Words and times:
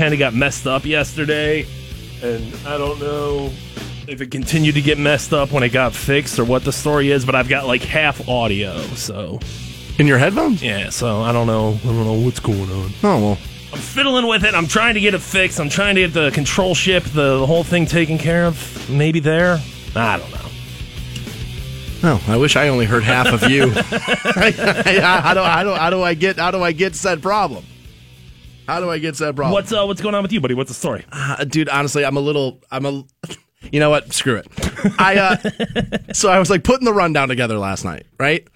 kind 0.00 0.14
of 0.14 0.18
got 0.18 0.32
messed 0.32 0.66
up 0.66 0.86
yesterday, 0.86 1.66
and 2.22 2.54
I 2.66 2.78
don't 2.78 2.98
know 2.98 3.50
if 4.08 4.22
it 4.22 4.30
continued 4.30 4.74
to 4.76 4.80
get 4.80 4.96
messed 4.96 5.34
up 5.34 5.52
when 5.52 5.62
it 5.62 5.68
got 5.68 5.92
fixed 5.94 6.38
or 6.38 6.44
what 6.44 6.64
the 6.64 6.72
story 6.72 7.10
is. 7.10 7.26
But 7.26 7.34
I've 7.34 7.50
got 7.50 7.66
like 7.66 7.82
half 7.82 8.26
audio, 8.26 8.78
so 8.94 9.38
In 9.98 10.06
your 10.06 10.16
headphones? 10.16 10.62
yeah. 10.62 10.88
So 10.88 11.20
I 11.20 11.32
don't 11.32 11.46
know. 11.46 11.78
I 11.82 11.86
don't 11.86 12.04
know 12.06 12.14
what's 12.14 12.40
going 12.40 12.70
on. 12.70 12.90
Oh 13.02 13.20
well. 13.20 13.38
I'm 13.74 13.78
fiddling 13.78 14.26
with 14.26 14.42
it. 14.44 14.54
I'm 14.54 14.66
trying 14.66 14.94
to 14.94 15.00
get 15.00 15.12
it 15.12 15.20
fixed. 15.20 15.60
I'm 15.60 15.68
trying 15.68 15.94
to 15.96 16.00
get 16.00 16.14
the 16.14 16.30
control 16.30 16.74
ship, 16.74 17.04
the, 17.04 17.38
the 17.40 17.46
whole 17.46 17.62
thing 17.62 17.84
taken 17.86 18.16
care 18.18 18.46
of. 18.46 18.88
Maybe 18.90 19.20
there. 19.20 19.60
I 19.94 20.18
don't 20.18 20.30
know. 20.30 20.36
Oh, 22.02 22.24
I 22.26 22.38
wish 22.38 22.56
I 22.56 22.68
only 22.68 22.86
heard 22.86 23.04
half 23.04 23.26
of 23.34 23.50
you. 23.50 23.68
how 23.70 25.34
do 25.34 25.40
how 25.40 25.62
do 25.62 25.74
how 25.74 25.90
do 25.90 26.02
I 26.02 26.14
get 26.14 26.38
how 26.38 26.50
do 26.50 26.62
I 26.62 26.72
get 26.72 26.96
said 26.96 27.20
problem? 27.20 27.64
How 28.70 28.78
do 28.78 28.88
I 28.88 28.98
get 28.98 29.16
said 29.16 29.34
problem? 29.34 29.52
What's 29.52 29.72
uh, 29.72 29.84
what's 29.84 30.00
going 30.00 30.14
on 30.14 30.22
with 30.22 30.32
you, 30.32 30.40
buddy? 30.40 30.54
What's 30.54 30.70
the 30.70 30.74
story? 30.74 31.04
Uh, 31.10 31.42
dude? 31.42 31.68
Honestly, 31.68 32.04
I'm 32.04 32.16
a 32.16 32.20
little. 32.20 32.62
I'm 32.70 32.86
a. 32.86 33.04
You 33.72 33.80
know 33.80 33.90
what? 33.90 34.12
Screw 34.12 34.36
it. 34.36 34.46
I 34.98 35.16
uh, 35.16 36.12
so 36.12 36.30
I 36.30 36.38
was 36.38 36.50
like 36.50 36.62
putting 36.62 36.84
the 36.84 36.92
rundown 36.92 37.28
together 37.28 37.58
last 37.58 37.84
night, 37.84 38.06
right? 38.20 38.46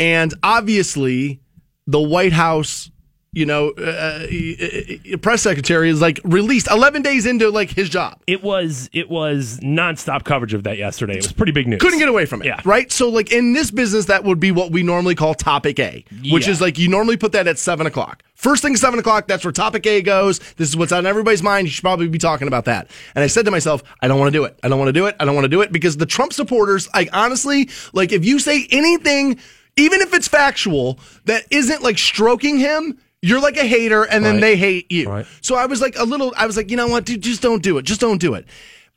And 0.00 0.34
obviously, 0.42 1.40
the 1.86 2.00
White 2.00 2.32
House, 2.32 2.90
you 3.34 3.46
know, 3.46 3.70
uh, 3.78 4.26
uh, 4.26 5.16
press 5.22 5.40
secretary 5.40 5.88
is 5.88 6.02
like 6.02 6.20
released 6.22 6.70
11 6.70 7.00
days 7.00 7.24
into 7.24 7.48
like 7.50 7.70
his 7.70 7.88
job. 7.88 8.20
It 8.26 8.42
was 8.42 8.90
it 8.92 9.08
was 9.08 9.58
nonstop 9.60 10.24
coverage 10.24 10.52
of 10.52 10.64
that 10.64 10.76
yesterday. 10.76 11.14
It 11.14 11.22
was 11.22 11.32
pretty 11.32 11.52
big 11.52 11.66
news. 11.66 11.80
Couldn't 11.80 11.98
get 11.98 12.10
away 12.10 12.26
from 12.26 12.42
it. 12.42 12.46
Yeah. 12.46 12.60
Right? 12.64 12.92
So, 12.92 13.08
like, 13.08 13.32
in 13.32 13.54
this 13.54 13.70
business, 13.70 14.04
that 14.06 14.24
would 14.24 14.38
be 14.38 14.50
what 14.52 14.70
we 14.70 14.82
normally 14.82 15.14
call 15.14 15.34
topic 15.34 15.78
A, 15.78 16.04
which 16.30 16.46
Yeah. 16.46 16.52
is 16.52 16.60
like 16.60 16.78
you 16.78 16.88
normally 16.88 17.16
put 17.16 17.32
that 17.32 17.46
at 17.46 17.58
seven 17.58 17.86
o'clock. 17.86 18.22
First 18.34 18.62
thing, 18.62 18.76
seven 18.76 18.98
o'clock, 18.98 19.28
that's 19.28 19.44
where 19.44 19.52
topic 19.52 19.86
A 19.86 20.02
goes. 20.02 20.38
This 20.56 20.68
is 20.68 20.76
what's 20.76 20.92
on 20.92 21.06
everybody's 21.06 21.42
mind. 21.42 21.68
You 21.68 21.70
should 21.72 21.82
probably 21.82 22.08
be 22.08 22.18
talking 22.18 22.48
about 22.48 22.66
that. 22.66 22.90
And 23.14 23.24
I 23.24 23.28
said 23.28 23.46
to 23.46 23.50
myself, 23.50 23.82
I 24.02 24.08
don't 24.08 24.18
want 24.18 24.30
to 24.32 24.38
do 24.38 24.44
it. 24.44 24.58
I 24.62 24.68
don't 24.68 24.78
want 24.78 24.88
to 24.88 24.92
do 24.92 25.06
it. 25.06 25.16
I 25.18 25.24
don't 25.24 25.34
want 25.34 25.44
to 25.44 25.48
do 25.48 25.62
it 25.62 25.72
because 25.72 25.96
the 25.96 26.06
Trump 26.06 26.32
supporters, 26.34 26.86
like, 26.92 27.08
honestly, 27.14 27.70
like, 27.94 28.12
if 28.12 28.24
you 28.26 28.38
say 28.40 28.66
anything, 28.70 29.38
even 29.76 30.00
if 30.02 30.12
it's 30.12 30.28
factual, 30.28 30.98
that 31.24 31.44
isn't 31.50 31.82
like 31.82 31.96
stroking 31.98 32.58
him, 32.58 32.98
you're 33.22 33.40
like 33.40 33.56
a 33.56 33.64
hater 33.64 34.02
and 34.04 34.24
then 34.24 34.34
Right. 34.34 34.40
they 34.40 34.56
hate 34.56 34.90
you. 34.90 35.08
Right. 35.08 35.26
So 35.40 35.54
I 35.54 35.66
was 35.66 35.80
like 35.80 35.96
a 35.96 36.04
little, 36.04 36.34
I 36.36 36.46
was 36.46 36.56
like, 36.56 36.70
you 36.70 36.76
know 36.76 36.88
what, 36.88 37.04
dude, 37.04 37.22
just 37.22 37.40
don't 37.40 37.62
do 37.62 37.78
it. 37.78 37.84
Just 37.84 38.00
don't 38.00 38.18
do 38.20 38.34
it. 38.34 38.46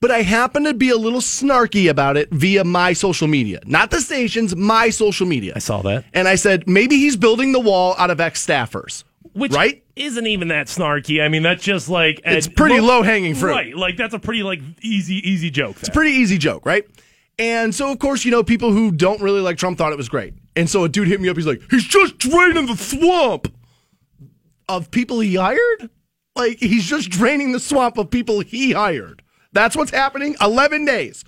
But 0.02 0.12
I 0.12 0.24
happen 0.24 0.66
to 0.66 0.74
be 0.74 0.90
a 0.90 0.98
little 0.98 1.22
snarky 1.22 1.90
about 1.90 2.18
it 2.18 2.30
via 2.32 2.64
my 2.64 2.94
social 2.94 3.28
media, 3.28 3.60
not 3.66 3.92
the 3.92 4.02
stations, 4.02 4.56
my 4.56 4.90
social 4.90 5.26
media. 5.26 5.54
I 5.56 5.60
saw 5.60 5.82
that. 5.84 6.04
And 6.14 6.28
I 6.28 6.36
said, 6.36 6.68
maybe 6.68 6.98
he's 6.98 7.16
building 7.16 7.54
the 7.54 7.60
wall 7.62 7.96
out 7.98 8.10
of 8.10 8.20
ex 8.20 8.46
staffers. 8.46 9.04
Which 9.34 9.54
right? 9.54 9.84
isn't 9.96 10.28
even 10.28 10.48
that 10.50 10.68
snarky. 10.68 11.24
I 11.24 11.28
mean, 11.30 11.44
that's 11.44 11.64
just 11.64 11.90
like 11.90 12.22
It's 12.26 12.48
pretty 12.48 12.76
well, 12.76 12.98
low-hanging 13.00 13.36
fruit. 13.36 13.52
Right. 13.52 13.76
Like 13.76 13.96
that's 13.98 14.14
a 14.14 14.20
pretty 14.20 14.44
like 14.44 14.60
easy 14.82 15.16
easy 15.30 15.50
joke. 15.50 15.78
It's 15.80 15.90
a 15.90 15.92
pretty 15.92 16.12
easy 16.12 16.38
joke, 16.38 16.66
right? 16.66 16.86
And 17.38 17.76
so, 17.76 17.92
of 17.92 18.00
course, 18.00 18.24
you 18.24 18.32
know, 18.32 18.44
people 18.44 18.72
who 18.72 18.92
don't 18.92 19.22
really 19.22 19.42
like 19.42 19.58
Trump 19.58 19.78
thought 19.78 19.92
it 19.92 19.98
was 19.98 20.08
great. 20.08 20.34
And 20.56 20.70
so 20.70 20.86
a 20.86 20.90
dude 20.90 21.10
hit 21.10 21.20
me 21.20 21.28
up. 21.28 21.36
He's 21.36 21.46
like, 21.48 21.62
he's 21.70 21.84
just 21.84 22.18
draining 22.18 22.66
the 22.66 22.78
swamp 22.78 23.52
of 24.70 24.92
people 24.92 25.20
he 25.20 25.36
hired. 25.36 25.90
Like, 26.36 26.60
he's 26.60 26.86
just 26.86 27.10
draining 27.10 27.52
the 27.54 27.60
swamp 27.60 27.98
of 27.98 28.10
people 28.10 28.42
he 28.42 28.72
hired. 28.74 29.22
That's 29.54 29.76
what's 29.76 29.92
happening. 29.92 30.36
11 30.42 30.86
days. 30.86 31.24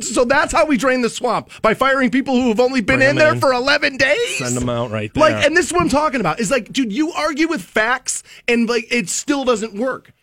So 0.00 0.24
that's 0.24 0.52
how 0.52 0.64
we 0.64 0.78
drain 0.78 1.02
the 1.02 1.10
swamp 1.10 1.50
by 1.60 1.74
firing 1.74 2.10
people 2.10 2.34
who 2.34 2.48
have 2.48 2.60
only 2.60 2.80
been 2.80 3.00
Bring 3.00 3.10
in 3.10 3.16
there 3.16 3.34
in. 3.34 3.40
for 3.40 3.52
11 3.52 3.98
days. 3.98 4.38
Send 4.38 4.56
them 4.56 4.70
out 4.70 4.90
right 4.90 5.12
there. 5.12 5.20
Like, 5.20 5.44
and 5.44 5.54
this 5.54 5.66
is 5.66 5.72
what 5.72 5.82
I'm 5.82 5.90
talking 5.90 6.20
about. 6.20 6.40
Is 6.40 6.50
like, 6.50 6.72
dude, 6.72 6.92
you 6.92 7.12
argue 7.12 7.46
with 7.46 7.60
facts 7.60 8.22
and 8.48 8.68
like 8.68 8.86
it 8.90 9.10
still 9.10 9.44
doesn't 9.44 9.74
work. 9.74 10.14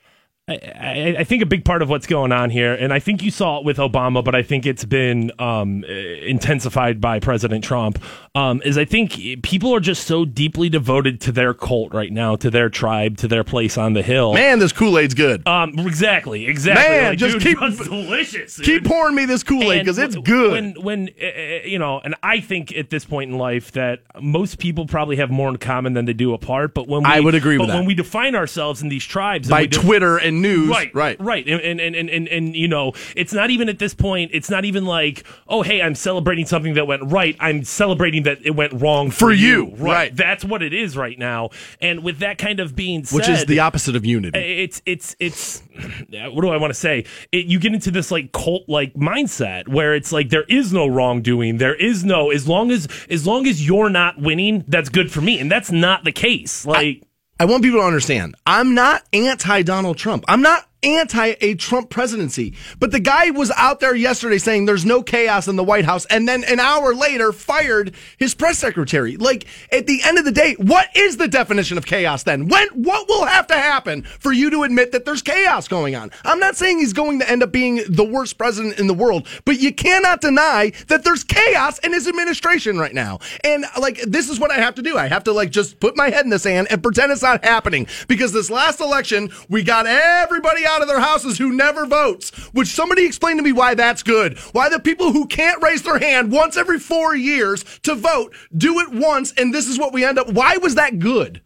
I, 0.47 0.53
I, 0.55 1.15
I 1.19 1.23
think 1.23 1.41
a 1.43 1.45
big 1.45 1.63
part 1.63 1.81
of 1.81 1.89
what's 1.89 2.07
going 2.07 2.31
on 2.31 2.49
here, 2.49 2.73
and 2.73 2.91
I 2.91 2.99
think 2.99 3.23
you 3.23 3.31
saw 3.31 3.59
it 3.59 3.65
with 3.65 3.77
Obama, 3.77 4.23
but 4.23 4.35
I 4.35 4.43
think 4.43 4.65
it's 4.65 4.83
been 4.83 5.31
um, 5.39 5.85
intensified 5.85 6.99
by 6.99 7.19
President 7.19 7.63
Trump, 7.63 8.03
um, 8.35 8.63
is 8.65 8.79
I 8.79 8.85
think 8.85 9.43
people 9.43 9.75
are 9.75 9.79
just 9.79 10.07
so 10.07 10.25
deeply 10.25 10.67
devoted 10.67 11.21
to 11.21 11.31
their 11.31 11.53
cult 11.53 11.93
right 11.93 12.11
now, 12.11 12.35
to 12.37 12.49
their 12.49 12.67
tribe, 12.67 13.17
to 13.17 13.27
their 13.27 13.43
place 13.43 13.77
on 13.77 13.93
the 13.93 14.01
hill. 14.01 14.33
Man, 14.33 14.57
this 14.57 14.71
Kool 14.71 14.97
Aid's 14.97 15.13
good. 15.13 15.47
Um, 15.47 15.77
exactly, 15.77 16.47
exactly. 16.47 16.83
Man, 16.83 17.09
Like, 17.11 17.19
just 17.19 17.37
dude, 17.37 17.59
keep- 17.59 17.77
delicious. 17.85 18.55
dude. 18.55 18.65
Keep 18.65 18.85
pouring 18.85 19.13
me 19.13 19.25
this 19.25 19.43
Kool 19.43 19.71
Aid 19.71 19.81
because 19.81 19.99
it's 19.99 20.15
good. 20.15 20.51
When, 20.51 20.73
when 20.83 21.09
uh, 21.21 21.27
you 21.63 21.77
know, 21.77 21.99
and 22.03 22.15
I 22.23 22.39
think 22.39 22.75
at 22.75 22.89
this 22.89 23.05
point 23.05 23.29
in 23.29 23.37
life 23.37 23.71
that 23.73 23.99
most 24.19 24.57
people 24.57 24.87
probably 24.87 25.17
have 25.17 25.29
more 25.29 25.49
in 25.49 25.57
common 25.57 25.93
than 25.93 26.05
they 26.05 26.13
do 26.13 26.33
apart. 26.33 26.73
But 26.73 26.87
when 26.87 27.03
we, 27.03 27.09
I 27.09 27.19
would 27.19 27.35
agree 27.35 27.59
with 27.59 27.67
but 27.67 27.73
that. 27.73 27.77
when 27.77 27.85
we 27.85 27.93
define 27.93 28.33
ourselves 28.33 28.81
in 28.81 28.89
these 28.89 29.05
tribes 29.05 29.47
by 29.47 29.61
we 29.61 29.67
de- 29.67 29.77
Twitter 29.77 30.17
and 30.17 30.41
news. 30.41 30.69
Right, 30.69 30.93
right. 30.95 31.21
right, 31.21 31.47
and 31.47 31.61
and, 31.61 31.79
and 31.79 31.95
and 31.95 32.09
and 32.09 32.27
and 32.29 32.55
you 32.55 32.67
know, 32.67 32.93
it's 33.15 33.31
not 33.33 33.51
even 33.51 33.69
at 33.69 33.77
this 33.77 33.93
point. 33.93 34.31
It's 34.33 34.49
not 34.49 34.65
even 34.65 34.85
like, 34.85 35.23
oh, 35.47 35.61
hey, 35.61 35.83
I'm 35.83 35.93
celebrating 35.93 36.47
something 36.47 36.73
that 36.73 36.87
went 36.87 37.03
right. 37.11 37.35
I'm 37.39 37.63
celebrating 37.63 38.22
that 38.23 38.39
it 38.45 38.51
went 38.51 38.73
wrong 38.73 39.11
for, 39.11 39.27
For 39.27 39.33
you, 39.33 39.69
Right. 39.77 39.79
right. 39.79 40.15
that's 40.15 40.43
what 40.43 40.61
it 40.61 40.73
is 40.73 40.97
right 40.97 41.17
now. 41.17 41.49
And 41.81 42.03
with 42.03 42.19
that 42.19 42.37
kind 42.37 42.59
of 42.59 42.75
being 42.75 43.03
said, 43.03 43.15
Which 43.15 43.29
is 43.29 43.45
the 43.45 43.59
opposite 43.59 43.95
of 43.95 44.05
unity. 44.05 44.37
it's 44.39 44.81
it's 44.85 45.15
it's 45.19 45.61
what 46.09 46.41
do 46.41 46.49
I 46.49 46.57
want 46.57 46.71
to 46.71 46.79
say? 46.79 47.05
It, 47.31 47.45
you 47.45 47.59
get 47.59 47.73
into 47.73 47.91
this 47.91 48.11
like 48.11 48.31
cult 48.31 48.63
like 48.67 48.93
mindset 48.93 49.67
where 49.67 49.95
it's 49.95 50.11
like 50.11 50.29
there 50.29 50.45
is 50.49 50.73
no 50.73 50.87
wrongdoing. 50.87 51.57
There 51.57 51.75
is 51.75 52.03
no 52.03 52.31
as 52.31 52.47
long 52.47 52.71
as 52.71 52.87
as 53.09 53.25
long 53.27 53.47
as 53.47 53.65
you're 53.65 53.89
not 53.89 54.19
winning, 54.19 54.63
that's 54.67 54.89
good 54.89 55.11
for 55.11 55.21
me, 55.21 55.39
and 55.39 55.51
that's 55.51 55.71
not 55.71 56.03
the 56.03 56.11
case. 56.11 56.65
Like. 56.65 57.03
I 57.39 57.45
want 57.45 57.63
people 57.63 57.79
to 57.79 57.85
understand. 57.85 58.35
I'm 58.45 58.75
not 58.75 59.03
anti 59.11 59.63
Donald 59.63 59.97
Trump. 59.97 60.23
I'm 60.27 60.41
not 60.43 60.67
anti 60.83 61.35
a 61.41 61.55
Trump 61.55 61.89
presidency. 61.89 62.53
But 62.79 62.91
the 62.91 62.99
guy 62.99 63.29
was 63.29 63.51
out 63.57 63.79
there 63.79 63.95
yesterday 63.95 64.37
saying 64.37 64.65
there's 64.65 64.85
no 64.85 65.01
chaos 65.01 65.47
in 65.47 65.55
the 65.55 65.63
White 65.63 65.85
House 65.85 66.05
and 66.05 66.27
then 66.27 66.43
an 66.43 66.59
hour 66.59 66.93
later 66.93 67.31
fired 67.31 67.95
his 68.17 68.35
press 68.35 68.57
secretary. 68.59 69.17
Like 69.17 69.45
at 69.71 69.87
the 69.87 70.01
end 70.03 70.17
of 70.17 70.25
the 70.25 70.31
day, 70.31 70.55
what 70.55 70.87
is 70.95 71.17
the 71.17 71.27
definition 71.27 71.77
of 71.77 71.85
chaos 71.85 72.23
then? 72.23 72.47
When 72.47 72.67
what 72.69 73.07
will 73.07 73.25
have 73.25 73.47
to 73.47 73.55
happen 73.55 74.03
for 74.03 74.31
you 74.31 74.49
to 74.49 74.63
admit 74.63 74.91
that 74.91 75.05
there's 75.05 75.21
chaos 75.21 75.67
going 75.67 75.95
on? 75.95 76.11
I'm 76.23 76.39
not 76.39 76.55
saying 76.55 76.79
he's 76.79 76.93
going 76.93 77.19
to 77.19 77.29
end 77.29 77.43
up 77.43 77.51
being 77.51 77.81
the 77.87 78.03
worst 78.03 78.37
president 78.37 78.79
in 78.79 78.87
the 78.87 78.93
world, 78.93 79.27
but 79.45 79.59
you 79.59 79.73
cannot 79.73 80.21
deny 80.21 80.71
that 80.87 81.03
there's 81.03 81.23
chaos 81.23 81.79
in 81.79 81.93
his 81.93 82.07
administration 82.07 82.77
right 82.77 82.93
now. 82.93 83.19
And 83.43 83.65
like 83.79 84.01
this 84.01 84.29
is 84.29 84.39
what 84.39 84.51
I 84.51 84.55
have 84.55 84.75
to 84.75 84.81
do. 84.81 84.97
I 84.97 85.07
have 85.07 85.23
to 85.25 85.31
like 85.31 85.51
just 85.51 85.79
put 85.79 85.95
my 85.95 86.09
head 86.09 86.25
in 86.25 86.29
the 86.29 86.39
sand 86.39 86.67
and 86.69 86.81
pretend 86.81 87.11
it's 87.11 87.21
not 87.21 87.43
happening 87.43 87.87
because 88.07 88.33
this 88.33 88.49
last 88.49 88.79
election 88.79 89.29
we 89.49 89.63
got 89.63 89.85
everybody 89.87 90.65
out 90.65 90.72
of 90.81 90.87
their 90.87 90.99
houses 90.99 91.37
who 91.37 91.51
never 91.51 91.85
votes. 91.85 92.31
Which 92.53 92.69
somebody 92.69 93.05
explain 93.05 93.37
to 93.37 93.43
me 93.43 93.51
why 93.51 93.75
that's 93.75 94.03
good. 94.03 94.37
Why 94.51 94.69
the 94.69 94.79
people 94.79 95.11
who 95.11 95.27
can't 95.27 95.61
raise 95.61 95.83
their 95.83 95.99
hand 95.99 96.31
once 96.31 96.57
every 96.57 96.79
4 96.79 97.15
years 97.15 97.63
to 97.83 97.95
vote 97.95 98.35
do 98.55 98.79
it 98.79 98.91
once 98.91 99.33
and 99.37 99.53
this 99.53 99.67
is 99.67 99.79
what 99.79 99.93
we 99.93 100.03
end 100.03 100.19
up 100.19 100.29
why 100.29 100.57
was 100.57 100.75
that 100.75 100.99
good? 100.99 101.41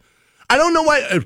I 0.50 0.56
don't 0.56 0.72
know 0.72 0.82
why 0.82 1.20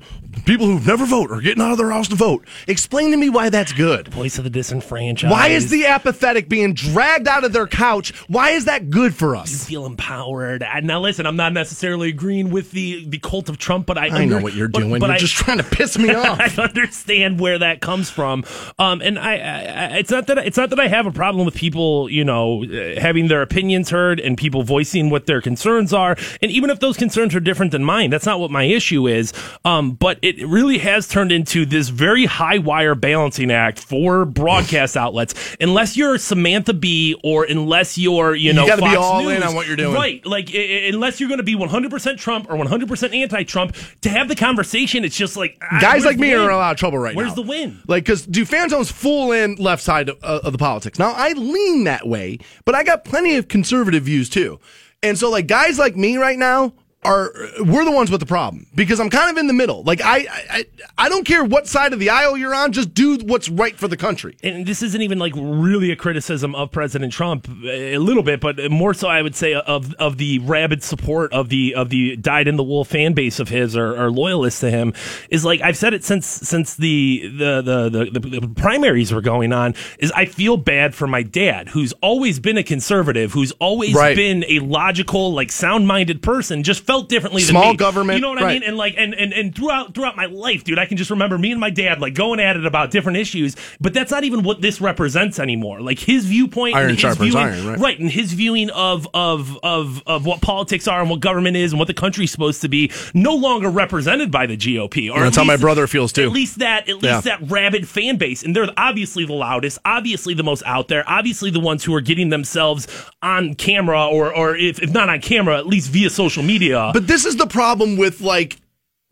people 0.45 0.65
who've 0.67 0.85
never 0.85 1.05
vote 1.05 1.31
are 1.31 1.41
getting 1.41 1.61
out 1.63 1.71
of 1.71 1.77
their 1.77 1.91
house 1.91 2.07
to 2.09 2.15
vote. 2.15 2.45
Explain 2.67 3.11
to 3.11 3.17
me 3.17 3.29
why 3.29 3.49
that's 3.49 3.71
good. 3.73 4.07
Voice 4.09 4.37
of 4.37 4.43
the 4.43 4.49
disenfranchised. 4.49 5.31
Why 5.31 5.47
is 5.49 5.69
the 5.69 5.85
apathetic 5.85 6.49
being 6.49 6.73
dragged 6.73 7.27
out 7.27 7.43
of 7.43 7.53
their 7.53 7.67
couch? 7.67 8.13
Why 8.27 8.51
is 8.51 8.65
that 8.65 8.89
good 8.89 9.15
for 9.15 9.35
us? 9.35 9.51
You 9.51 9.57
feel 9.57 9.85
empowered? 9.85 10.63
Now, 10.83 10.99
listen, 10.99 11.25
I'm 11.25 11.35
not 11.35 11.53
necessarily 11.53 12.09
agreeing 12.09 12.49
with 12.49 12.71
the 12.71 13.05
the 13.07 13.19
cult 13.19 13.49
of 13.49 13.57
Trump, 13.57 13.85
but 13.85 13.97
I 13.97 14.07
I 14.07 14.25
know 14.25 14.39
what 14.39 14.53
you're 14.53 14.67
doing. 14.67 14.99
But 14.99 15.07
you're 15.07 15.15
I, 15.15 15.17
just 15.17 15.35
trying 15.35 15.57
to 15.57 15.63
piss 15.77 15.97
me 15.97 16.13
off. 16.13 16.39
I 16.39 16.61
understand 16.61 17.39
where 17.39 17.59
that 17.59 17.81
comes 17.81 18.09
from, 18.09 18.43
um, 18.79 19.01
and 19.01 19.17
I, 19.19 19.33
I, 19.33 19.37
I- 19.37 19.97
it's 19.97 20.11
not 20.11 20.27
that 20.27 20.37
it's 20.39 20.57
not 20.57 20.69
that 20.71 20.79
I 20.79 20.87
have 20.87 21.05
a 21.05 21.11
problem 21.11 21.45
with 21.45 21.55
people, 21.55 22.09
you 22.09 22.23
know, 22.23 22.63
uh, 22.63 22.99
having 22.99 23.27
their 23.27 23.41
opinions 23.41 23.89
heard 23.89 24.19
and 24.19 24.37
people 24.37 24.63
voicing 24.63 25.09
what 25.09 25.25
their 25.25 25.41
concerns 25.41 25.93
are, 25.93 26.15
and 26.41 26.51
even 26.51 26.69
if 26.69 26.79
those 26.79 26.97
concerns 26.97 27.35
are 27.35 27.39
different 27.39 27.71
than 27.71 27.83
mine, 27.83 28.09
that's 28.09 28.25
not 28.25 28.39
what 28.39 28.51
my 28.51 28.63
issue 28.63 29.07
is. 29.07 29.33
Um, 29.65 29.91
but 29.93 30.19
it 30.23 30.47
really 30.47 30.77
has 30.77 31.07
turned 31.07 31.31
into 31.31 31.65
this 31.65 31.89
very 31.89 32.25
high 32.25 32.57
wire 32.57 32.95
balancing 32.95 33.51
act 33.51 33.77
for 33.77 34.23
broadcast 34.23 34.95
outlets. 34.95 35.35
Unless 35.59 35.97
you're 35.97 36.17
Samantha 36.17 36.73
Bee 36.73 37.13
or 37.23 37.43
unless 37.43 37.97
you're, 37.97 38.33
you 38.33 38.53
know, 38.53 38.65
be 38.65 38.71
Fox 38.81 38.95
all 38.97 39.27
in 39.27 39.43
on 39.43 39.53
what 39.53 39.67
you're 39.67 39.75
doing. 39.75 39.93
right? 39.93 40.25
Like 40.25 40.49
i- 40.53 40.57
i- 40.57 40.89
unless 40.93 41.19
you're 41.19 41.27
going 41.29 41.39
to 41.39 41.43
be 41.43 41.55
100% 41.55 42.17
Trump 42.17 42.47
or 42.49 42.55
100% 42.55 43.13
anti-Trump 43.13 43.75
to 44.01 44.09
have 44.09 44.27
the 44.29 44.35
conversation, 44.35 45.03
it's 45.03 45.17
just 45.17 45.35
like 45.35 45.59
Guys 45.81 46.05
like 46.05 46.17
me 46.17 46.33
are 46.33 46.43
in 46.45 46.49
a 46.49 46.55
lot 46.55 46.71
of 46.71 46.77
trouble 46.77 46.99
right 46.99 47.15
Where's 47.15 47.35
now. 47.35 47.43
Where's 47.43 47.47
the 47.63 47.67
win? 47.67 47.79
Like, 47.87 48.05
because 48.05 48.25
do 48.25 48.45
Fantone's 48.45 48.91
full 48.91 49.33
in 49.33 49.55
left 49.55 49.83
side 49.83 50.07
of, 50.09 50.17
uh, 50.23 50.39
of 50.43 50.53
the 50.53 50.57
politics. 50.57 50.97
Now, 50.97 51.11
I 51.11 51.33
lean 51.33 51.83
that 51.83 52.07
way, 52.07 52.39
but 52.63 52.75
I 52.75 52.83
got 52.83 53.03
plenty 53.03 53.35
of 53.35 53.49
conservative 53.49 54.03
views 54.03 54.29
too. 54.29 54.59
And 55.01 55.17
so, 55.19 55.29
like, 55.29 55.47
guys 55.47 55.77
like 55.77 55.97
me 55.97 56.15
right 56.15 56.39
now 56.39 56.73
are 57.05 57.31
we're 57.59 57.85
the 57.85 57.91
ones 57.91 58.09
with 58.11 58.19
the 58.19 58.25
problem 58.25 58.67
because 58.75 58.99
I'm 58.99 59.09
kind 59.09 59.29
of 59.31 59.37
in 59.37 59.47
the 59.47 59.53
middle. 59.53 59.83
Like 59.83 60.01
I, 60.03 60.25
I 60.49 60.65
I 60.97 61.09
don't 61.09 61.25
care 61.25 61.43
what 61.43 61.67
side 61.67 61.93
of 61.93 61.99
the 61.99 62.09
aisle 62.09 62.37
you're 62.37 62.53
on, 62.55 62.71
just 62.71 62.93
do 62.93 63.17
what's 63.17 63.49
right 63.49 63.75
for 63.77 63.87
the 63.87 63.97
country. 63.97 64.37
And 64.43 64.65
this 64.65 64.81
isn't 64.81 65.01
even 65.01 65.19
like 65.19 65.33
really 65.35 65.91
a 65.91 65.95
criticism 65.95 66.55
of 66.55 66.71
President 66.71 67.13
Trump 67.13 67.47
a 67.65 67.97
little 67.97 68.23
bit, 68.23 68.39
but 68.41 68.71
more 68.71 68.93
so 68.93 69.07
I 69.07 69.21
would 69.21 69.35
say 69.35 69.53
of 69.53 69.93
of 69.95 70.17
the 70.17 70.39
rabid 70.39 70.83
support 70.83 71.33
of 71.33 71.49
the 71.49 71.75
of 71.75 71.89
the 71.89 72.15
dyed 72.15 72.47
in 72.47 72.55
the 72.55 72.63
wool 72.63 72.85
fan 72.85 73.13
base 73.13 73.39
of 73.39 73.49
his 73.49 73.75
or, 73.75 73.95
or 74.01 74.11
loyalists 74.11 74.59
to 74.61 74.69
him 74.71 74.93
is 75.29 75.43
like 75.45 75.61
I've 75.61 75.77
said 75.77 75.93
it 75.93 76.03
since 76.03 76.25
since 76.27 76.75
the 76.75 77.27
the, 77.27 77.61
the 77.61 78.19
the 78.19 78.39
the 78.39 78.47
primaries 78.47 79.13
were 79.13 79.21
going 79.21 79.51
on 79.53 79.75
is 79.99 80.11
I 80.15 80.25
feel 80.25 80.57
bad 80.57 80.95
for 80.95 81.07
my 81.07 81.23
dad 81.23 81.69
who's 81.69 81.93
always 82.01 82.39
been 82.39 82.57
a 82.57 82.63
conservative, 82.63 83.31
who's 83.33 83.51
always 83.53 83.93
Right. 83.93 84.15
been 84.15 84.43
a 84.47 84.59
logical 84.59 85.33
like 85.33 85.51
sound-minded 85.51 86.21
person, 86.21 86.63
just 86.63 86.83
felt 86.93 87.09
differently 87.09 87.41
than 87.41 87.49
Small 87.49 87.71
me. 87.71 87.77
government, 87.77 88.17
You 88.17 88.21
know 88.21 88.29
what 88.29 88.43
I 88.43 88.53
mean? 88.53 88.63
And 88.63 88.77
like 88.77 88.93
and, 88.97 89.13
and 89.15 89.33
and 89.33 89.55
throughout 89.55 89.93
throughout 89.95 90.15
my 90.15 90.25
life, 90.27 90.63
dude, 90.63 90.77
I 90.79 90.85
can 90.85 90.97
just 90.97 91.09
remember 91.09 91.37
me 91.37 91.51
and 91.51 91.59
my 91.59 91.69
dad 91.69 91.99
like 92.01 92.13
going 92.13 92.39
at 92.39 92.55
it 92.55 92.65
about 92.65 92.91
different 92.91 93.17
issues, 93.17 93.55
but 93.81 93.93
that's 93.93 94.11
not 94.11 94.23
even 94.23 94.43
what 94.43 94.61
this 94.61 94.79
represents 94.79 95.39
anymore. 95.39 95.81
Like 95.81 95.99
his 95.99 96.25
viewpoint 96.25 96.75
Iron 96.75 96.89
and 96.89 96.91
his 96.91 97.01
sharpens 97.01 97.31
viewing, 97.33 97.47
iron, 97.47 97.79
right. 97.81 97.99
and 97.99 98.11
his 98.11 98.33
viewing 98.33 98.69
of 98.69 99.07
of 99.13 99.57
of 99.63 100.03
of 100.05 100.25
what 100.25 100.41
politics 100.41 100.87
are 100.87 101.01
and 101.01 101.09
what 101.09 101.19
government 101.19 101.57
is 101.57 101.71
and 101.71 101.79
what 101.79 101.87
the 101.87 101.93
country's 101.93 102.31
supposed 102.31 102.61
to 102.61 102.67
be 102.69 102.91
no 103.13 103.33
longer 103.35 103.69
represented 103.69 104.29
by 104.31 104.45
the 104.45 104.55
GOP. 104.55 105.11
Or 105.11 105.21
That's 105.21 105.37
at 105.37 105.41
how 105.41 105.45
my 105.45 105.57
brother 105.57 105.87
feels, 105.87 106.13
too. 106.13 106.23
At 106.27 106.31
least 106.31 106.59
that 106.59 106.87
at 106.89 106.95
least 106.95 107.03
Yeah. 107.03 107.21
that 107.21 107.49
rabid 107.49 107.87
fan 107.87 108.17
base, 108.17 108.43
and 108.43 108.55
they're 108.55 108.69
obviously 108.77 109.25
the 109.25 109.33
loudest, 109.33 109.79
obviously 109.85 110.33
the 110.33 110.43
most 110.43 110.61
out 110.65 110.87
there, 110.89 111.03
obviously 111.07 111.49
the 111.49 111.59
ones 111.59 111.83
who 111.83 111.93
are 111.95 112.01
getting 112.01 112.29
themselves 112.29 112.87
on 113.21 113.55
camera 113.55 114.05
or 114.07 114.33
or 114.35 114.55
if, 114.55 114.81
if 114.81 114.91
not 114.91 115.09
on 115.09 115.19
camera, 115.21 115.57
at 115.57 115.65
least 115.67 115.89
via 115.89 116.09
social 116.09 116.43
media. 116.43 116.82
But 116.91 117.07
this 117.07 117.25
is 117.25 117.37
the 117.37 117.47
problem 117.47 117.95
with 117.97 118.19
like 118.21 118.57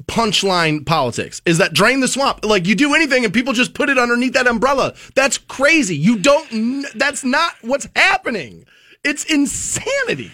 punchline 0.06 0.84
politics 0.86 1.42
is 1.46 1.60
that 1.60 1.74
drain 1.74 2.00
the 2.00 2.08
swamp. 2.08 2.44
Like 2.44 2.66
you 2.66 2.76
do 2.76 2.94
anything 2.96 3.24
and 3.24 3.34
people 3.34 3.54
just 3.54 3.74
put 3.74 3.90
it 3.90 3.98
underneath 3.98 4.34
that 4.34 4.48
umbrella. 4.48 4.96
That's 5.16 5.38
crazy. 5.38 5.96
You 5.96 6.18
don't. 6.18 6.86
That's 6.96 7.24
not 7.24 7.54
what's 7.62 7.88
happening. 7.96 8.66
It's 9.04 9.24
insanity. 9.26 10.32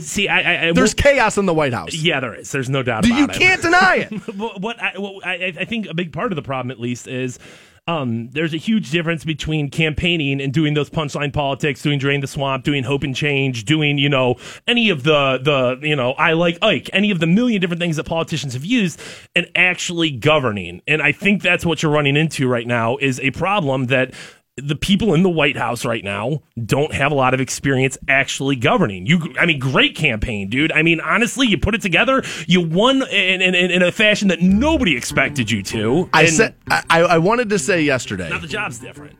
See, 0.00 0.26
I, 0.28 0.68
I, 0.68 0.72
There's 0.72 0.94
chaos 0.94 1.36
in 1.36 1.44
the 1.44 1.52
White 1.52 1.74
House. 1.74 1.92
yeah, 1.94 2.18
there 2.20 2.34
is. 2.34 2.50
There's 2.50 2.70
no 2.70 2.82
doubt 2.82 3.06
You 3.06 3.12
about 3.24 3.36
it. 3.36 3.38
can't 3.38 3.60
deny 3.60 4.08
it. 4.10 4.12
What 4.36 4.80
I, 4.82 4.98
what 4.98 5.26
I, 5.26 5.52
I 5.60 5.64
think 5.66 5.86
a 5.86 5.92
big 5.94 6.12
part 6.14 6.32
of 6.32 6.36
the 6.36 6.42
problem, 6.42 6.70
at 6.70 6.80
least, 6.80 7.08
is 7.08 7.38
um, 7.88 8.30
there's 8.30 8.52
a 8.52 8.56
huge 8.56 8.90
difference 8.90 9.24
between 9.24 9.70
campaigning 9.70 10.40
and 10.40 10.52
doing 10.52 10.74
those 10.74 10.90
punchline 10.90 11.32
politics, 11.32 11.82
doing 11.82 12.00
drain 12.00 12.20
the 12.20 12.26
swamp, 12.26 12.64
doing 12.64 12.82
hope 12.82 13.04
and 13.04 13.14
change, 13.14 13.64
doing 13.64 13.96
you 13.96 14.08
know 14.08 14.36
any 14.66 14.90
of 14.90 15.04
the 15.04 15.38
the 15.40 15.86
you 15.86 15.94
know 15.94 16.12
I 16.12 16.32
like 16.32 16.58
Ike, 16.62 16.90
any 16.92 17.12
of 17.12 17.20
the 17.20 17.28
million 17.28 17.60
different 17.60 17.80
things 17.80 17.96
that 17.96 18.04
politicians 18.04 18.54
have 18.54 18.64
used, 18.64 19.00
and 19.36 19.48
actually 19.54 20.10
governing. 20.10 20.82
And 20.88 21.00
I 21.00 21.12
think 21.12 21.42
that's 21.42 21.64
what 21.64 21.82
you're 21.82 21.92
running 21.92 22.16
into 22.16 22.48
right 22.48 22.66
now 22.66 22.96
is 22.96 23.20
a 23.20 23.30
problem 23.30 23.86
that. 23.86 24.12
The 24.56 24.74
people 24.74 25.12
in 25.12 25.22
the 25.22 25.28
White 25.28 25.56
House 25.56 25.84
right 25.84 26.02
now 26.02 26.42
don't 26.64 26.94
have 26.94 27.12
a 27.12 27.14
lot 27.14 27.34
of 27.34 27.40
experience 27.40 27.98
actually 28.08 28.56
governing. 28.56 29.04
You, 29.04 29.34
I 29.38 29.44
mean, 29.44 29.58
great 29.58 29.94
campaign, 29.94 30.48
dude. 30.48 30.72
I 30.72 30.80
mean, 30.80 30.98
honestly, 30.98 31.46
you 31.46 31.58
put 31.58 31.74
it 31.74 31.82
together. 31.82 32.22
You 32.46 32.62
won 32.62 33.02
in, 33.08 33.42
in, 33.42 33.54
in 33.54 33.82
a 33.82 33.92
fashion 33.92 34.28
that 34.28 34.40
nobody 34.40 34.96
expected 34.96 35.50
you 35.50 35.62
to. 35.64 36.08
I 36.14 36.26
said 36.26 36.54
I, 36.70 37.02
I 37.02 37.18
wanted 37.18 37.50
to 37.50 37.58
say 37.58 37.82
yesterday. 37.82 38.30
now 38.30 38.38
the 38.38 38.46
job's 38.46 38.78
different. 38.78 39.18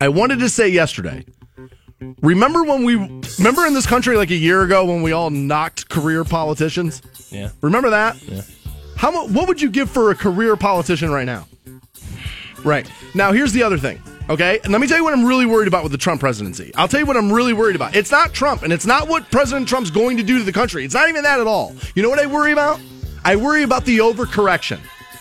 I 0.00 0.08
wanted 0.08 0.38
to 0.38 0.48
say 0.48 0.68
yesterday. 0.68 1.24
Remember 2.22 2.62
when 2.62 2.84
we 2.84 2.94
remember 3.38 3.66
in 3.66 3.74
this 3.74 3.86
country 3.86 4.16
like 4.16 4.30
a 4.30 4.36
year 4.36 4.62
ago 4.62 4.84
when 4.84 5.02
we 5.02 5.12
all 5.12 5.30
knocked 5.30 5.88
career 5.88 6.22
politicians? 6.24 7.02
Yeah. 7.30 7.50
Remember 7.60 7.90
that? 7.90 8.22
Yeah. 8.22 8.42
How 8.96 9.26
what 9.26 9.48
would 9.48 9.60
you 9.60 9.70
give 9.70 9.90
for 9.90 10.10
a 10.10 10.14
career 10.14 10.54
politician 10.56 11.10
right 11.10 11.24
now? 11.26 11.48
Right. 12.66 12.90
Now 13.14 13.32
here's 13.32 13.52
the 13.52 13.62
other 13.62 13.78
thing. 13.78 14.02
Okay? 14.28 14.58
And 14.64 14.72
let 14.72 14.80
me 14.80 14.88
tell 14.88 14.98
you 14.98 15.04
what 15.04 15.14
I'm 15.14 15.24
really 15.24 15.46
worried 15.46 15.68
about 15.68 15.84
with 15.84 15.92
the 15.92 15.98
Trump 15.98 16.20
presidency. 16.20 16.72
I'll 16.74 16.88
tell 16.88 16.98
you 16.98 17.06
what 17.06 17.16
I'm 17.16 17.32
really 17.32 17.52
worried 17.52 17.76
about. 17.76 17.94
It's 17.94 18.10
not 18.10 18.32
Trump 18.32 18.62
and 18.62 18.72
it's 18.72 18.86
not 18.86 19.08
what 19.08 19.30
President 19.30 19.68
Trump's 19.68 19.90
going 19.90 20.16
to 20.16 20.24
do 20.24 20.38
to 20.38 20.44
the 20.44 20.52
country. 20.52 20.84
It's 20.84 20.94
not 20.94 21.08
even 21.08 21.22
that 21.22 21.38
at 21.38 21.46
all. 21.46 21.74
You 21.94 22.02
know 22.02 22.10
what 22.10 22.18
I 22.18 22.26
worry 22.26 22.50
about? 22.50 22.80
I 23.24 23.36
worry 23.36 23.62
about 23.62 23.84
the 23.84 23.98
overcorrection. 23.98 24.80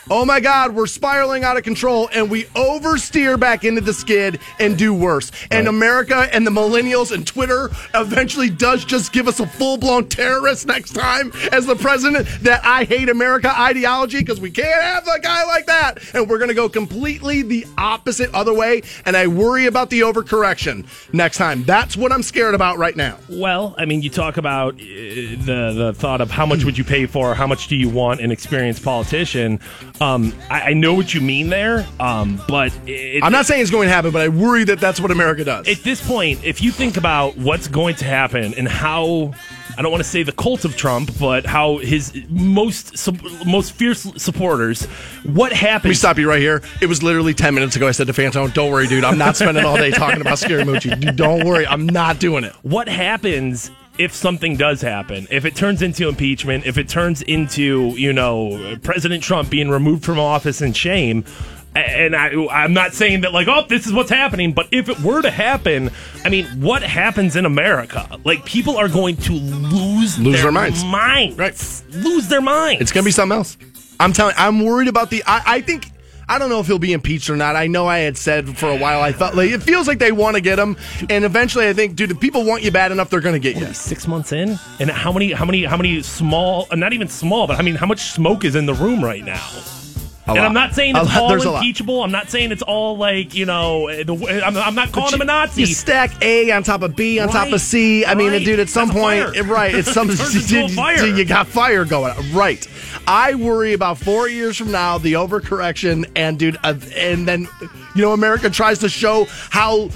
Oh 0.09 0.23
my 0.23 0.39
God, 0.39 0.75
we're 0.75 0.85
spiraling 0.85 1.43
out 1.43 1.57
of 1.57 1.63
control 1.63 2.09
and 2.13 2.29
we 2.29 2.43
oversteer 2.55 3.39
back 3.39 3.63
into 3.63 3.81
the 3.81 3.93
skid 3.93 4.39
and 4.59 4.77
do 4.77 4.93
worse. 4.93 5.31
And 5.49 5.67
America 5.67 6.29
and 6.31 6.45
the 6.45 6.51
millennials 6.51 7.11
and 7.11 7.25
Twitter 7.25 7.71
eventually 7.95 8.51
does 8.51 8.85
just 8.85 9.11
give 9.11 9.27
us 9.27 9.39
a 9.39 9.47
full 9.47 9.77
blown 9.77 10.07
terrorist 10.07 10.67
next 10.67 10.91
time 10.91 11.31
as 11.51 11.65
the 11.65 11.75
president 11.75 12.27
that 12.41 12.63
I 12.63 12.83
hate 12.83 13.09
America 13.09 13.51
ideology 13.59 14.19
because 14.19 14.39
we 14.39 14.51
can't 14.51 14.79
have 14.83 15.07
a 15.07 15.19
guy 15.19 15.43
like 15.45 15.65
that. 15.65 15.97
And 16.13 16.29
we're 16.29 16.37
going 16.37 16.49
to 16.49 16.53
go 16.55 16.69
completely 16.69 17.41
the 17.41 17.65
opposite 17.75 18.31
other 18.35 18.53
way. 18.53 18.83
And 19.05 19.17
I 19.17 19.25
worry 19.25 19.65
about 19.65 19.89
the 19.89 20.01
overcorrection 20.01 20.85
next 21.13 21.37
time. 21.37 21.63
That's 21.63 21.97
what 21.97 22.11
I'm 22.11 22.21
scared 22.21 22.53
about 22.53 22.77
right 22.77 22.95
now. 22.95 23.17
Well, 23.27 23.73
I 23.75 23.85
mean, 23.85 24.03
you 24.03 24.11
talk 24.11 24.37
about 24.37 24.75
uh, 24.75 24.77
the 24.77 25.73
the 25.75 25.93
thought 25.95 26.21
of 26.21 26.29
how 26.29 26.45
much 26.45 26.63
would 26.63 26.77
you 26.77 26.83
pay 26.83 27.07
for, 27.07 27.33
how 27.33 27.47
much 27.47 27.67
do 27.67 27.75
you 27.75 27.89
want 27.89 28.21
an 28.21 28.29
experienced 28.31 28.83
politician. 28.83 29.59
Um, 30.01 30.33
I, 30.49 30.61
I 30.61 30.73
know 30.73 30.93
what 30.93 31.13
you 31.13 31.21
mean 31.21 31.49
there, 31.49 31.87
um, 31.99 32.41
but 32.47 32.77
it, 32.85 33.23
I'm 33.23 33.31
not 33.31 33.45
saying 33.45 33.61
it's 33.61 33.71
going 33.71 33.87
to 33.87 33.93
happen, 33.93 34.11
but 34.11 34.21
I 34.21 34.27
worry 34.27 34.63
that 34.65 34.79
that's 34.79 34.99
what 34.99 35.11
America 35.11 35.43
does. 35.43 35.67
at 35.67 35.83
this 35.83 36.05
point, 36.05 36.43
if 36.43 36.61
you 36.61 36.71
think 36.71 36.97
about 36.97 37.37
what's 37.37 37.67
going 37.67 37.95
to 37.95 38.05
happen 38.05 38.53
and 38.55 38.67
how 38.67 39.33
I 39.77 39.81
don't 39.81 39.91
want 39.91 40.03
to 40.03 40.09
say 40.09 40.23
the 40.23 40.31
cult 40.31 40.63
of 40.65 40.77
Trump, 40.77 41.11
but 41.19 41.45
how 41.45 41.77
his 41.77 42.13
most 42.29 43.09
most 43.45 43.73
fierce 43.73 44.01
supporters, 44.17 44.85
what 45.23 45.51
Let 45.61 45.83
me 45.83 45.93
stop 45.93 46.17
you 46.17 46.29
right 46.29 46.39
here. 46.39 46.61
It 46.81 46.87
was 46.87 47.03
literally 47.03 47.33
10 47.33 47.53
minutes 47.53 47.75
ago. 47.75 47.87
I 47.87 47.91
said 47.91 48.07
to 48.07 48.13
Fantone, 48.13 48.53
don't 48.53 48.71
worry, 48.71 48.87
dude. 48.87 49.03
I'm 49.03 49.17
not 49.17 49.35
spending 49.35 49.65
all 49.65 49.77
day 49.77 49.91
talking 49.91 50.21
about 50.21 50.37
Scaramucci. 50.37 50.99
Dude, 50.99 51.15
don't 51.15 51.45
worry. 51.45 51.67
I'm 51.67 51.85
not 51.85 52.19
doing 52.19 52.43
it. 52.43 52.53
What 52.61 52.87
happens 52.87 53.69
if 53.97 54.13
something 54.13 54.55
does 54.57 54.81
happen? 54.81 55.27
If 55.29 55.45
it 55.45 55.55
turns 55.55 55.81
into 55.81 56.07
impeachment, 56.07 56.65
if 56.65 56.77
it 56.77 56.87
turns 56.89 57.21
into 57.21 57.89
you 57.97 58.13
know 58.13 58.77
President 58.83 59.23
Trump 59.23 59.49
being 59.49 59.69
removed 59.69 60.03
from 60.03 60.19
office 60.19 60.61
in 60.61 60.73
shame. 60.73 61.25
And 61.77 62.15
I, 62.15 62.29
I'm 62.51 62.71
not 62.71 62.93
saying 62.93 63.19
that 63.21 63.33
like, 63.33 63.49
oh, 63.49 63.65
this 63.67 63.85
is 63.85 63.91
what's 63.91 64.09
happening, 64.09 64.53
but 64.53 64.69
if 64.71 64.87
it 64.87 64.97
were 65.01 65.21
to 65.21 65.29
happen, 65.29 65.91
I 66.23 66.29
mean, 66.29 66.45
what 66.61 66.81
happens 66.83 67.35
in 67.35 67.45
America? 67.45 68.17
Like, 68.23 68.45
people 68.45 68.77
are 68.77 68.87
going 68.87 69.17
to 69.17 69.33
lose 69.33 70.17
Lose 70.17 70.41
their 70.41 70.53
minds. 70.53 70.85
minds. 70.85 71.37
Right. 71.37 71.83
lose 71.91 72.29
their 72.29 72.39
minds. 72.39 72.81
It's 72.81 72.93
going 72.93 73.03
to 73.03 73.07
be 73.09 73.11
something 73.11 73.37
else. 73.37 73.57
I'm 73.99 74.13
telling 74.13 74.35
I'm 74.37 74.63
worried 74.63 74.87
about 74.87 75.09
the. 75.09 75.21
I, 75.27 75.43
I 75.45 75.61
think. 75.61 75.87
I 76.27 76.39
don't 76.39 76.49
know 76.49 76.59
if 76.59 76.67
he'll 76.67 76.79
be 76.79 76.93
impeached 76.93 77.29
or 77.29 77.35
not. 77.35 77.55
I 77.55 77.67
know 77.67 77.87
I 77.87 77.99
had 77.99 78.17
said 78.17 78.57
for 78.57 78.69
a 78.69 78.77
while 78.77 79.01
I 79.01 79.11
thought 79.11 79.35
like 79.35 79.51
it 79.51 79.61
feels 79.63 79.87
like 79.87 79.99
they 79.99 80.11
want 80.11 80.35
to 80.35 80.41
get 80.41 80.57
him, 80.59 80.77
and 81.09 81.23
eventually 81.25 81.67
I 81.67 81.73
think, 81.73 81.95
dude, 81.95 82.11
if 82.11 82.19
people 82.19 82.45
want 82.45 82.63
you 82.63 82.71
bad 82.71 82.91
enough, 82.91 83.09
they're 83.09 83.19
going 83.21 83.33
to 83.33 83.39
get 83.39 83.55
you. 83.55 83.73
six 83.73 84.07
months 84.07 84.31
in, 84.31 84.57
and 84.79 84.89
how 84.89 85.11
many, 85.11 85.31
how 85.31 85.45
many, 85.45 85.63
how 85.65 85.77
many 85.77 86.01
small, 86.01 86.67
not 86.73 86.93
even 86.93 87.07
small, 87.07 87.47
but 87.47 87.57
I 87.57 87.61
mean, 87.61 87.75
how 87.75 87.85
much 87.85 88.11
smoke 88.11 88.43
is 88.45 88.55
in 88.55 88.65
the 88.65 88.73
room 88.73 89.03
right 89.03 89.23
now? 89.23 89.45
A 90.27 90.31
And 90.31 90.37
lot. 90.39 90.45
I'm 90.47 90.53
not 90.55 90.73
saying 90.73 90.95
it's 90.95 91.15
all 91.15 91.29
There's 91.29 91.45
impeachable. 91.45 92.01
I'm 92.01 92.11
not 92.11 92.31
saying 92.31 92.51
it's 92.51 92.63
all 92.63 92.97
like 92.97 93.35
you 93.35 93.45
know. 93.45 93.87
The, 94.03 94.41
I'm, 94.43 94.57
I'm 94.57 94.73
not 94.73 94.91
calling 94.91 95.13
him 95.13 95.21
a 95.21 95.25
Nazi. 95.25 95.61
You 95.61 95.67
stack 95.67 96.19
A 96.23 96.49
on 96.51 96.63
top 96.63 96.81
of 96.81 96.95
B 96.95 97.19
on 97.19 97.27
top 97.29 97.51
of 97.51 97.61
C. 97.61 98.03
I 98.05 98.15
mean, 98.15 98.31
dude, 98.43 98.59
at 98.59 98.67
some 98.67 98.87
That's 98.87 98.99
point, 98.99 99.35
fire. 99.35 99.43
right? 99.43 99.75
It's 99.75 99.91
some 99.91 100.09
fire. 100.69 101.05
You 101.05 101.25
got 101.25 101.45
fire 101.45 101.85
going. 101.85 102.13
Right. 102.33 102.67
I 103.07 103.35
worry 103.35 103.73
about 103.73 103.97
four 103.97 104.27
years 104.27 104.57
from 104.57 104.71
now 104.71 104.97
the 104.97 105.13
overcorrection, 105.13 106.09
and 106.15 106.39
dude, 106.39 106.57
uh, 106.63 106.75
and 106.95 107.27
then 107.27 107.47
you 107.95 108.01
know, 108.01 108.13
America 108.13 108.49
tries 108.49 108.79
to 108.79 108.89
show 108.89 109.25
how 109.49 109.89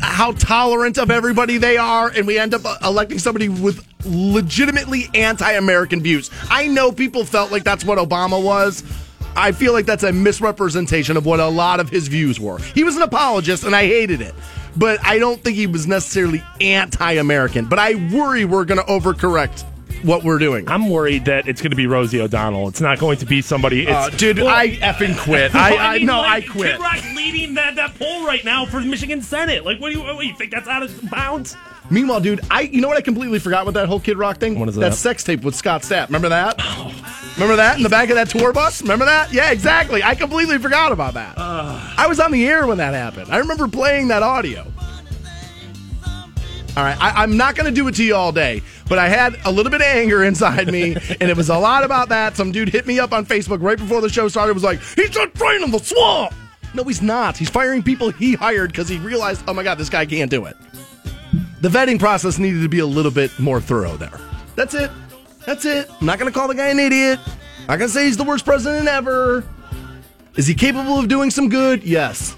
how 0.00 0.32
tolerant 0.32 0.98
of 0.98 1.10
everybody 1.10 1.58
they 1.58 1.76
are, 1.76 2.08
and 2.08 2.26
we 2.26 2.38
end 2.38 2.54
up 2.54 2.64
uh, 2.64 2.76
electing 2.84 3.18
somebody 3.18 3.48
with 3.48 3.84
legitimately 4.04 5.08
anti-American 5.14 6.02
views. 6.02 6.30
I 6.50 6.66
know 6.66 6.92
people 6.92 7.24
felt 7.24 7.50
like 7.50 7.64
that's 7.64 7.84
what 7.84 7.98
Obama 7.98 8.42
was. 8.42 8.84
I 9.36 9.52
feel 9.52 9.72
like 9.72 9.86
that's 9.86 10.02
a 10.02 10.12
misrepresentation 10.12 11.16
of 11.16 11.26
what 11.26 11.40
a 11.40 11.46
lot 11.46 11.78
of 11.80 11.88
his 11.88 12.08
views 12.08 12.40
were. 12.40 12.58
He 12.58 12.82
was 12.84 12.96
an 12.96 13.02
apologist, 13.02 13.64
and 13.64 13.74
I 13.74 13.86
hated 13.86 14.20
it. 14.20 14.34
But 14.76 15.04
I 15.04 15.18
don't 15.18 15.42
think 15.42 15.56
he 15.56 15.66
was 15.66 15.86
necessarily 15.86 16.42
anti 16.60 17.12
American. 17.12 17.66
But 17.66 17.78
I 17.78 17.94
worry 18.12 18.44
we're 18.44 18.64
going 18.64 18.80
to 18.80 18.86
overcorrect 18.86 19.64
what 20.04 20.24
we're 20.24 20.38
doing. 20.38 20.68
I'm 20.68 20.88
worried 20.88 21.24
that 21.26 21.48
it's 21.48 21.60
going 21.60 21.70
to 21.70 21.76
be 21.76 21.86
Rosie 21.86 22.20
O'Donnell. 22.20 22.68
It's 22.68 22.80
not 22.80 22.98
going 22.98 23.18
to 23.18 23.26
be 23.26 23.42
somebody. 23.42 23.82
It's, 23.82 23.90
Uh, 23.90 24.10
dude, 24.10 24.38
Well, 24.38 24.48
I 24.48 24.70
effing 24.76 25.18
quit. 25.18 25.54
I, 25.54 25.70
well, 25.70 25.78
I, 25.80 25.98
mean, 25.98 26.06
no, 26.06 26.18
like, 26.18 26.44
I 26.44 26.46
quit. 26.52 26.72
Kid 26.72 26.80
Rock's 26.80 27.16
leading 27.16 27.54
that, 27.54 27.76
that 27.76 27.94
poll 27.98 28.26
right 28.26 28.44
now 28.44 28.66
for 28.66 28.80
Michigan 28.80 29.22
Senate. 29.22 29.64
Like, 29.64 29.80
what 29.80 29.92
do 29.92 29.98
you, 29.98 30.04
what 30.04 30.24
you 30.24 30.34
think? 30.34 30.50
That's 30.50 30.68
out 30.68 30.82
of 30.82 31.10
bounds? 31.10 31.56
Meanwhile, 31.90 32.20
dude, 32.20 32.40
I 32.50 32.62
you 32.62 32.80
know 32.80 32.88
what 32.88 32.98
I 32.98 33.00
completely 33.00 33.38
forgot 33.38 33.64
with 33.64 33.74
that 33.74 33.88
whole 33.88 34.00
Kid 34.00 34.18
Rock 34.18 34.38
thing? 34.38 34.58
What 34.58 34.68
is 34.68 34.76
that? 34.76 34.94
sex 34.94 35.24
tape 35.24 35.42
with 35.42 35.54
Scott 35.54 35.82
Stapp. 35.82 36.08
Remember 36.08 36.28
that? 36.28 36.58
Remember 37.34 37.56
that 37.56 37.76
in 37.78 37.82
the 37.82 37.88
back 37.88 38.10
of 38.10 38.16
that 38.16 38.28
tour 38.28 38.52
bus? 38.52 38.82
Remember 38.82 39.04
that? 39.06 39.32
Yeah, 39.32 39.50
exactly. 39.52 40.02
I 40.02 40.14
completely 40.14 40.58
forgot 40.58 40.92
about 40.92 41.14
that. 41.14 41.38
I 41.38 42.06
was 42.06 42.20
on 42.20 42.30
the 42.30 42.46
air 42.46 42.66
when 42.66 42.78
that 42.78 42.94
happened. 42.94 43.32
I 43.32 43.38
remember 43.38 43.68
playing 43.68 44.08
that 44.08 44.22
audio. 44.22 44.66
All 46.76 46.84
right, 46.84 46.96
I, 47.00 47.22
I'm 47.22 47.36
not 47.36 47.56
going 47.56 47.66
to 47.66 47.74
do 47.74 47.88
it 47.88 47.94
to 47.96 48.04
you 48.04 48.14
all 48.14 48.30
day, 48.30 48.62
but 48.88 48.98
I 48.98 49.08
had 49.08 49.36
a 49.44 49.50
little 49.50 49.70
bit 49.70 49.80
of 49.80 49.86
anger 49.86 50.22
inside 50.30 50.70
me, 50.70 50.94
and 51.20 51.22
it 51.30 51.36
was 51.36 51.48
a 51.48 51.58
lot 51.58 51.82
about 51.84 52.08
that. 52.10 52.36
Some 52.36 52.52
dude 52.52 52.68
hit 52.68 52.86
me 52.86 53.00
up 53.00 53.12
on 53.12 53.26
Facebook 53.26 53.62
right 53.62 53.78
before 53.78 54.00
the 54.00 54.08
show 54.08 54.28
started. 54.28 54.54
Was 54.54 54.62
like, 54.62 54.80
he's 54.80 55.10
just 55.10 55.34
draining 55.34 55.70
the 55.70 55.78
swamp. 55.78 56.34
No, 56.74 56.84
he's 56.84 57.02
not. 57.02 57.36
He's 57.36 57.50
firing 57.50 57.82
people 57.82 58.10
he 58.10 58.34
hired 58.34 58.70
because 58.70 58.88
he 58.88 58.98
realized, 58.98 59.42
oh 59.48 59.54
my 59.54 59.62
god, 59.62 59.78
this 59.78 59.88
guy 59.88 60.06
can't 60.06 60.30
do 60.30 60.44
it. 60.44 60.56
The 61.60 61.68
vetting 61.68 61.98
process 61.98 62.38
needed 62.38 62.62
to 62.62 62.68
be 62.68 62.78
a 62.78 62.86
little 62.86 63.10
bit 63.10 63.36
more 63.38 63.60
thorough 63.60 63.96
there. 63.96 64.20
That's 64.54 64.74
it. 64.74 64.90
That's 65.44 65.64
it. 65.64 65.90
I'm 66.00 66.06
not 66.06 66.18
going 66.18 66.30
to 66.30 66.38
call 66.38 66.46
the 66.46 66.54
guy 66.54 66.68
an 66.68 66.78
idiot. 66.78 67.18
I'm 67.26 67.66
not 67.66 67.78
going 67.78 67.88
to 67.88 67.94
say 67.94 68.04
he's 68.04 68.16
the 68.16 68.24
worst 68.24 68.44
president 68.44 68.86
ever. 68.86 69.44
Is 70.36 70.46
he 70.46 70.54
capable 70.54 70.98
of 70.98 71.08
doing 71.08 71.30
some 71.30 71.48
good? 71.48 71.82
Yes. 71.82 72.36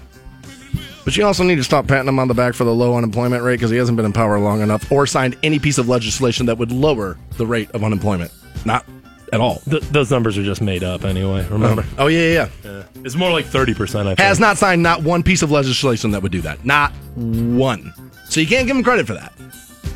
But 1.03 1.17
you 1.17 1.25
also 1.25 1.43
need 1.43 1.55
to 1.55 1.63
stop 1.63 1.87
patting 1.87 2.07
him 2.07 2.19
on 2.19 2.27
the 2.27 2.33
back 2.33 2.53
for 2.53 2.63
the 2.63 2.73
low 2.73 2.95
unemployment 2.95 3.43
rate 3.43 3.55
because 3.55 3.71
he 3.71 3.77
hasn't 3.77 3.95
been 3.95 4.05
in 4.05 4.13
power 4.13 4.37
long 4.39 4.61
enough 4.61 4.91
or 4.91 5.07
signed 5.07 5.35
any 5.41 5.57
piece 5.57 5.77
of 5.79 5.89
legislation 5.89 6.45
that 6.45 6.57
would 6.59 6.71
lower 6.71 7.17
the 7.37 7.45
rate 7.45 7.71
of 7.71 7.83
unemployment. 7.83 8.31
Not 8.65 8.85
at 9.33 9.41
all. 9.41 9.59
Th- 9.69 9.81
those 9.83 10.11
numbers 10.11 10.37
are 10.37 10.43
just 10.43 10.61
made 10.61 10.83
up 10.83 11.03
anyway. 11.03 11.47
Remember? 11.49 11.83
Oh, 11.97 12.05
yeah, 12.07 12.19
yeah, 12.19 12.49
yeah. 12.63 12.71
Yeah. 12.71 12.83
It's 13.03 13.15
more 13.15 13.31
like 13.31 13.45
thirty 13.45 13.73
percent. 13.73 14.07
I 14.07 14.11
think. 14.11 14.19
Has 14.19 14.39
not 14.39 14.57
signed 14.59 14.83
not 14.83 15.01
one 15.01 15.23
piece 15.23 15.41
of 15.41 15.49
legislation 15.49 16.11
that 16.11 16.21
would 16.21 16.31
do 16.31 16.41
that. 16.41 16.63
Not 16.63 16.91
one. 17.15 17.91
So 18.29 18.39
you 18.39 18.45
can't 18.47 18.67
give 18.67 18.77
him 18.77 18.83
credit 18.83 19.07
for 19.07 19.13
that. 19.15 19.33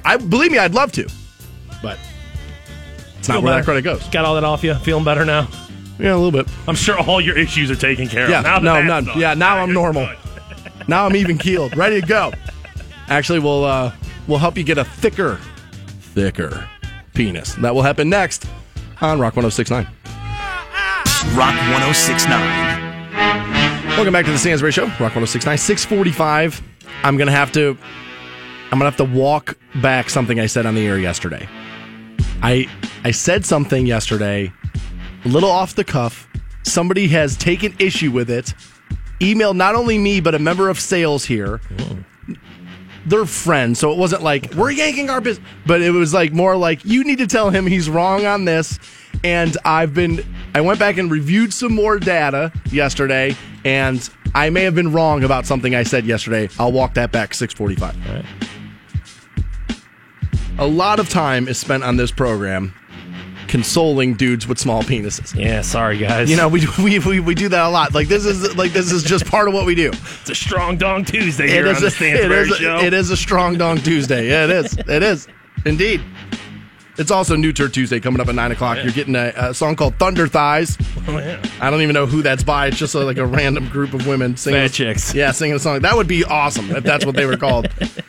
I 0.04 0.18
believe 0.18 0.52
me, 0.52 0.58
I'd 0.58 0.74
love 0.74 0.92
to, 0.94 1.08
but 1.84 2.00
it's 3.20 3.28
not 3.30 3.44
where 3.44 3.52
better? 3.54 3.62
that 3.62 3.66
credit 3.66 3.82
goes. 3.84 4.04
Got 4.10 4.26
all 4.26 4.34
that 4.36 4.44
off 4.44 4.64
you? 4.64 4.74
Feeling 4.76 5.04
better 5.04 5.24
now? 5.26 5.48
Yeah, 6.00 6.14
a 6.14 6.18
little 6.18 6.32
bit. 6.32 6.48
I'm 6.68 6.76
sure 6.76 7.00
all 7.00 7.22
your 7.22 7.38
issues 7.38 7.70
are 7.72 7.76
taken 7.76 8.08
care 8.08 8.30
Yeah, 8.30 8.40
of. 8.40 8.64
Now 8.64 8.80
no, 8.82 8.82
none. 8.82 9.08
Yeah, 9.20 9.34
now 9.36 9.60
I'm 9.60 9.72
normal. 9.74 10.08
good. 10.08 10.18
Now 10.88 11.06
I'm 11.06 11.16
even 11.16 11.38
keeled, 11.38 11.76
ready 11.76 12.02
to 12.02 12.08
go. 12.08 12.32
Actually, 13.08 13.40
we'll 13.40 13.66
uh, 13.66 13.92
we'll 14.28 14.40
help 14.40 14.58
you 14.58 14.64
get 14.64 14.78
a 14.78 14.86
thicker, 14.86 15.40
thicker 16.00 16.70
penis. 17.14 17.56
That 17.56 17.74
will 17.74 17.82
happen 17.82 18.10
next 18.10 18.46
on 19.02 19.20
Rock 19.20 19.34
106.9. 19.34 19.88
Rock 21.36 21.56
1069. 21.56 22.86
Welcome 23.96 24.14
back 24.14 24.26
to 24.26 24.32
the 24.32 24.38
Stansbury 24.38 24.72
Show, 24.72 24.86
Rock 25.00 25.14
106.9, 25.14 25.58
645. 25.58 26.62
I'm 27.04 27.18
gonna 27.18 27.32
have 27.32 27.52
to 27.54 27.78
I'm 28.72 28.80
gonna 28.80 28.86
have 28.86 28.98
to 28.98 29.06
walk 29.06 29.58
back 29.82 30.10
something 30.10 30.40
I 30.40 30.46
said 30.46 30.66
on 30.66 30.76
the 30.76 30.86
air 30.86 31.00
yesterday. 31.00 31.48
I 32.42 32.68
I 33.04 33.12
said 33.12 33.46
something 33.46 33.86
yesterday, 33.86 34.52
a 35.24 35.28
little 35.28 35.50
off 35.50 35.76
the 35.76 35.84
cuff. 35.84 36.28
Somebody 36.64 37.08
has 37.10 37.38
taken 37.38 37.76
issue 37.80 38.12
with 38.12 38.30
it. 38.30 38.54
Emailed 39.20 39.56
not 39.56 39.76
only 39.76 39.98
me, 39.98 40.20
but 40.20 40.36
a 40.36 40.40
member 40.40 40.70
of 40.70 40.80
sales 40.80 41.26
here. 41.26 41.62
They're 43.06 43.26
friends, 43.26 43.80
so 43.80 43.92
it 43.92 43.98
wasn't 43.98 44.24
like 44.24 44.54
we're 44.56 44.72
yanking 44.72 45.10
our 45.10 45.22
business, 45.22 45.48
but 45.66 45.82
it 45.82 45.92
was 45.92 46.14
like 46.14 46.34
more 46.34 46.58
like 46.58 46.84
you 46.84 47.04
need 47.04 47.20
to 47.20 47.28
tell 47.28 47.52
him 47.52 47.68
he's 47.68 47.90
wrong 47.90 48.26
on 48.26 48.46
this. 48.46 48.80
And 49.24 49.56
I've 49.64 49.94
been, 49.94 50.26
I 50.54 50.62
went 50.62 50.80
back 50.80 50.98
and 50.98 51.10
reviewed 51.10 51.54
some 51.54 51.74
more 51.74 52.00
data 52.00 52.52
yesterday, 52.72 53.36
and 53.64 54.08
I 54.34 54.50
may 54.50 54.64
have 54.64 54.76
been 54.76 54.92
wrong 54.92 55.24
about 55.24 55.46
something 55.46 55.74
I 55.76 55.84
said 55.84 56.06
yesterday. 56.06 56.50
I'll 56.60 56.72
walk 56.72 56.96
that 56.96 57.12
back 57.12 57.34
645. 57.34 58.26
A 60.58 60.66
lot 60.66 61.00
of 61.00 61.10
time 61.10 61.48
is 61.48 61.58
spent 61.58 61.84
on 61.84 61.98
this 61.98 62.12
program 62.12 62.74
consoling 63.56 64.16
dudes 64.16 64.46
with 64.46 64.60
small 64.60 64.84
penises. 64.84 65.34
Yeah, 65.34 65.62
sorry 65.62 65.98
guys. 65.98 66.30
You 66.30 66.36
know, 66.36 66.50
we, 66.50 66.68
we, 66.84 67.00
we, 67.00 67.20
we 67.22 67.36
do 67.36 67.48
that 67.48 67.64
a 67.66 67.70
lot. 67.70 67.94
Like 67.94 68.10
this 68.10 68.26
is 68.26 68.54
like 68.58 68.74
this 68.74 68.92
is 68.92 69.02
just 69.02 69.26
part 69.28 69.48
of 69.48 69.54
what 69.54 69.66
we 69.66 69.76
do. 69.76 69.92
it's 69.94 70.30
a 70.30 70.36
strong 70.36 70.76
dong 70.76 71.06
Tuesday 71.06 71.48
here 71.48 71.66
It 71.66 71.70
is 71.72 71.78
on 71.78 71.84
the 71.84 71.86
a, 71.86 71.90
it 71.90 71.94
Stansbury 71.94 72.50
Show. 72.50 72.76
a, 72.80 72.84
it 72.84 72.94
is 72.94 73.12
a 73.12 73.16
strong 73.16 73.58
dong 73.58 73.78
Tuesday. 73.78 74.28
Yeah, 74.28 74.44
it 74.44 74.50
is. 74.50 74.78
It 74.78 75.04
is 75.04 75.30
indeed. 75.66 76.04
It's 76.98 77.12
also 77.12 77.38
New 77.38 77.54
Turd 77.54 77.74
Tuesday 77.74 78.02
coming 78.02 78.20
up 78.20 78.28
at 78.28 78.36
nine 78.36 78.52
o'clock. 78.52 78.78
You're 78.84 78.92
getting 78.92 79.16
a, 79.16 79.32
a 79.38 79.54
song 79.54 79.78
called 79.78 79.96
Thunder 79.96 80.28
Thighs. 80.28 80.78
Oh, 81.08 81.18
yeah. 81.18 81.42
I 81.62 81.70
don't 81.70 81.82
even 81.82 81.94
know 81.94 82.06
who 82.06 82.22
that's 82.22 82.44
by. 82.44 82.68
It's 82.68 82.78
just 82.78 82.94
a, 82.96 83.00
like 83.00 83.18
a 83.18 83.26
random 83.26 83.70
group 83.70 83.94
of 83.94 84.06
women 84.08 84.36
singing. 84.36 84.62
Fat 84.62 84.72
chicks. 84.74 85.14
Yeah, 85.14 85.32
singing 85.32 85.56
a 85.56 85.60
song. 85.60 85.80
That 85.82 85.96
would 85.96 86.08
be 86.08 86.24
awesome 86.26 86.72
if 86.72 86.84
that's 86.84 87.06
what 87.06 87.16
they 87.16 87.26
were 87.26 87.38
called. 87.38 87.70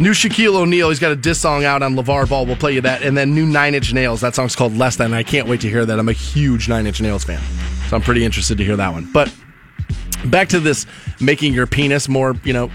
new 0.00 0.10
Shaquille 0.12 0.54
O'Neal. 0.54 0.88
He's 0.88 0.98
got 0.98 1.12
a 1.12 1.16
diss 1.16 1.40
song 1.40 1.64
out 1.64 1.82
on 1.82 1.94
LeVar 1.94 2.28
Ball. 2.28 2.46
We'll 2.46 2.56
play 2.56 2.72
you 2.72 2.80
that. 2.82 3.02
And 3.02 3.16
then 3.16 3.34
new 3.34 3.46
Nine 3.46 3.74
Inch 3.74 3.92
Nails. 3.92 4.20
That 4.20 4.34
song's 4.34 4.56
called 4.56 4.76
Less 4.76 4.96
Than. 4.96 5.12
I 5.14 5.22
can't 5.22 5.48
wait 5.48 5.60
to 5.62 5.68
hear 5.68 5.84
that. 5.86 5.98
I'm 5.98 6.08
a 6.08 6.12
huge 6.12 6.68
Nine 6.68 6.86
Inch 6.86 7.00
Nails 7.00 7.24
fan. 7.24 7.40
So 7.88 7.96
I'm 7.96 8.02
pretty 8.02 8.24
interested 8.24 8.58
to 8.58 8.64
hear 8.64 8.76
that 8.76 8.92
one. 8.92 9.10
But 9.12 9.32
back 10.26 10.48
to 10.50 10.60
this 10.60 10.86
making 11.20 11.52
your 11.54 11.66
penis 11.66 12.08
more, 12.08 12.34
you 12.44 12.52
know, 12.52 12.70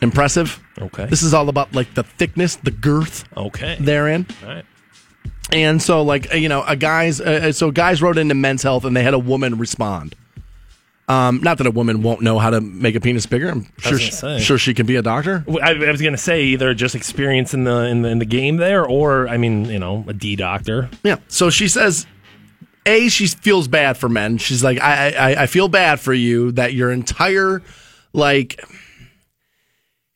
impressive. 0.00 0.60
Okay. 0.80 1.06
This 1.06 1.22
is 1.22 1.34
all 1.34 1.48
about 1.48 1.74
like 1.74 1.94
the 1.94 2.02
thickness, 2.02 2.56
the 2.56 2.70
girth 2.70 3.24
Okay. 3.36 3.76
therein. 3.78 4.26
All 4.42 4.48
right. 4.48 4.64
And 5.52 5.82
so, 5.82 6.02
like, 6.02 6.32
uh, 6.32 6.36
you 6.36 6.48
know, 6.48 6.62
a 6.66 6.74
guys, 6.76 7.20
uh, 7.20 7.52
so 7.52 7.70
guys 7.70 8.00
wrote 8.00 8.16
into 8.16 8.34
Men's 8.34 8.62
Health 8.62 8.86
and 8.86 8.96
they 8.96 9.02
had 9.02 9.12
a 9.12 9.18
woman 9.18 9.58
respond. 9.58 10.14
Um, 11.08 11.40
not 11.42 11.58
that 11.58 11.66
a 11.66 11.70
woman 11.70 12.02
won't 12.02 12.22
know 12.22 12.38
how 12.38 12.50
to 12.50 12.60
make 12.60 12.94
a 12.94 13.00
penis 13.00 13.26
bigger. 13.26 13.50
I'm 13.50 13.66
sure, 13.78 13.98
she, 13.98 14.38
sure 14.38 14.56
she 14.56 14.72
can 14.72 14.86
be 14.86 14.96
a 14.96 15.02
doctor. 15.02 15.44
I, 15.60 15.72
I 15.72 15.90
was 15.90 16.00
gonna 16.00 16.16
say 16.16 16.44
either 16.44 16.72
just 16.74 16.94
experience 16.94 17.52
in 17.52 17.64
the 17.64 17.86
in 17.86 18.02
the 18.02 18.08
in 18.08 18.18
the 18.20 18.24
game 18.24 18.56
there, 18.56 18.86
or 18.86 19.28
I 19.28 19.36
mean, 19.36 19.64
you 19.64 19.78
know, 19.80 20.04
a 20.06 20.12
D 20.12 20.36
doctor. 20.36 20.88
Yeah. 21.02 21.16
So 21.28 21.50
she 21.50 21.66
says, 21.66 22.06
A, 22.86 23.08
she 23.08 23.26
feels 23.26 23.66
bad 23.66 23.96
for 23.96 24.08
men. 24.08 24.38
She's 24.38 24.62
like, 24.62 24.80
I, 24.80 25.10
I, 25.10 25.42
I 25.42 25.46
feel 25.46 25.68
bad 25.68 25.98
for 25.98 26.14
you 26.14 26.52
that 26.52 26.72
your 26.72 26.92
entire, 26.92 27.62
like, 28.12 28.64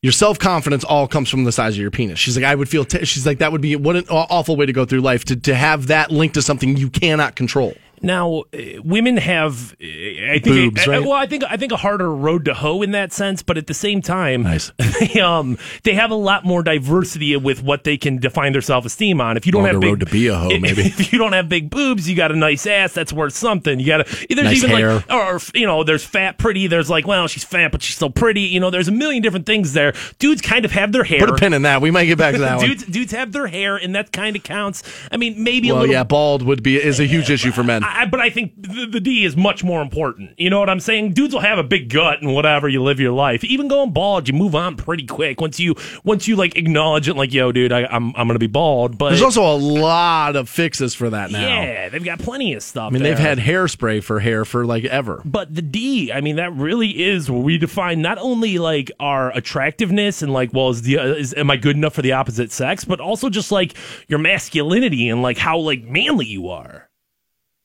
your 0.02 0.12
self 0.12 0.38
confidence 0.38 0.84
all 0.84 1.08
comes 1.08 1.28
from 1.28 1.42
the 1.42 1.52
size 1.52 1.74
of 1.74 1.80
your 1.80 1.90
penis. 1.90 2.20
She's 2.20 2.36
like, 2.36 2.44
I 2.44 2.54
would 2.54 2.68
feel, 2.68 2.84
t-. 2.84 3.04
she's 3.04 3.26
like, 3.26 3.38
that 3.38 3.50
would 3.50 3.60
be 3.60 3.74
what 3.74 3.96
an 3.96 4.04
awful 4.08 4.56
way 4.56 4.66
to 4.66 4.72
go 4.72 4.84
through 4.84 5.00
life 5.00 5.24
to, 5.26 5.36
to 5.36 5.54
have 5.54 5.88
that 5.88 6.12
linked 6.12 6.34
to 6.34 6.42
something 6.42 6.76
you 6.76 6.90
cannot 6.90 7.34
control. 7.34 7.74
Now, 8.02 8.44
uh, 8.54 8.82
women 8.84 9.16
have, 9.16 9.72
uh, 9.82 9.84
I 9.84 10.38
think, 10.42 10.74
Boobs, 10.74 10.86
uh, 10.86 10.90
right? 10.90 11.00
well, 11.02 11.12
I 11.12 11.26
think, 11.26 11.44
I 11.48 11.56
think 11.56 11.72
a 11.72 11.76
harder 11.76 12.10
road 12.14 12.44
to 12.46 12.54
hoe 12.54 12.82
in 12.82 12.92
that 12.92 13.12
sense, 13.12 13.42
but 13.42 13.56
at 13.58 13.66
the 13.66 13.74
same 13.74 14.02
time, 14.02 14.42
Nice. 14.42 14.70
they, 15.00 15.20
um, 15.20 15.58
they 15.84 15.94
have 15.94 16.10
a 16.10 16.14
lot 16.16 16.44
more 16.44 16.62
diversity 16.62 17.36
with 17.36 17.62
what 17.62 17.84
they 17.84 17.96
can 17.96 18.18
define 18.18 18.52
their 18.52 18.62
self 18.62 18.84
esteem 18.84 19.20
on. 19.20 19.36
If 19.36 19.46
you 19.46 19.52
don't 19.52 19.62
Longer 19.62 19.74
have 19.74 19.80
big, 19.80 19.90
road 19.90 20.00
to 20.00 20.06
be 20.06 20.26
a 20.28 20.36
hoe, 20.36 20.48
maybe. 20.58 20.82
If 20.96 21.12
you 21.12 21.18
don't 21.18 21.32
have 21.32 21.48
big 21.48 21.70
boobs, 21.70 22.08
you 22.08 22.14
got 22.16 22.32
a 22.32 22.36
nice 22.36 22.66
ass. 22.66 22.92
That's 22.92 23.12
worth 23.12 23.32
something. 23.34 23.78
You 23.80 23.86
got 23.86 24.06
to. 24.06 24.26
There's 24.28 24.44
Nice 24.44 24.56
even 24.64 24.70
hair. 24.70 24.94
like, 24.94 25.10
or 25.12 25.40
you 25.54 25.66
know, 25.66 25.84
there's 25.84 26.04
fat, 26.04 26.38
pretty. 26.38 26.66
There's 26.66 26.88
like, 26.90 27.06
well, 27.06 27.26
she's 27.28 27.44
fat, 27.44 27.72
but 27.72 27.82
she's 27.82 27.96
still 27.96 28.10
pretty. 28.10 28.42
You 28.42 28.60
know, 28.60 28.70
there's 28.70 28.88
a 28.88 28.92
million 28.92 29.22
different 29.22 29.46
things 29.46 29.72
there. 29.72 29.94
Dudes 30.18 30.40
kind 30.42 30.64
of 30.64 30.72
have 30.72 30.92
their 30.92 31.04
hair. 31.04 31.20
Put 31.20 31.30
a 31.30 31.34
pin 31.34 31.52
in 31.54 31.62
that. 31.62 31.80
We 31.82 31.90
might 31.90 32.06
get 32.06 32.18
back 32.18 32.34
to 32.34 32.40
that 32.40 32.56
one. 32.58 32.66
dudes, 32.66 32.84
dudes 32.86 33.12
have 33.12 33.32
their 33.32 33.46
hair, 33.46 33.76
and 33.76 33.94
that 33.94 34.12
kind 34.12 34.36
of 34.36 34.42
counts. 34.42 34.82
I 35.10 35.16
mean, 35.16 35.42
maybe 35.42 35.68
a 35.68 35.72
Well, 35.74 35.82
little. 35.82 35.94
yeah, 35.94 36.04
bald 36.04 36.42
would 36.42 36.62
be 36.62 36.76
is 36.76 36.98
a 37.00 37.04
huge 37.06 37.30
issue 37.30 37.52
for 37.52 37.62
men. 37.62 37.82
I, 37.86 38.06
but 38.06 38.20
I 38.20 38.30
think 38.30 38.52
the, 38.60 38.86
the 38.86 39.00
D 39.00 39.24
is 39.24 39.36
much 39.36 39.62
more 39.64 39.82
important. 39.82 40.38
You 40.38 40.50
know 40.50 40.60
what 40.60 40.70
I'm 40.70 40.80
saying? 40.80 41.12
Dudes 41.12 41.34
will 41.34 41.40
have 41.40 41.58
a 41.58 41.64
big 41.64 41.88
gut 41.88 42.20
and 42.22 42.34
whatever 42.34 42.68
you 42.68 42.82
live 42.82 43.00
your 43.00 43.12
life. 43.12 43.44
Even 43.44 43.68
going 43.68 43.92
bald, 43.92 44.28
you 44.28 44.34
move 44.34 44.54
on 44.54 44.76
pretty 44.76 45.06
quick 45.06 45.40
once 45.40 45.58
you 45.60 45.74
once 46.04 46.26
you 46.28 46.36
like 46.36 46.56
acknowledge 46.56 47.08
it. 47.08 47.14
Like, 47.14 47.32
yo, 47.32 47.52
dude, 47.52 47.72
I, 47.72 47.84
I'm 47.84 48.14
I'm 48.16 48.26
gonna 48.26 48.38
be 48.38 48.46
bald. 48.46 48.98
But 48.98 49.10
There's 49.10 49.22
also 49.22 49.44
a 49.44 49.56
lot 49.56 50.36
of 50.36 50.48
fixes 50.48 50.94
for 50.94 51.10
that 51.10 51.30
now. 51.30 51.40
yeah, 51.40 51.88
they've 51.88 52.04
got 52.04 52.18
plenty 52.18 52.54
of 52.54 52.62
stuff. 52.62 52.88
I 52.88 52.90
mean, 52.94 53.02
they've 53.02 53.18
had 53.18 53.38
hairspray 53.38 54.02
for 54.02 54.20
hair 54.20 54.44
for 54.44 54.66
like 54.66 54.84
ever. 54.84 55.22
But 55.24 55.54
the 55.54 55.62
D, 55.62 56.12
I 56.12 56.20
mean, 56.20 56.36
that 56.36 56.52
really 56.54 57.02
is 57.04 57.30
where 57.30 57.40
we 57.40 57.58
define 57.58 58.02
not 58.02 58.18
only 58.18 58.58
like 58.58 58.90
our 59.00 59.30
attractiveness 59.36 60.22
and 60.22 60.32
like, 60.32 60.52
well, 60.52 60.70
is 60.70 60.82
the 60.82 60.98
uh, 60.98 61.06
is 61.06 61.34
am 61.34 61.50
I 61.50 61.56
good 61.56 61.76
enough 61.76 61.94
for 61.94 62.02
the 62.02 62.12
opposite 62.12 62.52
sex, 62.52 62.84
but 62.84 63.00
also 63.00 63.28
just 63.28 63.52
like 63.52 63.74
your 64.08 64.18
masculinity 64.18 65.08
and 65.08 65.22
like 65.22 65.38
how 65.38 65.58
like 65.58 65.84
manly 65.84 66.26
you 66.26 66.48
are. 66.48 66.85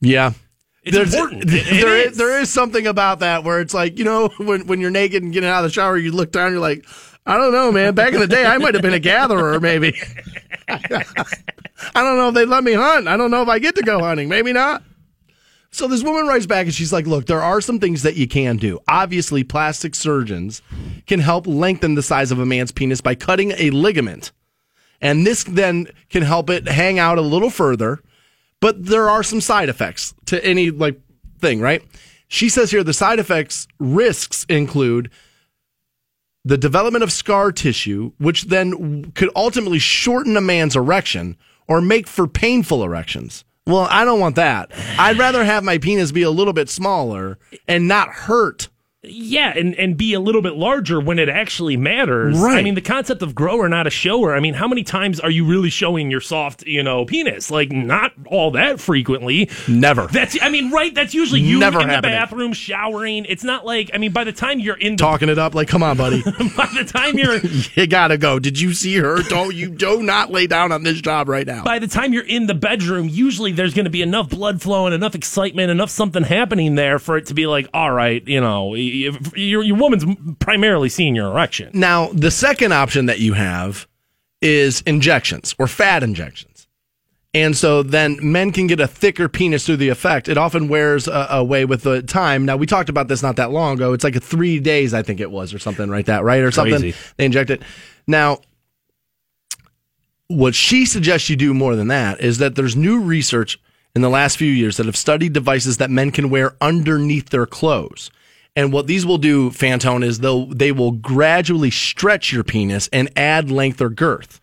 Yeah. 0.02 0.32
It's 0.84 0.94
There's- 0.96 1.14
important. 1.14 1.44
It- 1.44 1.66
it 1.66 1.80
there 1.80 1.96
is. 1.96 2.12
is. 2.12 2.18
there 2.18 2.40
is 2.40 2.50
something 2.50 2.86
about 2.86 3.20
that 3.20 3.44
where 3.44 3.60
it's 3.60 3.72
like, 3.72 3.98
you 3.98 4.04
know, 4.04 4.28
when, 4.38 4.66
when 4.66 4.80
you're 4.80 4.90
naked 4.90 5.22
and 5.22 5.32
getting 5.32 5.48
out 5.48 5.58
of 5.64 5.70
the 5.70 5.72
shower, 5.72 5.96
you 5.96 6.12
look 6.12 6.32
down, 6.32 6.50
you're 6.52 6.60
like, 6.60 6.84
I 7.24 7.36
don't 7.38 7.52
know, 7.52 7.70
man. 7.72 7.94
Back 7.94 8.12
in 8.14 8.20
the 8.20 8.26
day, 8.26 8.44
I 8.44 8.58
might 8.58 8.74
have 8.74 8.82
been 8.82 8.92
a 8.92 8.98
gatherer, 8.98 9.60
maybe. 9.60 9.94
I 10.68 12.02
don't 12.02 12.16
know 12.16 12.28
if 12.28 12.34
they 12.34 12.44
let 12.44 12.64
me 12.64 12.72
hunt. 12.72 13.08
I 13.08 13.16
don't 13.16 13.30
know 13.30 13.42
if 13.42 13.48
I 13.48 13.58
get 13.58 13.74
to 13.76 13.82
go 13.82 14.00
hunting. 14.00 14.28
Maybe 14.28 14.52
not. 14.52 14.82
So 15.70 15.86
this 15.88 16.02
woman 16.02 16.26
writes 16.26 16.46
back 16.46 16.66
and 16.66 16.74
she's 16.74 16.92
like, 16.92 17.06
look, 17.06 17.26
there 17.26 17.40
are 17.40 17.60
some 17.60 17.78
things 17.78 18.02
that 18.02 18.16
you 18.16 18.28
can 18.28 18.56
do. 18.56 18.78
Obviously, 18.88 19.42
plastic 19.42 19.94
surgeons 19.94 20.60
can 21.06 21.20
help 21.20 21.46
lengthen 21.46 21.94
the 21.94 22.02
size 22.02 22.30
of 22.30 22.38
a 22.38 22.44
man's 22.46 22.72
penis 22.72 23.00
by 23.00 23.14
cutting 23.14 23.52
a 23.52 23.70
ligament. 23.70 24.32
And 25.00 25.26
this 25.26 25.44
then 25.44 25.86
can 26.10 26.22
help 26.22 26.50
it 26.50 26.68
hang 26.68 26.98
out 26.98 27.18
a 27.18 27.22
little 27.22 27.50
further 27.50 28.02
but 28.62 28.86
there 28.86 29.10
are 29.10 29.24
some 29.24 29.40
side 29.40 29.68
effects 29.68 30.14
to 30.26 30.42
any 30.42 30.70
like 30.70 30.98
thing, 31.40 31.60
right? 31.60 31.82
She 32.28 32.48
says 32.48 32.70
here 32.70 32.84
the 32.84 32.94
side 32.94 33.18
effects 33.18 33.66
risks 33.80 34.46
include 34.48 35.10
the 36.44 36.56
development 36.56 37.02
of 37.02 37.12
scar 37.12 37.50
tissue, 37.50 38.12
which 38.18 38.44
then 38.44 39.10
could 39.12 39.30
ultimately 39.34 39.80
shorten 39.80 40.36
a 40.36 40.40
man's 40.40 40.76
erection 40.76 41.36
or 41.66 41.80
make 41.80 42.06
for 42.06 42.28
painful 42.28 42.84
erections. 42.84 43.44
Well, 43.66 43.88
I 43.90 44.04
don't 44.04 44.20
want 44.20 44.36
that. 44.36 44.70
I'd 44.96 45.18
rather 45.18 45.44
have 45.44 45.64
my 45.64 45.78
penis 45.78 46.12
be 46.12 46.22
a 46.22 46.30
little 46.30 46.52
bit 46.52 46.68
smaller 46.68 47.38
and 47.66 47.88
not 47.88 48.10
hurt 48.10 48.68
Yeah, 49.04 49.52
and, 49.56 49.74
and 49.74 49.96
be 49.96 50.14
a 50.14 50.20
little 50.20 50.42
bit 50.42 50.54
larger 50.54 51.00
when 51.00 51.18
it 51.18 51.28
actually 51.28 51.76
matters. 51.76 52.38
Right. 52.38 52.58
I 52.58 52.62
mean, 52.62 52.76
the 52.76 52.80
concept 52.80 53.20
of 53.20 53.34
grower, 53.34 53.68
not 53.68 53.88
a 53.88 53.90
shower. 53.90 54.32
I 54.32 54.38
mean, 54.38 54.54
how 54.54 54.68
many 54.68 54.84
times 54.84 55.18
are 55.18 55.30
you 55.30 55.44
really 55.44 55.70
showing 55.70 56.08
your 56.08 56.20
soft, 56.20 56.64
you 56.68 56.84
know, 56.84 57.04
penis? 57.04 57.50
Like, 57.50 57.72
not 57.72 58.12
all 58.26 58.52
that 58.52 58.78
frequently. 58.78 59.50
Never. 59.66 60.06
That's, 60.06 60.38
I 60.40 60.50
mean, 60.50 60.70
right? 60.70 60.94
That's 60.94 61.14
usually 61.14 61.40
you 61.40 61.58
Never 61.58 61.80
in 61.80 61.88
the 61.88 62.00
bathroom 62.00 62.52
showering. 62.52 63.26
It's 63.28 63.42
not 63.42 63.66
like, 63.66 63.90
I 63.92 63.98
mean, 63.98 64.12
by 64.12 64.22
the 64.22 64.32
time 64.32 64.60
you're 64.60 64.78
in 64.78 64.94
the, 64.94 65.02
Talking 65.02 65.28
it 65.28 65.38
up 65.38 65.56
like, 65.56 65.66
come 65.66 65.82
on, 65.82 65.96
buddy. 65.96 66.22
by 66.56 66.68
the 66.72 66.84
time 66.86 67.18
you're, 67.18 67.38
you 67.74 67.88
gotta 67.88 68.16
go. 68.16 68.38
Did 68.38 68.60
you 68.60 68.72
see 68.72 68.98
her? 68.98 69.20
Don't 69.24 69.52
you 69.52 69.68
do 69.70 70.04
not 70.04 70.30
lay 70.30 70.46
down 70.46 70.70
on 70.70 70.84
this 70.84 71.00
job 71.00 71.28
right 71.28 71.46
now. 71.46 71.64
by 71.64 71.80
the 71.80 71.88
time 71.88 72.12
you're 72.12 72.22
in 72.24 72.46
the 72.46 72.54
bedroom, 72.54 73.08
usually 73.08 73.50
there's 73.50 73.74
going 73.74 73.86
to 73.86 73.90
be 73.90 74.02
enough 74.02 74.28
blood 74.28 74.62
flowing, 74.62 74.92
enough 74.92 75.16
excitement, 75.16 75.72
enough 75.72 75.90
something 75.90 76.22
happening 76.22 76.76
there 76.76 77.00
for 77.00 77.16
it 77.16 77.26
to 77.26 77.34
be 77.34 77.48
like, 77.48 77.68
all 77.74 77.90
right, 77.90 78.26
you 78.28 78.40
know, 78.40 78.76
your, 78.92 79.62
your 79.62 79.76
woman's 79.76 80.04
primarily 80.38 80.88
seeing 80.88 81.14
your 81.14 81.28
erection. 81.28 81.70
Now, 81.72 82.08
the 82.08 82.30
second 82.30 82.72
option 82.72 83.06
that 83.06 83.20
you 83.20 83.32
have 83.32 83.86
is 84.40 84.82
injections 84.82 85.54
or 85.58 85.66
fat 85.66 86.02
injections. 86.02 86.68
And 87.34 87.56
so 87.56 87.82
then 87.82 88.18
men 88.20 88.52
can 88.52 88.66
get 88.66 88.78
a 88.78 88.86
thicker 88.86 89.26
penis 89.26 89.64
through 89.64 89.78
the 89.78 89.88
effect. 89.88 90.28
It 90.28 90.36
often 90.36 90.68
wears 90.68 91.08
uh, 91.08 91.28
away 91.30 91.64
with 91.64 91.82
the 91.82 92.02
time. 92.02 92.44
Now, 92.44 92.56
we 92.56 92.66
talked 92.66 92.90
about 92.90 93.08
this 93.08 93.22
not 93.22 93.36
that 93.36 93.50
long 93.50 93.74
ago. 93.74 93.94
It's 93.94 94.04
like 94.04 94.16
a 94.16 94.20
three 94.20 94.60
days, 94.60 94.92
I 94.92 95.02
think 95.02 95.18
it 95.18 95.30
was, 95.30 95.54
or 95.54 95.58
something 95.58 95.88
like 95.88 96.06
that, 96.06 96.24
right? 96.24 96.42
Or 96.42 96.50
something. 96.50 96.80
Crazy. 96.80 96.98
They 97.16 97.24
inject 97.24 97.48
it. 97.48 97.62
Now, 98.06 98.40
what 100.26 100.54
she 100.54 100.84
suggests 100.84 101.30
you 101.30 101.36
do 101.36 101.54
more 101.54 101.74
than 101.74 101.88
that 101.88 102.20
is 102.20 102.36
that 102.38 102.54
there's 102.54 102.76
new 102.76 103.00
research 103.00 103.58
in 103.94 104.02
the 104.02 104.10
last 104.10 104.36
few 104.36 104.50
years 104.50 104.76
that 104.76 104.86
have 104.86 104.96
studied 104.96 105.32
devices 105.32 105.78
that 105.78 105.90
men 105.90 106.10
can 106.10 106.28
wear 106.28 106.56
underneath 106.60 107.30
their 107.30 107.46
clothes. 107.46 108.10
And 108.54 108.72
what 108.72 108.86
these 108.86 109.06
will 109.06 109.18
do, 109.18 109.50
Fantone, 109.50 110.04
is 110.04 110.18
they'll 110.18 110.46
they 110.46 110.72
will 110.72 110.92
gradually 110.92 111.70
stretch 111.70 112.32
your 112.32 112.44
penis 112.44 112.88
and 112.92 113.10
add 113.16 113.50
length 113.50 113.80
or 113.80 113.88
girth. 113.88 114.40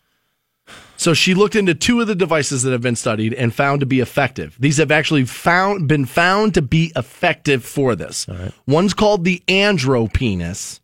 So 0.98 1.13
she 1.13 1.34
looked 1.34 1.56
into 1.56 1.74
two 1.74 2.01
of 2.01 2.08
the 2.08 2.16
devices 2.16 2.63
that 2.63 2.72
have 2.72 2.82
been 2.82 2.96
studied 2.98 3.34
and 3.34 3.54
found 3.54 3.80
to 3.80 3.86
be 3.86 4.01
effective. 4.01 4.58
These 4.60 4.78
have 4.78 4.92
actually 4.92 5.24
found 5.25 5.88
been 5.88 6.06
found 6.06 6.54
to 6.56 6.62
be 6.62 6.92
effective 6.96 7.63
for 7.63 7.96
this. 7.96 8.28
One's 8.68 8.94
called 8.94 9.24
the 9.24 9.42
Andropenis, 9.48 10.80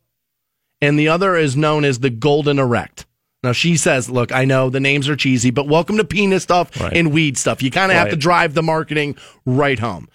and 0.79 0.97
the 0.97 1.07
other 1.09 1.35
is 1.35 1.57
known 1.57 1.83
as 1.83 1.99
the 1.99 2.09
golden 2.09 2.59
erect. 2.59 3.05
Now 3.43 3.51
she 3.51 3.75
says, 3.75 4.09
"Look, 4.09 4.31
I 4.31 4.45
know 4.45 4.69
the 4.69 4.79
names 4.79 5.09
are 5.09 5.15
cheesy, 5.15 5.51
but 5.51 5.67
welcome 5.67 5.97
to 5.97 6.05
penis 6.05 6.43
stuff 6.43 6.71
Right. 6.79 6.93
and 6.93 7.11
weed 7.11 7.37
stuff. 7.37 7.61
You 7.61 7.69
kind 7.69 7.91
of 7.91 7.97
have 7.97 8.09
to 8.09 8.15
drive 8.15 8.53
the 8.53 8.63
marketing 8.63 9.15
right 9.45 9.79
home." 9.79 10.07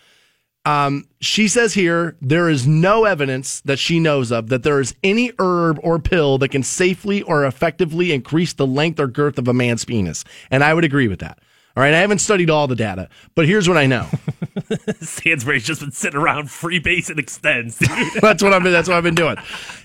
Um, 0.67 1.07
she 1.21 1.49
says 1.49 1.73
here 1.73 2.17
there 2.21 2.50
is 2.50 2.67
no 2.67 3.05
evidence 3.05 3.62
that 3.62 3.79
she 3.79 3.99
knows 3.99 4.31
of 4.31 4.49
that 4.49 4.62
there 4.62 4.79
is 4.81 4.95
any 5.02 5.33
herb 5.38 5.81
or 5.83 5.99
pill 5.99 6.37
that 6.38 6.50
can 6.50 6.62
safely 6.62 7.23
or 7.23 7.47
effectively 7.47 8.12
increase 8.12 8.52
the 8.52 8.67
length 8.67 9.00
or 9.00 9.07
girth 9.07 9.38
of 9.38 9.49
a 9.49 9.55
man's 9.55 9.85
penis, 9.85 10.23
and 10.50 10.62
I 10.62 10.75
would 10.75 10.85
agree 10.85 11.09
with 11.09 11.21
that. 11.21 11.38
All 11.76 11.83
right, 11.83 11.95
I 11.95 11.99
haven't 11.99 12.19
studied 12.19 12.50
all 12.50 12.67
the 12.67 12.76
data, 12.76 13.09
but 13.35 13.47
here's 13.47 13.69
what 13.69 13.79
I 13.79 13.87
know. 13.87 14.07
Stansbury's 15.00 15.64
just 15.64 15.81
been 15.81 15.93
sitting 15.93 16.21
around 16.21 16.50
free 16.50 16.79
base 16.81 17.09
and 17.09 17.19
Extenze, 17.19 17.79
that's 18.21 18.43
what 18.43 18.52
I've 18.52 18.62
been. 18.62 18.73
That's 18.73 18.88
what 18.88 18.99
I've 18.99 19.05
been 19.05 19.14
doing. 19.14 19.37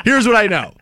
Here's 0.04 0.28
what 0.28 0.36
I 0.36 0.48
know. 0.48 0.74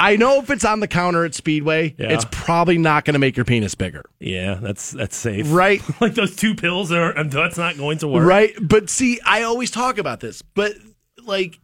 I 0.00 0.16
know 0.16 0.38
if 0.38 0.50
it's 0.50 0.64
on 0.64 0.80
the 0.80 0.88
counter 0.88 1.24
at 1.24 1.34
Speedway, 1.34 1.94
Yeah. 1.98 2.08
it's 2.14 2.24
probably 2.30 2.78
not 2.78 3.04
going 3.04 3.12
to 3.12 3.18
make 3.20 3.36
your 3.36 3.44
penis 3.44 3.74
bigger, 3.74 4.04
yeah, 4.18 4.54
that's 4.54 4.90
that's 4.90 5.14
safe. 5.16 5.46
right? 5.52 5.80
Like 6.00 6.14
those 6.14 6.34
two 6.34 6.54
pills 6.54 6.90
are 6.90 7.12
that's 7.24 7.58
not 7.58 7.76
going 7.76 7.98
to 7.98 8.08
work. 8.08 8.26
Right. 8.26 8.54
But 8.60 8.88
see, 8.90 9.20
I 9.24 9.42
always 9.42 9.70
talk 9.70 9.98
about 9.98 10.20
this, 10.20 10.40
but 10.42 10.72
like 11.24 11.58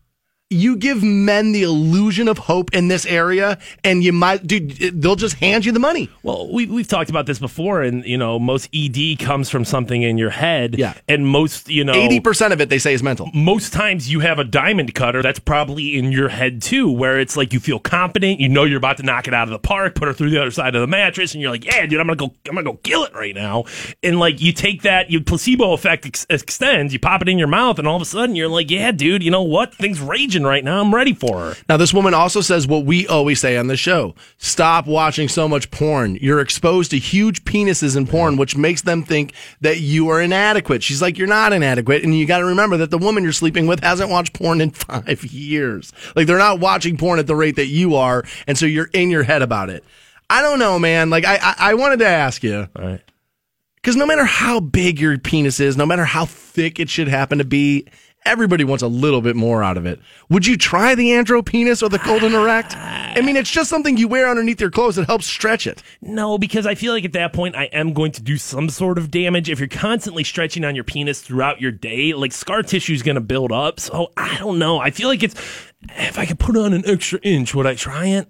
you 0.49 0.77
give 0.77 1.03
men 1.03 1.51
the 1.51 1.65
illusion 1.65 2.29
of 2.29 2.39
hope 2.39 2.73
in 2.73 2.87
this 2.87 3.05
area, 3.05 3.59
and 3.83 4.05
you 4.05 4.13
might, 4.13 4.47
dude, 4.47 4.71
they'll 5.03 5.17
just 5.17 5.35
hand 5.37 5.65
you 5.65 5.73
the 5.73 5.81
money. 5.81 6.09
Well, 6.23 6.53
we 6.53 6.67
we've 6.67 6.87
talked 6.87 7.11
about 7.11 7.27
this 7.27 7.41
before, 7.41 7.83
and 7.83 8.05
you 8.05 8.17
know, 8.17 8.39
most 8.39 8.69
ED 8.73 9.19
comes 9.19 9.51
from 9.51 9.65
something 9.65 10.03
in 10.03 10.19
your 10.19 10.31
head. 10.31 10.79
Yeah. 10.79 10.95
and 11.09 11.27
most 11.27 11.69
you 11.69 11.83
know, 11.83 11.95
Eighty 11.95 12.21
percent 12.21 12.53
of 12.53 12.61
it 12.61 12.69
they 12.69 12.79
say 12.79 12.95
is 12.95 13.03
mental. 13.03 13.29
most 13.35 13.73
times 13.73 14.09
you 14.11 14.21
have 14.21 14.39
a 14.39 14.45
diamond 14.45 14.95
cutter 14.95 15.21
that's 15.21 15.41
probably 15.41 15.97
in 15.99 16.13
your 16.13 16.29
head 16.29 16.63
too, 16.63 16.91
where 16.93 17.19
it's 17.19 17.37
like 17.37 17.53
you 17.53 17.59
feel 17.59 17.81
confident, 17.81 18.39
you 18.39 18.49
know 18.49 18.63
you're 18.63 18.79
about 18.79 18.99
to 18.99 19.03
knock 19.03 19.27
it 19.27 19.35
out 19.35 19.49
of 19.49 19.51
the 19.51 19.59
park, 19.59 19.97
put 19.97 20.07
her 20.07 20.15
through 20.15 20.31
the 20.31 20.41
other 20.41 20.53
side 20.53 20.77
of 20.77 20.81
the 20.81 20.87
mattress, 20.87 21.33
and 21.35 21.43
you're 21.43 21.51
like, 21.51 21.65
yeah, 21.65 21.85
dude, 21.87 21.99
I'm 21.99 22.07
gonna 22.07 22.17
go, 22.17 22.33
I'm 22.49 22.55
gonna 22.55 22.63
go 22.63 22.75
kill 22.85 23.03
it 23.03 23.13
right 23.15 23.35
now. 23.35 23.65
And 24.05 24.21
like 24.21 24.41
you 24.41 24.53
take 24.53 24.83
that, 24.83 25.11
you 25.11 25.21
placebo 25.23 25.73
effect 25.73 26.07
ex- 26.07 26.27
Extenze, 26.27 26.93
you 26.93 27.01
pop 27.01 27.21
it 27.23 27.29
in 27.29 27.37
your 27.37 27.49
mouth, 27.49 27.81
and 27.81 27.89
all 27.89 27.97
of 27.97 28.03
a 28.03 28.05
sudden 28.05 28.37
you're 28.37 28.47
like, 28.47 28.71
yeah, 28.71 28.93
dude, 28.93 29.25
you 29.25 29.33
know 29.33 29.43
what? 29.43 29.75
Things 29.75 30.01
raging 30.01 30.36
right 30.45 30.65
now. 30.65 30.81
I'm 30.81 30.95
ready 30.95 31.15
for 31.15 31.39
her. 31.41 31.55
Now, 31.69 31.77
this 31.77 31.95
woman 31.95 32.15
also 32.15 32.41
says 32.41 32.67
what 32.67 32.85
we 32.85 33.07
always 33.07 33.41
say 33.41 33.57
on 33.57 33.67
the 33.67 33.77
show 33.77 34.15
stop 34.39 34.87
watching 34.87 35.29
so 35.29 35.49
much 35.49 35.71
porn. 35.71 36.17
You're 36.17 36.41
exposed 36.41 36.91
to 36.91 36.99
huge 36.99 37.45
penises 37.45 37.97
in 37.97 38.07
porn, 38.07 38.37
which 38.37 38.57
makes 38.57 38.83
them 38.83 39.03
think 39.03 39.33
that 39.61 39.81
you 39.81 40.09
are 40.09 40.21
inadequate. 40.21 40.83
She's 40.83 41.03
like, 41.03 41.19
You're 41.19 41.29
not 41.29 41.53
inadequate. 41.53 42.03
And 42.03 42.17
you 42.17 42.27
got 42.27 42.39
to 42.39 42.45
remember 42.47 42.77
that 42.79 42.91
the 42.91 42.99
woman 42.99 43.23
you're 43.23 43.33
sleeping 43.33 43.67
with 43.67 43.81
hasn't 43.81 44.11
watched 44.11 44.33
porn 44.33 44.61
in 44.61 44.71
five 44.73 45.25
years. 45.25 45.93
Like, 46.15 46.27
they're 46.27 46.39
not 46.39 46.61
watching 46.61 46.97
porn 46.97 47.19
at 47.19 47.27
the 47.27 47.37
rate 47.37 47.57
that 47.57 47.67
you 47.67 47.97
are. 47.97 48.25
And 48.47 48.57
so 48.59 48.67
you're 48.67 48.91
in 48.93 49.11
your 49.11 49.23
head 49.23 49.43
about 49.43 49.71
it. 49.71 49.85
I 50.29 50.43
don't 50.43 50.59
know, 50.59 50.79
man. 50.79 51.11
Like, 51.11 51.25
I, 51.25 51.37
I, 51.37 51.55
I 51.59 51.75
wanted 51.75 52.01
to 52.01 52.07
ask 52.07 52.43
you. 52.43 52.69
All 52.77 52.85
right. 52.85 53.01
Because 53.77 53.95
no 53.95 54.07
matter 54.07 54.25
how 54.25 54.59
big 54.59 54.99
your 55.01 55.17
penis 55.17 55.61
is, 55.61 55.77
no 55.77 55.87
matter 55.87 56.05
how 56.05 56.25
thick 56.25 56.81
it 56.81 56.91
should 56.91 57.07
happen 57.07 57.39
to 57.39 57.45
be, 57.45 57.87
everybody 58.27 58.65
wants 58.65 58.83
a 58.83 58.89
little 58.89 59.23
bit 59.23 59.37
more 59.37 59.63
out 59.63 59.77
of 59.77 59.87
it. 59.87 60.01
Would 60.29 60.47
you 60.47 60.57
try 60.59 60.95
the 60.95 61.11
Andropenis 61.11 61.83
or 61.83 61.89
the 61.89 61.99
golden 61.99 62.35
erect? 62.35 62.75
I 62.77 63.23
mean, 63.23 63.37
it's 63.37 63.51
just 63.51 63.71
something 63.71 63.97
you 63.97 64.09
wear 64.09 64.29
underneath 64.29 64.61
your 64.61 64.71
clothes 64.71 64.97
that 64.97 65.07
helps 65.07 65.27
stretch 65.27 65.67
it. 65.67 65.83
No, 66.03 66.37
because 66.37 66.67
I 66.67 66.75
feel 66.75 66.93
like 66.93 67.05
at 67.05 67.13
that 67.13 67.33
point 67.33 67.57
I 67.57 67.65
am 67.67 67.93
going 67.93 68.13
to 68.13 68.23
do 68.23 68.37
some 68.37 68.69
sort 68.69 68.99
of 68.99 69.11
damage. 69.11 69.49
If 69.49 69.61
you're 69.61 69.69
constantly 69.69 70.25
stretching 70.25 70.65
on 70.65 70.75
your 70.75 70.85
penis 70.85 71.23
throughout 71.23 71.61
your 71.61 71.73
day, 71.73 72.13
like 72.13 72.33
scar 72.33 72.63
tissue 72.63 72.93
is 72.93 73.03
going 73.03 73.15
to 73.15 73.21
build 73.21 73.53
up. 73.53 73.81
So 73.81 74.13
I 74.17 74.37
don't 74.39 74.59
know. 74.59 74.79
I 74.79 74.91
feel 74.91 75.09
like 75.09 75.23
it's 75.23 75.35
if 75.91 76.19
I 76.19 76.27
could 76.27 76.39
put 76.39 76.57
on 76.57 76.73
an 76.73 76.85
extra 76.87 77.19
inch, 77.23 77.55
would 77.55 77.67
I 77.67 77.75
try 77.75 78.07
it? 78.07 78.29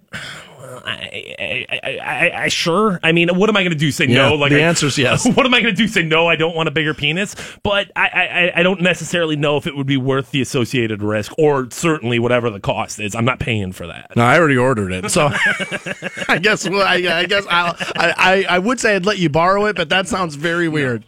I, 0.85 1.67
I, 1.71 1.99
I, 2.03 2.33
I, 2.45 2.49
sure. 2.49 2.99
I 3.03 3.13
mean, 3.13 3.29
what 3.37 3.49
am 3.49 3.57
I 3.57 3.63
going 3.63 3.73
to 3.73 3.79
do? 3.79 3.91
Say 3.91 4.07
Yeah, 4.07 4.29
no? 4.31 4.35
Like 4.35 4.51
the 4.51 4.59
I- 4.59 4.65
answer's 4.65 4.97
yes. 4.99 5.27
What 5.37 5.47
am 5.47 5.55
I 5.55 5.61
going 5.61 5.75
to 5.75 5.81
do? 5.83 5.89
Say 5.89 6.03
no? 6.03 6.27
I 6.27 6.37
don't 6.37 6.55
want 6.57 6.69
a 6.69 6.73
bigger 6.73 6.95
penis. 6.95 7.35
But 7.63 7.91
I, 7.97 8.07
I, 8.55 8.61
I 8.61 8.63
don't 8.63 8.81
necessarily 8.81 9.37
know 9.37 9.57
if 9.57 9.67
it 9.67 9.77
would 9.77 9.87
be 9.87 9.97
worth 9.97 10.31
the 10.31 10.41
associated 10.41 11.03
risk, 11.03 11.33
or 11.39 11.71
certainly 11.71 12.19
whatever 12.19 12.51
the 12.51 12.61
cost 12.61 13.01
is. 13.01 13.15
I'm 13.15 13.25
not 13.25 13.39
paying 13.41 13.73
for 13.73 13.87
that. 13.87 14.15
No, 14.17 14.23
I 14.25 14.39
already 14.39 14.57
ordered 14.57 14.93
it, 14.93 15.11
so 15.11 15.31
I 16.29 16.39
guess 16.39 16.69
well, 16.69 16.87
I, 16.87 16.95
I 16.95 17.27
guess 17.27 17.45
I'll, 17.49 17.75
I, 17.97 18.45
I 18.49 18.57
I 18.57 18.59
would 18.59 18.81
say 18.81 18.97
I'd 18.97 19.07
let 19.07 19.19
you 19.19 19.29
borrow 19.29 19.67
it, 19.67 19.77
but 19.77 19.89
that 19.91 20.09
sounds 20.09 20.35
very 20.35 20.69
weird. 20.69 21.05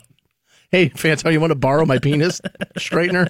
Hey, 0.71 0.91
Fanto, 0.91 1.33
you 1.33 1.41
want 1.41 1.51
to 1.51 1.55
borrow 1.55 1.87
my 1.87 1.99
penis 1.99 2.41
straightener? 2.79 3.29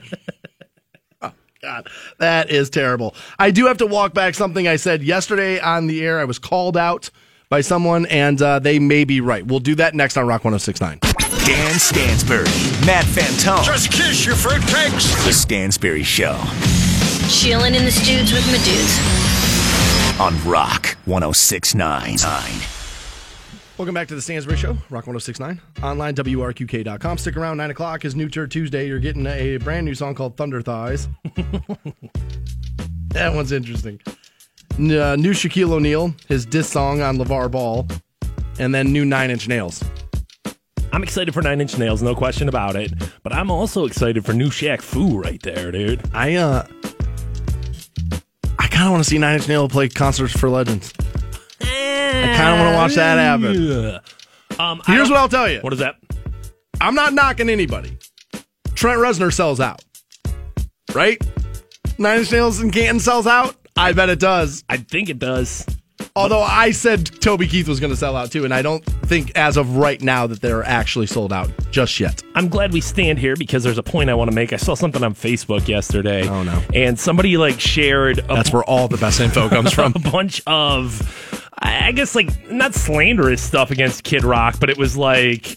God, 1.60 1.88
that 2.18 2.50
is 2.50 2.70
terrible. 2.70 3.14
I 3.38 3.50
do 3.50 3.66
have 3.66 3.78
to 3.78 3.86
walk 3.86 4.14
back 4.14 4.34
something 4.34 4.68
I 4.68 4.76
said 4.76 5.02
yesterday 5.02 5.58
on 5.58 5.88
the 5.88 6.04
air. 6.06 6.20
I 6.20 6.24
was 6.24 6.38
called 6.38 6.76
out 6.76 7.10
by 7.48 7.62
someone, 7.62 8.06
and 8.06 8.40
uh, 8.40 8.58
they 8.60 8.78
may 8.78 9.04
be 9.04 9.20
right. 9.20 9.44
We'll 9.44 9.58
do 9.58 9.74
that 9.76 9.94
next 9.94 10.16
on 10.16 10.26
Rock 10.26 10.44
1069. 10.44 11.00
Dan 11.44 11.78
Stansbury, 11.78 12.44
Matt 12.86 13.06
Fantone. 13.06 13.64
Just 13.64 13.90
kiss 13.90 14.24
your 14.24 14.36
fruit 14.36 14.60
fruitcakes. 14.62 15.24
The 15.26 15.32
Stansbury 15.32 16.04
Show 16.04 16.38
Chilling 17.28 17.74
in 17.74 17.84
the 17.84 17.90
studs 17.90 18.32
with 18.32 18.46
my 18.46 18.58
dudes. 18.64 20.20
on 20.20 20.48
Rock 20.48 20.96
1069. 21.06 22.18
Welcome 23.78 23.94
back 23.94 24.08
to 24.08 24.16
the 24.16 24.22
Stansbury 24.22 24.56
Show, 24.56 24.72
Rock 24.90 25.06
1069. 25.06 25.60
Online, 25.84 26.12
WRQK.com. 26.12 27.16
Stick 27.16 27.36
around, 27.36 27.58
9 27.58 27.70
o'clock 27.70 28.04
is 28.04 28.16
New 28.16 28.28
Turd 28.28 28.50
Tuesday. 28.50 28.88
You're 28.88 28.98
getting 28.98 29.24
a 29.24 29.56
brand 29.58 29.86
new 29.86 29.94
song 29.94 30.16
called 30.16 30.36
Thunder 30.36 30.60
Thighs. 30.60 31.06
that 33.10 33.32
one's 33.32 33.52
interesting. 33.52 34.00
Uh, 34.72 35.14
new 35.14 35.32
Shaquille 35.32 35.70
O'Neal, 35.70 36.12
his 36.26 36.44
diss 36.44 36.68
song 36.68 37.02
on 37.02 37.18
LeVar 37.18 37.52
Ball, 37.52 37.86
and 38.58 38.74
then 38.74 38.92
new 38.92 39.04
Nine 39.04 39.30
Inch 39.30 39.46
Nails. 39.46 39.84
I'm 40.92 41.04
excited 41.04 41.32
for 41.32 41.42
Nine 41.42 41.60
Inch 41.60 41.78
Nails, 41.78 42.02
no 42.02 42.16
question 42.16 42.48
about 42.48 42.74
it. 42.74 42.92
But 43.22 43.32
I'm 43.32 43.48
also 43.48 43.84
excited 43.84 44.24
for 44.26 44.32
new 44.32 44.48
Shaq 44.48 44.82
Fu 44.82 45.20
right 45.20 45.40
there, 45.44 45.70
dude. 45.70 46.02
I, 46.12 46.34
uh, 46.34 46.66
I 48.58 48.66
kind 48.66 48.86
of 48.86 48.90
want 48.90 49.04
to 49.04 49.08
see 49.08 49.18
Nine 49.18 49.36
Inch 49.36 49.46
Nails 49.46 49.70
play 49.70 49.88
concerts 49.88 50.36
for 50.36 50.50
legends. 50.50 50.92
I 52.08 52.36
kind 52.36 52.54
of 52.54 52.60
want 52.60 52.72
to 52.72 52.76
watch 52.76 52.94
that 52.94 53.18
happen. 53.18 54.00
Um, 54.58 54.80
Here's 54.86 55.08
what 55.08 55.18
I'll 55.18 55.28
tell 55.28 55.48
you. 55.50 55.60
What 55.60 55.72
is 55.72 55.78
that? 55.78 55.96
I'm 56.80 56.94
not 56.94 57.12
knocking 57.12 57.48
anybody. 57.48 57.96
Trent 58.74 58.98
Reznor 59.00 59.32
sells 59.32 59.60
out, 59.60 59.84
right? 60.94 61.20
Nine 61.98 62.20
Inch 62.20 62.30
Nails 62.32 62.60
in 62.60 62.70
Canton 62.70 63.00
sells 63.00 63.26
out. 63.26 63.56
I 63.76 63.92
bet 63.92 64.08
it 64.08 64.20
does. 64.20 64.64
I 64.68 64.76
think 64.76 65.08
it 65.08 65.18
does. 65.18 65.66
Although 66.14 66.42
I 66.42 66.70
said 66.70 67.06
Toby 67.20 67.46
Keith 67.48 67.68
was 67.68 67.80
going 67.80 67.90
to 67.92 67.96
sell 67.96 68.16
out 68.16 68.30
too, 68.32 68.44
and 68.44 68.54
I 68.54 68.62
don't 68.62 68.84
think 68.84 69.32
as 69.36 69.56
of 69.56 69.76
right 69.76 70.00
now 70.00 70.26
that 70.28 70.40
they're 70.40 70.62
actually 70.64 71.06
sold 71.06 71.32
out 71.32 71.50
just 71.70 71.98
yet. 71.98 72.22
I'm 72.36 72.48
glad 72.48 72.72
we 72.72 72.80
stand 72.80 73.18
here 73.18 73.34
because 73.36 73.64
there's 73.64 73.78
a 73.78 73.82
point 73.82 74.10
I 74.10 74.14
want 74.14 74.30
to 74.30 74.34
make. 74.34 74.52
I 74.52 74.56
saw 74.56 74.74
something 74.74 75.02
on 75.02 75.14
Facebook 75.14 75.66
yesterday. 75.68 76.26
Oh, 76.28 76.42
no. 76.44 76.62
And 76.74 76.98
somebody 76.98 77.36
like 77.36 77.58
shared 77.60 78.18
a 78.20 78.22
That's 78.34 78.52
where 78.52 78.64
all 78.64 78.86
the 78.88 78.96
best 78.96 79.20
info 79.20 79.48
comes 79.48 79.72
from. 79.74 79.92
a 79.96 79.98
bunch 79.98 80.40
of, 80.46 81.37
I 81.60 81.92
guess, 81.92 82.14
like 82.14 82.50
not 82.50 82.74
slanderous 82.74 83.42
stuff 83.42 83.70
against 83.70 84.04
Kid 84.04 84.24
Rock, 84.24 84.56
but 84.60 84.70
it 84.70 84.78
was 84.78 84.96
like, 84.96 85.56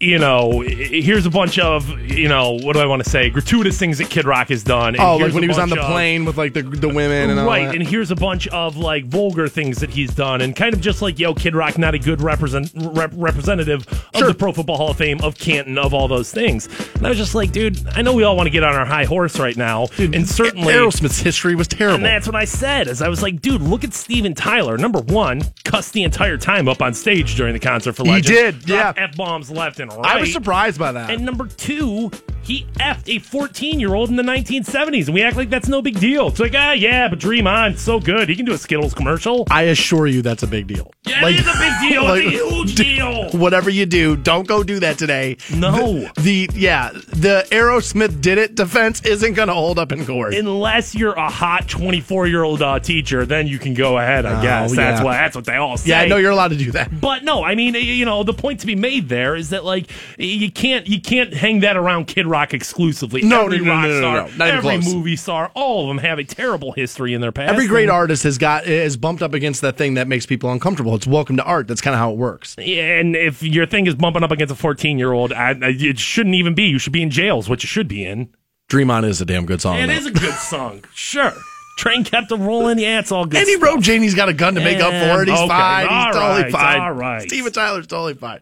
you 0.00 0.18
know, 0.18 0.60
here's 0.60 1.26
a 1.26 1.30
bunch 1.30 1.58
of, 1.58 1.88
you 2.00 2.28
know, 2.28 2.52
what 2.62 2.74
do 2.74 2.80
I 2.80 2.86
want 2.86 3.02
to 3.04 3.08
say? 3.10 3.30
Gratuitous 3.30 3.78
things 3.78 3.98
that 3.98 4.10
Kid 4.10 4.24
Rock 4.24 4.48
has 4.48 4.62
done. 4.62 4.94
and 4.94 5.00
Oh, 5.02 5.16
like 5.16 5.32
when 5.32 5.42
he 5.42 5.48
was 5.48 5.58
on 5.58 5.68
the 5.70 5.80
of- 5.80 5.86
plane 5.90 6.24
with 6.24 6.36
like 6.36 6.52
the 6.52 6.62
the 6.62 6.88
women 6.88 7.30
and 7.30 7.38
all 7.40 7.46
right, 7.46 7.74
and 7.74 7.86
here's 7.86 8.10
a 8.10 8.16
bunch 8.16 8.46
of 8.48 8.76
like 8.76 9.04
vulgar 9.06 9.48
things 9.48 9.78
that 9.78 9.90
he's 9.90 10.14
done, 10.14 10.40
and 10.40 10.54
kind 10.56 10.74
of 10.74 10.80
just 10.80 11.02
like, 11.02 11.18
yo, 11.18 11.34
Kid 11.34 11.54
Rock, 11.54 11.78
not 11.78 11.94
a 11.94 11.98
good 11.98 12.20
represent 12.20 12.70
rep- 12.74 13.12
representative 13.14 13.86
of 13.88 14.18
Sure. 14.18 14.28
the 14.28 14.34
Pro 14.34 14.52
Football 14.52 14.76
Hall 14.76 14.90
of 14.90 14.96
Fame, 14.96 15.20
of 15.22 15.36
Canton, 15.38 15.78
of 15.78 15.92
all 15.94 16.08
those 16.08 16.30
things. 16.30 16.68
And 16.94 17.06
I 17.06 17.08
was 17.08 17.18
just 17.18 17.34
like, 17.34 17.52
dude, 17.52 17.78
I 17.88 18.02
know 18.02 18.12
we 18.14 18.22
all 18.24 18.36
want 18.36 18.46
to 18.46 18.50
get 18.50 18.62
on 18.64 18.74
our 18.74 18.84
high 18.86 19.04
horse 19.04 19.38
right 19.38 19.56
now, 19.56 19.86
and 19.98 20.28
certainly. 20.28 20.72
Aerosmith's 20.72 21.18
history 21.20 21.54
was 21.54 21.68
terrible. 21.68 21.96
And 21.96 22.04
that's 22.04 22.26
what 22.26 22.36
I 22.36 22.44
said. 22.44 22.88
As 22.88 23.00
I 23.02 23.08
was 23.08 23.22
like, 23.22 23.40
dude, 23.40 23.60
look 23.62 23.84
at 23.84 23.94
Steven 23.94 24.34
Tyler. 24.34 24.76
Number 24.78 25.00
one, 25.00 25.42
cussed 25.64 25.92
the 25.92 26.02
entire 26.02 26.36
time 26.36 26.68
up 26.68 26.82
on 26.82 26.94
stage 26.94 27.34
during 27.36 27.52
the 27.52 27.60
concert 27.60 27.94
for 27.94 28.04
He 28.04 28.20
did, 28.20 28.68
yeah. 28.68 28.92
F 28.96 29.16
bombs 29.16 29.50
left 29.50 29.80
and 29.80 29.83
right. 29.88 30.16
I 30.16 30.20
was 30.20 30.32
surprised 30.32 30.78
by 30.78 30.92
that. 30.92 31.10
And 31.10 31.24
number 31.24 31.46
two, 31.46 32.10
he 32.42 32.66
effed 32.74 33.08
a 33.14 33.18
14 33.20 33.80
year 33.80 33.94
old 33.94 34.10
in 34.10 34.16
the 34.16 34.22
1970s, 34.22 35.06
and 35.06 35.14
we 35.14 35.22
act 35.22 35.36
like 35.36 35.50
that's 35.50 35.68
no 35.68 35.80
big 35.82 35.98
deal. 35.98 36.28
It's 36.28 36.40
like, 36.40 36.52
ah, 36.54 36.72
yeah, 36.72 37.08
but 37.08 37.18
Dream 37.18 37.46
On, 37.46 37.72
it's 37.72 37.82
so 37.82 37.98
good. 38.00 38.28
He 38.28 38.36
can 38.36 38.44
do 38.44 38.52
a 38.52 38.58
Skittles 38.58 38.92
commercial. 38.94 39.46
I 39.50 39.62
assure 39.62 40.06
you 40.06 40.20
that's 40.22 40.42
a 40.42 40.46
big 40.46 40.66
deal. 40.66 40.90
Yeah, 41.06 41.22
Like- 41.22 41.34
it 41.36 41.40
is 41.40 41.46
a 41.48 41.58
big 41.58 41.90
deal. 41.90 42.04
like, 42.08 42.22
it's 42.24 42.34
a 42.42 42.54
huge 42.54 42.74
deal. 42.74 43.30
Whatever 43.30 43.70
you 43.70 43.86
do, 43.86 44.16
don't 44.16 44.46
go 44.46 44.62
do 44.62 44.80
that 44.80 44.98
today. 44.98 45.36
No. 45.54 46.10
The, 46.16 46.46
the 46.46 46.50
yeah, 46.54 46.90
the 46.92 47.46
Aerosmith 47.50 48.20
did 48.20 48.38
it 48.38 48.54
defense 48.54 49.00
isn't 49.04 49.34
going 49.34 49.48
to 49.48 49.54
hold 49.54 49.78
up 49.78 49.90
in 49.92 50.04
court. 50.04 50.34
Unless 50.34 50.94
you're 50.94 51.12
a 51.14 51.28
hot 51.30 51.68
24 51.68 52.26
year 52.26 52.42
old 52.42 52.60
uh, 52.62 52.78
teacher, 52.78 53.24
then 53.26 53.46
you 53.46 53.58
can 53.58 53.74
go 53.74 53.98
ahead. 53.98 54.26
I 54.26 54.38
Oh, 54.38 54.42
guess 54.42 54.74
that's 54.76 55.00
yeah. 55.00 55.04
what 55.04 55.12
that's 55.12 55.36
what 55.36 55.44
they 55.46 55.56
all 55.56 55.76
say. 55.76 55.90
yeah, 55.90 56.00
I 56.00 56.06
know 56.06 56.16
you're 56.16 56.30
allowed 56.30 56.48
to 56.48 56.56
do 56.56 56.72
that. 56.72 57.00
But 57.00 57.24
no, 57.24 57.42
I 57.42 57.54
mean, 57.54 57.74
you 57.74 58.04
know, 58.04 58.22
the 58.22 58.32
point 58.34 58.60
to 58.60 58.66
be 58.66 58.74
made 58.74 59.08
there 59.08 59.34
is 59.36 59.50
that 59.50 59.64
like 59.64 59.73
you 60.18 60.50
can't 60.50 60.86
you 60.86 61.00
can't 61.00 61.32
hang 61.34 61.60
that 61.60 61.76
around 61.76 62.06
Kid 62.06 62.26
Rock 62.26 62.54
exclusively. 62.54 63.22
No, 63.22 63.44
every 63.46 63.58
no, 63.58 63.64
no, 63.64 63.70
rock 63.72 63.82
no, 63.84 63.88
no, 63.90 63.98
star, 64.00 64.14
no, 64.30 64.36
not 64.36 64.48
every 64.48 64.60
close. 64.80 64.94
movie 64.94 65.16
star, 65.16 65.50
all 65.54 65.82
of 65.82 65.88
them 65.88 65.98
have 65.98 66.18
a 66.18 66.24
terrible 66.24 66.72
history 66.72 67.14
in 67.14 67.20
their 67.20 67.32
past. 67.32 67.52
Every 67.52 67.66
great 67.66 67.84
And- 67.84 67.92
artist 67.92 68.22
has 68.24 68.38
got 68.38 68.66
is 68.66 68.96
bumped 68.96 69.22
up 69.22 69.34
against 69.34 69.60
that 69.62 69.76
thing 69.76 69.94
that 69.94 70.08
makes 70.08 70.26
people 70.26 70.50
uncomfortable. 70.52 70.94
It's 70.94 71.06
welcome 71.06 71.36
to 71.36 71.44
art. 71.44 71.68
That's 71.68 71.80
kind 71.80 71.94
of 71.94 71.98
how 71.98 72.10
it 72.12 72.16
works. 72.16 72.54
Yeah, 72.58 72.98
and 72.98 73.14
if 73.16 73.42
your 73.42 73.66
thing 73.66 73.86
is 73.86 73.94
bumping 73.94 74.22
up 74.22 74.30
against 74.30 74.52
a 74.52 74.56
14 74.56 74.98
year 74.98 75.12
old, 75.12 75.32
it 75.34 75.98
shouldn't 75.98 76.34
even 76.34 76.54
be. 76.54 76.64
You 76.64 76.78
should 76.78 76.92
be 76.92 77.02
in 77.02 77.10
jail, 77.10 77.38
is 77.38 77.48
what 77.48 77.62
you 77.62 77.66
should 77.68 77.88
be 77.88 78.04
in. 78.04 78.28
Dream 78.68 78.90
On 78.90 79.04
is 79.04 79.20
a 79.20 79.24
damn 79.26 79.44
good 79.46 79.60
song. 79.60 79.78
It 79.78 79.88
though. 79.88 79.92
is 79.92 80.06
a 80.06 80.10
good 80.10 80.34
song, 80.34 80.84
sure. 80.94 81.32
Train 81.76 82.04
kept 82.04 82.30
a 82.30 82.36
rolling. 82.36 82.78
Yeah, 82.78 83.00
it's 83.00 83.10
all 83.10 83.26
good. 83.26 83.38
and 83.40 83.46
he 83.48 83.54
stuff. 83.56 83.64
wrote 83.64 83.82
Janie's 83.82 84.14
got 84.14 84.28
a 84.28 84.32
gun 84.32 84.54
to 84.54 84.60
make 84.60 84.78
up 84.80 84.92
for 84.92 85.22
it. 85.22 85.28
He's 85.28 85.36
Okay, 85.38 85.48
fine. 85.48 85.82
He's 85.88 85.90
all 85.92 86.12
totally 86.12 86.52
fine. 86.52 86.80
all 86.80 86.92
right. 86.92 87.22
Steven 87.22 87.52
Tyler's 87.52 87.86
totally 87.88 88.14
fine. 88.14 88.40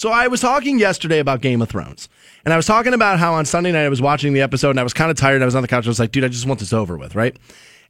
So 0.00 0.10
I 0.10 0.28
was 0.28 0.40
talking 0.40 0.78
yesterday 0.78 1.18
about 1.18 1.42
Game 1.42 1.60
of 1.60 1.68
Thrones. 1.68 2.08
And 2.46 2.54
I 2.54 2.56
was 2.56 2.64
talking 2.64 2.94
about 2.94 3.18
how 3.18 3.34
on 3.34 3.44
Sunday 3.44 3.70
night 3.70 3.84
I 3.84 3.90
was 3.90 4.00
watching 4.00 4.32
the 4.32 4.40
episode 4.40 4.70
and 4.70 4.80
I 4.80 4.82
was 4.82 4.94
kind 4.94 5.10
of 5.10 5.18
tired. 5.18 5.42
I 5.42 5.44
was 5.44 5.54
on 5.54 5.60
the 5.60 5.68
couch. 5.68 5.84
I 5.84 5.90
was 5.90 6.00
like, 6.00 6.10
dude, 6.10 6.24
I 6.24 6.28
just 6.28 6.46
want 6.46 6.58
this 6.58 6.72
over 6.72 6.96
with, 6.96 7.14
right? 7.14 7.36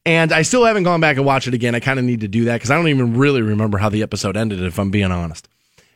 And 0.04 0.32
I 0.32 0.42
still 0.42 0.64
haven't 0.64 0.82
gone 0.82 1.00
back 1.00 1.18
and 1.18 1.24
watched 1.24 1.46
it 1.46 1.54
again. 1.54 1.76
I 1.76 1.78
kind 1.78 2.00
of 2.00 2.04
need 2.04 2.22
to 2.22 2.26
do 2.26 2.46
that 2.46 2.54
because 2.54 2.72
I 2.72 2.74
don't 2.74 2.88
even 2.88 3.16
really 3.16 3.42
remember 3.42 3.78
how 3.78 3.90
the 3.90 4.02
episode 4.02 4.36
ended, 4.36 4.60
if 4.60 4.76
I'm 4.76 4.90
being 4.90 5.12
honest. 5.12 5.46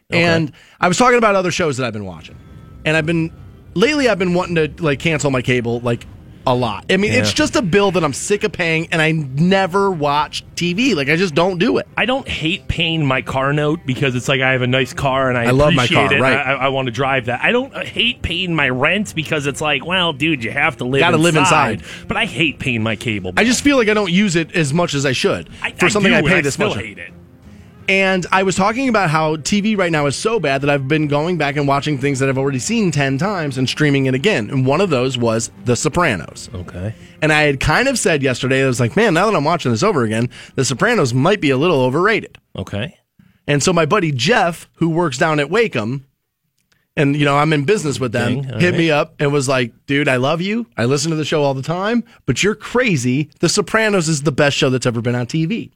And 0.08 0.52
I 0.80 0.86
was 0.86 0.98
talking 0.98 1.18
about 1.18 1.34
other 1.34 1.50
shows 1.50 1.78
that 1.78 1.86
I've 1.88 1.92
been 1.92 2.04
watching. 2.04 2.36
And 2.84 2.96
I've 2.96 3.06
been, 3.06 3.32
lately, 3.74 4.08
I've 4.08 4.20
been 4.20 4.34
wanting 4.34 4.54
to 4.54 4.84
like 4.84 5.00
cancel 5.00 5.32
my 5.32 5.42
cable 5.42 5.80
like 5.80 6.06
a 6.46 6.54
lot. 6.54 6.86
I 6.90 6.96
mean, 6.96 7.12
it's 7.12 7.32
just 7.32 7.56
a 7.56 7.62
bill 7.62 7.90
that 7.92 8.04
I'm 8.04 8.12
sick 8.12 8.44
of 8.44 8.52
paying 8.52 8.88
and 8.90 9.00
I 9.00 9.12
never 9.12 9.90
watch 9.90 10.44
TV. 10.54 10.94
Like, 10.94 11.08
I 11.08 11.16
just 11.16 11.34
don't 11.34 11.58
do 11.58 11.78
it. 11.78 11.88
I 11.96 12.04
don't 12.04 12.28
hate 12.28 12.68
paying 12.68 13.04
my 13.06 13.22
car 13.22 13.52
note 13.52 13.80
because 13.86 14.14
it's 14.14 14.28
like 14.28 14.40
I 14.40 14.52
have 14.52 14.62
a 14.62 14.66
nice 14.66 14.92
car 14.92 15.28
and 15.28 15.38
I, 15.38 15.44
I 15.44 15.50
love 15.50 15.74
my 15.74 15.86
car, 15.86 16.12
it. 16.12 16.20
right. 16.20 16.36
I, 16.36 16.54
I 16.54 16.68
want 16.68 16.86
to 16.86 16.92
drive 16.92 17.26
that. 17.26 17.42
I 17.42 17.52
don't 17.52 17.74
hate 17.76 18.22
paying 18.22 18.54
my 18.54 18.68
rent 18.68 19.14
because 19.14 19.46
it's 19.46 19.60
like, 19.60 19.84
well, 19.84 20.12
dude, 20.12 20.44
you 20.44 20.50
have 20.50 20.76
to 20.78 20.84
live. 20.84 21.00
Gotta 21.00 21.16
live 21.16 21.36
inside. 21.36 21.82
But 22.06 22.16
I 22.16 22.26
hate 22.26 22.58
paying 22.58 22.82
my 22.82 22.96
cable. 22.96 23.32
I 23.36 23.44
just 23.44 23.62
feel 23.62 23.76
like 23.76 23.88
I 23.88 23.94
don't 23.94 24.12
use 24.12 24.36
it 24.36 24.54
as 24.54 24.72
much 24.72 24.94
as 24.94 25.06
I 25.06 25.12
should 25.12 25.48
I, 25.62 25.72
for 25.72 25.88
something 25.88 26.10
do, 26.10 26.16
I 26.16 26.18
and 26.18 26.26
pay 26.26 26.40
this 26.40 26.54
still 26.54 26.68
much. 26.68 26.78
hate 26.78 26.98
it. 26.98 27.12
And 27.88 28.26
I 28.32 28.42
was 28.42 28.56
talking 28.56 28.88
about 28.88 29.10
how 29.10 29.36
TV 29.36 29.76
right 29.76 29.92
now 29.92 30.06
is 30.06 30.16
so 30.16 30.40
bad 30.40 30.62
that 30.62 30.70
I've 30.70 30.88
been 30.88 31.06
going 31.06 31.36
back 31.36 31.56
and 31.56 31.68
watching 31.68 31.98
things 31.98 32.18
that 32.18 32.28
I've 32.28 32.38
already 32.38 32.58
seen 32.58 32.90
10 32.90 33.18
times 33.18 33.58
and 33.58 33.68
streaming 33.68 34.06
it 34.06 34.14
again. 34.14 34.48
And 34.50 34.64
one 34.66 34.80
of 34.80 34.90
those 34.90 35.18
was 35.18 35.50
The 35.64 35.76
Sopranos. 35.76 36.48
Okay. 36.54 36.94
And 37.20 37.32
I 37.32 37.42
had 37.42 37.60
kind 37.60 37.88
of 37.88 37.98
said 37.98 38.22
yesterday, 38.22 38.64
I 38.64 38.66
was 38.66 38.80
like, 38.80 38.96
man, 38.96 39.14
now 39.14 39.26
that 39.26 39.36
I'm 39.36 39.44
watching 39.44 39.70
this 39.70 39.82
over 39.82 40.02
again, 40.02 40.30
The 40.54 40.64
Sopranos 40.64 41.12
might 41.12 41.40
be 41.40 41.50
a 41.50 41.58
little 41.58 41.82
overrated. 41.82 42.38
Okay. 42.56 42.98
And 43.46 43.62
so 43.62 43.72
my 43.72 43.84
buddy 43.84 44.12
Jeff, 44.12 44.68
who 44.76 44.88
works 44.88 45.18
down 45.18 45.38
at 45.38 45.48
Wacom, 45.48 46.04
and 46.96 47.16
you 47.16 47.24
know 47.24 47.36
I'm 47.36 47.52
in 47.52 47.64
business 47.64 47.98
with 47.98 48.12
them, 48.12 48.42
Dang, 48.42 48.60
hit 48.60 48.70
right. 48.70 48.78
me 48.78 48.90
up 48.90 49.14
and 49.18 49.32
was 49.32 49.48
like, 49.48 49.72
"Dude, 49.86 50.08
I 50.08 50.16
love 50.16 50.40
you. 50.40 50.66
I 50.76 50.84
listen 50.84 51.10
to 51.10 51.16
the 51.16 51.24
show 51.24 51.42
all 51.42 51.52
the 51.52 51.60
time, 51.60 52.04
but 52.24 52.42
you're 52.42 52.54
crazy. 52.54 53.30
The 53.40 53.48
Sopranos 53.48 54.08
is 54.08 54.22
the 54.22 54.32
best 54.32 54.56
show 54.56 54.70
that's 54.70 54.86
ever 54.86 55.02
been 55.02 55.16
on 55.16 55.26
TV." 55.26 55.72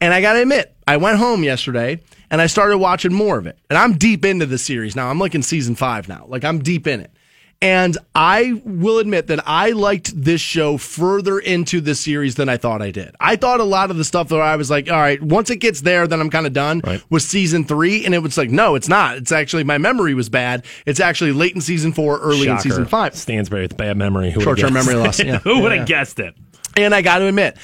And 0.00 0.14
I 0.14 0.20
got 0.20 0.34
to 0.34 0.42
admit, 0.42 0.74
I 0.86 0.96
went 0.96 1.18
home 1.18 1.42
yesterday 1.42 2.00
and 2.30 2.40
I 2.40 2.46
started 2.46 2.78
watching 2.78 3.12
more 3.12 3.38
of 3.38 3.46
it. 3.46 3.58
And 3.68 3.78
I'm 3.78 3.94
deep 3.94 4.24
into 4.24 4.46
the 4.46 4.58
series 4.58 4.94
now. 4.94 5.08
I'm 5.10 5.18
like 5.18 5.34
in 5.34 5.42
season 5.42 5.74
5 5.74 6.08
now. 6.08 6.24
Like 6.28 6.44
I'm 6.44 6.60
deep 6.60 6.86
in 6.86 7.00
it. 7.00 7.10
And 7.60 7.98
I 8.14 8.62
will 8.64 8.98
admit 9.00 9.26
that 9.26 9.40
I 9.44 9.70
liked 9.72 10.12
this 10.14 10.40
show 10.40 10.76
further 10.78 11.40
into 11.40 11.80
the 11.80 11.96
series 11.96 12.36
than 12.36 12.48
I 12.48 12.56
thought 12.56 12.80
I 12.82 12.92
did. 12.92 13.16
I 13.18 13.34
thought 13.34 13.58
a 13.58 13.64
lot 13.64 13.90
of 13.90 13.96
the 13.96 14.04
stuff 14.04 14.28
that 14.28 14.40
I 14.40 14.54
was 14.54 14.70
like, 14.70 14.88
all 14.88 14.96
right, 14.96 15.20
once 15.20 15.50
it 15.50 15.56
gets 15.56 15.80
there, 15.80 16.06
then 16.06 16.20
I'm 16.20 16.30
kind 16.30 16.46
of 16.46 16.52
done 16.52 16.82
Right. 16.86 17.02
was 17.10 17.26
season 17.26 17.64
three. 17.64 18.04
And 18.04 18.14
it 18.14 18.20
was 18.20 18.38
like, 18.38 18.50
no, 18.50 18.76
it's 18.76 18.88
not. 18.88 19.16
It's 19.16 19.32
actually, 19.32 19.64
my 19.64 19.76
memory 19.76 20.14
was 20.14 20.28
bad. 20.28 20.66
It's 20.86 21.00
actually 21.00 21.32
late 21.32 21.56
in 21.56 21.60
season 21.60 21.92
four, 21.92 22.20
early 22.20 22.46
in 22.46 22.60
season 22.60 22.86
five. 22.86 23.16
Stansbury 23.16 23.62
with 23.62 23.76
bad 23.76 23.96
memory. 23.96 24.30
Who 24.30 24.38
would've 24.38 24.44
Short-term 24.60 24.74
memory 24.74 24.94
loss, 24.94 25.18
yeah. 25.18 25.38
Who 25.42 25.60
would 25.62 25.72
have 25.72 25.80
yeah. 25.80 25.96
guessed 25.98 26.20
it? 26.20 26.36
And 26.76 26.94
I 26.94 27.02
got 27.02 27.18
to 27.18 27.26
admit, 27.26 27.56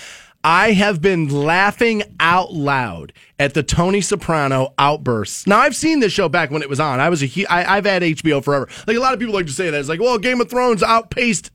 I 0.44 0.72
have 0.72 1.00
been 1.00 1.30
laughing 1.30 2.02
out 2.20 2.52
loud 2.52 3.14
at 3.38 3.54
the 3.54 3.62
Tony 3.62 4.02
Soprano 4.02 4.74
outbursts. 4.78 5.46
Now 5.46 5.60
I've 5.60 5.74
seen 5.74 6.00
this 6.00 6.12
show 6.12 6.28
back 6.28 6.50
when 6.50 6.60
it 6.60 6.68
was 6.68 6.78
on. 6.78 7.00
I 7.00 7.08
was 7.08 7.22
a 7.22 7.46
I, 7.50 7.78
I've 7.78 7.86
had 7.86 8.02
HBO 8.02 8.44
forever. 8.44 8.68
Like 8.86 8.98
a 8.98 9.00
lot 9.00 9.14
of 9.14 9.18
people 9.18 9.34
like 9.34 9.46
to 9.46 9.52
say 9.52 9.70
that 9.70 9.80
it's 9.80 9.88
like, 9.88 10.00
well, 10.00 10.18
Game 10.18 10.42
of 10.42 10.50
Thrones 10.50 10.82
outpaced. 10.82 11.50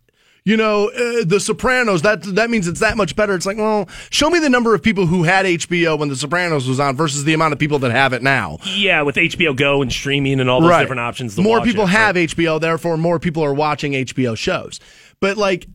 You 0.46 0.58
know, 0.58 0.88
uh, 0.88 1.26
The 1.26 1.40
Sopranos, 1.40 2.02
that 2.02 2.24
that 2.24 2.50
means 2.50 2.68
it's 2.68 2.80
that 2.80 2.98
much 2.98 3.16
better. 3.16 3.36
It's 3.36 3.46
like, 3.46 3.58
well, 3.58 3.88
show 4.10 4.32
me 4.32 4.40
the 4.40 4.50
number 4.50 4.74
of 4.74 4.82
people 4.82 5.06
who 5.06 5.22
had 5.22 5.46
HBO 5.46 6.00
when 6.00 6.10
The 6.10 6.16
Sopranos 6.16 6.68
was 6.68 6.80
on 6.80 6.96
versus 6.96 7.26
the 7.26 7.34
amount 7.34 7.54
of 7.54 7.60
people 7.60 7.78
that 7.80 7.92
have 7.92 8.14
it 8.14 8.24
now. 8.24 8.58
Yeah, 8.66 9.04
with 9.04 9.18
HBO 9.18 9.56
Go 9.56 9.84
and 9.84 9.92
streaming 9.92 10.40
and 10.40 10.50
all 10.50 10.62
those 10.62 10.76
different 10.80 11.02
options. 11.02 11.38
More 11.38 11.62
people 11.62 11.84
it, 11.84 11.90
have 11.90 12.16
right? 12.16 12.28
HBO, 12.30 12.60
therefore 12.60 12.98
more 12.98 13.20
people 13.20 13.44
are 13.44 13.54
watching 13.54 13.92
HBO 13.92 14.36
shows. 14.36 14.80
But 15.20 15.38
like 15.38 15.68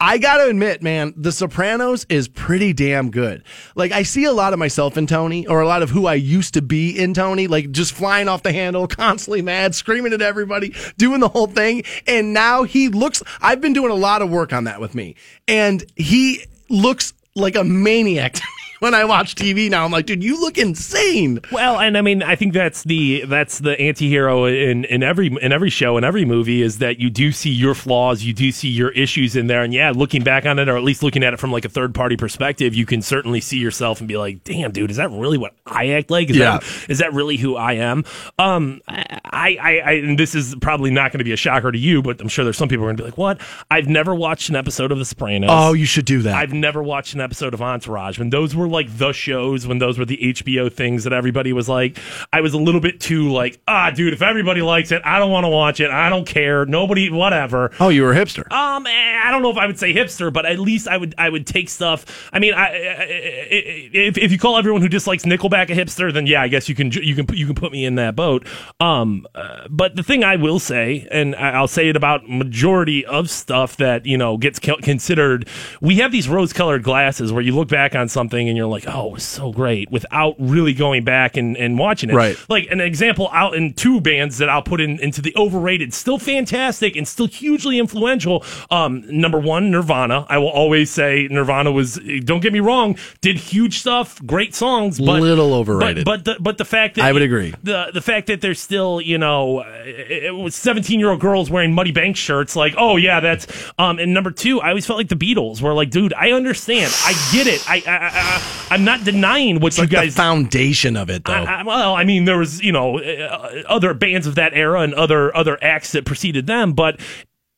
I 0.00 0.18
got 0.18 0.36
to 0.36 0.48
admit, 0.48 0.80
man, 0.80 1.12
The 1.16 1.32
Sopranos 1.32 2.06
is 2.08 2.28
pretty 2.28 2.72
damn 2.72 3.10
good. 3.10 3.42
Like 3.74 3.90
I 3.90 4.04
see 4.04 4.24
a 4.24 4.32
lot 4.32 4.52
of 4.52 4.58
myself 4.60 4.96
in 4.96 5.08
Tony 5.08 5.44
or 5.48 5.60
a 5.60 5.66
lot 5.66 5.82
of 5.82 5.90
who 5.90 6.06
I 6.06 6.14
used 6.14 6.54
to 6.54 6.62
be 6.62 6.96
in 6.96 7.14
Tony, 7.14 7.48
like 7.48 7.72
just 7.72 7.92
flying 7.92 8.28
off 8.28 8.44
the 8.44 8.52
handle, 8.52 8.86
constantly 8.88 9.42
mad, 9.42 9.74
screaming 9.74 10.12
at 10.12 10.22
everybody, 10.22 10.72
doing 10.98 11.18
the 11.18 11.28
whole 11.28 11.48
thing. 11.48 11.82
And 12.06 12.32
now 12.32 12.62
he 12.62 12.88
looks 12.88 13.24
I've 13.40 13.60
been 13.60 13.72
doing 13.72 13.90
a 13.90 13.96
lot 13.96 14.22
of 14.22 14.30
work 14.30 14.52
on 14.52 14.64
that 14.64 14.80
with 14.80 14.94
me. 14.94 15.16
And 15.48 15.84
he 15.96 16.44
looks 16.68 17.12
like 17.34 17.56
a 17.56 17.64
maniac 17.64 18.36
when 18.80 18.94
I 18.94 19.04
watch 19.04 19.34
TV 19.34 19.70
now. 19.70 19.84
I'm 19.84 19.90
like, 19.90 20.06
dude, 20.06 20.22
you 20.22 20.40
look 20.40 20.58
insane. 20.58 21.40
Well, 21.52 21.78
and 21.78 21.96
I 21.98 22.00
mean, 22.02 22.22
I 22.22 22.36
think 22.36 22.52
that's 22.52 22.84
the 22.84 23.24
that's 23.26 23.58
the 23.58 23.78
anti-hero 23.80 24.44
in 24.46 24.84
in 24.84 25.02
every 25.02 25.28
in 25.40 25.52
every 25.52 25.70
show 25.70 25.96
in 25.96 26.04
every 26.04 26.24
movie 26.24 26.62
is 26.62 26.78
that 26.78 26.98
you 27.00 27.10
do 27.10 27.32
see 27.32 27.50
your 27.50 27.74
flaws, 27.74 28.22
you 28.22 28.32
do 28.32 28.52
see 28.52 28.68
your 28.68 28.90
issues 28.90 29.36
in 29.36 29.46
there, 29.46 29.62
and 29.62 29.72
yeah, 29.74 29.92
looking 29.94 30.22
back 30.22 30.46
on 30.46 30.58
it 30.58 30.68
or 30.68 30.76
at 30.76 30.82
least 30.84 31.02
looking 31.02 31.22
at 31.22 31.32
it 31.34 31.38
from 31.40 31.52
like 31.52 31.64
a 31.64 31.68
third 31.68 31.94
party 31.94 32.16
perspective, 32.16 32.74
you 32.74 32.86
can 32.86 33.02
certainly 33.02 33.40
see 33.40 33.58
yourself 33.58 34.00
and 34.00 34.08
be 34.08 34.16
like, 34.16 34.44
"Damn, 34.44 34.70
dude, 34.72 34.90
is 34.90 34.96
that 34.98 35.10
really 35.10 35.38
what 35.38 35.54
I 35.66 35.88
act 35.90 36.10
like? 36.10 36.30
Is 36.30 36.36
Yeah. 36.36 36.58
that 36.58 36.90
is 36.90 36.98
that 36.98 37.12
really 37.12 37.36
who 37.36 37.56
I 37.56 37.74
am?" 37.74 38.04
Um, 38.38 38.80
I 38.88 39.56
I, 39.60 39.78
I 39.84 39.92
and 39.92 40.18
this 40.18 40.34
is 40.34 40.54
probably 40.60 40.90
not 40.90 41.12
going 41.12 41.18
to 41.18 41.24
be 41.24 41.32
a 41.32 41.36
shocker 41.36 41.72
to 41.72 41.78
you, 41.78 42.02
but 42.02 42.20
I'm 42.20 42.28
sure 42.28 42.44
there's 42.44 42.56
some 42.56 42.68
people 42.68 42.82
who 42.84 42.86
are 42.86 42.92
going 42.92 42.96
to 42.98 43.02
be 43.02 43.08
like, 43.08 43.18
"What? 43.18 43.40
I've 43.70 43.88
never 43.88 44.14
watched 44.14 44.48
an 44.48 44.56
episode 44.56 44.92
of 44.92 44.98
The 44.98 45.04
Sopranos." 45.04 45.50
Oh, 45.52 45.72
you 45.72 45.84
should 45.86 46.04
do 46.04 46.22
that. 46.22 46.34
I've 46.34 46.52
never 46.52 46.82
watched 46.82 47.14
an 47.14 47.20
episode 47.20 47.54
of 47.54 47.62
Entourage. 47.62 48.18
When 48.18 48.30
those 48.30 48.54
were 48.54 48.67
like 48.70 48.96
the 48.96 49.12
shows 49.12 49.66
when 49.66 49.78
those 49.78 49.98
were 49.98 50.04
the 50.04 50.16
HBO 50.18 50.72
things 50.72 51.04
that 51.04 51.12
everybody 51.12 51.52
was 51.52 51.68
like, 51.68 51.98
I 52.32 52.40
was 52.40 52.54
a 52.54 52.58
little 52.58 52.80
bit 52.80 53.00
too 53.00 53.30
like, 53.32 53.60
ah, 53.68 53.90
dude, 53.90 54.12
if 54.12 54.22
everybody 54.22 54.62
likes 54.62 54.92
it, 54.92 55.02
I 55.04 55.18
don't 55.18 55.30
want 55.30 55.44
to 55.44 55.48
watch 55.48 55.80
it. 55.80 55.90
I 55.90 56.08
don't 56.08 56.26
care. 56.26 56.66
Nobody, 56.66 57.10
whatever. 57.10 57.70
Oh, 57.80 57.88
you 57.88 58.02
were 58.02 58.12
a 58.12 58.16
hipster. 58.16 58.50
Um, 58.52 58.86
eh, 58.86 59.20
I 59.24 59.30
don't 59.30 59.42
know 59.42 59.50
if 59.50 59.56
I 59.56 59.66
would 59.66 59.78
say 59.78 59.92
hipster, 59.94 60.32
but 60.32 60.46
at 60.46 60.58
least 60.58 60.88
I 60.88 60.96
would 60.96 61.14
I 61.18 61.28
would 61.28 61.46
take 61.46 61.68
stuff. 61.68 62.28
I 62.32 62.38
mean, 62.38 62.54
I, 62.54 62.66
I- 62.66 63.06
if 63.50 64.18
if 64.18 64.32
you 64.32 64.38
call 64.38 64.56
everyone 64.58 64.82
who 64.82 64.88
dislikes 64.88 65.24
Nickelback 65.24 65.70
a 65.70 65.74
hipster, 65.74 66.12
then 66.12 66.26
yeah, 66.26 66.42
I 66.42 66.48
guess 66.48 66.68
you 66.68 66.74
can 66.74 66.90
you 66.92 67.14
can 67.14 67.26
you 67.36 67.46
can 67.46 67.54
put 67.54 67.72
me 67.72 67.84
in 67.84 67.94
that 67.96 68.14
boat. 68.16 68.46
Um, 68.80 69.26
uh, 69.34 69.66
but 69.70 69.96
the 69.96 70.02
thing 70.02 70.24
I 70.24 70.36
will 70.36 70.58
say, 70.58 71.06
and 71.10 71.34
I'll 71.36 71.68
say 71.68 71.88
it 71.88 71.96
about 71.96 72.28
majority 72.28 73.04
of 73.06 73.30
stuff 73.30 73.76
that 73.78 74.04
you 74.06 74.18
know 74.18 74.36
gets 74.36 74.58
considered, 74.58 75.48
we 75.80 75.96
have 75.96 76.12
these 76.12 76.28
rose 76.28 76.52
colored 76.52 76.82
glasses 76.82 77.32
where 77.32 77.42
you 77.42 77.54
look 77.54 77.68
back 77.68 77.94
on 77.94 78.08
something 78.08 78.48
and 78.48 78.56
you're 78.58 78.66
like, 78.66 78.84
oh, 78.86 79.16
so 79.16 79.52
great, 79.52 79.90
without 79.90 80.34
really 80.38 80.74
going 80.74 81.04
back 81.04 81.36
and, 81.36 81.56
and 81.56 81.78
watching 81.78 82.10
it. 82.10 82.14
Right. 82.14 82.36
Like 82.48 82.68
an 82.70 82.80
example 82.80 83.28
out 83.32 83.54
in 83.54 83.72
two 83.72 84.00
bands 84.00 84.38
that 84.38 84.48
I'll 84.48 84.62
put 84.62 84.80
in 84.80 84.98
into 85.00 85.22
the 85.22 85.34
overrated, 85.36 85.94
still 85.94 86.18
fantastic 86.18 86.96
and 86.96 87.08
still 87.08 87.26
hugely 87.26 87.78
influential. 87.78 88.44
Um, 88.70 89.04
number 89.08 89.38
one, 89.38 89.70
Nirvana. 89.70 90.26
I 90.28 90.38
will 90.38 90.48
always 90.50 90.90
say 90.90 91.28
Nirvana 91.30 91.72
was. 91.72 91.98
Don't 92.24 92.40
get 92.40 92.52
me 92.52 92.60
wrong, 92.60 92.96
did 93.20 93.36
huge 93.38 93.78
stuff, 93.78 94.24
great 94.26 94.54
songs, 94.54 94.98
but 94.98 95.20
Little 95.20 95.54
overrated. 95.54 96.04
But 96.04 96.24
but 96.24 96.24
the, 96.24 96.42
but 96.42 96.58
the 96.58 96.64
fact 96.64 96.96
that 96.96 97.04
I 97.04 97.12
would 97.12 97.22
agree. 97.22 97.54
The 97.62 97.90
the 97.92 98.02
fact 98.02 98.26
that 98.28 98.40
there's 98.40 98.60
still 98.60 99.00
you 99.00 99.18
know 99.18 99.60
it, 99.60 100.24
it 100.24 100.34
was 100.34 100.54
17 100.54 100.98
year 100.98 101.10
old 101.10 101.20
girls 101.20 101.50
wearing 101.50 101.72
Muddy 101.72 101.92
Banks 101.92 102.18
shirts, 102.18 102.56
like 102.56 102.74
oh 102.76 102.96
yeah, 102.96 103.20
that's 103.20 103.46
um. 103.78 103.98
And 103.98 104.14
number 104.14 104.30
two, 104.30 104.60
I 104.60 104.68
always 104.68 104.86
felt 104.86 104.98
like 104.98 105.08
the 105.08 105.16
Beatles 105.16 105.60
were 105.60 105.74
like, 105.74 105.90
dude, 105.90 106.12
I 106.14 106.32
understand, 106.32 106.92
I 107.04 107.12
get 107.32 107.46
it, 107.46 107.68
I, 107.68 107.82
I, 107.86 108.10
I 108.12 108.47
I'm 108.70 108.84
not 108.84 109.04
denying 109.04 109.60
what 109.60 109.76
you 109.76 109.82
like 109.84 109.90
guys 109.90 110.14
the 110.14 110.20
foundation 110.22 110.96
of 110.96 111.08
it, 111.10 111.24
though. 111.24 111.32
I, 111.32 111.60
I- 111.60 111.62
well, 111.64 111.94
I 111.94 112.04
mean, 112.04 112.24
there 112.26 112.38
was 112.38 112.60
you 112.62 112.72
know 112.72 112.98
uh, 112.98 113.62
other 113.66 113.94
bands 113.94 114.26
of 114.26 114.34
that 114.36 114.52
era 114.54 114.80
and 114.80 114.94
other 114.94 115.34
other 115.34 115.58
acts 115.62 115.92
that 115.92 116.04
preceded 116.04 116.46
them, 116.46 116.72
but. 116.72 117.00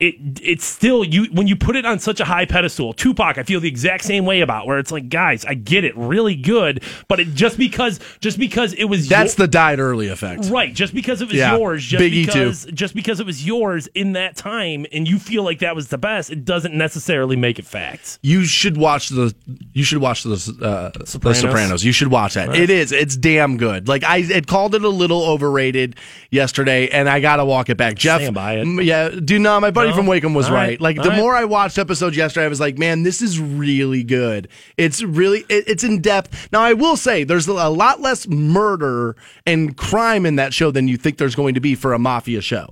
It 0.01 0.15
it's 0.43 0.65
still 0.65 1.05
you 1.05 1.25
when 1.27 1.47
you 1.47 1.57
put 1.57 1.77
it 1.77 1.85
on 1.85 1.99
such 1.99 2.21
a 2.21 2.25
high 2.25 2.47
pedestal. 2.47 2.95
Tupac, 2.95 3.37
I 3.37 3.43
feel 3.43 3.61
the 3.61 3.69
exact 3.69 4.03
same 4.05 4.25
way 4.25 4.41
about 4.41 4.67
where 4.67 4.79
it's 4.79 4.91
like, 4.91 5.11
guys, 5.11 5.45
I 5.45 5.53
get 5.53 5.85
it, 5.85 5.95
really 5.97 6.35
good, 6.35 6.83
but 7.07 7.21
it 7.21 7.35
just 7.35 7.59
because 7.59 8.01
just 8.21 8.39
because 8.39 8.73
it 8.73 8.85
was 8.85 9.09
That's 9.11 9.37
your- 9.39 9.47
the 9.47 9.51
died 9.51 9.79
early 9.79 10.09
effect. 10.09 10.47
Right, 10.47 10.73
just 10.75 10.95
because 10.95 11.21
it 11.21 11.29
was 11.29 11.37
Yeah, 11.37 11.55
yours, 11.57 11.85
just 11.85 12.03
Biggie 12.03 12.25
too. 12.25 12.33
because 12.33 12.65
just 12.73 12.95
because 12.95 13.21
it 13.21 13.27
was 13.27 13.45
yours 13.47 13.89
in 13.89 14.15
that 14.15 14.37
time, 14.37 14.87
and 14.91 15.07
you 15.07 15.19
feel 15.19 15.43
like 15.43 15.59
that 15.59 15.77
was 15.77 15.89
the 15.89 15.99
best, 15.99 16.31
it 16.31 16.47
doesn't 16.47 16.73
necessarily 16.75 17.37
make 17.37 17.59
it 17.59 17.67
facts. 17.67 18.19
You 18.23 18.45
should 18.47 18.79
watch 18.79 19.11
the. 19.11 19.35
You 19.75 19.85
should 19.85 19.99
watch 19.99 20.23
the 20.23 20.33
uh, 20.63 20.99
The 20.99 21.07
Sopranos. 21.07 21.41
Sopranos. 21.41 21.85
You 21.85 21.93
should 21.93 22.09
watch 22.09 22.35
that. 22.35 22.57
It 22.57 22.71
is. 22.71 22.91
It's 22.91 23.17
damn 23.19 23.59
good. 23.59 23.87
Like 23.87 24.03
I 24.05 24.23
had 24.23 24.47
called 24.47 24.75
it 24.75 24.83
a 24.83 24.89
little 24.89 25.23
overrated 25.25 25.97
yesterday, 26.31 26.89
and 26.89 27.07
I 27.09 27.21
gotta 27.21 27.45
walk 27.45 27.69
it 27.69 27.77
back. 27.77 27.97
Jeff, 27.97 28.21
Stand 28.23 28.35
by 28.35 28.55
it. 28.61 28.85
yeah, 28.85 29.11
do 29.11 29.39
not. 29.39 29.61
My 29.61 29.71
buddy 29.71 29.90
No? 29.91 29.97
from 29.97 30.07
Wacom 30.07 30.35
was 30.35 30.47
All 30.47 30.53
right. 30.55 30.69
right. 30.71 30.81
Like 30.81 30.99
All 30.99 31.05
the 31.05 31.11
right. 31.11 31.19
more 31.19 31.35
I 31.35 31.45
watched 31.45 31.79
episodes 31.79 32.17
yesterday, 32.17 32.47
I 32.47 32.49
was 32.49 32.61
like, 32.61 32.79
man, 32.79 33.03
this 33.03 33.21
is 33.23 33.39
really 33.39 34.03
good. 34.03 34.49
It's 34.77 35.03
really. 35.03 35.41
It, 35.49 35.69
it's 35.69 35.85
in 35.85 36.01
depth. 36.01 36.49
Now 36.53 36.61
I 36.61 36.73
will 36.73 36.97
say, 36.97 37.25
there's 37.25 37.47
a 37.47 37.69
lot 37.69 38.01
less 38.01 38.27
murder 38.29 39.17
and 39.47 39.77
crime 39.77 40.27
in 40.27 40.37
that 40.37 40.55
show 40.55 40.71
than 40.71 40.89
you 40.89 40.97
think 40.97 41.19
there's 41.19 41.35
going 41.35 41.55
to 41.55 41.61
be 41.61 41.75
for 41.75 41.93
a 41.93 41.99
mafia 41.99 42.41
show. 42.41 42.69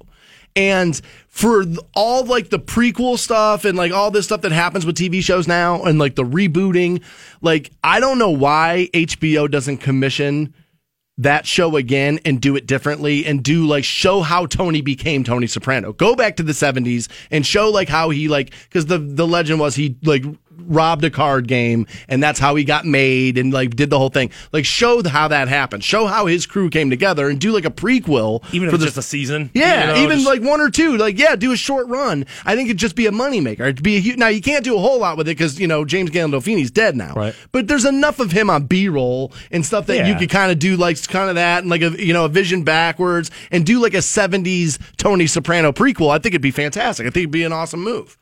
And 0.56 1.00
for 1.28 1.64
all 1.94 2.24
like 2.24 2.50
the 2.50 2.58
prequel 2.58 3.16
stuff 3.16 3.64
and 3.64 3.78
like 3.78 3.92
all 3.92 4.10
this 4.10 4.24
stuff 4.24 4.40
that 4.40 4.50
happens 4.50 4.84
with 4.84 4.96
TV 4.96 5.22
shows 5.22 5.46
now 5.46 5.84
and 5.84 5.98
like 6.00 6.16
the 6.16 6.24
rebooting, 6.24 7.02
like 7.40 7.70
I 7.84 8.00
don't 8.00 8.18
know 8.18 8.30
why 8.30 8.88
HBO 8.92 9.48
doesn't 9.48 9.78
commission 9.78 10.52
that 11.18 11.46
show 11.46 11.76
again 11.76 12.20
and 12.24 12.40
do 12.40 12.56
it 12.56 12.66
differently 12.66 13.26
and 13.26 13.42
do 13.42 13.66
like 13.66 13.84
show 13.84 14.22
how 14.22 14.46
Tony 14.46 14.80
became 14.80 15.24
Tony 15.24 15.46
Soprano. 15.46 15.92
Go 15.92 16.14
back 16.14 16.36
to 16.36 16.42
the 16.42 16.52
70s 16.52 17.08
and 17.30 17.44
show 17.44 17.70
like 17.70 17.88
how 17.88 18.10
he 18.10 18.28
like 18.28 18.52
cuz 18.70 18.86
the 18.86 18.98
the 18.98 19.26
legend 19.26 19.60
was 19.60 19.74
he 19.74 19.96
like 20.02 20.24
robbed 20.66 21.04
a 21.04 21.10
card 21.10 21.46
game 21.48 21.86
and 22.08 22.22
that's 22.22 22.38
how 22.38 22.54
he 22.56 22.64
got 22.64 22.84
made 22.84 23.38
and 23.38 23.52
like 23.52 23.76
did 23.76 23.90
the 23.90 23.98
whole 23.98 24.08
thing. 24.10 24.30
Like 24.52 24.64
show 24.64 25.02
how 25.06 25.28
that 25.28 25.48
happened. 25.48 25.84
Show 25.84 26.06
how 26.06 26.26
his 26.26 26.46
crew 26.46 26.70
came 26.70 26.90
together 26.90 27.28
and 27.28 27.40
do 27.40 27.52
like 27.52 27.64
a 27.64 27.70
prequel 27.70 28.42
Even 28.52 28.68
if 28.68 28.72
for 28.72 28.76
it's 28.76 28.82
the 28.84 28.88
just 28.88 28.98
a 28.98 29.02
season, 29.02 29.50
yeah, 29.54 29.80
you 29.80 29.86
know, 29.94 30.02
even 30.02 30.18
just- 30.18 30.26
like 30.26 30.42
one 30.42 30.60
or 30.60 30.70
two. 30.70 30.96
Like, 30.96 31.18
yeah, 31.18 31.36
do 31.36 31.52
a 31.52 31.56
short 31.56 31.86
run. 31.88 32.26
I 32.44 32.56
think 32.56 32.68
it'd 32.68 32.78
just 32.78 32.96
be 32.96 33.06
a 33.06 33.10
moneymaker. 33.10 33.60
It'd 33.60 33.82
be 33.82 33.96
a 33.96 34.00
huge, 34.00 34.16
now 34.16 34.28
you 34.28 34.40
can't 34.40 34.64
do 34.64 34.76
a 34.76 34.80
whole 34.80 34.98
lot 34.98 35.16
with 35.16 35.28
it 35.28 35.36
because 35.36 35.58
you 35.60 35.66
know 35.66 35.84
James 35.84 36.10
Gandolfini's 36.10 36.70
dead 36.70 36.96
now. 36.96 37.14
Right. 37.14 37.34
But 37.52 37.68
there's 37.68 37.84
enough 37.84 38.18
of 38.20 38.32
him 38.32 38.50
on 38.50 38.64
B-roll 38.64 39.32
and 39.50 39.64
stuff 39.64 39.86
that 39.86 40.06
you 40.06 40.14
could 40.16 40.30
kind 40.30 40.50
of 40.52 40.58
do 40.58 40.76
like 40.76 41.00
kind 41.08 41.28
of 41.28 41.36
that 41.36 41.60
and 41.62 41.70
like 41.70 41.82
a 41.82 41.90
you 42.04 42.12
know 42.12 42.24
a 42.24 42.28
vision 42.28 42.64
backwards 42.64 43.30
and 43.50 43.64
do 43.64 43.80
like 43.80 43.94
a 43.94 43.98
'70s 43.98 44.78
Tony 44.96 45.26
Soprano 45.26 45.72
prequel. 45.72 46.10
I 46.10 46.18
think 46.18 46.32
it'd 46.34 46.42
be 46.42 46.50
fantastic. 46.50 47.06
I 47.06 47.10
think 47.10 47.22
it'd 47.24 47.30
be 47.30 47.44
an 47.44 47.52
awesome 47.52 47.82
move. 47.82 48.16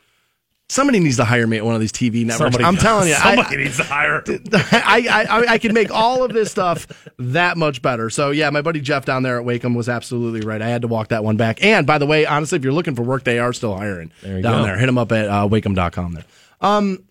Somebody 0.68 0.98
needs 0.98 1.16
to 1.18 1.24
hire 1.24 1.46
me 1.46 1.58
at 1.58 1.64
one 1.64 1.76
of 1.76 1.80
these 1.80 1.92
TV 1.92 2.26
networks. 2.26 2.38
somebody, 2.38 2.64
I'm 2.64 2.76
telling 2.76 3.08
you, 3.08 3.14
I- 3.14 3.36
somebody 3.36 3.56
needs 3.58 3.76
to 3.76 3.84
hire. 3.84 4.24
I, 4.52 5.06
I, 5.08 5.24
I, 5.24 5.46
I 5.52 5.58
can 5.58 5.72
make 5.72 5.92
all 5.92 6.24
of 6.24 6.32
this 6.32 6.50
stuff 6.50 6.88
that 7.20 7.56
much 7.56 7.82
better. 7.82 8.10
So 8.10 8.32
yeah, 8.32 8.50
my 8.50 8.62
buddy 8.62 8.80
Jeff 8.80 9.04
down 9.04 9.22
there 9.22 9.38
at 9.38 9.46
Wacom 9.46 9.76
was 9.76 9.88
absolutely 9.88 10.40
right. 10.40 10.60
I 10.60 10.68
had 10.68 10.82
to 10.82 10.88
walk 10.88 11.08
that 11.08 11.22
one 11.22 11.36
back. 11.36 11.64
And 11.64 11.86
by 11.86 11.98
the 11.98 12.06
way, 12.06 12.26
honestly, 12.26 12.56
if 12.56 12.64
you're 12.64 12.72
looking 12.72 12.96
for 12.96 13.02
work, 13.02 13.22
they 13.22 13.38
are 13.38 13.52
still 13.52 13.76
hiring 13.76 14.10
you 14.22 14.42
down 14.42 14.62
go. 14.62 14.62
there. 14.64 14.76
Hit 14.76 14.86
them 14.86 14.98
up 14.98 15.12
at 15.12 15.28
uh, 15.28 15.46
Wacom.com 15.48 16.14
there. 16.14 16.24
Um, 16.60 17.04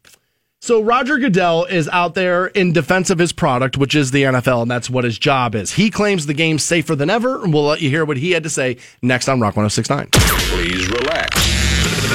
so 0.59 0.81
Roger 0.81 1.17
Goodell 1.17 1.63
is 1.65 1.87
out 1.89 2.13
there 2.13 2.47
in 2.47 2.73
defense 2.73 3.09
of 3.09 3.19
his 3.19 3.31
product, 3.31 3.77
which 3.77 3.95
is 3.95 4.11
the 4.11 4.23
NFL, 4.23 4.63
and 4.63 4.71
that's 4.71 4.89
what 4.89 5.03
his 5.05 5.17
job 5.17 5.55
is. 5.55 5.71
He 5.71 5.91
claims 5.91 6.25
the 6.25 6.33
game's 6.33 6.63
safer 6.63 6.95
than 6.95 7.09
ever, 7.09 7.41
and 7.43 7.53
we'll 7.53 7.65
let 7.65 7.81
you 7.81 7.89
hear 7.89 8.03
what 8.03 8.17
he 8.17 8.31
had 8.31 8.43
to 8.43 8.49
say 8.49 8.77
next 9.01 9.29
on 9.29 9.39
Rock 9.39 9.55
1069. 9.55 10.09
Please 10.11 10.89
relax. 10.89 11.54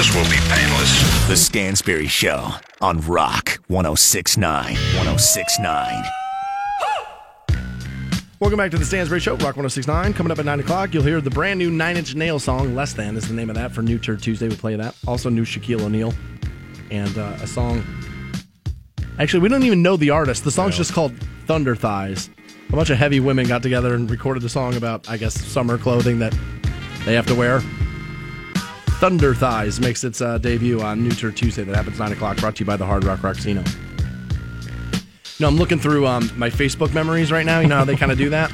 This 0.00 0.14
will 0.14 0.24
be 0.24 0.38
painless. 0.48 1.28
The 1.28 1.36
Stansbury 1.36 2.06
Show 2.06 2.52
on 2.80 3.02
Rock 3.02 3.58
1069. 3.66 4.72
1069. 4.72 6.04
Welcome 8.40 8.56
back 8.56 8.70
to 8.70 8.78
the 8.78 8.86
Stansbury 8.86 9.20
Show, 9.20 9.32
Rock 9.32 9.58
1069. 9.58 10.14
Coming 10.14 10.32
up 10.32 10.38
at 10.38 10.46
9 10.46 10.60
o'clock, 10.60 10.94
you'll 10.94 11.02
hear 11.02 11.20
the 11.20 11.28
brand 11.28 11.58
new 11.58 11.70
Nine 11.70 11.98
Inch 11.98 12.14
Nail 12.14 12.38
song, 12.38 12.74
Less 12.74 12.94
Than 12.94 13.14
is 13.14 13.28
the 13.28 13.34
name 13.34 13.50
of 13.50 13.56
that 13.56 13.72
for 13.72 13.82
New 13.82 13.98
Turd 13.98 14.22
Tuesday. 14.22 14.48
We 14.48 14.56
play 14.56 14.74
that. 14.74 14.94
Also, 15.06 15.28
new 15.28 15.44
Shaquille 15.44 15.82
O'Neal. 15.82 16.14
And 16.90 17.18
uh, 17.18 17.36
a 17.42 17.46
song. 17.46 17.84
Actually, 19.18 19.40
we 19.40 19.50
don't 19.50 19.64
even 19.64 19.82
know 19.82 19.98
the 19.98 20.08
artist. 20.08 20.44
The 20.44 20.50
song's 20.50 20.78
just 20.78 20.94
called 20.94 21.12
Thunder 21.44 21.76
Thighs. 21.76 22.30
A 22.70 22.72
bunch 22.72 22.88
of 22.88 22.96
heavy 22.96 23.20
women 23.20 23.46
got 23.46 23.62
together 23.62 23.92
and 23.92 24.10
recorded 24.10 24.42
a 24.44 24.48
song 24.48 24.76
about, 24.76 25.10
I 25.10 25.18
guess, 25.18 25.38
summer 25.38 25.76
clothing 25.76 26.20
that 26.20 26.34
they 27.04 27.12
have 27.12 27.26
to 27.26 27.34
wear. 27.34 27.60
Thunder 29.00 29.34
Thighs 29.34 29.80
makes 29.80 30.04
its 30.04 30.20
uh, 30.20 30.36
debut 30.36 30.82
on 30.82 31.02
New 31.02 31.12
Turd 31.12 31.34
Tuesday. 31.34 31.64
That 31.64 31.74
happens 31.74 31.98
9 31.98 32.12
o'clock, 32.12 32.36
brought 32.36 32.56
to 32.56 32.60
you 32.60 32.66
by 32.66 32.76
the 32.76 32.84
Hard 32.84 33.02
Rock 33.02 33.22
Casino. 33.22 33.64
No, 35.40 35.48
I'm 35.48 35.56
looking 35.56 35.78
through 35.78 36.06
um, 36.06 36.30
my 36.36 36.50
Facebook 36.50 36.92
memories 36.92 37.32
right 37.32 37.46
now. 37.46 37.60
You 37.60 37.68
know 37.68 37.78
how 37.78 37.86
they 37.86 37.96
kind 37.96 38.12
of 38.12 38.18
do 38.18 38.28
that? 38.28 38.52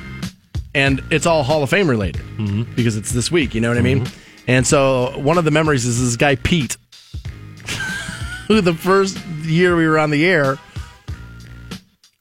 And 0.73 1.03
it's 1.11 1.27
all 1.27 1.43
Hall 1.43 1.65
of 1.65 1.71
Fame 1.71 1.91
related 1.91 2.23
because 2.77 2.97
it's 2.97 3.11
this 3.11 3.29
week. 3.29 3.57
You 3.57 3.61
know 3.61 3.71
what 3.71 3.77
I 3.77 3.81
mean? 3.81 4.07
And 4.47 4.65
so 4.65 5.19
one 5.19 5.37
of 5.37 5.45
the 5.45 5.51
memories 5.51 5.85
is 5.85 6.01
this 6.01 6.17
guy, 6.17 6.37
Pete, 6.37 6.77
who 8.47 8.61
the 8.61 8.75
first 8.75 9.19
year 9.43 9.75
we 9.75 9.89
were 9.89 9.99
on 9.99 10.11
the 10.11 10.25
air, 10.25 10.59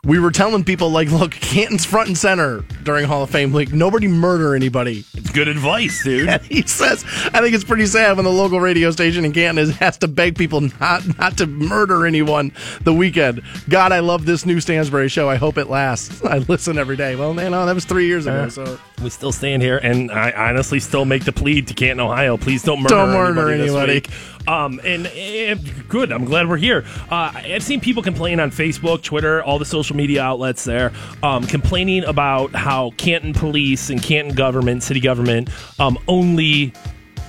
we 0.05 0.19
were 0.19 0.31
telling 0.31 0.63
people, 0.63 0.89
like, 0.91 1.09
look, 1.11 1.31
Canton's 1.31 1.83
front 1.83 2.07
and 2.07 2.17
center 2.17 2.63
during 2.83 3.05
Hall 3.05 3.23
of 3.23 3.29
Fame. 3.29 3.51
Like, 3.51 3.73
nobody 3.73 4.07
murder 4.07 4.55
anybody. 4.55 5.03
It's 5.13 5.31
good 5.31 5.47
advice, 5.47 6.03
dude. 6.03 6.29
And 6.35 6.41
he 6.43 6.63
says, 6.63 7.03
I 7.33 7.39
think 7.39 7.55
it's 7.55 7.63
pretty 7.63 7.85
sad 7.85 8.17
when 8.17 8.25
the 8.25 8.31
local 8.31 8.59
radio 8.59 8.91
station 8.91 9.23
in 9.23 9.31
Canton 9.31 9.57
is, 9.57 9.75
has 9.77 9.97
to 9.99 10.07
beg 10.07 10.37
people 10.37 10.59
not 10.81 11.17
not 11.17 11.37
to 11.37 11.45
murder 11.47 12.05
anyone 12.05 12.51
the 12.81 12.93
weekend. 12.93 13.41
God, 13.69 13.91
I 13.91 13.99
love 13.99 14.25
this 14.25 14.45
new 14.45 14.59
Stansbury 14.59 15.07
show. 15.07 15.29
I 15.29 15.35
hope 15.35 15.57
it 15.57 15.69
lasts. 15.69 16.23
I 16.25 16.39
listen 16.39 16.77
every 16.77 16.97
day. 16.97 17.15
Well, 17.15 17.33
you 17.33 17.41
oh, 17.41 17.49
know, 17.49 17.65
that 17.65 17.75
was 17.75 17.85
three 17.85 18.07
years 18.07 18.25
ago. 18.25 18.43
Yeah. 18.43 18.49
So 18.49 18.79
We 19.01 19.09
still 19.09 19.31
stand 19.31 19.61
here, 19.61 19.77
and 19.77 20.11
I 20.11 20.31
honestly 20.31 20.79
still 20.79 21.05
make 21.05 21.23
the 21.23 21.31
plea 21.31 21.61
to 21.61 21.73
Canton, 21.73 21.99
Ohio. 22.01 22.37
Please 22.37 22.63
don't 22.63 22.81
murder, 22.81 22.95
Don't 22.95 23.11
murder 23.11 23.49
anybody. 23.51 23.91
anybody. 23.93 24.15
Um, 24.47 24.79
and 24.83 25.07
eh, 25.07 25.55
good. 25.87 26.11
I'm 26.11 26.25
glad 26.25 26.47
we're 26.47 26.57
here. 26.57 26.85
Uh, 27.09 27.31
I've 27.35 27.63
seen 27.63 27.79
people 27.79 28.03
complain 28.03 28.39
on 28.39 28.51
Facebook, 28.51 29.03
Twitter, 29.03 29.43
all 29.43 29.59
the 29.59 29.65
social 29.65 29.95
media 29.95 30.21
outlets 30.21 30.63
there, 30.63 30.91
um, 31.23 31.45
complaining 31.45 32.03
about 32.03 32.53
how 32.53 32.91
Canton 32.91 33.33
police 33.33 33.89
and 33.89 34.01
Canton 34.01 34.35
government, 34.35 34.83
city 34.83 34.99
government, 34.99 35.49
um, 35.79 35.97
only 36.07 36.73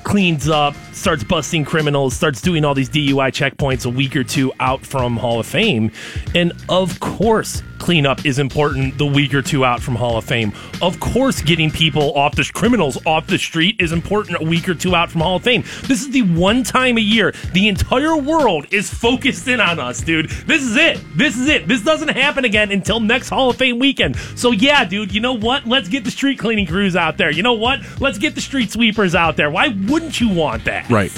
cleans 0.04 0.48
up, 0.48 0.74
starts 0.92 1.24
busting 1.24 1.64
criminals, 1.64 2.14
starts 2.14 2.40
doing 2.40 2.64
all 2.64 2.74
these 2.74 2.88
DUI 2.88 3.30
checkpoints 3.32 3.84
a 3.84 3.90
week 3.90 4.14
or 4.14 4.22
two 4.22 4.52
out 4.60 4.86
from 4.86 5.16
Hall 5.16 5.40
of 5.40 5.46
Fame. 5.46 5.90
And 6.32 6.52
of 6.68 7.00
course, 7.00 7.62
cleanup 7.78 8.24
is 8.24 8.38
important 8.38 8.98
the 8.98 9.06
week 9.06 9.34
or 9.34 9.42
two 9.42 9.64
out 9.64 9.80
from 9.82 9.94
Hall 9.94 10.16
of 10.16 10.24
Fame. 10.24 10.52
Of 10.82 10.98
course, 11.00 11.40
getting 11.42 11.70
people 11.70 12.12
off 12.16 12.34
the 12.36 12.48
criminals 12.54 12.98
off 13.06 13.26
the 13.26 13.38
street 13.38 13.76
is 13.80 13.92
important 13.92 14.40
a 14.40 14.44
week 14.44 14.68
or 14.68 14.74
two 14.74 14.94
out 14.94 15.10
from 15.10 15.20
Hall 15.22 15.36
of 15.36 15.42
Fame. 15.44 15.62
This 15.82 16.02
is 16.02 16.10
the 16.10 16.22
one 16.22 16.62
time 16.62 16.96
a 16.98 17.00
year 17.00 17.32
the 17.52 17.68
entire 17.68 18.16
world 18.16 18.66
is 18.70 18.92
focused 18.92 19.46
in 19.48 19.60
on 19.60 19.78
us, 19.78 20.00
dude. 20.00 20.28
This 20.30 20.62
is 20.62 20.76
it. 20.76 21.00
This 21.14 21.36
is 21.38 21.48
it. 21.48 21.66
This 21.68 21.82
doesn't 21.82 22.08
happen 22.08 22.44
again 22.44 22.70
until 22.72 23.00
next 23.00 23.28
Hall 23.28 23.50
of 23.50 23.56
Fame 23.56 23.78
weekend. 23.78 24.16
So 24.36 24.50
yeah, 24.50 24.84
dude, 24.84 25.12
you 25.14 25.20
know 25.20 25.34
what? 25.34 25.66
Let's 25.66 25.88
get 25.88 26.04
the 26.04 26.10
street 26.10 26.38
cleaning 26.38 26.66
crews 26.66 26.96
out 26.96 27.16
there. 27.18 27.30
You 27.30 27.42
know 27.42 27.54
what? 27.54 27.80
Let's 28.00 28.18
get 28.18 28.34
the 28.34 28.40
street 28.40 28.70
sweepers 28.70 29.14
out 29.14 29.36
there. 29.36 29.50
Why 29.50 29.68
wouldn't 29.68 30.20
you 30.20 30.28
want 30.28 30.64
that? 30.64 30.88
Right. 30.90 31.12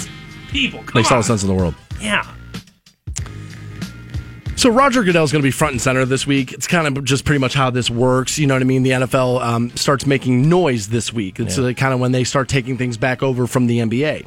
People, 0.49 0.79
come 0.83 0.99
Makes 0.99 1.11
all 1.11 1.17
on. 1.17 1.21
the 1.21 1.27
sense 1.27 1.43
in 1.43 1.49
the 1.49 1.55
world. 1.55 1.75
Yeah. 2.01 2.25
So 4.59 4.69
Roger 4.69 5.05
Goodell 5.05 5.23
is 5.23 5.31
going 5.31 5.41
to 5.41 5.47
be 5.47 5.51
front 5.51 5.71
and 5.71 5.81
center 5.81 6.03
this 6.03 6.27
week. 6.27 6.51
It's 6.51 6.67
kind 6.67 6.85
of 6.85 7.05
just 7.05 7.23
pretty 7.23 7.39
much 7.39 7.53
how 7.53 7.69
this 7.69 7.89
works. 7.89 8.37
You 8.37 8.45
know 8.45 8.55
what 8.55 8.61
I 8.61 8.65
mean? 8.65 8.83
The 8.83 8.89
NFL 8.89 9.41
um, 9.41 9.69
starts 9.77 10.05
making 10.05 10.49
noise 10.49 10.89
this 10.89 11.13
week. 11.13 11.39
It's 11.39 11.57
uh, 11.57 11.71
kind 11.77 11.93
of 11.93 12.01
when 12.01 12.11
they 12.11 12.25
start 12.25 12.49
taking 12.49 12.77
things 12.77 12.97
back 12.97 13.23
over 13.23 13.47
from 13.47 13.67
the 13.67 13.79
NBA. 13.79 14.25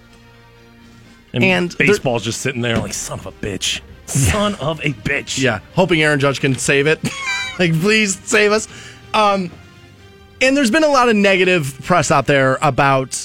And, 1.34 1.44
And 1.44 1.76
baseball's 1.76 2.24
just 2.24 2.40
sitting 2.40 2.62
there 2.62 2.78
like 2.78 2.94
son 2.94 3.18
of 3.18 3.26
a 3.26 3.32
bitch. 3.32 3.82
Son 4.06 4.54
of 4.54 4.80
a 4.80 4.94
bitch. 4.94 5.38
Yeah, 5.38 5.58
hoping 5.74 6.00
Aaron 6.00 6.18
Judge 6.18 6.40
can 6.40 6.54
save 6.54 6.86
it. 6.86 6.98
like, 7.58 7.78
please 7.78 8.18
save 8.18 8.52
us. 8.52 8.68
Um, 9.12 9.50
and 10.40 10.56
there's 10.56 10.70
been 10.70 10.84
a 10.84 10.88
lot 10.88 11.10
of 11.10 11.16
negative 11.16 11.78
press 11.84 12.10
out 12.10 12.26
there 12.26 12.56
about 12.62 13.21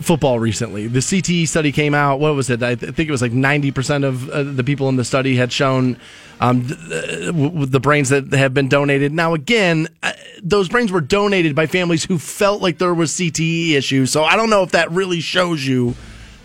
football 0.00 0.38
recently. 0.38 0.86
The 0.86 1.00
CTE 1.00 1.48
study 1.48 1.72
came 1.72 1.92
out. 1.94 2.20
What 2.20 2.34
was 2.34 2.50
it? 2.50 2.62
I 2.62 2.74
th- 2.76 2.94
think 2.94 3.08
it 3.08 3.12
was 3.12 3.22
like 3.22 3.32
90% 3.32 4.04
of 4.04 4.30
uh, 4.30 4.42
the 4.44 4.62
people 4.64 4.88
in 4.88 4.96
the 4.96 5.04
study 5.04 5.34
had 5.36 5.52
shown 5.52 5.96
um, 6.40 6.66
th- 6.68 6.78
uh, 6.78 7.26
w- 7.32 7.66
the 7.66 7.80
brains 7.80 8.08
that 8.10 8.32
have 8.32 8.54
been 8.54 8.68
donated. 8.68 9.12
Now, 9.12 9.34
again, 9.34 9.88
uh, 10.02 10.12
those 10.42 10.68
brains 10.68 10.92
were 10.92 11.00
donated 11.00 11.56
by 11.56 11.66
families 11.66 12.04
who 12.04 12.18
felt 12.18 12.62
like 12.62 12.78
there 12.78 12.94
was 12.94 13.10
CTE 13.12 13.72
issues. 13.72 14.12
So 14.12 14.22
I 14.24 14.36
don't 14.36 14.50
know 14.50 14.62
if 14.62 14.70
that 14.70 14.90
really 14.92 15.20
shows 15.20 15.66
you 15.66 15.94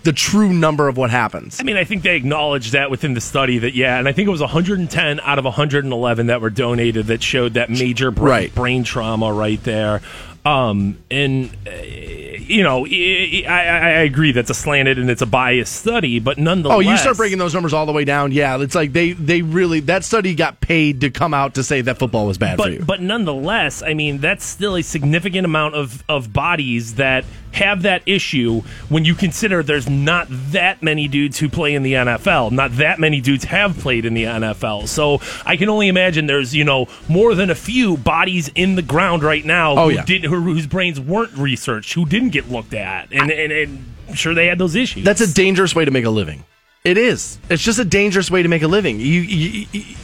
the 0.04 0.12
true 0.14 0.52
number 0.52 0.88
of 0.90 0.98
what 0.98 1.12
happens. 1.12 1.62
I 1.62 1.64
mean, 1.64 1.78
I 1.78 1.86
think 1.86 2.04
they 2.04 2.16
acknowledged 2.18 2.74
that 2.74 2.92
within 2.92 3.14
the 3.14 3.22
study 3.22 3.60
that, 3.60 3.74
yeah, 3.74 3.98
and 4.00 4.08
I 4.08 4.12
think 4.12 4.28
it 4.28 4.32
was 4.32 4.42
110 4.42 5.20
out 5.22 5.40
of 5.40 5.46
111 5.46 6.28
that 6.28 6.42
were 6.42 6.50
donated 6.50 7.06
that 7.08 7.24
showed 7.24 7.54
that 7.54 7.70
major 7.70 8.12
brain, 8.12 8.28
Right. 8.30 8.56
brain 8.56 8.84
trauma 8.84 9.32
right 9.32 9.64
there. 9.64 10.02
Um, 10.46 10.98
and, 11.10 11.56
uh, 11.66 11.72
you 11.72 12.64
know, 12.64 12.86
I, 12.86 13.46
I, 13.48 13.60
I 13.60 13.90
agree 14.02 14.34
that's 14.34 14.50
a 14.50 14.54
slanted 14.54 15.00
and 15.00 15.10
it's 15.10 15.22
a 15.22 15.26
biased 15.26 15.74
study, 15.74 16.20
but 16.20 16.38
nonetheless. 16.38 16.76
Oh, 16.76 16.80
you 16.82 16.98
start 16.98 17.16
breaking 17.18 17.38
those 17.38 17.54
numbers 17.54 17.74
all 17.74 17.86
the 17.86 17.94
way 17.94 18.04
down. 18.04 18.32
Yeah, 18.34 18.60
it's 18.62 18.76
like 18.76 18.92
they 18.92 19.14
they 19.14 19.42
really 19.42 19.80
that 19.82 20.04
study 20.04 20.36
got 20.36 20.60
paid 20.60 21.02
to 21.02 21.10
come 21.10 21.34
out 21.34 21.56
to 21.56 21.64
say 21.64 21.82
that 21.82 21.98
football 21.98 22.28
was 22.28 22.38
bad 22.38 22.58
for 22.58 22.68
you. 22.70 22.80
but 22.80 22.88
but 22.88 23.02
nonetheless, 23.02 23.82
I 23.82 23.94
mean 23.94 24.18
that's 24.18 24.46
still 24.46 24.76
a 24.76 24.84
significant 24.84 25.46
amount 25.46 25.76
of 25.76 26.04
of 26.10 26.34
bodies 26.34 26.96
that 26.96 27.24
have 27.54 27.84
that 27.84 28.04
issue 28.06 28.62
when 28.90 29.06
you 29.06 29.16
consider 29.16 29.64
there's 29.64 29.90
not 29.90 30.28
that 30.30 30.84
many 30.84 31.08
dudes 31.08 31.40
who 31.40 31.50
play 31.50 31.74
in 31.74 31.84
the 31.84 31.94
NFL. 31.94 32.52
Not 32.52 32.78
that 32.78 33.00
many 33.00 33.22
dudes 33.22 33.46
have 33.46 33.78
played 33.78 34.06
in 34.06 34.14
the 34.14 34.24
NFL. 34.26 34.88
So 34.88 35.20
I 35.46 35.56
can 35.58 35.70
only 35.70 35.88
imagine 35.88 36.26
there's, 36.28 36.54
you 36.56 36.64
know, 36.64 36.88
more 37.08 37.36
than 37.36 37.50
a 37.50 37.56
few 37.56 37.96
bodies 37.98 38.50
in 38.56 38.76
the 38.76 38.82
ground 38.82 39.24
right 39.24 39.46
now 39.46 39.74
Oh, 39.78 39.90
who 39.90 39.96
yeah. 39.96 40.06
did 40.06 40.24
who, 40.26 40.42
whose 40.42 40.68
brains 40.68 41.00
weren't 41.00 41.34
researched, 41.38 41.94
who 41.94 42.06
didn't 42.06 42.30
get 42.30 42.50
looked 42.50 42.74
at. 42.74 43.12
And 43.12 43.32
and, 43.32 43.52
and 43.52 43.86
I'm 44.10 44.16
sure 44.16 44.34
they 44.34 44.48
had 44.48 44.58
those 44.58 44.76
issues. 44.76 45.04
That's 45.06 45.22
a 45.22 45.32
dangerous 45.34 45.74
way 45.76 45.86
to 45.86 45.92
make 45.92 46.06
a 46.06 46.10
living. 46.10 46.44
It 46.84 46.98
is. 46.98 47.38
It's 47.50 47.64
just 47.64 47.80
a 47.80 47.86
dangerous 47.86 48.30
way 48.30 48.44
to 48.44 48.50
make 48.50 48.62
a 48.62 48.68
living. 48.68 49.00
You, 49.00 49.06
you, 49.06 49.66
you 49.72 49.96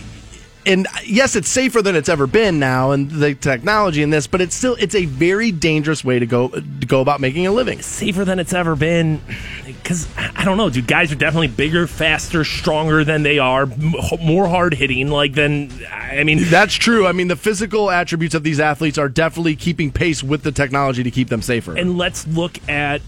and 0.65 0.87
yes, 1.05 1.35
it's 1.35 1.49
safer 1.49 1.81
than 1.81 1.95
it's 1.95 2.09
ever 2.09 2.27
been 2.27 2.59
now, 2.59 2.91
and 2.91 3.09
the 3.09 3.33
technology 3.35 4.01
in 4.03 4.09
this, 4.09 4.27
but 4.27 4.41
it's 4.41 4.55
still 4.55 4.75
it's 4.79 4.95
a 4.95 5.05
very 5.05 5.51
dangerous 5.51 6.03
way 6.03 6.19
to 6.19 6.25
go 6.25 6.49
to 6.49 6.61
go 6.61 7.01
about 7.01 7.21
making 7.21 7.47
a 7.47 7.51
living. 7.51 7.81
safer 7.81 8.25
than 8.25 8.39
it's 8.39 8.53
ever 8.53 8.75
been. 8.75 9.21
Because 9.65 10.07
I 10.17 10.43
don't 10.45 10.57
know, 10.57 10.69
dude. 10.69 10.87
Guys 10.87 11.11
are 11.11 11.15
definitely 11.15 11.47
bigger, 11.47 11.87
faster, 11.87 12.43
stronger 12.43 13.03
than 13.03 13.23
they 13.23 13.39
are, 13.39 13.63
m- 13.63 13.93
more 14.21 14.47
hard 14.47 14.73
hitting. 14.73 15.09
Like 15.09 15.33
than 15.33 15.71
I 15.91 16.23
mean, 16.23 16.39
That's 16.49 16.75
true. 16.75 17.07
I 17.07 17.11
mean, 17.13 17.27
the 17.29 17.35
physical 17.35 17.89
attributes 17.89 18.35
of 18.35 18.43
these 18.43 18.59
athletes 18.59 18.97
are 18.97 19.09
definitely 19.09 19.55
keeping 19.55 19.91
pace 19.91 20.21
with 20.23 20.43
the 20.43 20.51
technology 20.51 21.03
to 21.03 21.11
keep 21.11 21.29
them 21.29 21.41
safer. 21.41 21.75
and 21.77 21.97
let's 21.97 22.27
look 22.27 22.57
at 22.69 23.01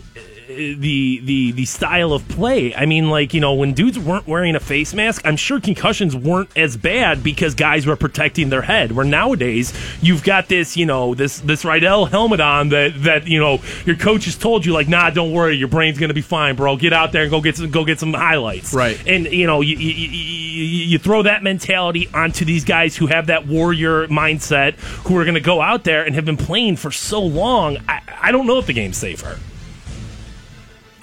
the 0.56 1.20
the 1.24 1.52
the 1.52 1.66
style 1.66 2.14
of 2.14 2.28
play. 2.28 2.74
I 2.76 2.86
mean, 2.86 3.10
like 3.10 3.34
you 3.34 3.42
know, 3.42 3.54
when 3.54 3.74
dudes 3.74 3.98
weren't 3.98 4.28
wearing 4.28 4.56
a 4.56 4.60
face 4.60 4.94
mask, 4.94 5.22
I'm 5.26 5.38
sure 5.38 5.60
concussions 5.60 6.16
weren't 6.16 6.56
as 6.58 6.78
bad 6.78 7.24
because 7.24 7.56
guys 7.56 7.86
were 7.86 7.96
protecting 7.96 8.50
their 8.50 8.62
head. 8.62 8.92
Where 8.92 9.06
nowadays 9.06 9.74
you've 10.02 10.24
got 10.24 10.48
this, 10.48 10.78
you 10.78 10.86
know, 10.86 11.16
this 11.16 11.40
this 11.40 11.64
Riddell 11.64 12.06
helmet 12.06 12.42
on 12.42 12.70
that 12.70 13.04
that 13.04 13.28
you 13.28 13.40
know 13.40 13.60
your 13.86 13.96
coach 13.96 14.26
has 14.26 14.38
told 14.38 14.66
you 14.66 14.74
like, 14.74 14.88
nah, 14.88 15.10
don't 15.10 15.32
worry, 15.32 15.56
your 15.56 15.68
brain's 15.68 16.00
gonna 16.00 16.14
be 16.14 16.22
fine, 16.22 16.56
bro. 16.56 16.76
Get 16.78 16.94
out 16.94 17.12
there 17.12 17.24
and 17.24 17.32
go 17.32 17.42
get 17.42 17.58
some 17.58 17.70
go 17.70 17.86
get 17.86 18.00
some 18.00 18.14
highlights. 18.14 18.74
Right. 18.74 19.02
And 19.08 19.26
you 19.26 19.48
know, 19.48 19.62
you 19.62 19.78
you, 19.78 19.92
you, 19.92 20.86
you 20.86 20.98
throw 21.00 21.24
that 21.24 21.44
mentality 21.44 22.08
onto 22.14 22.46
these 22.46 22.66
guys 22.66 22.96
who 22.96 23.08
have 23.08 23.28
that 23.28 23.48
warrior 23.48 24.08
mindset, 24.08 24.76
who 25.06 25.18
are 25.18 25.24
going 25.24 25.36
to 25.36 25.42
go 25.42 25.62
out 25.62 25.84
there 25.84 26.04
and 26.04 26.16
have 26.16 26.26
been 26.26 26.38
playing 26.38 26.76
for 26.76 26.92
so 26.92 27.22
long. 27.22 27.78
I, 27.88 28.02
I 28.22 28.32
don't 28.32 28.48
know 28.48 28.58
if 28.60 28.68
the 28.68 28.74
game's 28.74 28.98
safer. 28.98 29.40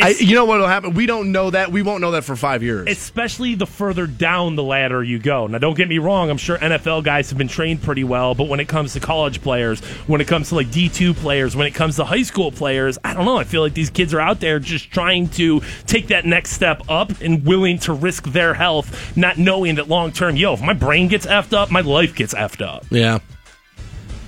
I, 0.00 0.10
you 0.10 0.34
know 0.34 0.44
what 0.44 0.60
will 0.60 0.68
happen? 0.68 0.94
We 0.94 1.06
don't 1.06 1.32
know 1.32 1.50
that. 1.50 1.72
We 1.72 1.82
won't 1.82 2.00
know 2.00 2.12
that 2.12 2.22
for 2.22 2.36
five 2.36 2.62
years. 2.62 2.86
Especially 2.88 3.56
the 3.56 3.66
further 3.66 4.06
down 4.06 4.54
the 4.54 4.62
ladder 4.62 5.02
you 5.02 5.18
go. 5.18 5.48
Now, 5.48 5.58
don't 5.58 5.76
get 5.76 5.88
me 5.88 5.98
wrong. 5.98 6.30
I'm 6.30 6.36
sure 6.36 6.56
NFL 6.56 7.02
guys 7.02 7.30
have 7.30 7.38
been 7.38 7.48
trained 7.48 7.82
pretty 7.82 8.04
well, 8.04 8.34
but 8.34 8.48
when 8.48 8.60
it 8.60 8.68
comes 8.68 8.92
to 8.92 9.00
college 9.00 9.42
players, 9.42 9.80
when 10.06 10.20
it 10.20 10.28
comes 10.28 10.50
to 10.50 10.54
like 10.54 10.68
D2 10.68 11.16
players, 11.16 11.56
when 11.56 11.66
it 11.66 11.74
comes 11.74 11.96
to 11.96 12.04
high 12.04 12.22
school 12.22 12.52
players, 12.52 12.96
I 13.02 13.12
don't 13.12 13.24
know. 13.24 13.38
I 13.38 13.44
feel 13.44 13.62
like 13.62 13.74
these 13.74 13.90
kids 13.90 14.14
are 14.14 14.20
out 14.20 14.38
there 14.38 14.60
just 14.60 14.90
trying 14.92 15.28
to 15.30 15.62
take 15.86 16.08
that 16.08 16.24
next 16.24 16.52
step 16.52 16.82
up 16.88 17.20
and 17.20 17.44
willing 17.44 17.78
to 17.80 17.92
risk 17.92 18.24
their 18.24 18.54
health, 18.54 19.16
not 19.16 19.36
knowing 19.36 19.76
that 19.76 19.88
long 19.88 20.12
term, 20.12 20.36
yo, 20.36 20.52
if 20.54 20.62
my 20.62 20.74
brain 20.74 21.08
gets 21.08 21.26
effed 21.26 21.52
up, 21.52 21.70
my 21.72 21.80
life 21.80 22.14
gets 22.14 22.34
effed 22.34 22.64
up. 22.64 22.84
Yeah. 22.90 23.18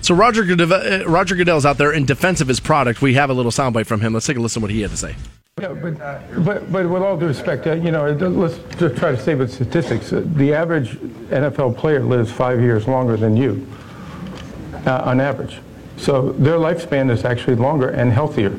So 0.02 0.14
Roger 0.14 0.44
Goodell, 0.44 0.72
uh, 0.72 1.04
Roger 1.04 1.36
Goodell's 1.36 1.66
out 1.66 1.78
there 1.78 1.92
in 1.92 2.06
defense 2.06 2.40
of 2.40 2.48
his 2.48 2.58
product. 2.58 3.02
We 3.02 3.14
have 3.14 3.30
a 3.30 3.34
little 3.34 3.52
soundbite 3.52 3.86
from 3.86 4.00
him. 4.00 4.14
Let's 4.14 4.26
take 4.26 4.36
a 4.36 4.40
listen 4.40 4.60
to 4.60 4.64
what 4.64 4.72
he 4.72 4.80
had 4.80 4.90
to 4.90 4.96
say. 4.96 5.14
Yeah, 5.60 5.74
but, 5.74 6.44
but, 6.44 6.72
but 6.72 6.88
with 6.88 7.02
all 7.02 7.16
due 7.16 7.26
respect, 7.26 7.66
uh, 7.66 7.72
you 7.74 7.90
know, 7.90 8.10
let's 8.12 8.58
just 8.78 8.96
try 8.96 9.10
to 9.10 9.18
stay 9.18 9.34
with 9.34 9.52
statistics. 9.52 10.12
Uh, 10.12 10.22
The 10.34 10.54
average 10.54 10.94
NFL 11.30 11.76
player 11.76 12.00
lives 12.02 12.30
five 12.32 12.60
years 12.60 12.86
longer 12.88 13.16
than 13.16 13.36
you, 13.36 13.66
uh, 14.86 15.02
on 15.04 15.20
average. 15.20 15.58
So 15.96 16.32
their 16.32 16.56
lifespan 16.56 17.10
is 17.10 17.24
actually 17.24 17.56
longer 17.56 17.90
and 17.90 18.10
healthier. 18.12 18.56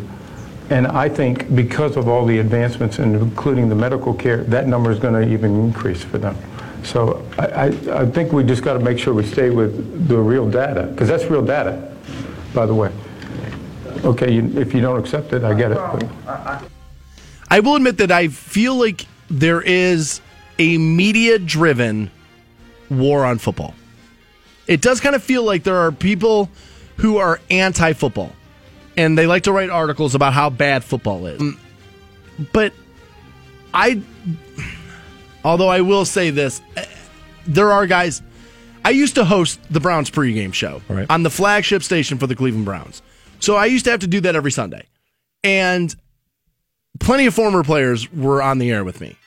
And 0.69 0.87
I 0.87 1.09
think 1.09 1.53
because 1.55 1.97
of 1.97 2.07
all 2.07 2.25
the 2.25 2.37
advancements, 2.39 2.99
and 2.99 3.15
including 3.15 3.67
the 3.67 3.75
medical 3.75 4.13
care, 4.13 4.43
that 4.45 4.67
number 4.67 4.91
is 4.91 4.99
going 4.99 5.15
to 5.15 5.27
even 5.33 5.59
increase 5.59 6.03
for 6.03 6.17
them. 6.17 6.35
So 6.83 7.25
I, 7.37 7.45
I, 7.45 7.65
I 8.01 8.05
think 8.05 8.31
we 8.31 8.43
just 8.43 8.63
got 8.63 8.73
to 8.73 8.79
make 8.79 8.97
sure 8.97 9.13
we 9.13 9.25
stay 9.25 9.49
with 9.49 10.07
the 10.07 10.17
real 10.17 10.49
data, 10.49 10.83
because 10.83 11.07
that's 11.09 11.25
real 11.25 11.43
data, 11.45 11.93
by 12.53 12.65
the 12.65 12.73
way. 12.73 12.91
Okay, 14.05 14.31
you, 14.31 14.51
if 14.57 14.73
you 14.73 14.81
don't 14.81 14.99
accept 14.99 15.33
it, 15.33 15.43
I 15.43 15.53
get 15.53 15.71
it. 15.71 15.77
but- 16.25 16.70
will 17.59 17.75
admit 17.75 17.97
that 17.97 18.11
I 18.11 18.27
feel 18.29 18.75
like 18.75 19.05
there 19.29 19.61
is 19.61 20.21
a 20.57 20.77
media 20.77 21.37
driven 21.39 22.09
war 22.89 23.25
on 23.25 23.37
football. 23.37 23.73
It 24.67 24.81
does 24.81 24.99
kind 24.99 25.15
of 25.15 25.23
feel 25.23 25.43
like 25.43 25.63
there 25.63 25.77
are 25.77 25.91
people 25.91 26.49
who 26.97 27.17
are 27.17 27.39
anti 27.49 27.93
football 27.93 28.31
and 28.97 29.17
they 29.17 29.25
like 29.27 29.43
to 29.43 29.51
write 29.51 29.69
articles 29.69 30.15
about 30.15 30.33
how 30.33 30.49
bad 30.49 30.83
football 30.83 31.25
is. 31.25 31.41
Mm, 31.41 31.57
But 32.53 32.73
I, 33.73 34.01
although 35.43 35.69
I 35.69 35.81
will 35.81 36.05
say 36.05 36.29
this, 36.29 36.61
eh, 36.75 36.85
there 37.47 37.71
are 37.71 37.87
guys. 37.87 38.21
I 38.83 38.89
used 38.91 39.15
to 39.15 39.25
host 39.25 39.59
the 39.69 39.79
Browns 39.79 40.09
pregame 40.09 40.53
show 40.53 40.81
Right. 40.89 41.05
on 41.09 41.23
the 41.23 41.29
flagship 41.29 41.83
station 41.83 42.17
for 42.17 42.27
the 42.27 42.35
Cleveland 42.35 42.65
Browns. 42.65 43.01
So 43.39 43.55
I 43.55 43.65
used 43.67 43.85
to 43.85 43.91
have 43.91 43.99
to 44.01 44.07
do 44.07 44.21
that 44.21 44.35
every 44.35 44.51
Sunday. 44.51 44.83
And 45.43 45.95
plenty 47.01 47.25
of 47.25 47.33
former 47.33 47.63
players 47.63 48.11
were 48.11 48.41
on 48.41 48.57
the 48.57 48.71
air 48.71 48.83
with 48.83 49.01
me. 49.01 49.17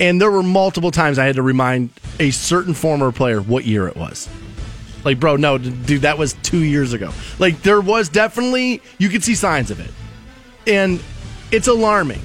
And 0.00 0.20
there 0.20 0.30
were 0.30 0.42
multiple 0.42 0.90
times 0.90 1.18
I 1.18 1.26
had 1.26 1.36
to 1.36 1.42
remind 1.42 1.90
a 2.18 2.30
certain 2.30 2.74
former 2.74 3.12
player 3.12 3.40
what 3.40 3.64
year 3.64 3.86
it 3.86 3.96
was. 3.96 4.28
Like, 5.04 5.20
bro, 5.20 5.36
no, 5.36 5.58
dude, 5.58 6.02
that 6.02 6.18
was 6.18 6.34
two 6.42 6.62
years 6.62 6.92
ago. 6.92 7.12
Like, 7.38 7.62
there 7.62 7.80
was 7.80 8.08
definitely, 8.08 8.82
you 8.98 9.08
could 9.08 9.22
see 9.22 9.34
signs 9.34 9.70
of 9.70 9.80
it. 9.80 9.90
And 10.66 11.02
it's 11.50 11.68
alarming. 11.68 12.22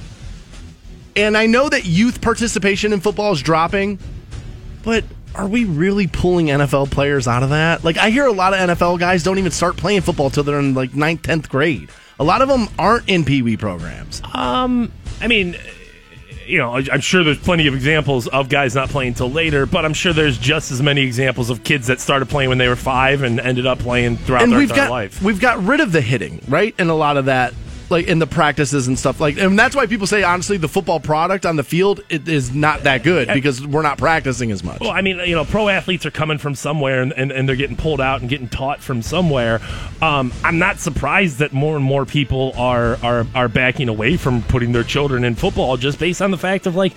And 1.16 1.36
I 1.36 1.48
know 1.48 1.70
that 1.70 1.86
youth 1.86 2.22
participation 2.22 2.94
in 2.94 3.00
football 3.00 3.32
is 3.32 3.42
dropping, 3.42 4.00
but 4.84 5.04
are 5.34 5.48
we 5.48 5.66
really 5.66 6.08
pulling 6.08 6.48
NFL 6.48 6.92
players 6.92 7.28
out 7.28 7.44
of 7.44 7.50
that? 7.50 7.84
Like, 7.84 7.98
I 7.98 8.12
hear 8.12 8.26
a 8.26 8.32
lot 8.32 8.54
of 8.54 8.60
NFL 8.60 9.00
guys 9.00 9.24
don't 9.24 9.40
even 9.40 9.52
start 9.52 9.78
playing 9.78 10.02
football 10.02 10.30
till 10.30 10.44
they're 10.44 10.60
in 10.60 10.74
like 10.74 10.96
ninth, 10.96 11.24
10th 11.24 11.50
grade. 11.50 11.90
A 12.20 12.24
lot 12.24 12.42
of 12.42 12.50
them 12.50 12.68
aren't 12.80 13.08
in 13.10 13.24
Pee 13.26 13.42
Wee 13.42 13.58
programs. 13.58 14.22
Um, 14.34 14.92
I 15.22 15.28
mean, 15.28 15.56
you 16.48 16.58
know, 16.58 16.74
I'm 16.74 17.02
sure 17.02 17.24
there's 17.24 17.38
plenty 17.38 17.68
of 17.68 17.76
examples 17.76 18.28
of 18.28 18.50
guys 18.50 18.74
not 18.74 18.90
playing 18.90 19.14
till 19.16 19.30
later, 19.30 19.66
but 19.66 19.86
I'm 19.86 19.94
sure 19.94 20.14
there's 20.14 20.38
just 20.38 20.72
as 20.72 20.82
many 20.82 21.02
examples 21.02 21.50
of 21.50 21.64
kids 21.64 21.88
that 21.88 22.00
started 22.00 22.28
playing 22.30 22.50
when 22.50 22.58
they 22.58 22.68
were 22.68 22.76
five 22.76 23.22
and 23.22 23.40
ended 23.40 23.66
up 23.68 23.80
playing 23.80 24.18
throughout 24.18 24.44
and 24.44 24.52
their 24.52 24.60
we've 24.60 24.70
entire 24.72 24.86
got 24.86 24.92
life. 24.92 25.22
we've 25.22 25.40
got 25.42 25.64
rid 25.64 25.80
of 25.80 25.92
the 25.92 26.02
hitting, 26.02 26.42
right? 26.48 26.74
And 26.80 26.90
a 26.90 26.94
lot 26.96 27.18
of 27.18 27.26
that 27.26 27.54
like 27.90 28.08
in 28.08 28.20
the 28.20 28.28
practices 28.28 28.88
and 28.88 28.98
stuff 28.98 29.20
like 29.20 29.38
and 29.38 29.58
that's 29.58 29.76
why 29.76 29.86
people 29.86 30.08
say 30.08 30.24
honestly 30.24 30.58
the 30.58 30.68
football 30.68 31.00
product 31.00 31.46
on 31.46 31.56
the 31.56 31.64
field 31.64 32.02
it 32.10 32.28
is 32.28 32.54
not 32.54 32.84
that 32.84 33.04
good 33.04 33.28
because 33.34 33.66
we're 33.66 33.82
not 33.82 33.98
practicing 33.98 34.52
as 34.52 34.64
much. 34.64 34.80
Well, 34.80 34.92
I 34.92 35.02
mean, 35.02 35.20
you 35.20 35.36
know, 35.36 35.46
pro 35.46 35.70
athletes 35.70 36.06
are 36.06 36.12
coming 36.12 36.38
from 36.38 36.56
somewhere 36.56 37.02
and, 37.02 37.14
and, 37.14 37.32
and 37.32 37.48
they're 37.48 37.56
getting 37.56 37.78
pulled 37.78 38.02
out 38.02 38.22
and 38.22 38.30
getting 38.30 38.50
taught 38.50 38.82
from 38.82 39.02
somewhere. 39.02 39.62
Um, 40.02 40.34
I'm 40.44 40.60
not 40.60 40.80
surprised 40.80 41.40
that 41.40 41.54
more 41.54 41.76
and 41.76 41.84
more 41.84 42.06
people 42.06 42.54
are, 42.58 42.98
are, 43.04 43.26
are 43.36 43.48
backing 43.48 43.90
away 43.90 44.18
from 44.18 44.44
putting 44.44 44.72
their 44.72 44.84
children 44.84 45.24
in 45.24 45.36
football 45.36 45.78
just 45.78 46.00
based 46.00 46.22
on 46.22 46.32
the 46.32 46.38
fact 46.38 46.66
of 46.68 46.76
like, 46.76 46.94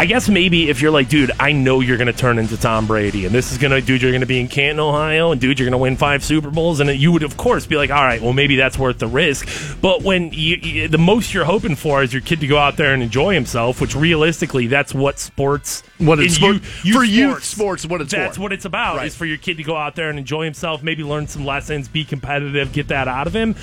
I 0.00 0.06
guess 0.06 0.28
maybe 0.28 0.68
if 0.68 0.82
you're 0.82 0.90
like, 0.90 1.08
dude, 1.08 1.30
I 1.38 1.52
know 1.52 1.78
you're 1.78 1.96
going 1.96 2.08
to 2.08 2.12
turn 2.12 2.40
into 2.40 2.56
Tom 2.56 2.88
Brady, 2.88 3.24
and 3.24 3.32
this 3.32 3.52
is 3.52 3.58
going 3.58 3.70
to, 3.70 3.80
dude, 3.80 4.02
you're 4.02 4.10
going 4.10 4.22
to 4.22 4.26
be 4.26 4.40
in 4.40 4.48
Canton, 4.48 4.80
Ohio, 4.80 5.30
and 5.30 5.40
dude, 5.40 5.60
you're 5.60 5.66
going 5.66 5.78
to 5.78 5.78
win 5.78 5.96
five 5.96 6.24
Super 6.24 6.50
Bowls, 6.50 6.80
and 6.80 6.90
you 6.90 7.12
would, 7.12 7.22
of 7.22 7.36
course, 7.36 7.66
be 7.66 7.76
like, 7.76 7.90
all 7.90 8.02
right, 8.02 8.20
well, 8.20 8.32
maybe 8.32 8.56
that's 8.56 8.76
worth 8.76 8.98
the 8.98 9.06
risk. 9.06 9.46
But 9.80 10.02
when 10.02 10.32
you, 10.32 10.56
you, 10.56 10.88
the 10.88 10.98
most 10.98 11.32
you're 11.32 11.44
hoping 11.44 11.76
for 11.76 12.02
is 12.02 12.12
your 12.12 12.20
kid 12.22 12.40
to 12.40 12.48
go 12.48 12.58
out 12.58 12.76
there 12.76 12.94
and 12.94 13.00
enjoy 13.00 13.34
himself, 13.34 13.80
which 13.80 13.94
realistically, 13.94 14.66
that's 14.66 14.92
what 14.92 15.20
sports, 15.20 15.84
What 15.98 16.18
it's 16.18 16.34
in 16.36 16.40
sport- 16.60 16.62
for 16.64 17.04
youth 17.04 17.44
sports, 17.44 17.86
what 17.86 18.00
it's 18.00 18.10
that's 18.12 18.36
for. 18.38 18.42
what 18.42 18.52
it's 18.52 18.64
about 18.64 18.96
Right. 18.96 19.06
is 19.06 19.14
for 19.14 19.24
your 19.26 19.36
kid 19.38 19.58
to 19.58 19.62
go 19.62 19.76
out 19.76 19.94
there 19.94 20.10
and 20.10 20.18
enjoy 20.18 20.44
himself, 20.44 20.82
maybe 20.82 21.04
learn 21.04 21.28
some 21.28 21.44
lessons, 21.44 21.86
be 21.86 22.04
competitive, 22.04 22.72
get 22.72 22.88
that 22.88 23.06
out 23.06 23.28
of 23.28 23.36
him. 23.36 23.54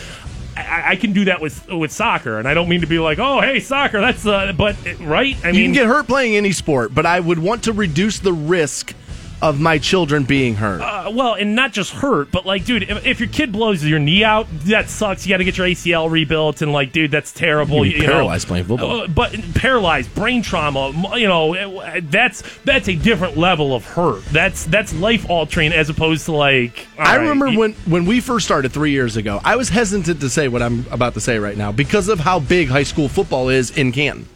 I, 0.59 0.91
I 0.91 0.95
can 0.95 1.13
do 1.13 1.25
that 1.25 1.41
with 1.41 1.67
with 1.67 1.91
soccer, 1.91 2.39
and 2.39 2.47
I 2.47 2.53
don't 2.53 2.69
mean 2.69 2.81
to 2.81 2.87
be 2.87 2.99
like, 2.99 3.19
oh, 3.19 3.41
hey, 3.41 3.59
soccer, 3.59 3.99
that's 3.99 4.25
uh, 4.25 4.53
but 4.57 4.75
right. 4.99 5.37
I 5.43 5.49
you 5.49 5.53
mean, 5.53 5.65
can 5.65 5.73
get 5.73 5.85
hurt 5.87 6.07
playing 6.07 6.35
any 6.35 6.51
sport, 6.51 6.93
but 6.93 7.05
I 7.05 7.19
would 7.19 7.39
want 7.39 7.63
to 7.63 7.73
reduce 7.73 8.19
the 8.19 8.33
risk 8.33 8.93
of 9.41 9.59
my 9.59 9.77
children 9.77 10.23
being 10.23 10.55
hurt. 10.55 10.81
Uh, 10.81 11.09
well, 11.13 11.33
and 11.33 11.55
not 11.55 11.71
just 11.71 11.91
hurt, 11.91 12.31
but 12.31 12.45
like, 12.45 12.65
dude, 12.65 12.83
if, 12.83 13.05
if 13.05 13.19
your 13.19 13.29
kid 13.29 13.51
blows 13.51 13.83
your 13.83 13.99
knee 13.99 14.23
out, 14.23 14.47
that 14.65 14.89
sucks. 14.89 15.25
You 15.25 15.31
got 15.33 15.37
to 15.37 15.43
get 15.43 15.57
your 15.57 15.67
ACL 15.67 16.11
rebuilt, 16.11 16.61
and 16.61 16.71
like, 16.73 16.91
dude, 16.91 17.11
that's 17.11 17.31
terrible. 17.31 17.85
You 17.85 17.91
can 17.91 18.01
be 18.01 18.07
know. 18.07 18.13
paralyzed 18.13 18.47
playing 18.47 18.65
football. 18.65 19.01
Uh, 19.01 19.07
but 19.07 19.33
paralyzed, 19.55 20.13
brain 20.13 20.41
trauma, 20.41 20.91
you 21.17 21.27
know, 21.27 21.99
that's 22.01 22.43
that's 22.65 22.89
a 22.89 22.95
different 22.95 23.37
level 23.37 23.73
of 23.75 23.85
hurt. 23.85 24.25
That's 24.25 24.65
that's 24.65 24.93
life 24.93 25.29
altering 25.29 25.71
as 25.71 25.89
opposed 25.89 26.25
to 26.25 26.33
like. 26.33 26.87
I 26.97 27.15
right, 27.15 27.21
remember 27.21 27.47
you- 27.47 27.59
when, 27.59 27.73
when 27.85 28.05
we 28.05 28.19
first 28.19 28.45
started 28.45 28.71
three 28.73 28.91
years 28.91 29.15
ago, 29.17 29.39
I 29.43 29.55
was 29.55 29.69
hesitant 29.69 30.19
to 30.21 30.29
say 30.29 30.47
what 30.47 30.61
I'm 30.61 30.85
about 30.91 31.13
to 31.13 31.21
say 31.21 31.39
right 31.39 31.57
now 31.57 31.71
because 31.71 32.09
of 32.09 32.19
how 32.19 32.39
big 32.39 32.67
high 32.67 32.83
school 32.83 33.07
football 33.07 33.49
is 33.49 33.77
in 33.77 33.91
Canton. 33.91 34.27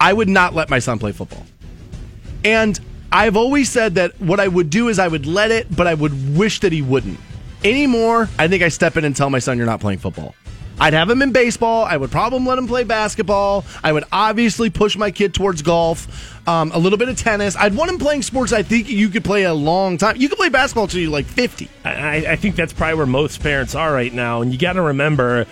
I 0.00 0.12
would 0.12 0.28
not 0.28 0.54
let 0.54 0.68
my 0.68 0.80
son 0.80 0.98
play 0.98 1.12
football. 1.12 1.44
And 2.44 2.78
I've 3.14 3.36
always 3.36 3.70
said 3.70 3.94
that 3.94 4.20
what 4.20 4.40
I 4.40 4.48
would 4.48 4.70
do 4.70 4.88
is 4.88 4.98
I 4.98 5.06
would 5.06 5.24
let 5.24 5.52
it, 5.52 5.74
but 5.74 5.86
I 5.86 5.94
would 5.94 6.36
wish 6.36 6.58
that 6.60 6.72
he 6.72 6.82
wouldn't. 6.82 7.20
Anymore, 7.62 8.28
I 8.40 8.48
think 8.48 8.64
I 8.64 8.68
step 8.68 8.96
in 8.96 9.04
and 9.04 9.14
tell 9.14 9.30
my 9.30 9.38
son, 9.38 9.56
you're 9.56 9.66
not 9.66 9.80
playing 9.80 10.00
football. 10.00 10.34
I'd 10.80 10.94
have 10.94 11.08
him 11.08 11.22
in 11.22 11.30
baseball. 11.30 11.84
I 11.84 11.96
would 11.96 12.10
probably 12.10 12.40
let 12.40 12.58
him 12.58 12.66
play 12.66 12.82
basketball. 12.82 13.64
I 13.84 13.92
would 13.92 14.02
obviously 14.10 14.68
push 14.68 14.96
my 14.96 15.12
kid 15.12 15.32
towards 15.32 15.62
golf, 15.62 16.48
um, 16.48 16.72
a 16.72 16.78
little 16.78 16.98
bit 16.98 17.08
of 17.08 17.16
tennis. 17.16 17.54
I'd 17.54 17.76
want 17.76 17.88
him 17.88 17.98
playing 17.98 18.22
sports 18.22 18.52
I 18.52 18.64
think 18.64 18.90
you 18.90 19.08
could 19.08 19.22
play 19.22 19.44
a 19.44 19.54
long 19.54 19.96
time. 19.96 20.16
You 20.16 20.28
could 20.28 20.36
play 20.38 20.48
basketball 20.48 20.84
until 20.84 21.00
you're 21.00 21.12
like 21.12 21.26
50. 21.26 21.68
I, 21.84 22.26
I 22.30 22.36
think 22.36 22.56
that's 22.56 22.72
probably 22.72 22.96
where 22.96 23.06
most 23.06 23.40
parents 23.40 23.76
are 23.76 23.92
right 23.92 24.12
now, 24.12 24.42
and 24.42 24.52
you 24.52 24.58
got 24.58 24.72
to 24.72 24.82
remember, 24.82 25.44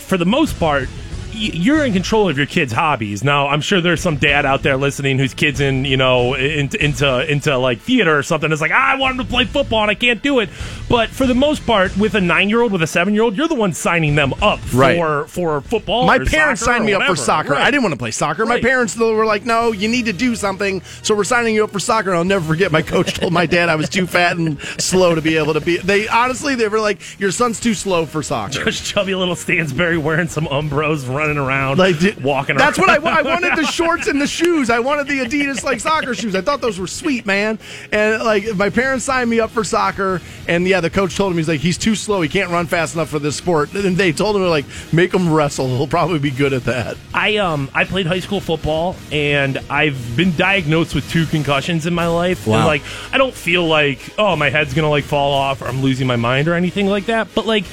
for 0.00 0.18
the 0.18 0.26
most 0.26 0.60
part. 0.60 0.90
You're 1.34 1.84
in 1.84 1.92
control 1.92 2.28
of 2.28 2.36
your 2.36 2.46
kids' 2.46 2.72
hobbies. 2.72 3.24
Now, 3.24 3.48
I'm 3.48 3.60
sure 3.60 3.80
there's 3.80 4.00
some 4.00 4.16
dad 4.16 4.46
out 4.46 4.62
there 4.62 4.76
listening 4.76 5.18
whose 5.18 5.34
kids 5.34 5.60
in, 5.60 5.84
you 5.84 5.96
know, 5.96 6.34
into 6.34 6.82
into, 6.82 7.30
into 7.30 7.56
like 7.58 7.80
theater 7.80 8.16
or 8.16 8.22
something. 8.22 8.50
It's 8.52 8.60
like, 8.60 8.70
ah, 8.72 8.92
I 8.92 8.96
want 8.96 9.18
him 9.18 9.24
to 9.26 9.30
play 9.30 9.44
football 9.44 9.82
and 9.82 9.90
I 9.90 9.94
can't 9.94 10.22
do 10.22 10.38
it. 10.40 10.48
But 10.88 11.10
for 11.10 11.26
the 11.26 11.34
most 11.34 11.66
part, 11.66 11.96
with 11.96 12.14
a 12.14 12.20
nine 12.20 12.48
year 12.48 12.60
old, 12.60 12.72
with 12.72 12.82
a 12.82 12.86
seven 12.86 13.14
year 13.14 13.22
old, 13.24 13.36
you're 13.36 13.48
the 13.48 13.54
one 13.54 13.72
signing 13.72 14.14
them 14.14 14.32
up 14.42 14.60
Right. 14.72 14.96
for 14.96 15.26
for 15.26 15.60
football. 15.60 16.06
My 16.06 16.18
parents 16.18 16.62
signed 16.62 16.84
me 16.84 16.94
up 16.94 17.02
for 17.04 17.16
soccer. 17.16 17.52
Right. 17.52 17.62
I 17.62 17.70
didn't 17.70 17.82
want 17.82 17.92
to 17.94 17.98
play 17.98 18.10
soccer. 18.12 18.46
My 18.46 18.60
parents 18.60 18.94
though 18.94 19.14
were 19.14 19.26
like, 19.26 19.44
"No, 19.44 19.72
you 19.72 19.88
need 19.88 20.06
to 20.06 20.12
do 20.12 20.36
something." 20.36 20.82
So 21.02 21.14
we're 21.14 21.24
signing 21.24 21.54
you 21.54 21.64
up 21.64 21.70
for 21.70 21.80
soccer. 21.80 22.10
And 22.10 22.18
I'll 22.18 22.24
never 22.24 22.44
forget. 22.46 22.70
My 22.70 22.82
coach 22.82 23.14
told 23.14 23.32
my 23.32 23.46
dad 23.46 23.68
I 23.68 23.76
was 23.76 23.88
too 23.88 24.06
fat 24.06 24.36
and 24.36 24.60
slow 24.78 25.14
to 25.14 25.22
be 25.22 25.36
able 25.36 25.54
to 25.54 25.60
be. 25.60 25.78
They 25.78 26.06
honestly, 26.08 26.54
they 26.54 26.68
were 26.68 26.80
like, 26.80 27.00
"Your 27.18 27.30
son's 27.30 27.58
too 27.60 27.74
slow 27.74 28.06
for 28.06 28.22
soccer." 28.22 28.64
Just 28.64 28.84
chubby 28.84 29.14
little 29.14 29.34
Stansbury 29.36 29.96
wearing 29.98 30.28
some 30.28 30.46
Umbros, 30.46 31.08
running 31.12 31.23
around, 31.30 31.78
Like, 31.78 31.98
did- 31.98 32.22
walking. 32.22 32.56
That's 32.56 32.78
around. 32.78 33.02
what 33.02 33.14
I, 33.16 33.22
wa- 33.22 33.30
I 33.30 33.34
wanted. 33.34 33.56
The 33.56 33.66
shorts 33.66 34.06
and 34.06 34.20
the 34.20 34.26
shoes. 34.26 34.70
I 34.70 34.78
wanted 34.80 35.06
the 35.08 35.20
Adidas 35.20 35.62
like 35.64 35.80
soccer 35.80 36.14
shoes. 36.14 36.34
I 36.34 36.40
thought 36.40 36.60
those 36.60 36.78
were 36.78 36.86
sweet, 36.86 37.26
man. 37.26 37.58
And 37.92 38.22
like 38.22 38.54
my 38.56 38.70
parents 38.70 39.04
signed 39.04 39.30
me 39.30 39.40
up 39.40 39.50
for 39.50 39.64
soccer. 39.64 40.20
And 40.48 40.66
yeah, 40.66 40.80
the 40.80 40.90
coach 40.90 41.16
told 41.16 41.32
him 41.32 41.38
he's 41.38 41.48
like 41.48 41.60
he's 41.60 41.78
too 41.78 41.94
slow. 41.94 42.20
He 42.20 42.28
can't 42.28 42.50
run 42.50 42.66
fast 42.66 42.94
enough 42.94 43.08
for 43.08 43.18
this 43.18 43.36
sport. 43.36 43.72
And 43.74 43.96
they 43.96 44.12
told 44.12 44.36
him 44.36 44.42
like 44.48 44.64
make 44.92 45.12
him 45.12 45.32
wrestle. 45.32 45.68
He'll 45.68 45.86
probably 45.86 46.18
be 46.18 46.30
good 46.30 46.52
at 46.52 46.64
that. 46.64 46.96
I 47.12 47.36
um 47.38 47.70
I 47.74 47.84
played 47.84 48.06
high 48.06 48.20
school 48.20 48.40
football 48.40 48.96
and 49.12 49.58
I've 49.70 50.16
been 50.16 50.34
diagnosed 50.36 50.94
with 50.94 51.08
two 51.10 51.26
concussions 51.26 51.86
in 51.86 51.94
my 51.94 52.06
life. 52.08 52.46
And 52.46 52.64
like 52.66 52.82
I 53.12 53.18
don't 53.18 53.34
feel 53.34 53.66
like 53.66 54.00
oh 54.18 54.36
my 54.36 54.50
head's 54.50 54.74
gonna 54.74 54.90
like 54.90 55.04
fall 55.04 55.32
off 55.32 55.62
or 55.62 55.66
I'm 55.66 55.80
losing 55.82 56.06
my 56.06 56.16
mind 56.16 56.48
or 56.48 56.54
anything 56.54 56.86
like 56.86 57.06
that. 57.06 57.28
But 57.34 57.46
like 57.46 57.64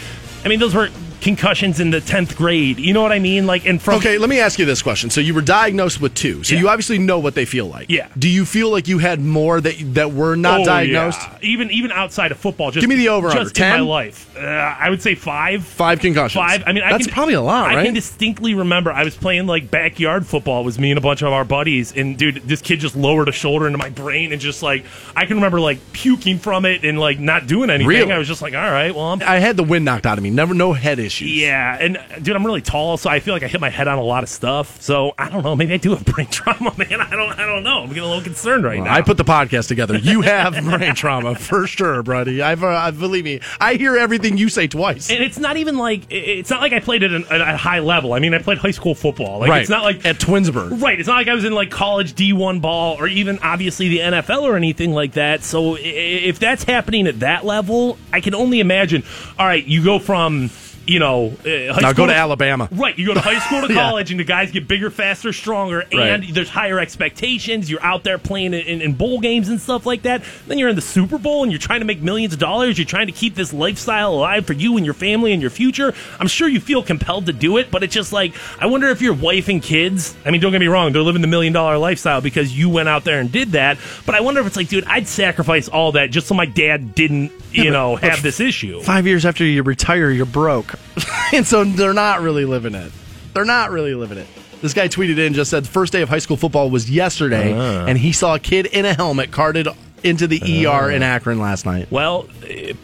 I 0.45 0.47
mean 0.47 0.59
those 0.59 0.73
were 0.75 0.89
concussions 1.21 1.79
in 1.79 1.91
the 1.91 2.01
tenth 2.01 2.35
grade. 2.35 2.79
You 2.79 2.93
know 2.93 3.01
what 3.01 3.11
I 3.11 3.19
mean? 3.19 3.45
Like 3.47 3.65
and 3.65 3.81
from 3.81 3.95
Okay, 3.95 4.17
let 4.17 4.29
me 4.29 4.39
ask 4.39 4.59
you 4.59 4.65
this 4.65 4.81
question. 4.81 5.09
So 5.09 5.21
you 5.21 5.33
were 5.33 5.41
diagnosed 5.41 6.01
with 6.01 6.13
two. 6.15 6.43
So 6.43 6.55
Yeah. 6.55 6.61
you 6.61 6.69
obviously 6.69 6.97
know 6.97 7.19
what 7.19 7.35
they 7.35 7.45
feel 7.45 7.67
like. 7.67 7.89
Yeah. 7.89 8.07
Do 8.17 8.27
you 8.27 8.45
feel 8.45 8.69
like 8.71 8.87
you 8.87 8.97
had 8.97 9.21
more 9.21 9.61
that 9.61 9.75
that 9.93 10.11
were 10.13 10.35
not 10.35 10.61
Oh, 10.61 10.65
diagnosed? 10.65 11.19
yeah. 11.21 11.37
Even 11.49 11.71
even 11.71 11.91
outside 11.91 12.31
of 12.31 12.37
football, 12.37 12.71
just 12.71 12.81
Give 12.81 12.89
me 12.89 12.95
the 12.95 13.09
over-under. 13.09 13.43
Just 13.43 13.59
in 13.59 13.69
my 13.69 13.79
life, 13.79 14.35
uh, 14.37 14.41
I 14.41 14.89
would 14.89 15.01
say 15.01 15.15
five. 15.15 15.63
Five 15.63 15.99
concussions. 15.99 16.43
Five. 16.43 16.63
I 16.65 16.73
mean, 16.73 16.83
I 16.83 16.91
that's 16.91 17.05
can, 17.05 17.13
probably 17.13 17.35
a 17.35 17.41
lot, 17.41 17.67
Right? 17.67 17.77
I 17.79 17.85
can 17.85 17.93
distinctly 17.93 18.53
remember 18.53 18.91
I 18.91 19.03
was 19.03 19.15
playing 19.15 19.45
like 19.47 19.69
backyard 19.69 20.25
football. 20.25 20.61
It 20.61 20.65
was 20.65 20.79
me 20.79 20.91
and 20.91 20.97
a 20.97 21.01
bunch 21.01 21.21
of 21.21 21.31
our 21.31 21.45
buddies, 21.45 21.93
and 21.95 22.17
dude, 22.17 22.41
this 22.45 22.61
kid 22.61 22.79
just 22.79 22.95
lowered 22.95 23.29
a 23.29 23.31
shoulder 23.31 23.67
into 23.67 23.77
my 23.77 23.89
brain, 23.89 24.31
and 24.31 24.41
just 24.41 24.63
like 24.63 24.85
I 25.15 25.25
can 25.25 25.37
remember 25.37 25.59
like 25.59 25.79
puking 25.93 26.39
from 26.39 26.65
it 26.65 26.83
and 26.83 26.99
like 26.99 27.19
not 27.19 27.47
doing 27.47 27.69
anything. 27.69 27.87
Really? 27.87 28.11
I 28.11 28.17
was 28.17 28.27
just 28.27 28.41
like, 28.41 28.53
all 28.55 28.59
right, 28.71 28.93
well, 28.93 29.05
I'm 29.05 29.21
I 29.21 29.37
had 29.39 29.55
the 29.57 29.63
wind 29.63 29.85
knocked 29.85 30.05
out 30.07 30.17
of 30.17 30.23
me. 30.23 30.29
Never, 30.31 30.53
no 30.55 30.73
head 30.73 30.97
issues. 30.97 31.10
Yeah, 31.19 31.77
and 31.79 31.99
dude, 32.23 32.35
I'm 32.35 32.45
really 32.45 32.61
tall, 32.61 32.97
so 32.97 33.09
I 33.09 33.19
feel 33.19 33.33
like 33.33 33.43
I 33.43 33.47
hit 33.47 33.59
my 33.59 33.69
head 33.69 33.87
on 33.87 33.97
a 33.97 34.03
lot 34.03 34.23
of 34.23 34.29
stuff. 34.29 34.79
So 34.81 35.13
I 35.17 35.29
don't 35.29 35.43
know. 35.43 35.55
Maybe 35.55 35.73
I 35.73 35.77
do 35.77 35.95
have 35.95 36.05
brain 36.05 36.27
trauma, 36.27 36.73
man. 36.77 37.01
I 37.01 37.09
don't. 37.09 37.31
I 37.37 37.45
don't 37.45 37.63
know. 37.63 37.81
I'm 37.81 37.87
getting 37.89 38.03
a 38.03 38.07
little 38.07 38.23
concerned 38.23 38.63
right 38.63 38.81
now. 38.81 38.93
I 38.93 39.01
put 39.01 39.17
the 39.17 39.25
podcast 39.25 39.67
together. 39.67 39.97
You 39.97 40.21
have 40.21 40.53
brain 40.63 40.95
trauma 40.95 41.35
for 41.35 41.67
sure, 41.67 42.03
buddy. 42.03 42.41
I've, 42.41 42.63
uh, 42.63 42.67
I 42.67 42.91
believe 42.91 43.25
me. 43.25 43.41
I 43.59 43.75
hear 43.75 43.97
everything 43.97 44.37
you 44.37 44.49
say 44.49 44.67
twice. 44.67 45.09
and 45.09 45.23
it's 45.23 45.39
not 45.39 45.57
even 45.57 45.77
like 45.77 46.03
it's 46.09 46.49
not 46.49 46.61
like 46.61 46.73
I 46.73 46.79
played 46.79 47.03
at, 47.03 47.11
an, 47.11 47.25
at 47.29 47.41
a 47.41 47.57
high 47.57 47.79
level. 47.79 48.13
I 48.13 48.19
mean, 48.19 48.33
I 48.33 48.39
played 48.39 48.59
high 48.59 48.71
school 48.71 48.95
football. 48.95 49.39
Like 49.39 49.49
right. 49.49 49.61
it's 49.61 49.69
not 49.69 49.83
like 49.83 50.05
at 50.05 50.17
Twinsburg. 50.17 50.81
Right. 50.81 50.99
It's 50.99 51.07
not 51.07 51.15
like 51.15 51.27
I 51.27 51.33
was 51.33 51.45
in 51.45 51.53
like 51.53 51.71
college 51.71 52.13
D1 52.13 52.61
ball 52.61 52.95
or 52.99 53.07
even 53.07 53.39
obviously 53.39 53.89
the 53.89 53.99
NFL 53.99 54.43
or 54.43 54.55
anything 54.55 54.91
like 54.91 55.13
that. 55.13 55.43
So 55.43 55.77
if 55.79 56.39
that's 56.39 56.63
happening 56.63 57.07
at 57.07 57.19
that 57.21 57.45
level, 57.45 57.97
I 58.13 58.21
can 58.21 58.35
only 58.35 58.59
imagine. 58.59 59.03
All 59.37 59.45
right, 59.45 59.65
you 59.65 59.83
go 59.83 59.99
from. 59.99 60.49
You 60.87 60.97
know, 60.99 61.27
uh, 61.45 61.73
high 61.73 61.81
Now 61.81 61.93
go 61.93 62.07
to 62.07 62.13
Alabama. 62.15 62.67
Right, 62.71 62.97
you 62.97 63.05
go 63.05 63.13
to 63.13 63.19
high 63.19 63.39
school 63.39 63.61
to 63.61 63.67
Yeah. 63.73 63.81
college, 63.81 64.09
and 64.11 64.19
the 64.19 64.23
guys 64.23 64.51
get 64.51 64.67
bigger, 64.67 64.89
faster, 64.89 65.31
stronger, 65.31 65.81
and 65.81 65.93
Right. 66.23 66.33
there's 66.33 66.49
higher 66.49 66.79
expectations. 66.79 67.69
You're 67.69 67.83
out 67.83 68.03
there 68.03 68.17
playing 68.17 68.53
in, 68.53 68.81
in 68.81 68.93
bowl 68.93 69.19
games 69.19 69.47
and 69.47 69.61
stuff 69.61 69.85
like 69.85 70.01
that. 70.03 70.23
Then 70.47 70.57
you're 70.57 70.69
in 70.69 70.75
the 70.75 70.81
Super 70.81 71.17
Bowl, 71.19 71.43
and 71.43 71.51
you're 71.51 71.59
trying 71.59 71.81
to 71.81 71.85
make 71.85 72.01
millions 72.01 72.33
of 72.33 72.39
dollars. 72.39 72.77
You're 72.79 72.85
trying 72.85 73.05
to 73.07 73.13
keep 73.13 73.35
this 73.35 73.53
lifestyle 73.53 74.13
alive 74.13 74.45
for 74.47 74.53
you 74.53 74.75
and 74.77 74.83
your 74.85 74.95
family 74.95 75.33
and 75.33 75.41
your 75.41 75.51
future. 75.51 75.93
I'm 76.19 76.27
sure 76.27 76.47
you 76.47 76.59
feel 76.59 76.81
compelled 76.81 77.27
to 77.27 77.33
do 77.33 77.57
it, 77.57 77.69
but 77.71 77.83
it's 77.83 77.93
just 77.93 78.11
like 78.11 78.33
I 78.59 78.65
wonder 78.65 78.87
if 78.89 79.01
your 79.01 79.13
wife 79.13 79.47
and 79.49 79.61
kids. 79.61 80.15
I 80.25 80.31
mean, 80.31 80.41
don't 80.41 80.51
get 80.51 80.59
me 80.61 80.67
wrong, 80.67 80.91
they're 80.93 81.01
living 81.03 81.21
the 81.21 81.27
million 81.27 81.53
dollar 81.53 81.77
lifestyle 81.77 82.21
because 82.21 82.57
you 82.57 82.69
went 82.69 82.89
out 82.89 83.03
there 83.03 83.19
and 83.19 83.31
did 83.31 83.51
that. 83.51 83.77
But 84.05 84.15
I 84.15 84.21
wonder 84.21 84.41
if 84.41 84.47
it's 84.47 84.57
like, 84.57 84.67
dude, 84.69 84.85
I'd 84.85 85.07
sacrifice 85.07 85.67
all 85.67 85.91
that 85.93 86.09
just 86.11 86.27
so 86.27 86.33
my 86.33 86.45
dad 86.47 86.95
didn't, 86.95 87.31
you 87.51 87.69
know, 87.69 87.95
have 87.97 88.23
this 88.23 88.39
issue. 88.39 88.81
Five 88.81 89.05
years 89.05 89.25
after 89.25 89.45
you 89.45 89.61
retire, 89.63 90.09
you're 90.09 90.25
broke. 90.25 90.70
and 91.33 91.45
so 91.45 91.63
they're 91.63 91.93
not 91.93 92.21
really 92.21 92.45
living 92.45 92.75
it. 92.75 92.91
They're 93.33 93.45
not 93.45 93.71
really 93.71 93.93
living 93.95 94.17
it. 94.17 94.27
This 94.61 94.73
guy 94.73 94.87
tweeted 94.87 95.17
in 95.17 95.33
just 95.33 95.49
said 95.49 95.67
first 95.67 95.91
day 95.93 96.01
of 96.01 96.09
high 96.09 96.19
school 96.19 96.37
football 96.37 96.69
was 96.69 96.89
yesterday, 96.89 97.53
Uh-huh. 97.53 97.85
and 97.87 97.97
he 97.97 98.11
saw 98.11 98.35
a 98.35 98.39
kid 98.39 98.65
in 98.67 98.85
a 98.85 98.93
helmet 98.93 99.31
carted 99.31 99.67
into 100.03 100.27
the 100.27 100.65
ER 100.65 100.69
Uh-huh. 100.69 100.87
in 100.89 101.01
Akron 101.03 101.39
last 101.39 101.65
night. 101.65 101.87
Well, 101.91 102.27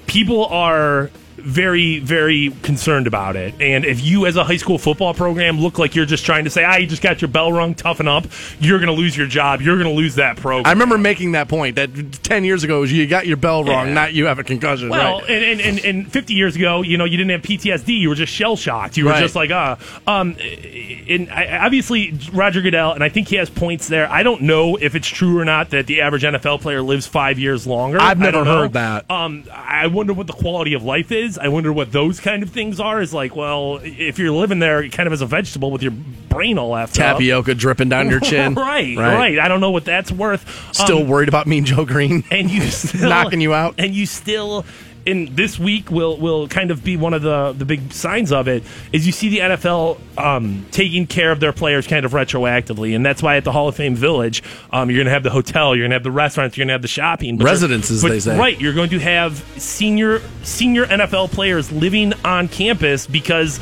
people 0.07 0.45
are 0.47 1.11
very, 1.47 1.99
very 1.99 2.49
concerned 2.61 3.07
about 3.07 3.35
it. 3.37 3.53
And 3.61 3.85
if 3.85 4.03
you, 4.03 4.25
as 4.25 4.35
a 4.35 4.43
high 4.43 4.57
school 4.57 4.77
football 4.77 5.13
program, 5.13 5.59
look 5.59 5.79
like 5.79 5.95
you're 5.95 6.05
just 6.05 6.25
trying 6.25 6.43
to 6.43 6.49
say, 6.49 6.63
ah, 6.65 6.75
you 6.75 6.87
just 6.87 7.01
got 7.01 7.21
your 7.21 7.29
bell 7.29 7.53
rung, 7.53 7.73
toughen 7.73 8.07
up, 8.07 8.25
you're 8.59 8.79
going 8.79 8.93
to 8.93 8.93
lose 8.93 9.15
your 9.15 9.27
job. 9.27 9.61
You're 9.61 9.77
going 9.81 9.87
to 9.89 9.95
lose 9.95 10.15
that 10.15 10.35
program. 10.37 10.65
I 10.65 10.71
remember 10.71 10.97
making 10.97 11.31
that 11.31 11.47
point 11.47 11.77
that 11.77 11.89
10 12.23 12.43
years 12.43 12.63
ago 12.65 12.81
was 12.81 12.91
you 12.91 13.07
got 13.07 13.25
your 13.27 13.37
bell 13.37 13.63
wrong, 13.63 13.87
Yeah. 13.87 13.93
not 13.93 14.13
you 14.13 14.25
have 14.25 14.39
a 14.39 14.43
concussion. 14.43 14.89
Well, 14.89 15.21
right. 15.21 15.29
and, 15.29 15.61
and, 15.61 15.79
and, 15.79 15.85
and 15.85 16.11
50 16.11 16.33
years 16.33 16.55
ago, 16.57 16.81
you 16.81 16.97
know, 16.97 17.05
you 17.05 17.15
didn't 17.15 17.31
have 17.31 17.41
PTSD. 17.43 17.97
You 17.97 18.09
were 18.09 18.15
just 18.15 18.33
shell 18.33 18.57
shocked. 18.57 18.97
You 18.97 19.05
were 19.05 19.11
Right. 19.11 19.21
just 19.21 19.35
like, 19.35 19.49
uh, 19.51 19.77
um, 20.05 20.35
and 21.09 21.29
I, 21.29 21.59
obviously 21.65 22.13
Roger 22.33 22.61
Goodell, 22.61 22.91
and 22.91 23.03
I 23.03 23.09
think 23.09 23.29
he 23.29 23.37
has 23.37 23.49
points 23.49 23.87
there. 23.87 24.09
I 24.11 24.23
don't 24.23 24.41
know 24.41 24.75
if 24.75 24.95
it's 24.95 25.07
true 25.07 25.39
or 25.39 25.45
not 25.45 25.69
that 25.69 25.87
the 25.87 26.01
average 26.01 26.23
NFL 26.23 26.59
player 26.61 26.81
lives 26.81 27.07
five 27.07 27.39
years 27.39 27.65
longer. 27.65 27.99
I've 28.01 28.19
never 28.19 28.43
heard 28.43 28.73
that. 28.73 29.09
Um, 29.09 29.45
I 29.53 29.87
wonder 29.87 30.11
what 30.13 30.27
the 30.27 30.33
quality 30.33 30.73
of 30.73 30.83
life 30.83 31.11
is. 31.11 31.36
I 31.37 31.47
wonder 31.49 31.71
what 31.73 31.91
those 31.91 32.19
kind 32.19 32.43
of 32.43 32.49
things 32.49 32.79
are. 32.79 33.01
Is 33.01 33.13
like, 33.13 33.35
well, 33.35 33.79
if 33.83 34.19
you're 34.19 34.31
living 34.31 34.59
there 34.59 34.87
kind 34.89 35.07
of 35.07 35.13
as 35.13 35.21
a 35.21 35.25
vegetable 35.25 35.71
with 35.71 35.81
your 35.81 35.91
brain 35.91 36.57
all 36.57 36.73
up. 36.73 36.91
Tapioca 36.91 37.55
dripping 37.55 37.89
down 37.89 38.09
your 38.09 38.19
chin. 38.19 38.53
right, 38.55 38.97
right, 38.97 39.39
I 39.39 39.47
don't 39.47 39.61
know 39.61 39.71
what 39.71 39.85
that's 39.85 40.11
worth. 40.11 40.45
Still 40.75 40.99
Um, 41.03 41.07
worried 41.07 41.29
about 41.29 41.47
Mean 41.47 41.65
Joe 41.65 41.85
Greene. 41.85 42.23
and 42.31 42.49
you 42.49 42.61
still 42.69 43.09
Knocking 43.09 43.41
you 43.41 43.53
out. 43.53 43.75
and 43.77 43.93
you 43.95 44.05
still 44.05 44.65
in 45.07 45.33
this 45.35 45.57
week 45.57 45.89
will 45.89 46.17
will 46.17 46.49
kind 46.49 46.69
of 46.69 46.83
be 46.83 46.97
one 46.97 47.13
of 47.13 47.21
the 47.21 47.53
the 47.53 47.63
big 47.63 47.93
signs 47.93 48.31
of 48.33 48.47
it 48.49 48.63
is 48.91 49.05
you 49.05 49.13
see 49.13 49.29
the 49.29 49.39
NFL 49.39 49.99
um, 50.17 50.65
taking 50.71 51.07
care 51.07 51.31
of 51.31 51.39
their 51.39 51.53
players 51.53 51.87
kind 51.87 52.05
of 52.05 52.11
retroactively, 52.11 52.93
and 52.93 53.05
that's 53.05 53.23
why 53.23 53.37
at 53.37 53.45
the 53.45 53.53
Hall 53.53 53.69
of 53.69 53.75
Fame 53.75 53.95
Village, 53.95 54.43
um, 54.71 54.89
you're 54.89 54.97
going 54.97 55.05
to 55.05 55.11
have 55.11 55.23
the 55.23 55.29
hotel, 55.29 55.75
you're 55.75 55.83
going 55.83 55.91
to 55.91 55.95
have 55.95 56.03
the 56.03 56.11
restaurants, 56.11 56.57
you're 56.57 56.63
going 56.63 56.67
to 56.67 56.73
have 56.73 56.81
the 56.81 56.87
shopping, 56.89 57.37
Residences, 57.37 58.01
but- 58.01 58.09
they 58.09 58.19
say. 58.19 58.37
Right, 58.37 58.59
you're 58.59 58.73
going 58.73 58.89
to 58.89 58.99
have 58.99 59.37
senior 59.57 60.21
senior 60.43 60.85
NFL 60.85 61.31
players 61.31 61.71
living 61.71 62.13
on 62.23 62.47
campus 62.47 63.07
because. 63.07 63.59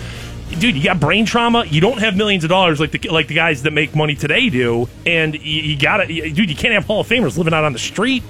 Dude, 0.59 0.75
you 0.75 0.83
got 0.83 0.99
brain 0.99 1.25
trauma. 1.25 1.65
You 1.65 1.81
don't 1.81 1.97
have 1.97 2.15
millions 2.15 2.43
of 2.43 2.51
dollars 2.51 2.79
like 2.79 2.91
the 2.91 3.09
like 3.09 3.27
the 3.27 3.33
guys 3.33 3.63
that 3.63 3.71
make 3.71 3.95
money 3.95 4.13
today 4.13 4.49
do, 4.51 4.87
and 5.03 5.33
you, 5.33 5.39
you 5.41 5.77
gotta, 5.77 6.05
dude. 6.05 6.49
You 6.49 6.55
can't 6.55 6.75
have 6.75 6.85
Hall 6.85 7.01
of 7.01 7.07
Famers 7.07 7.35
living 7.35 7.51
out 7.51 7.63
on 7.63 7.73
the 7.73 7.79
street. 7.79 8.21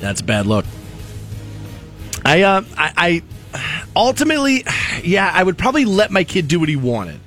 That's 0.00 0.22
a 0.22 0.24
bad 0.24 0.46
look. 0.46 0.64
I, 2.24 2.42
uh, 2.42 2.62
I, 2.76 2.92
I 2.96 3.22
ultimately, 3.94 4.64
yeah, 5.02 5.30
I 5.32 5.42
would 5.42 5.58
probably 5.58 5.84
let 5.84 6.10
my 6.10 6.24
kid 6.24 6.48
do 6.48 6.60
what 6.60 6.68
he 6.68 6.76
wanted 6.76 7.20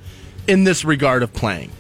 in 0.48 0.64
this 0.64 0.86
regard 0.86 1.24
of 1.24 1.34
playing. 1.34 1.72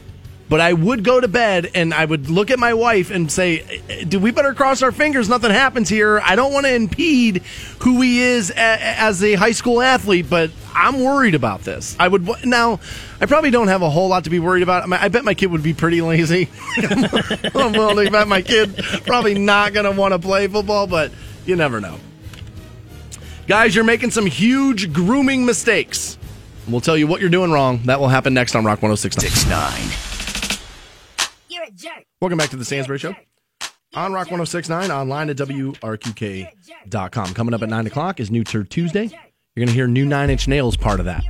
But 0.49 0.61
I 0.61 0.73
would 0.73 1.03
go 1.03 1.19
to 1.19 1.27
bed 1.27 1.71
and 1.73 1.93
I 1.93 2.05
would 2.05 2.29
look 2.29 2.51
at 2.51 2.59
my 2.59 2.75
wife 2.75 3.09
and 3.09 3.31
say, 3.31 3.81
"Do 4.07 4.19
we 4.19 4.29
better 4.29 4.53
cross 4.53 4.83
our 4.83 4.91
fingers? 4.91 5.27
Nothing 5.27 5.49
happens 5.49 5.89
here. 5.89 6.21
I 6.23 6.35
don't 6.35 6.53
want 6.53 6.67
to 6.67 6.75
impede 6.75 7.37
who 7.79 8.01
he 8.01 8.21
is 8.21 8.51
a, 8.51 8.55
as 8.59 9.23
a 9.23 9.33
high 9.33 9.53
school 9.53 9.81
athlete, 9.81 10.29
but 10.29 10.51
I'm 10.75 10.99
worried 10.99 11.33
about 11.33 11.61
this. 11.61 11.95
I 11.99 12.07
would 12.07 12.45
now. 12.45 12.79
I 13.19 13.25
probably 13.25 13.49
don't 13.49 13.69
have 13.69 13.81
a 13.81 13.89
whole 13.89 14.09
lot 14.09 14.25
to 14.25 14.29
be 14.29 14.39
worried 14.39 14.63
about. 14.63 14.91
I, 14.91 15.05
I 15.05 15.07
bet 15.07 15.23
my 15.23 15.33
kid 15.33 15.47
would 15.47 15.63
be 15.63 15.73
pretty 15.73 16.01
lazy. 16.01 16.49
I'm 17.55 17.71
willing 17.71 18.05
to 18.05 18.11
bet 18.11 18.27
my 18.27 18.43
kid 18.43 18.75
probably 19.07 19.33
not 19.33 19.73
going 19.73 19.85
to 19.85 19.99
want 19.99 20.13
to 20.13 20.19
play 20.19 20.47
football, 20.47 20.85
but 20.85 21.11
you 21.47 21.55
never 21.55 21.81
know. 21.81 21.99
Guys, 23.45 23.75
you're 23.75 23.83
making 23.83 24.09
some 24.11 24.25
huge 24.25 24.93
grooming 24.93 25.45
mistakes. 25.45 26.17
We'll 26.67 26.79
tell 26.79 26.95
you 26.95 27.07
what 27.07 27.19
you're 27.19 27.29
doing 27.29 27.51
wrong. 27.51 27.79
That 27.83 27.99
will 27.99 28.07
happen 28.07 28.33
next 28.33 28.55
on 28.55 28.63
Rock 28.63 28.81
1069. 28.81 29.89
You're 31.49 31.63
a 31.63 31.71
jerk. 31.71 32.05
Welcome 32.21 32.37
back 32.37 32.51
to 32.51 32.55
the 32.55 32.63
Stansbury 32.63 32.99
Show 32.99 33.13
on 33.95 34.13
Rock 34.13 34.27
1069, 34.31 34.91
online 34.91 35.29
at 35.29 35.35
WRQK.com. 35.35 37.33
Coming 37.33 37.53
up 37.53 37.61
at 37.61 37.69
9 37.69 37.87
o'clock 37.87 38.21
is 38.21 38.31
New 38.31 38.45
Turd 38.45 38.69
Tuesday. 38.69 39.07
You're 39.55 39.65
going 39.65 39.67
to 39.67 39.73
hear 39.73 39.87
new 39.87 40.05
Nine 40.05 40.29
Inch 40.29 40.47
Nails 40.47 40.77
part 40.77 41.01
of 41.01 41.05
that. 41.05 41.23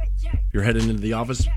You're 0.53 0.64
heading 0.64 0.88
into 0.89 1.01
the 1.01 1.14
office, 1.14 1.47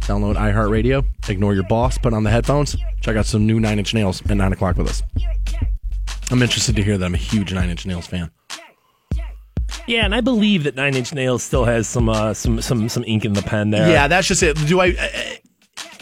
download 0.00 0.36
iHeartRadio, 0.36 1.04
ignore 1.28 1.54
your 1.54 1.64
boss, 1.64 1.98
put 1.98 2.14
on 2.14 2.22
the 2.22 2.30
headphones, 2.30 2.76
check 3.00 3.16
out 3.16 3.26
some 3.26 3.46
new 3.46 3.58
Nine 3.58 3.80
Inch 3.80 3.92
Nails 3.92 4.22
at 4.30 4.36
9 4.36 4.52
o'clock 4.52 4.76
with 4.76 4.88
us. 4.88 5.02
I'm 6.30 6.40
interested 6.40 6.76
to 6.76 6.84
hear 6.84 6.96
that 6.96 7.04
I'm 7.04 7.14
a 7.14 7.18
huge 7.18 7.52
Nine 7.52 7.68
Inch 7.68 7.84
Nails 7.84 8.06
fan. 8.06 8.30
Yeah, 9.86 10.04
and 10.04 10.14
I 10.14 10.20
believe 10.20 10.64
that 10.64 10.74
Nine 10.76 10.94
Inch 10.94 11.12
Nails 11.12 11.42
still 11.42 11.64
has 11.64 11.86
some 11.86 12.08
uh, 12.08 12.34
some 12.34 12.60
some 12.62 12.88
some 12.88 13.04
ink 13.06 13.24
in 13.24 13.34
the 13.34 13.42
pen 13.42 13.70
there. 13.70 13.88
Yeah, 13.88 14.08
that's 14.08 14.26
just 14.26 14.42
it. 14.42 14.56
Do 14.66 14.80
I? 14.80 15.40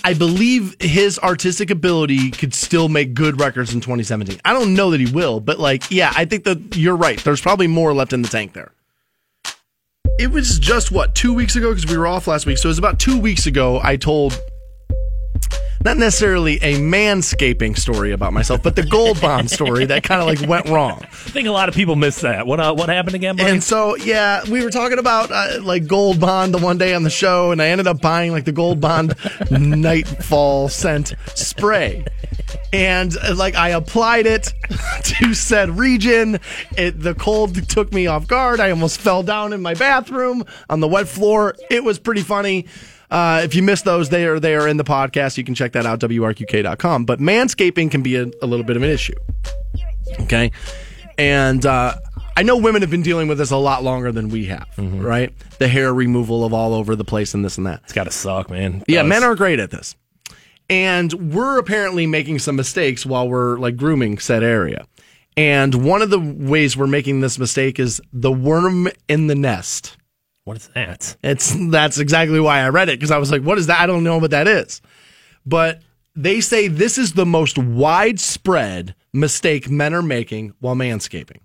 I 0.05 0.14
believe 0.14 0.76
his 0.80 1.18
artistic 1.20 1.70
ability 1.70 2.33
could 2.33 2.55
still 2.55 2.89
make 2.89 3.14
good 3.14 3.41
records 3.41 3.72
in 3.72 3.80
2017. 3.80 4.41
I 4.45 4.53
don't 4.53 4.74
know 4.74 4.91
that 4.91 5.01
he 5.01 5.11
will, 5.12 5.39
but 5.39 5.61
like, 5.61 5.85
yeah, 5.91 6.12
I 6.16 6.24
think 6.24 6.45
that 6.45 6.76
you're 6.76 6.97
right. 6.97 7.22
There's 7.22 7.41
probably 7.41 7.68
more 7.68 7.95
left 7.95 8.12
in 8.12 8.22
the 8.22 8.28
tank 8.28 8.53
there. 8.53 8.72
It 10.18 10.30
was 10.30 10.59
just 10.59 10.91
what 10.91 11.14
two 11.14 11.33
weeks 11.33 11.57
ago 11.57 11.72
because 11.72 11.89
we 11.91 11.97
were 11.97 12.07
off 12.07 12.26
last 12.26 12.47
week, 12.47 12.59
so 12.59 12.66
it 12.68 12.70
was 12.70 12.78
about 12.78 12.99
two 12.99 13.18
weeks 13.18 13.47
ago. 13.47 13.80
I 13.83 13.97
told 13.97 14.39
not 15.85 15.97
necessarily 15.97 16.57
a 16.57 16.74
manscaping 16.78 17.78
story 17.78 18.12
about 18.12 18.33
myself, 18.33 18.62
but 18.62 18.76
the 18.76 18.85
gold 18.85 19.20
bond 19.20 19.51
story 19.51 19.85
that 19.87 20.03
kind 20.03 20.20
of 20.20 20.26
like 20.26 20.49
went 20.49 20.68
wrong. 20.68 21.01
I 21.03 21.07
think 21.07 21.49
a 21.49 21.53
lot 21.53 21.68
of 21.68 21.74
people 21.74 21.97
miss 21.97 22.20
that. 22.20 22.47
What 22.47 22.61
uh, 22.61 22.74
what 22.74 22.89
happened 22.89 23.14
again, 23.14 23.37
buddy? 23.37 23.51
And 23.51 23.62
so, 23.62 23.97
yeah, 23.97 24.43
we 24.51 24.62
were 24.62 24.70
talking 24.70 24.99
about 24.99 25.30
uh, 25.30 25.59
like 25.62 25.87
Gold 25.87 26.20
Bond 26.20 26.55
the 26.55 26.59
one 26.59 26.78
day 26.78 26.95
on 26.95 27.03
the 27.03 27.11
show, 27.11 27.51
and 27.51 27.61
I 27.61 27.68
ended 27.68 27.87
up 27.87 28.01
buying 28.01 28.33
like 28.33 28.45
the 28.45 28.53
Gold 28.53 28.80
Bond 28.80 29.14
Nightfall 29.51 30.68
scent 30.68 31.14
spray. 31.35 32.05
And 32.72 33.16
uh, 33.18 33.35
like 33.35 33.55
I 33.55 33.70
applied 33.70 34.26
it 34.26 34.53
to 35.03 35.35
said 35.35 35.70
region. 35.70 36.41
It, 36.76 37.01
the 37.01 37.14
cold 37.14 37.68
took 37.68 37.93
me 37.93 38.07
off 38.07 38.26
guard. 38.26 38.61
I 38.61 38.70
almost 38.70 39.01
fell 39.01 39.22
down 39.22 39.53
in 39.53 39.61
my 39.61 39.74
bathroom 39.74 40.45
on 40.68 40.80
the 40.80 40.89
wet 40.89 41.09
floor. 41.09 41.55
It 41.70 41.85
was 41.85 41.99
pretty 41.99 42.22
funny. 42.22 42.66
Uh, 43.12 43.42
if 43.44 43.54
you 43.54 43.62
missed 43.62 43.84
those, 43.84 44.08
they 44.08 44.24
are 44.24 44.40
they 44.40 44.54
are 44.54 44.66
in 44.66 44.78
the 44.78 44.84
podcast. 44.84 45.36
You 45.36 45.44
can 45.44 45.54
check 45.54 45.72
that 45.72 45.84
out, 45.84 46.00
WRQK.com. 46.00 47.04
But 47.04 47.20
manscaping 47.20 47.90
can 47.90 48.02
be 48.02 48.16
a, 48.16 48.30
a 48.40 48.46
little 48.46 48.64
bit 48.64 48.76
of 48.76 48.82
an 48.82 48.88
issue. 48.88 49.14
Okay. 50.20 50.50
And 51.18 51.66
uh, 51.66 51.94
I 52.38 52.42
know 52.42 52.56
women 52.56 52.80
have 52.80 52.90
been 52.90 53.02
dealing 53.02 53.28
with 53.28 53.36
this 53.36 53.50
a 53.50 53.56
lot 53.58 53.84
longer 53.84 54.12
than 54.12 54.30
we 54.30 54.46
have, 54.46 54.66
right? 54.78 55.30
The 55.58 55.68
hair 55.68 55.92
removal 55.92 56.42
of 56.42 56.54
all 56.54 56.72
over 56.72 56.96
the 56.96 57.04
place 57.04 57.34
and 57.34 57.44
this 57.44 57.58
and 57.58 57.66
that. 57.66 57.82
it's 57.84 57.92
got 57.92 58.04
to 58.04 58.10
suck, 58.10 58.48
man. 58.48 58.82
Yeah, 58.88 59.02
men 59.02 59.22
are 59.22 59.34
great 59.34 59.58
at 59.58 59.70
this. 59.70 59.94
And 60.70 61.34
we're 61.34 61.58
apparently 61.58 62.06
making 62.06 62.38
some 62.38 62.56
mistakes 62.56 63.04
while 63.04 63.28
we're 63.28 63.58
like 63.58 63.76
grooming 63.76 64.18
said 64.20 64.42
area. 64.42 64.86
And 65.36 65.84
one 65.84 66.00
of 66.00 66.08
the 66.08 66.18
ways 66.18 66.78
we're 66.78 66.86
making 66.86 67.20
this 67.20 67.38
mistake 67.38 67.78
is 67.78 68.00
the 68.10 68.32
worm 68.32 68.88
in 69.06 69.26
the 69.26 69.34
nest. 69.34 69.98
What 70.45 70.57
is 70.57 70.68
that? 70.68 71.16
It's 71.22 71.55
that's 71.70 71.99
exactly 71.99 72.40
why 72.40 72.61
I 72.61 72.68
read 72.68 72.88
it 72.88 72.99
because 72.99 73.11
I 73.11 73.18
was 73.18 73.30
like, 73.30 73.43
what 73.43 73.59
is 73.59 73.68
that? 73.68 73.80
I 73.80 73.86
don't 73.86 74.05
know 74.05 74.18
what 74.18 74.32
that 74.32 74.49
is. 74.49 74.80
But 75.47 75.80
they 76.14 76.40
say 76.40 76.68
this 76.68 76.99
is 76.99 77.12
the 77.12 77.26
most 77.26 77.59
widespread 77.59 78.95
mistake 79.12 79.70
men 79.70 79.95
are 79.95 80.03
making 80.03 80.55
while 80.61 80.74
manscaping. 80.74 81.40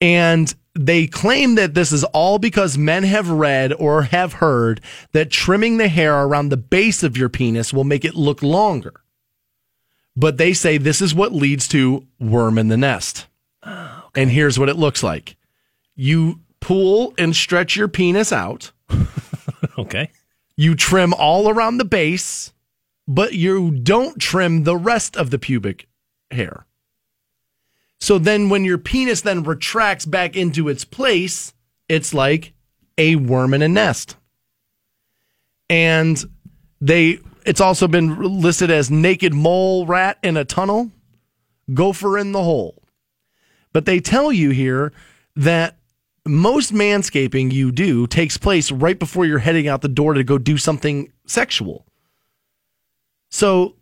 And 0.00 0.52
they 0.74 1.06
claim 1.06 1.54
that 1.56 1.74
this 1.74 1.92
is 1.92 2.02
all 2.04 2.38
because 2.38 2.78
men 2.78 3.04
have 3.04 3.30
read 3.30 3.72
or 3.74 4.02
have 4.02 4.34
heard 4.34 4.80
that 5.12 5.30
trimming 5.30 5.76
the 5.76 5.88
hair 5.88 6.22
around 6.24 6.48
the 6.48 6.56
base 6.56 7.02
of 7.02 7.16
your 7.16 7.28
penis 7.28 7.72
will 7.72 7.84
make 7.84 8.04
it 8.04 8.14
look 8.14 8.42
longer. 8.42 8.94
But 10.16 10.38
they 10.38 10.52
say 10.52 10.78
this 10.78 11.00
is 11.00 11.14
what 11.14 11.32
leads 11.32 11.68
to 11.68 12.06
worm 12.18 12.58
in 12.58 12.68
the 12.68 12.76
nest. 12.76 13.26
Ah, 13.62 14.08
and 14.14 14.30
here's 14.30 14.58
what 14.58 14.68
it 14.68 14.76
looks 14.76 15.02
like 15.02 15.36
you 15.94 16.40
pull 16.62 17.12
and 17.18 17.36
stretch 17.36 17.76
your 17.76 17.88
penis 17.88 18.32
out. 18.32 18.72
Okay. 19.78 20.10
You 20.56 20.74
trim 20.74 21.14
all 21.14 21.48
around 21.48 21.78
the 21.78 21.84
base, 21.84 22.52
but 23.08 23.32
you 23.32 23.70
don't 23.70 24.20
trim 24.20 24.64
the 24.64 24.76
rest 24.76 25.16
of 25.16 25.30
the 25.30 25.38
pubic 25.38 25.88
hair. 26.30 26.66
So 28.00 28.18
then 28.18 28.48
when 28.48 28.64
your 28.64 28.78
penis 28.78 29.20
then 29.22 29.44
retracts 29.44 30.04
back 30.04 30.36
into 30.36 30.68
its 30.68 30.84
place, 30.84 31.54
it's 31.88 32.12
like 32.12 32.52
a 32.98 33.16
worm 33.16 33.54
in 33.54 33.62
a 33.62 33.68
nest. 33.68 34.16
And 35.70 36.22
they 36.80 37.18
it's 37.46 37.60
also 37.60 37.88
been 37.88 38.40
listed 38.40 38.70
as 38.70 38.90
naked 38.90 39.32
mole 39.32 39.86
rat 39.86 40.18
in 40.22 40.36
a 40.36 40.44
tunnel, 40.44 40.90
gopher 41.72 42.18
in 42.18 42.32
the 42.32 42.42
hole. 42.42 42.82
But 43.72 43.86
they 43.86 44.00
tell 44.00 44.32
you 44.32 44.50
here 44.50 44.92
that 45.34 45.76
most 46.26 46.72
manscaping 46.72 47.50
you 47.52 47.72
do 47.72 48.06
takes 48.06 48.36
place 48.36 48.70
right 48.70 48.98
before 48.98 49.26
you're 49.26 49.38
heading 49.38 49.68
out 49.68 49.82
the 49.82 49.88
door 49.88 50.14
to 50.14 50.24
go 50.24 50.38
do 50.38 50.56
something 50.56 51.12
sexual. 51.26 51.86
So 53.30 53.76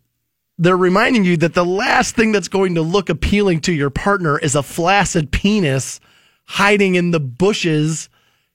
they're 0.58 0.76
reminding 0.76 1.24
you 1.24 1.36
that 1.38 1.54
the 1.54 1.64
last 1.64 2.14
thing 2.14 2.32
that's 2.32 2.48
going 2.48 2.74
to 2.74 2.82
look 2.82 3.08
appealing 3.08 3.60
to 3.62 3.72
your 3.72 3.90
partner 3.90 4.38
is 4.38 4.54
a 4.54 4.62
flaccid 4.62 5.32
penis 5.32 6.00
hiding 6.46 6.94
in 6.94 7.10
the 7.10 7.20
bushes. 7.20 8.08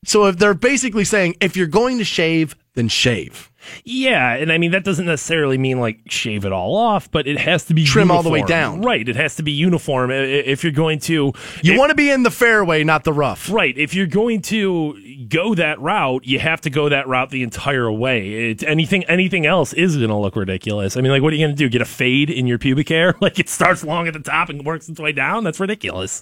So 0.03 0.25
if 0.25 0.37
they're 0.37 0.53
basically 0.53 1.03
saying 1.03 1.35
if 1.41 1.57
you're 1.57 1.67
going 1.67 1.97
to 1.97 2.03
shave, 2.03 2.55
then 2.75 2.87
shave. 2.89 3.49
Yeah, 3.83 4.35
and 4.35 4.51
I 4.51 4.57
mean 4.57 4.71
that 4.71 4.83
doesn't 4.83 5.07
necessarily 5.07 5.57
mean 5.57 5.79
like 5.79 6.01
shave 6.07 6.45
it 6.45 6.51
all 6.51 6.75
off, 6.75 7.09
but 7.09 7.25
it 7.25 7.39
has 7.39 7.65
to 7.65 7.73
be 7.73 7.83
Trim 7.83 8.11
all 8.11 8.21
the 8.21 8.29
way 8.29 8.43
down. 8.43 8.81
Right, 8.81 9.07
it 9.07 9.15
has 9.15 9.37
to 9.37 9.43
be 9.43 9.51
uniform 9.51 10.11
if 10.11 10.63
you're 10.63 10.71
going 10.73 10.99
to. 10.99 11.33
You 11.63 11.73
if- 11.73 11.79
want 11.79 11.89
to 11.89 11.95
be 11.95 12.11
in 12.11 12.23
the 12.23 12.29
fairway, 12.29 12.83
not 12.83 13.05
the 13.05 13.13
rough. 13.13 13.49
Right, 13.49 13.75
if 13.75 13.95
you're 13.95 14.05
going 14.05 14.41
to 14.43 15.25
go 15.27 15.55
that 15.55 15.79
route, 15.79 16.25
you 16.25 16.37
have 16.37 16.61
to 16.61 16.69
go 16.69 16.89
that 16.89 17.07
route 17.07 17.31
the 17.31 17.41
entire 17.41 17.91
way. 17.91 18.51
It's 18.51 18.63
anything 18.63 19.03
anything 19.05 19.45
else 19.45 19.73
is 19.73 19.97
going 19.97 20.09
to 20.09 20.15
look 20.17 20.35
ridiculous. 20.35 20.95
I 20.95 21.01
mean, 21.01 21.11
like, 21.11 21.23
what 21.23 21.33
are 21.33 21.35
you 21.35 21.45
going 21.45 21.55
to 21.55 21.57
do? 21.57 21.69
Get 21.69 21.81
a 21.81 21.85
fade 21.85 22.29
in 22.29 22.45
your 22.47 22.59
pubic 22.59 22.89
hair? 22.89 23.15
Like 23.25 23.39
it 23.39 23.49
starts 23.49 23.83
long 23.83 24.07
at 24.07 24.13
the 24.13 24.19
top 24.19 24.49
and 24.49 24.63
works 24.63 24.87
its 24.87 24.99
way 24.99 25.11
down? 25.11 25.43
That's 25.43 25.59
ridiculous. 25.59 26.21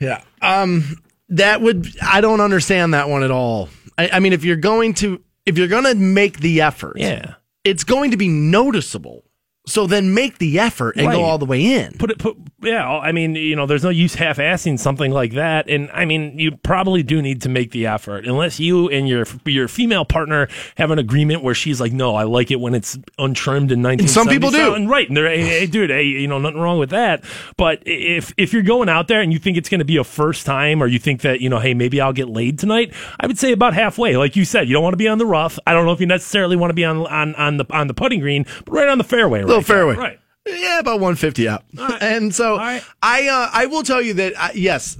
Yeah. 0.00 0.22
Um, 0.42 0.96
that 1.28 1.60
would 1.60 1.86
I 2.02 2.20
don't 2.20 2.40
understand 2.40 2.94
that 2.94 3.08
one 3.08 3.22
at 3.22 3.30
all. 3.30 3.68
I, 3.96 4.08
I 4.14 4.18
mean, 4.18 4.32
if 4.32 4.44
you're 4.44 4.56
going 4.56 4.94
to 4.94 5.22
if 5.46 5.56
you're 5.58 5.68
going 5.68 5.84
to 5.84 5.94
make 5.94 6.40
the 6.40 6.60
effort, 6.60 6.96
Yeah. 6.98 7.34
it's 7.64 7.84
going 7.84 8.10
to 8.10 8.16
be 8.16 8.28
noticeable. 8.28 9.24
So 9.66 9.86
then 9.86 10.14
make 10.14 10.38
the 10.38 10.58
effort 10.58 10.96
and 10.96 11.06
Right. 11.06 11.14
go 11.16 11.22
all 11.22 11.38
the 11.38 11.44
way 11.44 11.64
in. 11.74 11.92
put 11.98 12.10
it 12.10 12.18
put 12.18 12.36
yeah 12.62 12.88
i 12.88 13.12
mean 13.12 13.34
you 13.34 13.56
know 13.56 13.66
there's 13.66 13.84
no 13.84 13.90
use 13.90 14.14
half-assing 14.14 14.78
something 14.78 15.10
like 15.10 15.32
that. 15.32 15.68
And 15.68 15.90
i 15.92 16.04
mean 16.04 16.38
you 16.38 16.56
probably 16.56 17.02
do 17.02 17.22
need 17.22 17.42
to 17.42 17.48
make 17.48 17.70
the 17.70 17.86
effort. 17.86 18.26
Unless 18.26 18.60
you 18.60 18.88
and 18.88 19.08
your 19.08 19.26
your 19.44 19.68
female 19.68 20.04
partner 20.04 20.48
have 20.76 20.90
an 20.90 20.98
agreement 20.98 21.42
where 21.42 21.54
she's 21.54 21.80
like 21.80 21.92
no 21.92 22.14
i 22.14 22.24
like 22.24 22.50
it 22.50 22.60
when 22.60 22.74
it's 22.74 22.98
untrimmed 23.18 23.72
in 23.72 23.82
19 23.82 24.08
some 24.08 24.28
people 24.28 24.50
do. 24.50 24.74
and 24.74 24.88
right. 24.88 25.08
And 25.08 25.16
they're 25.16 25.28
hey, 25.28 25.60
hey 25.60 25.66
dude 25.66 25.90
hey 25.90 26.04
you 26.04 26.26
know 26.28 26.38
nothing 26.38 26.60
wrong 26.60 26.78
with 26.78 26.90
that. 26.90 27.24
But 27.56 27.82
if 27.86 28.32
if 28.36 28.52
you're 28.52 28.62
going 28.62 28.88
out 28.88 29.08
there 29.08 29.20
and 29.20 29.32
you 29.32 29.38
think 29.38 29.56
it's 29.56 29.68
going 29.68 29.80
to 29.80 29.84
be 29.84 29.96
a 29.96 30.04
first 30.04 30.46
time 30.46 30.82
or 30.82 30.86
you 30.86 30.98
think 30.98 31.22
that 31.22 31.40
you 31.40 31.48
know 31.48 31.58
hey 31.58 31.74
maybe 31.74 32.00
i'll 32.00 32.12
get 32.12 32.28
laid 32.28 32.58
tonight 32.58 32.92
i 33.18 33.26
would 33.26 33.38
say 33.38 33.52
about 33.52 33.74
halfway. 33.74 34.16
Like 34.16 34.36
you 34.36 34.44
said 34.44 34.68
you 34.68 34.74
don't 34.74 34.82
want 34.82 34.92
to 34.92 34.98
be 34.98 35.08
on 35.08 35.18
the 35.18 35.26
rough. 35.26 35.58
I 35.66 35.72
don't 35.72 35.86
know 35.86 35.92
if 35.92 36.00
you 36.00 36.06
necessarily 36.06 36.56
want 36.56 36.70
to 36.70 36.74
be 36.74 36.84
on 36.84 37.06
on 37.06 37.34
on 37.36 37.56
the 37.56 37.66
on 37.70 37.86
the 37.86 37.94
putting 37.94 38.20
green 38.20 38.44
but 38.64 38.72
right 38.72 38.88
on 38.88 38.98
the 38.98 39.04
fairway 39.04 39.40
little 39.40 39.56
right 39.56 39.66
there. 39.66 39.76
fairway. 39.76 39.96
right 39.96 40.20
Yeah, 40.58 40.78
about 40.80 41.00
150 41.00 41.48
up. 41.48 41.64
And 42.00 42.34
so 42.34 42.56
right. 42.56 42.82
I 43.02 43.28
uh, 43.28 43.50
I 43.52 43.66
will 43.66 43.82
tell 43.82 44.00
you 44.02 44.14
that 44.14 44.32
uh, 44.36 44.48
yes, 44.54 44.96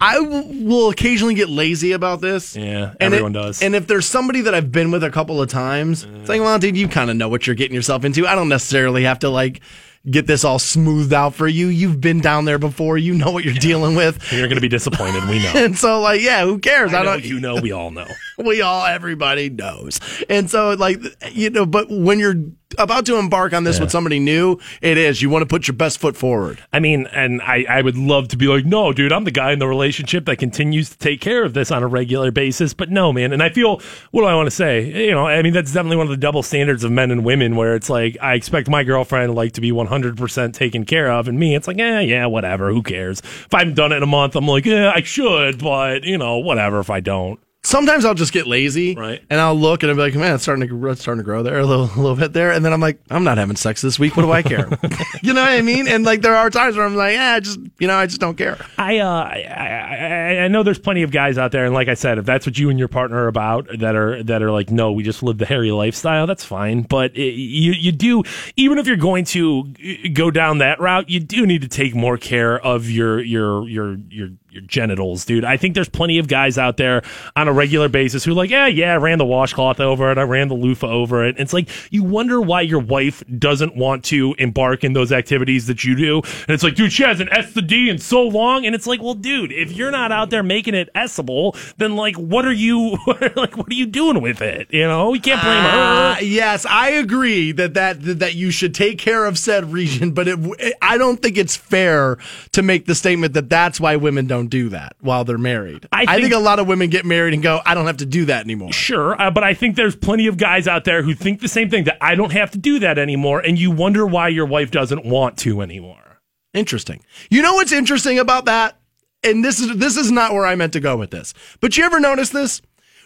I 0.00 0.14
w- 0.16 0.66
will 0.66 0.90
occasionally 0.90 1.34
get 1.34 1.48
lazy 1.48 1.92
about 1.92 2.20
this. 2.20 2.54
Yeah, 2.54 2.92
And 3.00 3.14
everyone 3.14 3.32
it- 3.32 3.40
does. 3.40 3.62
And 3.62 3.74
if 3.74 3.86
there's 3.86 4.06
somebody 4.06 4.42
that 4.42 4.54
I've 4.54 4.70
been 4.70 4.90
with 4.90 5.02
a 5.04 5.10
couple 5.10 5.40
of 5.40 5.48
times, 5.48 6.04
it's 6.04 6.28
like, 6.28 6.40
well, 6.40 6.58
dude, 6.58 6.76
you 6.76 6.86
kind 6.88 7.10
of 7.10 7.16
know 7.16 7.28
what 7.28 7.46
you're 7.46 7.56
getting 7.56 7.74
yourself 7.74 8.04
into. 8.04 8.26
I 8.26 8.34
don't 8.34 8.48
necessarily 8.50 9.04
have 9.04 9.20
to 9.20 9.30
like 9.30 9.60
get 10.08 10.24
this 10.26 10.44
all 10.44 10.58
smoothed 10.60 11.12
out 11.12 11.34
for 11.34 11.48
you. 11.48 11.66
You've 11.66 12.00
been 12.00 12.20
down 12.20 12.44
there 12.44 12.58
before. 12.60 12.96
You 12.98 13.14
know 13.14 13.30
what 13.32 13.42
you're 13.44 13.54
dealing 13.54 13.96
with. 13.96 14.20
You're 14.32 14.46
going 14.46 14.54
to 14.56 14.60
be 14.60 14.68
disappointed. 14.68 15.24
We 15.28 15.40
know. 15.42 15.52
And 15.56 15.76
so, 15.76 16.00
like, 16.00 16.20
yeah, 16.20 16.44
who 16.44 16.58
cares? 16.60 16.92
I 16.94 17.00
I 17.00 17.02
don't. 17.02 17.24
you 17.24 17.40
know. 17.40 17.56
We 17.60 17.72
all 17.72 17.90
know. 17.90 18.06
we 18.38 18.60
all 18.60 18.84
everybody 18.84 19.48
knows 19.48 19.98
and 20.28 20.50
so 20.50 20.74
like 20.74 21.00
you 21.32 21.48
know 21.48 21.64
but 21.64 21.86
when 21.90 22.18
you're 22.18 22.34
about 22.78 23.06
to 23.06 23.16
embark 23.16 23.52
on 23.52 23.64
this 23.64 23.78
with 23.78 23.90
somebody 23.90 24.18
new 24.18 24.58
it 24.82 24.98
is 24.98 25.22
you 25.22 25.30
want 25.30 25.42
to 25.42 25.46
put 25.46 25.68
your 25.68 25.76
best 25.76 25.98
foot 25.98 26.16
forward 26.16 26.60
I 26.72 26.80
mean, 26.80 27.06
and 27.06 27.40
I, 27.40 27.64
I 27.68 27.80
would 27.80 27.96
love 27.96 28.28
to 28.28 28.36
be 28.36 28.48
like, 28.48 28.66
no, 28.66 28.92
dude, 28.92 29.10
I'm 29.10 29.24
the 29.24 29.30
guy 29.30 29.52
in 29.52 29.58
the 29.58 29.66
relationship 29.66 30.26
that 30.26 30.36
continues 30.36 30.90
to 30.90 30.98
take 30.98 31.22
care 31.22 31.42
of 31.42 31.54
this 31.54 31.70
on 31.70 31.82
a 31.82 31.86
regular 31.86 32.30
basis. 32.30 32.74
But 32.74 32.90
no, 32.90 33.14
man. 33.14 33.32
And 33.32 33.42
I 33.42 33.48
feel, 33.48 33.80
what 34.10 34.22
do 34.22 34.26
I 34.26 34.34
want 34.34 34.46
to 34.46 34.54
say? 34.54 35.06
You 35.06 35.12
know, 35.12 35.26
I 35.26 35.40
mean, 35.40 35.54
that's 35.54 35.72
definitely 35.72 35.96
one 35.96 36.06
of 36.06 36.10
the 36.10 36.18
double 36.18 36.42
standards 36.42 36.84
of 36.84 36.92
men 36.92 37.10
and 37.10 37.24
women 37.24 37.56
where 37.56 37.74
it's 37.74 37.88
like, 37.88 38.18
I 38.20 38.34
expect 38.34 38.68
my 38.68 38.84
girlfriend 38.84 39.34
like 39.34 39.52
to 39.52 39.62
be 39.62 39.72
100% 39.72 40.52
taken 40.52 40.84
care 40.84 41.10
of. 41.10 41.28
And 41.28 41.38
me, 41.38 41.54
it's 41.54 41.66
like, 41.66 41.78
eh, 41.78 42.00
yeah, 42.00 42.26
whatever. 42.26 42.70
Who 42.70 42.82
cares? 42.82 43.20
If 43.20 43.54
I 43.54 43.60
haven't 43.60 43.74
done 43.74 43.92
it 43.92 43.96
in 43.96 44.02
a 44.02 44.06
month, 44.06 44.36
I'm 44.36 44.46
like, 44.46 44.66
yeah, 44.66 44.92
I 44.94 45.02
should, 45.02 45.58
but, 45.58 46.04
you 46.04 46.18
know, 46.18 46.38
whatever 46.38 46.80
if 46.80 46.90
I 46.90 47.00
don't. 47.00 47.40
Sometimes 47.66 48.04
i'll 48.04 48.14
just 48.14 48.32
get 48.32 48.46
lazy 48.46 48.94
Right. 48.94 49.22
and 49.28 49.40
i'll 49.40 49.54
look 49.54 49.82
and 49.82 49.90
i'll 49.90 49.96
be 49.96 50.02
like 50.02 50.14
man 50.14 50.34
it's 50.34 50.42
starting 50.44 50.66
to 50.68 50.86
it's 50.88 51.00
starting 51.02 51.18
to 51.20 51.24
grow 51.24 51.42
there 51.42 51.58
a 51.58 51.66
little, 51.66 51.86
a 51.86 51.96
little 52.00 52.16
bit 52.16 52.32
there. 52.32 52.52
And 52.52 52.64
then 52.64 52.72
i'm 52.72 52.80
like 52.80 53.00
i'm 53.10 53.24
not 53.24 53.38
having 53.38 53.56
sex 53.56 53.82
this 53.82 53.98
week. 53.98 54.16
What 54.16 54.22
do 54.22 54.32
i 54.32 54.42
care? 54.42 54.68
You 55.22 55.32
know 55.34 55.40
what 55.40 55.50
i 55.50 55.62
mean? 55.62 55.88
And 55.88 56.04
like 56.04 56.22
there 56.22 56.36
are 56.36 56.50
times 56.50 56.76
where 56.76 56.86
i'm 56.86 56.94
like 56.94 57.14
yeah 57.14 57.40
just 57.40 57.58
you 57.78 57.86
know 57.88 57.96
i 57.96 58.06
just 58.06 58.20
don't 58.20 58.36
care. 58.36 58.58
I, 58.78 58.98
uh, 58.98 59.08
I, 59.08 59.42
I 59.42 60.44
I 60.44 60.48
know 60.48 60.62
there's 60.62 60.78
plenty 60.78 61.02
of 61.02 61.10
guys 61.10 61.38
out 61.38 61.50
there, 61.52 61.64
and 61.64 61.74
like 61.74 61.88
I 61.88 61.94
said, 61.94 62.18
if 62.18 62.24
that's 62.24 62.46
what 62.46 62.58
you 62.58 62.68
and 62.70 62.78
your 62.78 62.88
partner 62.88 63.24
are 63.24 63.28
about, 63.28 63.66
that 63.78 63.96
are 63.96 64.22
that 64.24 64.42
are 64.42 64.50
like, 64.50 64.70
no, 64.70 64.92
we 64.92 65.02
just 65.02 65.22
live 65.22 65.38
the 65.38 65.46
hairy 65.46 65.70
lifestyle. 65.72 66.26
That's 66.26 66.44
fine, 66.44 66.82
but 66.82 67.16
it, 67.16 67.32
you 67.34 67.72
you 67.72 67.90
do 67.92 68.22
even 68.56 68.78
if 68.78 68.86
you're 68.86 68.96
going 68.96 69.24
to 69.26 69.64
go 70.12 70.30
down 70.30 70.58
that 70.58 70.78
route, 70.80 71.08
you 71.08 71.20
do 71.20 71.46
need 71.46 71.62
to 71.62 71.68
take 71.68 71.94
more 71.94 72.18
care 72.18 72.58
of 72.60 72.88
your 72.90 73.20
your 73.20 73.68
your 73.68 73.96
your 74.10 74.28
your 74.56 74.64
genitals, 74.66 75.24
dude. 75.24 75.44
I 75.44 75.56
think 75.56 75.74
there's 75.74 75.88
plenty 75.88 76.18
of 76.18 76.28
guys 76.28 76.58
out 76.58 76.76
there 76.78 77.02
on 77.36 77.46
a 77.48 77.52
regular 77.52 77.88
basis 77.88 78.24
who 78.24 78.32
like, 78.34 78.50
yeah, 78.50 78.66
yeah, 78.66 78.94
I 78.94 78.96
ran 78.96 79.18
the 79.18 79.24
washcloth 79.24 79.78
over 79.80 80.10
it, 80.10 80.18
I 80.18 80.22
ran 80.22 80.48
the 80.48 80.54
loofah 80.54 80.86
over 80.88 81.24
it. 81.26 81.36
It's 81.38 81.52
like 81.52 81.68
you 81.92 82.02
wonder 82.02 82.40
why 82.40 82.62
your 82.62 82.80
wife 82.80 83.22
doesn't 83.38 83.76
want 83.76 84.04
to 84.06 84.34
embark 84.38 84.82
in 84.84 84.94
those 84.94 85.12
activities 85.12 85.66
that 85.66 85.84
you 85.84 85.94
do, 85.94 86.16
and 86.22 86.50
it's 86.50 86.62
like, 86.62 86.74
dude, 86.74 86.92
she 86.92 87.02
hasn't 87.02 87.30
S 87.32 87.52
the 87.52 87.62
D 87.62 87.90
in 87.90 87.98
so 87.98 88.22
long, 88.22 88.64
and 88.66 88.74
it's 88.74 88.86
like, 88.86 89.00
well, 89.02 89.14
dude, 89.14 89.52
if 89.52 89.72
you're 89.72 89.90
not 89.90 90.10
out 90.12 90.30
there 90.30 90.42
making 90.42 90.74
it 90.74 90.88
S-able, 90.94 91.54
then 91.76 91.96
like, 91.96 92.16
what 92.16 92.44
are 92.46 92.52
you 92.52 92.96
like? 93.06 93.56
What 93.56 93.68
are 93.70 93.74
you 93.74 93.86
doing 93.86 94.22
with 94.22 94.40
it? 94.40 94.68
You 94.72 94.84
know, 94.86 95.12
you 95.12 95.20
can't 95.20 95.42
blame 95.42 95.64
Uh, 95.64 96.14
her. 96.14 96.22
yes, 96.22 96.64
I 96.66 96.90
agree 96.90 97.52
that, 97.52 97.74
that 97.74 98.02
that 98.20 98.34
you 98.34 98.50
should 98.50 98.74
take 98.74 98.98
care 98.98 99.26
of 99.26 99.38
said 99.38 99.72
region, 99.72 100.12
but 100.12 100.26
it, 100.28 100.38
I 100.80 100.96
don't 100.98 101.20
think 101.22 101.36
it's 101.36 101.56
fair 101.56 102.16
to 102.52 102.62
make 102.62 102.86
the 102.86 102.94
statement 102.94 103.34
that 103.34 103.50
that's 103.50 103.78
why 103.78 103.96
women 103.96 104.26
don't 104.26 104.45
do 104.48 104.68
that 104.70 104.94
while 105.00 105.24
they're 105.24 105.38
married. 105.38 105.86
I 105.92 106.02
I 106.02 106.06
think, 106.16 106.22
think- 106.22 106.34
a 106.34 106.38
lot 106.38 106.58
of 106.58 106.66
women 106.66 106.90
get 106.90 107.04
married 107.04 107.34
and 107.34 107.42
go, 107.42 107.60
I 107.64 107.74
don't 107.74 107.86
have 107.86 107.98
to 107.98 108.06
do 108.06 108.24
that 108.26 108.44
anymore. 108.44 108.72
Sure, 108.72 109.20
uh, 109.20 109.30
but 109.30 109.44
I 109.44 109.54
think 109.54 109.76
there's 109.76 109.96
plenty 109.96 110.26
of 110.26 110.36
guys 110.36 110.66
out 110.68 110.84
there 110.84 111.02
who 111.02 111.14
think 111.14 111.40
the 111.40 111.48
same 111.48 111.70
thing 111.70 111.84
that 111.84 111.98
I 112.00 112.14
don't 112.14 112.32
have 112.32 112.50
to 112.52 112.58
do 112.58 112.78
that 112.80 112.98
anymore, 112.98 113.40
and 113.40 113.58
you 113.58 113.70
wonder 113.70 114.06
why 114.06 114.28
your 114.28 114.46
wife 114.46 114.70
doesn't 114.70 115.04
want 115.04 115.36
to 115.38 115.60
anymore. 115.62 116.20
Interesting. 116.54 117.02
You 117.30 117.42
know 117.42 117.54
what's 117.54 117.72
interesting 117.72 118.18
about 118.18 118.46
that? 118.46 118.78
And 119.22 119.44
this 119.44 119.60
is 119.60 119.76
this 119.76 119.96
is 119.96 120.10
not 120.12 120.32
where 120.32 120.46
I 120.46 120.54
meant 120.54 120.72
to 120.74 120.80
go 120.80 120.96
with 120.96 121.10
this. 121.10 121.34
But 121.60 121.76
you 121.76 121.84
ever 121.84 121.98
notice 122.00 122.30
this? 122.30 122.62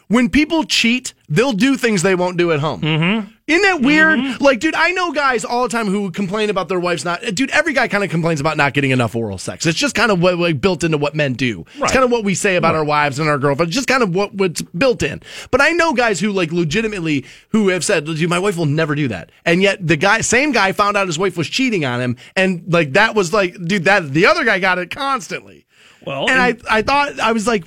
When 0.09 0.29
people 0.29 0.65
cheat, 0.65 1.15
they'll 1.29 1.53
do 1.53 1.77
things 1.77 2.03
they 2.03 2.17
won't 2.17 2.37
do 2.37 2.51
at 2.53 2.59
home. 2.61 2.81
Mm-hmm. 2.81 3.31
Isn't 3.51 3.63
that 3.63 3.81
weird? 3.83 4.19
Mm-hmm. 4.19 4.43
Like, 4.43 4.61
dude, 4.61 4.75
I 4.75 4.91
know 4.93 5.13
guys 5.13 5.45
all 5.45 5.63
the 5.65 5.69
time 5.69 5.87
who 5.87 6.11
complain 6.11 6.51
about 6.51 6.69
their 6.69 6.81
wives 6.81 7.05
not. 7.05 7.21
Dude, 7.35 7.51
every 7.51 7.73
guy 7.73 7.89
kind 7.89 8.05
of 8.05 8.11
complains 8.11 8.41
about 8.41 8.57
not 8.57 8.75
getting 8.75 8.91
enough 8.91 9.15
oral 9.15 9.39
sex. 9.39 9.67
It's 9.67 9.79
just 9.79 9.95
kind 9.95 10.11
of 10.11 10.21
what 10.21 10.39
like, 10.39 10.61
built 10.61 10.85
into 10.85 10.99
what 10.99 11.15
men 11.15 11.35
do. 11.35 11.65
Right. 11.77 11.85
It's 11.85 11.93
kind 11.93 12.05
of 12.05 12.11
what 12.11 12.25
we 12.25 12.35
say 12.35 12.57
about 12.57 12.75
our 12.75 12.85
wives 12.85 13.19
and 13.19 13.29
our 13.29 13.39
girlfriends. 13.39 13.71
It's 13.71 13.77
just 13.77 13.89
kind 13.89 14.03
of 14.03 14.15
what 14.15 14.35
what's 14.35 14.63
built 14.63 15.03
in. 15.03 15.23
But 15.51 15.61
I 15.61 15.71
know 15.71 15.93
guys 15.93 16.21
who 16.21 16.33
like 16.33 16.53
legitimately 16.53 17.25
who 17.51 17.69
have 17.69 17.85
said, 17.85 18.05
"Dude, 18.05 18.29
my 18.31 18.39
wife 18.39 18.57
will 18.57 18.67
never 18.67 18.95
do 18.95 19.09
that," 19.09 19.31
and 19.45 19.63
yet 19.63 19.87
the 19.87 19.97
guy, 19.97 20.21
same 20.21 20.53
guy, 20.53 20.73
found 20.73 20.97
out 20.97 21.07
his 21.07 21.19
wife 21.19 21.37
was 21.37 21.49
cheating 21.49 21.85
on 21.85 22.01
him, 22.01 22.17
and 22.37 22.65
like 22.69 22.93
that 22.93 23.15
was 23.15 23.33
like, 23.33 23.55
dude, 23.65 23.85
that 23.85 24.13
the 24.13 24.27
other 24.27 24.45
guy 24.45 24.59
got 24.59 24.79
it 24.79 24.91
constantly. 24.91 25.67
Well, 26.07 26.31
And 26.31 26.41
I, 26.41 26.57
I 26.71 26.83
thought 26.83 27.21
I 27.21 27.33
was 27.33 27.47
like, 27.47 27.65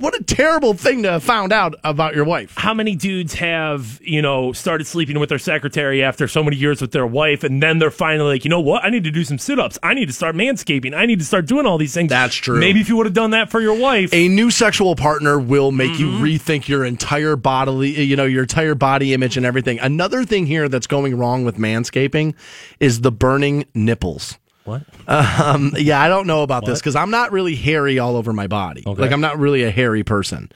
what 0.00 0.18
a 0.18 0.24
terrible 0.24 0.74
thing 0.74 1.02
to 1.04 1.10
have 1.12 1.22
found 1.22 1.52
out 1.52 1.74
about 1.84 2.14
your 2.14 2.24
wife. 2.24 2.54
how 2.56 2.74
many 2.74 2.96
dudes 2.96 3.34
have 3.34 4.00
you 4.02 4.20
know 4.22 4.52
started 4.52 4.86
sleeping 4.86 5.18
with 5.20 5.28
their 5.28 5.38
secretary 5.38 6.02
after 6.02 6.26
so 6.26 6.42
many 6.42 6.56
years 6.56 6.80
with 6.80 6.92
their 6.92 7.06
wife 7.06 7.44
and 7.44 7.62
then 7.62 7.78
they're 7.78 7.90
finally 7.90 8.32
like 8.34 8.44
you 8.44 8.50
know 8.50 8.60
what 8.60 8.82
i 8.84 8.90
need 8.90 9.04
to 9.04 9.10
do 9.10 9.22
some 9.24 9.38
sit-ups 9.38 9.78
i 9.82 9.92
need 9.94 10.06
to 10.06 10.12
start 10.12 10.34
manscaping 10.34 10.94
i 10.96 11.04
need 11.06 11.18
to 11.18 11.24
start 11.24 11.46
doing 11.46 11.66
all 11.66 11.76
these 11.78 11.92
things 11.94 12.08
That's 12.08 12.34
true. 12.34 12.58
maybe 12.58 12.80
if 12.80 12.88
you 12.88 12.96
would 12.96 13.06
have 13.06 13.14
done 13.14 13.30
that 13.32 13.50
for 13.50 13.60
your 13.60 13.74
wife 13.78 14.12
A 14.14 14.28
new 14.28 14.50
sexual 14.50 14.96
partner 14.96 15.38
will 15.38 15.70
make 15.72 15.90
Mm-hmm. 15.90 16.24
you 16.24 16.38
rethink 16.38 16.68
your 16.68 16.84
entire 16.84 17.34
bodily, 17.36 18.00
you 18.02 18.14
know, 18.16 18.24
your 18.24 18.42
entire 18.42 18.76
body 18.76 19.12
image 19.12 19.36
and 19.36 19.44
everything. 19.44 19.80
Another 19.80 20.24
thing 20.24 20.46
here 20.46 20.68
that's 20.68 20.86
going 20.86 21.16
wrong 21.18 21.44
with 21.44 21.56
manscaping 21.56 22.34
is 22.78 23.00
the 23.00 23.10
burning 23.10 23.64
nipples. 23.74 24.38
What 24.70 24.82
Um, 25.08 25.74
yeah, 25.76 26.00
I 26.00 26.08
don't 26.08 26.26
know 26.26 26.42
about 26.42 26.64
this 26.64 26.80
because 26.80 26.96
I'm 26.96 27.10
not 27.10 27.32
really 27.32 27.54
hairy 27.54 27.98
all 27.98 28.16
over 28.16 28.32
my 28.32 28.46
body. 28.46 28.82
Okay. 28.86 29.02
Like 29.02 29.12
I'm 29.12 29.20
not 29.20 29.38
really 29.38 29.62
a 29.64 29.70
hairy 29.70 30.04
person. 30.04 30.50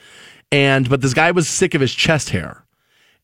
And 0.52 0.88
but 0.88 1.00
this 1.00 1.14
guy 1.14 1.30
was 1.32 1.48
sick 1.48 1.74
of 1.74 1.80
his 1.80 1.92
chest 1.92 2.30
hair, 2.30 2.64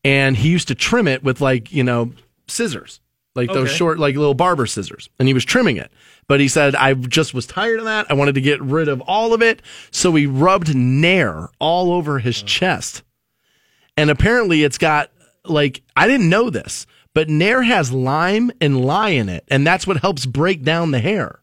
and 0.03 0.35
he 0.35 0.49
used 0.49 0.67
to 0.67 0.75
trim 0.75 1.07
it 1.07 1.23
with 1.23 1.41
like 1.41 1.71
you 1.71 1.83
know 1.83 2.11
scissors, 2.47 2.99
like 3.35 3.51
those 3.53 3.71
short 3.71 3.99
like 3.99 4.15
little 4.15 4.33
barber 4.33 4.65
scissors, 4.65 5.09
and 5.17 5.27
he 5.27 5.33
was 5.33 5.45
trimming 5.45 5.77
it. 5.77 5.91
But 6.27 6.39
he 6.39 6.47
said 6.47 6.75
I 6.75 6.93
just 6.93 7.33
was 7.33 7.45
tired 7.45 7.79
of 7.79 7.85
that. 7.85 8.09
I 8.09 8.13
wanted 8.13 8.35
to 8.35 8.41
get 8.41 8.61
rid 8.61 8.87
of 8.87 9.01
all 9.01 9.33
of 9.33 9.41
it, 9.41 9.61
so 9.91 10.13
he 10.15 10.27
rubbed 10.27 10.75
Nair 10.75 11.49
all 11.59 11.91
over 11.93 12.19
his 12.19 12.41
chest. 12.43 13.03
And 13.97 14.09
apparently, 14.09 14.63
it's 14.63 14.77
got 14.77 15.11
like 15.45 15.81
I 15.95 16.07
didn't 16.07 16.29
know 16.29 16.49
this, 16.49 16.85
but 17.13 17.29
Nair 17.29 17.63
has 17.63 17.91
lime 17.91 18.51
and 18.61 18.85
lye 18.85 19.09
in 19.09 19.29
it, 19.29 19.43
and 19.49 19.65
that's 19.65 19.85
what 19.85 19.97
helps 19.97 20.25
break 20.25 20.63
down 20.63 20.91
the 20.91 20.99
hair. 20.99 21.40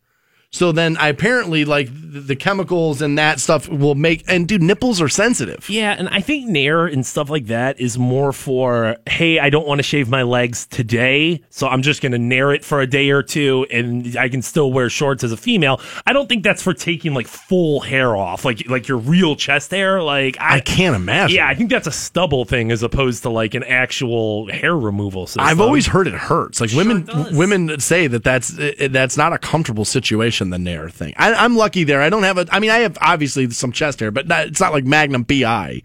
So 0.51 0.73
then 0.73 0.97
I 0.97 1.09
apparently 1.09 1.67
like 1.67 1.91
the, 1.93 2.37
chemicals 2.39 3.03
and 3.03 3.19
that 3.19 3.41
stuff 3.41 3.69
will 3.69 3.95
make 3.95 4.25
and 4.29 4.49
dude 4.49 4.63
nipples 4.63 5.01
are 5.01 5.09
sensitive. 5.09 5.69
Yeah, 5.69 5.95
and 5.99 6.09
I 6.09 6.21
think 6.21 6.49
Nair 6.49 6.87
and 6.87 7.05
stuff 7.05 7.29
like 7.29 7.47
that 7.47 7.81
is 7.81 7.99
more 7.99 8.33
for, 8.33 8.97
hey, 9.07 9.39
I 9.39 9.51
don't 9.51 9.67
want 9.67 9.81
to 9.81 9.83
shave 9.83 10.09
my 10.09 10.23
legs 10.23 10.67
today, 10.67 11.43
so 11.51 11.67
I'm 11.69 11.83
just 11.83 12.01
going 12.01 12.13
to 12.13 12.19
Nair 12.19 12.53
it 12.53 12.65
for 12.65 12.81
a 12.81 12.87
day 12.87 13.11
or 13.11 13.23
two, 13.23 13.67
and 13.71 14.17
I 14.17 14.29
can 14.29 14.41
still 14.41 14.73
wear 14.73 14.89
shorts 14.89 15.25
as 15.25 15.33
a 15.33 15.37
female. 15.37 15.81
I 16.07 16.13
don't 16.13 16.29
think 16.29 16.45
that's 16.45 16.63
for 16.63 16.73
taking 16.73 17.13
like 17.13 17.27
full 17.27 17.81
hair 17.81 18.17
off, 18.17 18.45
like 18.45 18.69
like 18.69 18.89
your 18.89 18.99
real 18.99 19.37
chest 19.37 19.73
hair. 19.73 20.03
Like 20.03 20.39
I, 20.41 20.57
I 20.57 20.61
can't 20.61 20.97
imagine. 20.97 21.37
Yeah, 21.37 21.49
I 21.49 21.55
think 21.55 21.71
that's 21.71 21.89
a 21.89 21.93
stubble 21.93 22.45
thing 22.45 22.71
as 22.71 22.83
opposed 22.83 23.23
to 23.25 23.31
like 23.31 23.55
an 23.55 23.65
actual 23.65 24.51
hair 24.51 24.77
removal 24.77 25.27
system. 25.27 25.45
I've 25.45 25.61
always 25.61 25.87
heard 25.87 26.07
it 26.07 26.15
hurts. 26.15 26.61
Like 26.61 26.73
women, 26.73 27.03
does. 27.03 27.33
women 27.33 27.81
say 27.81 28.07
that 28.07 28.25
that's 28.25 28.57
uh, 28.59 28.89
that's 28.91 29.17
not 29.17 29.33
a 29.33 29.39
comfortable 29.39 29.85
situation. 29.85 30.38
The 30.51 30.59
Nair 30.59 30.89
thing. 30.89 31.15
I, 31.17 31.33
I'm 31.35 31.57
lucky 31.57 31.85
there. 31.85 32.01
I 32.03 32.11
don't 32.11 32.23
have 32.23 32.39
a. 32.39 32.47
I 32.51 32.61
mean, 32.61 32.71
I 32.71 32.79
have 32.79 32.97
obviously 33.01 33.51
some 33.51 33.73
chest 33.73 34.01
hair, 34.01 34.11
but 34.11 34.27
not, 34.29 34.47
it's 34.47 34.61
not 34.61 34.73
like 34.73 34.85
Magnum 34.85 35.25
PI 35.25 35.83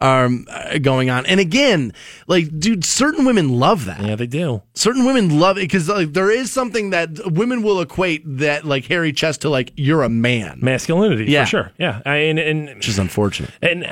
um, 0.00 0.46
uh, 0.50 0.78
going 0.78 1.08
on. 1.08 1.24
And 1.24 1.40
again, 1.40 1.92
like, 2.26 2.58
dude, 2.58 2.84
certain 2.84 3.24
women 3.24 3.48
love 3.48 3.84
that. 3.86 4.00
Yeah, 4.02 4.16
they 4.16 4.26
do. 4.26 4.60
Certain 4.74 5.06
women 5.06 5.38
love 5.40 5.56
it 5.56 5.62
because 5.62 5.88
like, 5.88 6.12
there 6.12 6.30
is 6.30 6.50
something 6.52 6.90
that 6.90 7.32
women 7.32 7.62
will 7.62 7.80
equate 7.80 8.22
that 8.38 8.64
like 8.64 8.84
hairy 8.84 9.12
chest 9.12 9.42
to 9.42 9.48
like 9.48 9.72
you're 9.76 10.02
a 10.02 10.08
man, 10.08 10.58
Masculinity, 10.60 11.26
Yeah. 11.26 11.44
for 11.44 11.48
sure. 11.48 11.72
Yeah, 11.78 12.02
I, 12.04 12.16
and, 12.16 12.38
and 12.38 12.68
which 12.76 12.88
is 12.88 12.98
unfortunate. 12.98 13.50
And 13.62 13.82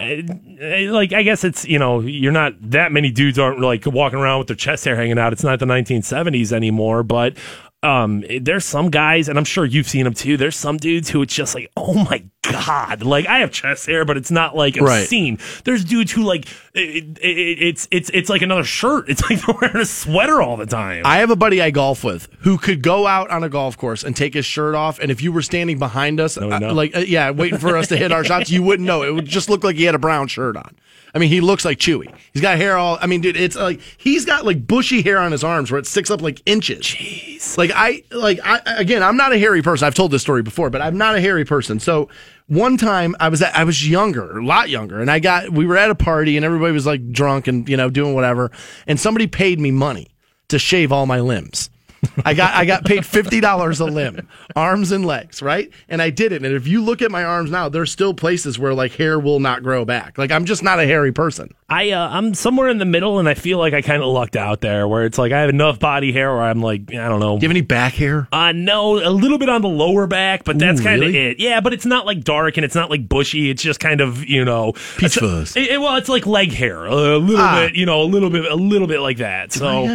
uh, 0.61 0.93
like, 0.93 1.13
I 1.13 1.23
guess 1.23 1.45
it's 1.45 1.65
you 1.65 1.79
know, 1.79 2.01
you're 2.01 2.33
not 2.33 2.55
that 2.73 2.93
many 2.93 3.11
dudes 3.11 3.39
aren't 3.39 3.61
like 3.61 3.87
walking 3.87 4.19
around 4.19 4.41
with 4.41 4.49
their 4.49 4.57
chest 4.57 4.85
hair 4.85 4.97
hanging 4.97 5.19
out. 5.19 5.33
It's 5.33 5.45
not 5.45 5.61
the 5.61 5.67
1970s 5.67 6.53
anymore, 6.53 7.03
but 7.05 7.37
um, 7.83 8.25
there's 8.41 8.65
some 8.65 8.91
guys, 8.91 9.29
and 9.29 9.39
I'm 9.39 9.45
sure 9.45 9.65
you've 9.65 9.89
seen 9.89 10.05
them 10.05 10.15
too. 10.15 10.37
There's 10.37 10.57
some 10.57 10.77
dudes 10.77 11.11
who 11.11 11.21
it's 11.23 11.35
just 11.35 11.55
like, 11.55 11.71
oh 11.77 11.95
my 11.95 12.23
god, 12.43 13.03
like 13.03 13.27
I 13.27 13.39
have 13.39 13.51
chest 13.51 13.87
hair, 13.87 14.05
but 14.05 14.17
it's 14.17 14.31
not 14.31 14.55
like 14.57 14.77
Right. 14.77 15.01
obscene. 15.03 15.39
There's 15.65 15.85
dudes 15.85 16.13
who 16.13 16.23
like 16.23 16.47
it, 16.75 17.19
it, 17.19 17.27
it's 17.61 17.89
it's 17.91 18.11
it's 18.15 18.29
like 18.31 18.43
another 18.43 18.65
shirt. 18.65 19.09
It's 19.09 19.23
like 19.29 19.41
they're 19.47 19.55
wearing 19.61 19.77
a 19.77 19.85
sweater 19.85 20.41
all 20.41 20.57
the 20.57 20.67
time. 20.67 21.03
I 21.05 21.19
have 21.19 21.31
a 21.31 21.37
buddy 21.37 21.61
I 21.61 21.71
golf 21.71 22.03
with 22.05 22.29
who 22.41 22.57
could 22.59 22.83
go 22.83 23.07
out 23.07 23.31
on 23.31 23.45
a 23.45 23.49
golf 23.49 23.77
course 23.77 24.03
and 24.05 24.17
take 24.17 24.35
his 24.35 24.47
shirt 24.47 24.75
off, 24.75 24.99
and 24.99 25.11
if 25.11 25.23
you 25.23 25.33
were 25.33 25.43
standing 25.43 25.79
behind 25.79 26.21
us, 26.21 26.37
No, 26.39 26.51
uh, 26.51 26.59
no. 26.59 26.73
like 26.73 26.97
uh, 26.97 27.01
yeah, 27.01 27.31
waiting 27.31 27.59
for 27.59 27.77
us 27.77 27.89
to 27.89 27.97
hit 27.97 28.11
our 28.13 28.25
shots, 28.25 28.51
you 28.51 28.63
wouldn't 28.63 28.87
know. 28.87 29.03
It 29.03 29.15
would 29.15 29.27
just 29.27 29.51
look 29.51 29.65
like 29.65 29.77
he 29.77 29.85
had 29.85 29.95
a 29.95 29.99
brown 29.99 30.29
shirt 30.29 30.57
on. 30.57 30.75
I 31.15 31.19
mean, 31.19 31.29
he 31.29 31.43
looks 31.43 31.63
like 31.67 31.77
Chewie. 31.77 32.11
He's 32.33 32.41
got 32.41 32.57
hair 32.57 32.79
all. 32.79 32.97
I 32.99 33.07
mean, 33.07 33.21
dude, 33.21 33.37
it's 33.37 33.55
like 33.55 33.81
he's 33.99 34.25
got 34.25 34.47
like 34.47 34.67
bushy 34.67 35.03
hair 35.03 35.19
on 35.19 35.31
his 35.31 35.45
arms 35.45 35.71
where 35.71 35.79
it 35.79 35.87
sticks 35.87 36.11
up 36.11 36.23
like 36.23 36.41
inches. 36.47 36.81
Jeez. 36.81 37.59
Like 37.59 37.71
I 37.75 38.03
like 38.13 38.41
I 38.43 38.61
again, 38.79 39.03
I'm 39.03 39.19
not 39.19 39.31
a 39.35 39.39
hairy 39.39 39.61
person. 39.61 39.87
I've 39.87 39.95
told 39.95 40.11
this 40.11 40.23
story 40.23 40.43
before, 40.43 40.71
but 40.71 40.81
I'm 40.81 40.97
not 40.97 41.15
a 41.15 41.21
hairy 41.21 41.45
person. 41.45 41.81
So 41.81 42.09
one 42.47 42.77
time 42.77 43.15
I 43.21 43.29
was 43.29 43.43
at, 43.43 43.57
I 43.57 43.65
was 43.65 43.89
younger, 43.89 44.39
a 44.39 44.45
lot 44.45 44.69
younger, 44.69 45.01
and 45.01 45.11
I 45.11 45.19
got 45.19 45.51
we 45.51 45.67
were 45.67 45.77
at 45.77 45.91
a 45.91 45.95
party 45.95 46.37
and 46.37 46.45
everybody 46.45 46.73
was 46.73 46.87
like 46.87 47.13
drunk 47.13 47.47
and 47.47 47.69
you 47.69 47.77
know 47.77 47.91
doing 47.91 48.15
whatever, 48.15 48.51
and 48.87 48.99
somebody 48.99 49.27
paid 49.27 49.61
me 49.61 49.71
money 49.71 50.09
to 50.49 50.59
shave 50.59 50.93
all 50.93 51.07
my 51.07 51.21
limbs. 51.21 51.71
I 52.25 52.35
got 52.35 52.55
I 52.55 52.65
got 52.65 52.85
paid 52.85 53.07
fifty 53.07 53.41
dollars 53.41 53.79
a 53.81 53.85
limb, 53.87 54.27
arms 54.57 54.91
and 54.93 55.05
legs, 55.07 55.41
right? 55.41 55.71
And 55.89 56.03
I 56.03 56.11
did 56.11 56.33
it. 56.33 56.45
And 56.45 56.55
if 56.55 56.67
you 56.67 56.83
look 56.83 57.01
at 57.01 57.11
my 57.11 57.23
arms 57.25 57.51
now, 57.51 57.69
there's 57.69 57.93
still 57.93 58.13
places 58.13 58.59
where 58.59 58.75
like 58.75 58.93
hair 58.93 59.19
will 59.21 59.39
not 59.41 59.63
grow 59.63 59.85
back. 59.85 60.19
Like 60.19 60.31
I'm 60.33 60.45
just 60.45 60.63
not 60.63 60.81
a 60.81 60.85
hairy 60.87 61.13
person. 61.13 61.55
I 61.69 61.91
uh, 61.93 62.09
I'm 62.11 62.35
somewhere 62.35 62.69
in 62.69 62.79
the 62.79 62.85
middle, 62.85 63.19
and 63.19 63.29
I 63.29 63.35
feel 63.35 63.59
like 63.59 63.73
I 63.73 63.83
kind 63.83 64.03
of 64.03 64.09
lucked 64.09 64.37
out 64.37 64.61
there, 64.61 64.87
where 64.89 65.05
it's 65.05 65.17
like 65.17 65.33
I 65.33 65.41
have 65.41 65.49
enough 65.51 65.79
body 65.79 66.13
hair 66.13 66.33
where 66.33 66.43
I'm 66.43 66.61
like 66.61 66.91
I 66.93 67.09
don't 67.09 67.21
know. 67.21 67.39
Do 67.39 67.45
you 67.45 67.49
have 67.49 67.53
any 67.57 67.61
back 67.63 67.95
hair? 67.95 68.29
Uh, 68.33 68.53
no, 68.53 68.97
a 68.97 69.09
little 69.11 69.39
bit 69.39 69.49
on 69.49 69.63
the 69.63 69.69
lower 69.69 70.07
back, 70.09 70.45
but 70.45 70.59
that's 70.59 70.81
kind 70.81 71.03
of 71.03 71.07
really? 71.09 71.19
it. 71.31 71.39
Yeah, 71.41 71.61
but 71.61 71.73
it's 71.73 71.87
not 71.87 72.05
like 72.05 72.25
dark 72.25 72.57
and 72.59 72.65
it's 72.65 72.75
not 72.75 72.91
like 72.91 73.09
bushy. 73.09 73.49
It's 73.49 73.63
just 73.63 73.79
kind 73.81 74.01
of 74.01 74.25
you 74.25 74.45
know, 74.45 74.73
Peach 74.99 75.15
fuzz. 75.17 75.57
it- 75.57 75.71
it- 75.71 75.81
well, 75.81 75.97
it's 75.97 76.09
like 76.09 76.27
leg 76.27 76.53
hair, 76.53 76.85
a 76.85 76.95
little 77.17 77.37
Ah. 77.45 77.61
bit, 77.67 77.75
you 77.77 77.87
know, 77.87 78.03
a 78.03 78.05
little 78.05 78.29
bit, 78.31 78.45
a 78.51 78.55
little 78.57 78.89
bit 78.89 79.01
like 79.01 79.19
that. 79.19 79.53
So 79.53 79.67
I 79.67 79.87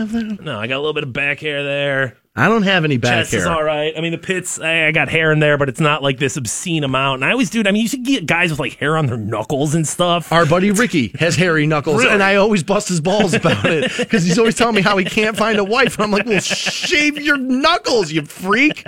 no, 0.42 0.58
I 0.60 0.68
got 0.68 0.76
a 0.78 0.80
little 0.80 0.94
bit 0.94 1.04
of 1.04 1.12
back 1.14 1.40
hair 1.42 1.64
there. 1.64 1.97
I 2.40 2.48
don't 2.50 2.62
have 2.64 2.86
any 2.86 2.98
back 2.98 3.24
Chest 3.24 3.34
is 3.34 3.46
all 3.48 3.64
right. 3.64 3.94
I 3.98 4.02
mean, 4.02 4.12
the 4.12 4.20
pits, 4.20 4.60
I, 4.60 4.86
I 4.86 4.92
got 4.92 5.10
hair 5.10 5.32
in 5.32 5.40
there, 5.40 5.58
but 5.58 5.70
it's 5.70 5.80
not 5.80 6.04
like 6.04 6.20
this 6.20 6.38
obscene 6.38 6.84
amount. 6.84 7.24
And 7.24 7.26
I 7.26 7.32
always, 7.32 7.50
dude, 7.50 7.66
I 7.66 7.72
mean, 7.72 7.82
you 7.82 7.88
should 7.88 8.04
get 8.04 8.28
guys 8.28 8.52
with 8.52 8.60
like 8.60 8.74
hair 8.76 8.96
on 8.96 9.08
their 9.08 9.18
knuckles 9.18 9.74
and 9.74 9.88
stuff. 9.88 10.32
Our 10.32 10.46
buddy 10.46 10.70
Ricky 10.70 11.16
has 11.20 11.36
hairy 11.36 11.66
knuckles, 11.66 12.02
Really? 12.04 12.14
and 12.14 12.22
I 12.22 12.36
always 12.36 12.62
bust 12.62 12.90
his 12.90 13.02
balls 13.02 13.34
about 13.34 13.66
it 13.66 13.92
because 13.98 14.24
he's 14.24 14.38
always 14.38 14.54
telling 14.56 14.76
me 14.76 14.82
how 14.82 14.98
he 14.98 15.06
can't 15.06 15.36
find 15.36 15.58
a 15.58 15.64
wife. 15.64 15.96
And 15.96 16.04
I'm 16.04 16.12
like, 16.12 16.28
well, 16.28 16.40
shave 16.40 17.18
your 17.20 17.38
knuckles, 17.38 18.12
you 18.12 18.22
freak. 18.24 18.84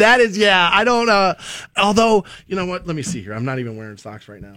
That 0.00 0.18
is, 0.18 0.36
yeah, 0.36 0.68
I 0.72 0.82
don't, 0.82 1.08
uh, 1.08 1.34
although, 1.76 2.24
you 2.48 2.56
know 2.56 2.66
what? 2.66 2.88
Let 2.88 2.96
me 2.96 3.02
see 3.02 3.22
here. 3.22 3.32
I'm 3.34 3.44
not 3.44 3.60
even 3.60 3.76
wearing 3.76 3.96
socks 3.96 4.28
right 4.28 4.42
now. 4.42 4.56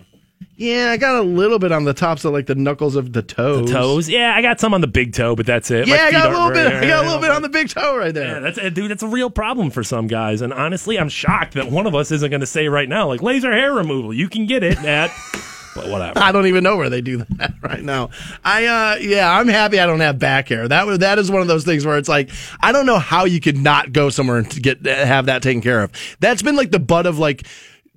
Yeah, 0.60 0.91
I 0.91 0.97
got 0.97 1.16
a 1.16 1.22
little 1.22 1.57
bit 1.57 1.72
on 1.72 1.86
the 1.86 1.93
tops 1.93 2.26
of 2.26 2.34
like 2.34 2.45
the 2.45 2.53
knuckles 2.53 2.97
of 2.97 3.14
the 3.14 3.22
toes. 3.22 3.68
The 3.68 3.74
toes, 3.74 4.10
yeah, 4.10 4.36
I 4.36 4.41
got 4.41 4.60
some 4.60 4.74
on 4.74 4.82
the 4.82 4.88
big 4.88 5.14
toe, 5.14 5.34
but 5.34 5.45
that's 5.45 5.72
it. 5.72 5.88
My 5.88 5.95
Yeah, 5.95 6.03
I 6.03 6.12
got 6.12 6.26
a 6.26 6.38
little 6.38 6.51
bit. 6.51 6.74
I 6.74 6.86
got 6.86 7.05
a 7.05 7.07
little 7.07 7.22
bit 7.22 7.32
on 7.32 7.41
the 7.41 7.47
big 7.47 7.70
toe 7.70 7.95
right 7.95 8.14
there. 8.14 8.36
Yeah, 8.36 8.39
that's 8.41 8.57
uh, 8.57 8.68
dude. 8.68 8.91
That's 8.91 9.01
a 9.01 9.07
real 9.07 9.30
problem 9.30 9.70
for 9.70 9.86
some 9.86 10.07
guys, 10.07 10.41
and 10.41 10.51
honestly, 10.51 10.99
I'm 10.99 11.07
shocked 11.07 11.53
that 11.53 11.72
one 11.72 11.88
of 11.88 11.95
us 11.95 12.12
isn't 12.12 12.30
going 12.30 12.41
to 12.41 12.45
say 12.45 12.68
right 12.68 12.89
now, 12.89 13.07
like 13.07 13.22
laser 13.22 13.53
hair 13.53 13.74
removal. 13.74 14.14
You 14.14 14.28
can 14.28 14.47
get 14.47 14.64
it 14.64 14.78
at, 14.80 15.12
but 15.76 15.88
whatever. 15.88 16.20
I 16.20 16.34
don't 16.34 16.47
even 16.47 16.66
know 16.66 16.76
where 16.76 16.89
they 16.89 16.99
do 16.99 17.24
that 17.38 17.53
right 17.62 17.82
now. 17.82 18.10
I 18.43 18.66
uh 18.66 18.95
yeah, 18.99 19.32
I'm 19.32 19.47
happy 19.47 19.80
I 19.80 19.86
don't 19.86 20.01
have 20.01 20.20
back 20.20 20.49
hair. 20.49 20.68
That 20.68 20.86
was 20.86 20.99
that 20.99 21.20
is 21.20 21.32
one 21.32 21.41
of 21.41 21.47
those 21.47 21.64
things 21.64 21.86
where 21.86 21.97
it's 21.97 22.10
like 22.10 22.32
I 22.60 22.74
don't 22.74 22.86
know 22.86 22.99
how 22.99 23.24
you 23.24 23.39
could 23.39 23.57
not 23.57 23.93
go 23.93 24.10
somewhere 24.10 24.39
and 24.39 24.62
get 24.62 24.86
have 24.86 25.28
that 25.28 25.41
taken 25.41 25.62
care 25.62 25.84
of. 25.84 25.93
That's 26.20 26.41
been 26.41 26.57
like 26.57 26.72
the 26.72 26.80
butt 26.80 27.05
of 27.05 27.18
like 27.18 27.47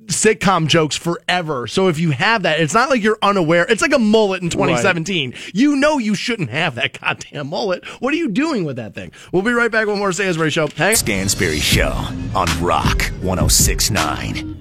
sitcom 0.07 0.67
jokes 0.67 0.97
forever. 0.97 1.67
So 1.67 1.89
if 1.89 1.99
you 1.99 2.11
have 2.11 2.43
that, 2.43 2.61
it's 2.61 2.75
not 2.75 2.91
like 2.91 3.03
you're 3.03 3.19
unaware. 3.23 3.67
It's 3.69 3.83
like 3.83 3.93
a 3.93 3.99
mullet 3.99 4.43
in 4.43 4.51
2017. 4.51 5.35
You 5.55 5.77
know 5.77 5.99
you 5.99 6.15
shouldn't 6.15 6.51
have 6.51 6.75
that 6.77 7.01
goddamn 7.01 7.49
mullet. 7.49 7.85
What 8.01 8.13
are 8.15 8.17
you 8.17 8.29
doing 8.29 8.65
with 8.65 8.77
that 8.77 8.95
thing? 8.95 9.13
We'll 9.33 9.43
be 9.43 9.53
right 9.53 9.71
back 9.71 9.87
with 9.87 9.99
more 9.99 10.13
Stansbury 10.13 10.51
Show. 10.51 10.69
Hang 10.69 10.97
Stansbury 10.97 11.61
Show 11.61 11.93
on 12.35 12.49
Rock 12.61 13.03
1069. 13.23 14.59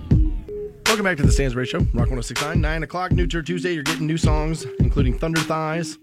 Welcome 0.92 1.06
back 1.06 1.18
to 1.18 1.24
the 1.24 1.32
Stansbury 1.32 1.66
Show, 1.66 1.80
Rock 1.80 2.10
1069, 2.10 2.60
9 2.60 2.84
o'clock, 2.84 3.14
New 3.14 3.26
Turd 3.26 3.46
Tuesday. 3.46 3.74
You're 3.74 3.84
getting 3.84 4.08
new 4.08 4.18
songs, 4.18 4.66
including 4.80 5.18
Thunder 5.18 5.40
Thighs, 5.40 5.98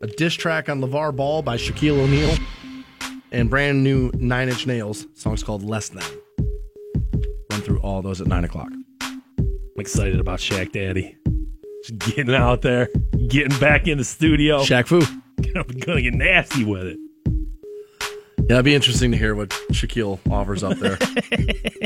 a 0.00 0.06
diss 0.06 0.34
track 0.34 0.68
on 0.68 0.80
LaVar 0.80 1.16
Ball 1.16 1.42
by 1.42 1.56
Shaquille 1.56 1.98
O'Neal, 1.98 2.36
and 3.32 3.50
brand 3.50 3.82
new 3.82 4.12
Nine 4.14 4.48
Inch 4.48 4.64
Nails. 4.64 5.08
Song's 5.14 5.42
called 5.42 5.64
Less 5.64 5.88
Than. 5.88 6.04
Run 7.56 7.64
through 7.64 7.78
all 7.78 8.02
those 8.02 8.20
at 8.20 8.26
9 8.26 8.44
o'clock. 8.44 8.68
I'm 9.00 9.22
excited 9.78 10.20
about 10.20 10.40
Shaq 10.40 10.72
Daddy. 10.72 11.16
Just 11.86 12.14
getting 12.14 12.34
out 12.34 12.60
there, 12.60 12.90
getting 13.28 13.58
back 13.58 13.88
in 13.88 13.96
the 13.96 14.04
studio. 14.04 14.58
Shaq 14.58 14.86
Fu. 14.86 15.00
I'm 15.58 15.66
gonna 15.78 16.02
get 16.02 16.12
nasty 16.12 16.66
with 16.66 16.86
it. 16.86 16.98
Yeah, 18.40 18.56
it'd 18.56 18.66
be 18.66 18.74
interesting 18.74 19.10
to 19.12 19.16
hear 19.16 19.34
what 19.34 19.48
Shaquille 19.72 20.18
offers 20.30 20.62
up 20.62 20.76
there. 20.76 20.98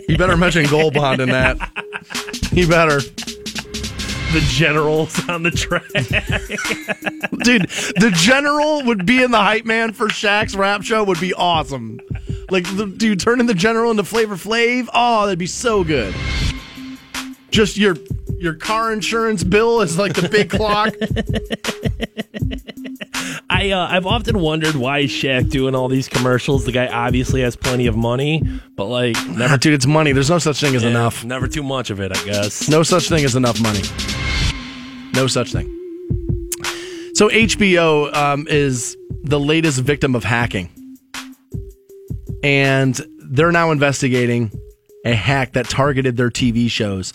you 0.09 0.19
better 0.19 0.37
mention 0.37 0.67
Gold 0.67 0.95
Bond 0.95 1.21
in 1.21 1.29
that. 1.29 1.57
He 2.51 2.67
better. 2.67 2.99
The 2.99 4.45
generals 4.49 5.29
on 5.29 5.45
the 5.45 5.53
track. 5.53 5.85
Dude, 7.45 7.69
the 8.01 8.11
general 8.13 8.83
would 8.87 9.07
be 9.07 9.23
in 9.23 9.31
the 9.31 9.39
hype 9.39 9.67
man 9.67 9.93
for 9.93 10.09
Shaq's 10.09 10.57
rap 10.57 10.83
show 10.83 11.05
would 11.05 11.21
be 11.21 11.33
awesome. 11.33 12.01
Like, 12.51 12.65
the 12.77 12.87
dude 12.87 13.21
turning 13.21 13.47
the 13.47 13.55
general 13.55 13.91
into 13.91 14.05
Flavor 14.05 14.37
Flav. 14.37 14.89
Oh, 14.93 15.27
that'd 15.27 15.39
be 15.39 15.47
so 15.47 15.85
good. 15.85 16.15
Just 17.51 17.77
your 17.77 17.97
your 18.39 18.55
car 18.55 18.93
insurance 18.93 19.45
bill 19.45 19.81
is 19.81 19.99
like 19.99 20.15
the 20.15 20.29
big 20.29 20.51
clock. 20.51 20.95
I 23.51 23.71
uh, 23.73 23.87
I've 23.91 24.07
often 24.07 24.39
wondered 24.39 24.77
why 24.77 25.01
is 25.01 25.11
Shaq 25.11 25.51
doing 25.51 25.75
all 25.75 25.89
these 25.89 26.09
commercials. 26.09 26.65
The 26.65 26.73
guy 26.73 26.87
obviously 26.87 27.41
has 27.43 27.57
plenty 27.57 27.87
of 27.87 27.97
money, 27.97 28.43
but 28.77 28.87
like 28.87 29.17
Never, 29.29 29.59
dude, 29.59 29.75
it's 29.75 29.87
money. 29.87 30.13
There's 30.13 30.31
no 30.31 30.39
such 30.39 30.61
thing 30.61 30.75
as 30.77 30.85
enough. 30.85 31.25
never 31.25 31.49
too 31.49 31.63
much 31.63 31.91
of 31.91 32.01
it, 32.01 32.17
I 32.17 32.25
guess. 32.25 32.69
No 32.69 32.83
such 32.83 33.09
thing 33.09 33.25
as 33.25 33.35
enough 33.35 33.61
money. 33.61 33.81
No 35.15 35.27
such 35.27 35.53
thing. 35.53 35.77
So 37.15 37.29
HBO 37.29 38.15
um, 38.15 38.47
is 38.49 38.97
the 39.23 39.41
latest 39.41 39.81
victim 39.81 40.15
of 40.15 40.25
hacking, 40.25 40.71
and 42.43 43.01
they're 43.19 43.53
now 43.53 43.71
investigating 43.71 44.51
a 45.05 45.15
hack 45.15 45.53
that 45.53 45.69
targeted 45.69 46.17
their 46.17 46.31
TV 46.31 46.71
shows. 46.71 47.13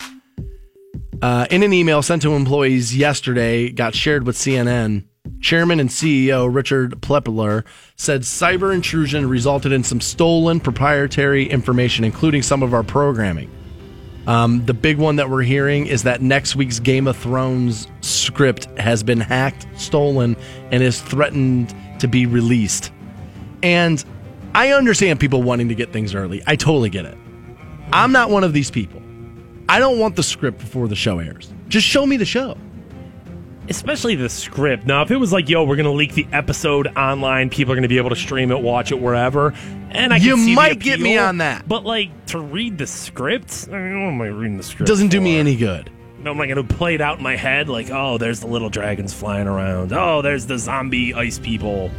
Uh, 1.22 1.46
in 1.50 1.62
an 1.62 1.72
email 1.72 2.02
sent 2.02 2.22
to 2.22 2.34
employees 2.34 2.96
yesterday, 2.96 3.70
got 3.70 3.94
shared 3.94 4.26
with 4.26 4.36
CNN. 4.36 5.04
Chairman 5.40 5.80
and 5.80 5.90
CEO 5.90 6.52
Richard 6.52 6.92
Plepler 7.00 7.64
said 7.96 8.22
cyber 8.22 8.74
intrusion 8.74 9.28
resulted 9.28 9.72
in 9.72 9.82
some 9.82 10.00
stolen 10.00 10.60
proprietary 10.60 11.48
information, 11.48 12.04
including 12.04 12.42
some 12.42 12.62
of 12.62 12.72
our 12.72 12.82
programming. 12.82 13.50
Um, 14.26 14.64
the 14.66 14.74
big 14.74 14.98
one 14.98 15.16
that 15.16 15.30
we're 15.30 15.42
hearing 15.42 15.86
is 15.86 16.02
that 16.02 16.20
next 16.20 16.56
week's 16.56 16.80
Game 16.80 17.06
of 17.06 17.16
Thrones 17.16 17.86
script 18.00 18.66
has 18.78 19.02
been 19.02 19.20
hacked, 19.20 19.66
stolen, 19.76 20.36
and 20.70 20.82
is 20.82 21.00
threatened 21.00 21.74
to 22.00 22.08
be 22.08 22.26
released. 22.26 22.90
And 23.62 24.04
I 24.56 24.72
understand 24.72 25.20
people 25.20 25.42
wanting 25.42 25.68
to 25.68 25.74
get 25.74 25.92
things 25.92 26.14
early. 26.14 26.42
I 26.46 26.56
totally 26.56 26.88
get 26.88 27.04
it. 27.04 27.16
I'm 27.92 28.10
not 28.10 28.30
one 28.30 28.42
of 28.42 28.54
these 28.54 28.70
people. 28.70 29.02
I 29.68 29.78
don't 29.78 29.98
want 29.98 30.16
the 30.16 30.22
script 30.22 30.58
before 30.58 30.88
the 30.88 30.96
show 30.96 31.18
airs. 31.18 31.52
Just 31.68 31.86
show 31.86 32.06
me 32.06 32.16
the 32.16 32.24
show. 32.24 32.56
especially 33.68 34.14
the 34.14 34.28
script. 34.28 34.86
Now, 34.86 35.02
if 35.02 35.10
it 35.10 35.16
was 35.16 35.32
like, 35.32 35.48
"Yo, 35.48 35.64
we're 35.64 35.74
going 35.74 35.86
to 35.86 35.90
leak 35.90 36.14
the 36.14 36.26
episode 36.32 36.86
online, 36.96 37.50
people 37.50 37.72
are 37.72 37.74
going 37.74 37.82
to 37.82 37.88
be 37.88 37.98
able 37.98 38.10
to 38.10 38.16
stream 38.16 38.52
it, 38.52 38.60
watch 38.60 38.92
it 38.92 39.00
wherever," 39.00 39.52
and 39.90 40.14
I 40.14 40.18
You 40.18 40.36
can 40.36 40.44
see 40.44 40.50
the 40.50 40.54
might 40.54 40.78
get 40.78 41.00
me 41.00 41.18
on 41.18 41.38
that. 41.38 41.66
But 41.66 41.84
like 41.84 42.26
to 42.26 42.38
read 42.38 42.78
the 42.78 42.86
script, 42.86 43.68
I 43.72 43.76
mean, 43.76 44.04
what 44.04 44.12
am 44.12 44.22
I 44.22 44.26
reading 44.28 44.56
the 44.56 44.62
script? 44.62 44.86
Doesn't 44.86 45.08
do 45.08 45.20
me 45.20 45.36
any 45.36 45.56
good. 45.56 45.90
Am 46.24 46.40
I 46.40 46.46
going 46.46 46.64
to 46.64 46.74
play 46.74 46.94
it 46.94 47.00
out 47.00 47.18
in 47.18 47.24
my 47.24 47.34
head 47.36 47.68
like, 47.68 47.90
"Oh, 47.90 48.18
there's 48.18 48.38
the 48.38 48.46
little 48.46 48.70
dragons 48.70 49.12
flying 49.12 49.48
around. 49.48 49.92
Oh, 49.92 50.22
there's 50.22 50.46
the 50.46 50.58
zombie 50.58 51.12
ice 51.12 51.40
people." 51.40 51.90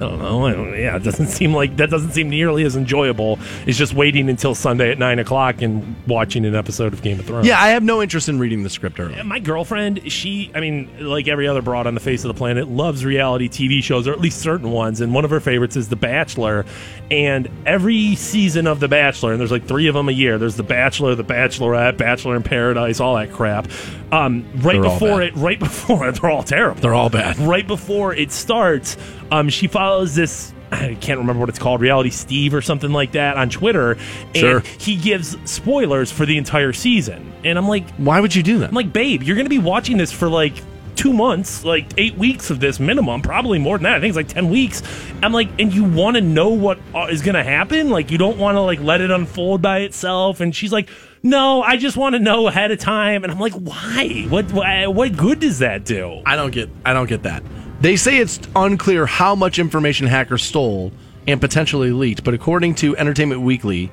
I 0.00 0.08
don't 0.08 0.18
know. 0.18 0.46
I 0.46 0.52
don't, 0.52 0.78
yeah, 0.78 0.96
it 0.96 1.02
doesn't 1.02 1.26
seem 1.28 1.52
like 1.52 1.76
that 1.76 1.90
doesn't 1.90 2.12
seem 2.12 2.30
nearly 2.30 2.64
as 2.64 2.74
enjoyable. 2.74 3.38
It's 3.66 3.76
just 3.76 3.92
waiting 3.92 4.30
until 4.30 4.54
Sunday 4.54 4.90
at 4.90 4.98
nine 4.98 5.18
o'clock 5.18 5.60
and 5.60 5.94
watching 6.06 6.46
an 6.46 6.54
episode 6.54 6.94
of 6.94 7.02
Game 7.02 7.20
of 7.20 7.26
Thrones. 7.26 7.46
Yeah, 7.46 7.60
I 7.60 7.70
have 7.70 7.82
no 7.82 8.00
interest 8.00 8.28
in 8.28 8.38
reading 8.38 8.62
the 8.62 8.70
script 8.70 8.98
early. 8.98 9.22
My 9.22 9.38
girlfriend, 9.38 10.10
she, 10.10 10.50
I 10.54 10.60
mean, 10.60 10.88
like 11.00 11.28
every 11.28 11.46
other 11.46 11.60
broad 11.60 11.86
on 11.86 11.94
the 11.94 12.00
face 12.00 12.24
of 12.24 12.28
the 12.28 12.38
planet, 12.38 12.68
loves 12.68 13.04
reality 13.04 13.48
TV 13.48 13.82
shows, 13.82 14.08
or 14.08 14.12
at 14.12 14.20
least 14.20 14.40
certain 14.40 14.70
ones. 14.70 15.00
And 15.02 15.12
one 15.12 15.24
of 15.24 15.30
her 15.30 15.40
favorites 15.40 15.76
is 15.76 15.88
The 15.88 15.96
Bachelor. 15.96 16.64
And 17.10 17.50
every 17.66 18.14
season 18.14 18.66
of 18.66 18.80
The 18.80 18.88
Bachelor, 18.88 19.32
and 19.32 19.40
there's 19.40 19.52
like 19.52 19.66
three 19.66 19.86
of 19.88 19.94
them 19.94 20.08
a 20.08 20.12
year. 20.12 20.38
There's 20.38 20.56
The 20.56 20.62
Bachelor, 20.62 21.14
The 21.14 21.24
Bachelorette, 21.24 21.98
Bachelor 21.98 22.36
in 22.36 22.42
Paradise, 22.42 23.00
all 23.00 23.16
that 23.16 23.32
crap. 23.32 23.68
Um, 24.12 24.44
right 24.56 24.80
They're 24.80 24.82
before 24.82 25.22
it, 25.22 25.36
right 25.36 25.58
before 25.58 26.08
it, 26.08 26.20
they're 26.20 26.30
all 26.30 26.42
terrible. 26.42 26.80
They're 26.80 26.94
all 26.94 27.10
bad. 27.10 27.38
Right 27.38 27.66
before 27.66 28.14
it 28.14 28.32
starts, 28.32 28.96
um, 29.30 29.48
she 29.48 29.66
follows 29.66 30.14
this. 30.14 30.52
I 30.72 30.96
can't 31.00 31.18
remember 31.18 31.40
what 31.40 31.48
it's 31.48 31.58
called, 31.58 31.80
Reality 31.80 32.10
Steve 32.10 32.54
or 32.54 32.62
something 32.62 32.92
like 32.92 33.12
that 33.12 33.36
on 33.36 33.50
Twitter. 33.50 33.92
And 33.92 34.36
Sure. 34.36 34.60
he 34.78 34.96
gives 34.96 35.36
spoilers 35.50 36.12
for 36.12 36.26
the 36.26 36.38
entire 36.38 36.72
season. 36.72 37.32
And 37.44 37.58
I'm 37.58 37.66
like, 37.68 37.88
Why 37.96 38.20
would 38.20 38.34
you 38.34 38.42
do 38.42 38.58
that? 38.60 38.68
I'm 38.68 38.74
like, 38.74 38.92
babe, 38.92 39.22
you're 39.22 39.36
going 39.36 39.46
to 39.46 39.50
be 39.50 39.58
watching 39.58 39.96
this 39.96 40.12
for 40.12 40.28
like 40.28 40.54
two 40.96 41.12
months, 41.12 41.64
like 41.64 41.86
eight 41.96 42.14
weeks 42.18 42.50
of 42.50 42.60
this 42.60 42.78
minimum, 42.78 43.22
probably 43.22 43.58
more 43.58 43.78
than 43.78 43.84
that. 43.84 43.94
I 43.96 44.00
think 44.00 44.10
it's 44.10 44.16
like 44.16 44.28
10 44.28 44.50
weeks. 44.50 44.82
I'm 45.22 45.32
like, 45.32 45.48
and 45.58 45.72
you 45.72 45.84
want 45.84 46.16
to 46.16 46.20
know 46.20 46.50
what 46.50 46.78
uh, 46.94 47.06
going 47.06 47.34
to 47.34 47.42
happen? 47.42 47.88
Like, 47.90 48.10
you 48.10 48.18
don't 48.18 48.36
want 48.38 48.56
to 48.56 48.60
like 48.60 48.80
let 48.80 49.00
it 49.00 49.10
unfold 49.10 49.62
by 49.62 49.78
itself. 49.78 50.40
And 50.40 50.54
she's 50.54 50.72
like, 50.72 50.90
no, 51.22 51.62
I 51.62 51.76
just 51.78 51.96
want 51.96 52.14
to 52.14 52.18
know 52.18 52.48
ahead 52.48 52.70
of 52.70 52.78
time. 52.78 53.24
And 53.24 53.32
I'm 53.32 53.40
like, 53.40 53.54
why? 53.54 54.26
What, 54.28 54.52
what 54.52 55.16
good 55.16 55.40
does 55.40 55.60
that 55.60 55.84
do? 55.84 56.22
I 56.26 56.36
don't 56.36 56.50
get 56.50 56.68
I 56.84 56.92
don't 56.92 57.08
get 57.08 57.22
that. 57.24 57.42
They 57.80 57.96
say 57.96 58.18
it's 58.18 58.38
unclear 58.54 59.06
how 59.06 59.34
much 59.34 59.58
information 59.58 60.06
hackers 60.06 60.42
stole 60.42 60.92
and 61.26 61.40
potentially 61.40 61.92
leaked, 61.92 62.24
but 62.24 62.34
according 62.34 62.74
to 62.76 62.96
Entertainment 62.96 63.40
Weekly, 63.40 63.90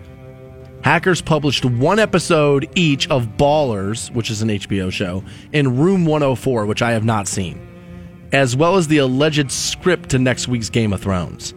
hackers 0.83 1.21
published 1.21 1.63
one 1.63 1.97
episode 1.97 2.69
each 2.75 3.09
of 3.09 3.37
Ballers, 3.37 4.11
which 4.11 4.29
is 4.29 4.41
an 4.41 4.49
HBO 4.49 4.91
show, 4.91 5.23
in 5.53 5.77
Room 5.77 6.05
104, 6.05 6.65
which 6.65 6.81
I 6.81 6.91
have 6.91 7.05
not 7.05 7.27
seen, 7.27 7.65
as 8.33 8.57
well 8.57 8.75
as 8.75 8.89
the 8.89 8.97
alleged 8.97 9.51
script 9.51 10.09
to 10.09 10.19
next 10.19 10.49
week's 10.49 10.69
Game 10.69 10.91
of 10.91 11.01
Thrones. 11.01 11.53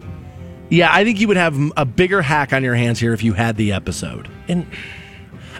Yeah, 0.69 0.89
I 0.89 1.03
think 1.03 1.19
you 1.19 1.27
would 1.27 1.37
have 1.37 1.57
a 1.75 1.85
bigger 1.85 2.21
hack 2.21 2.53
on 2.53 2.63
your 2.63 2.75
hands 2.75 2.97
here 2.97 3.13
if 3.13 3.23
you 3.23 3.33
had 3.33 3.57
the 3.57 3.73
episode. 3.73 4.29
And 4.47 4.65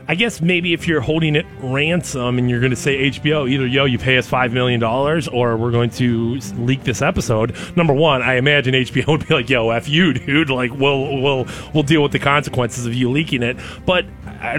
I 0.07 0.15
guess 0.15 0.41
maybe 0.41 0.73
if 0.73 0.87
you're 0.87 1.01
holding 1.01 1.35
it 1.35 1.45
ransom 1.59 2.37
and 2.37 2.49
you're 2.49 2.59
going 2.59 2.71
to 2.71 2.75
say 2.75 3.09
HBO, 3.09 3.49
either 3.49 3.67
yo, 3.67 3.85
you 3.85 3.97
pay 3.97 4.17
us 4.17 4.27
five 4.27 4.53
million 4.53 4.79
dollars, 4.79 5.27
or 5.27 5.57
we're 5.57 5.71
going 5.71 5.89
to 5.91 6.39
leak 6.57 6.83
this 6.83 7.01
episode. 7.01 7.55
Number 7.75 7.93
one, 7.93 8.21
I 8.21 8.35
imagine 8.35 8.73
HBO 8.73 9.07
would 9.19 9.27
be 9.27 9.33
like, 9.33 9.49
yo, 9.49 9.69
f 9.69 9.87
you, 9.87 10.13
dude. 10.13 10.49
Like, 10.49 10.71
we'll 10.71 11.21
we'll 11.21 11.47
we'll 11.73 11.83
deal 11.83 12.03
with 12.03 12.11
the 12.11 12.19
consequences 12.19 12.85
of 12.85 12.93
you 12.93 13.09
leaking 13.09 13.43
it. 13.43 13.57
But 13.85 14.05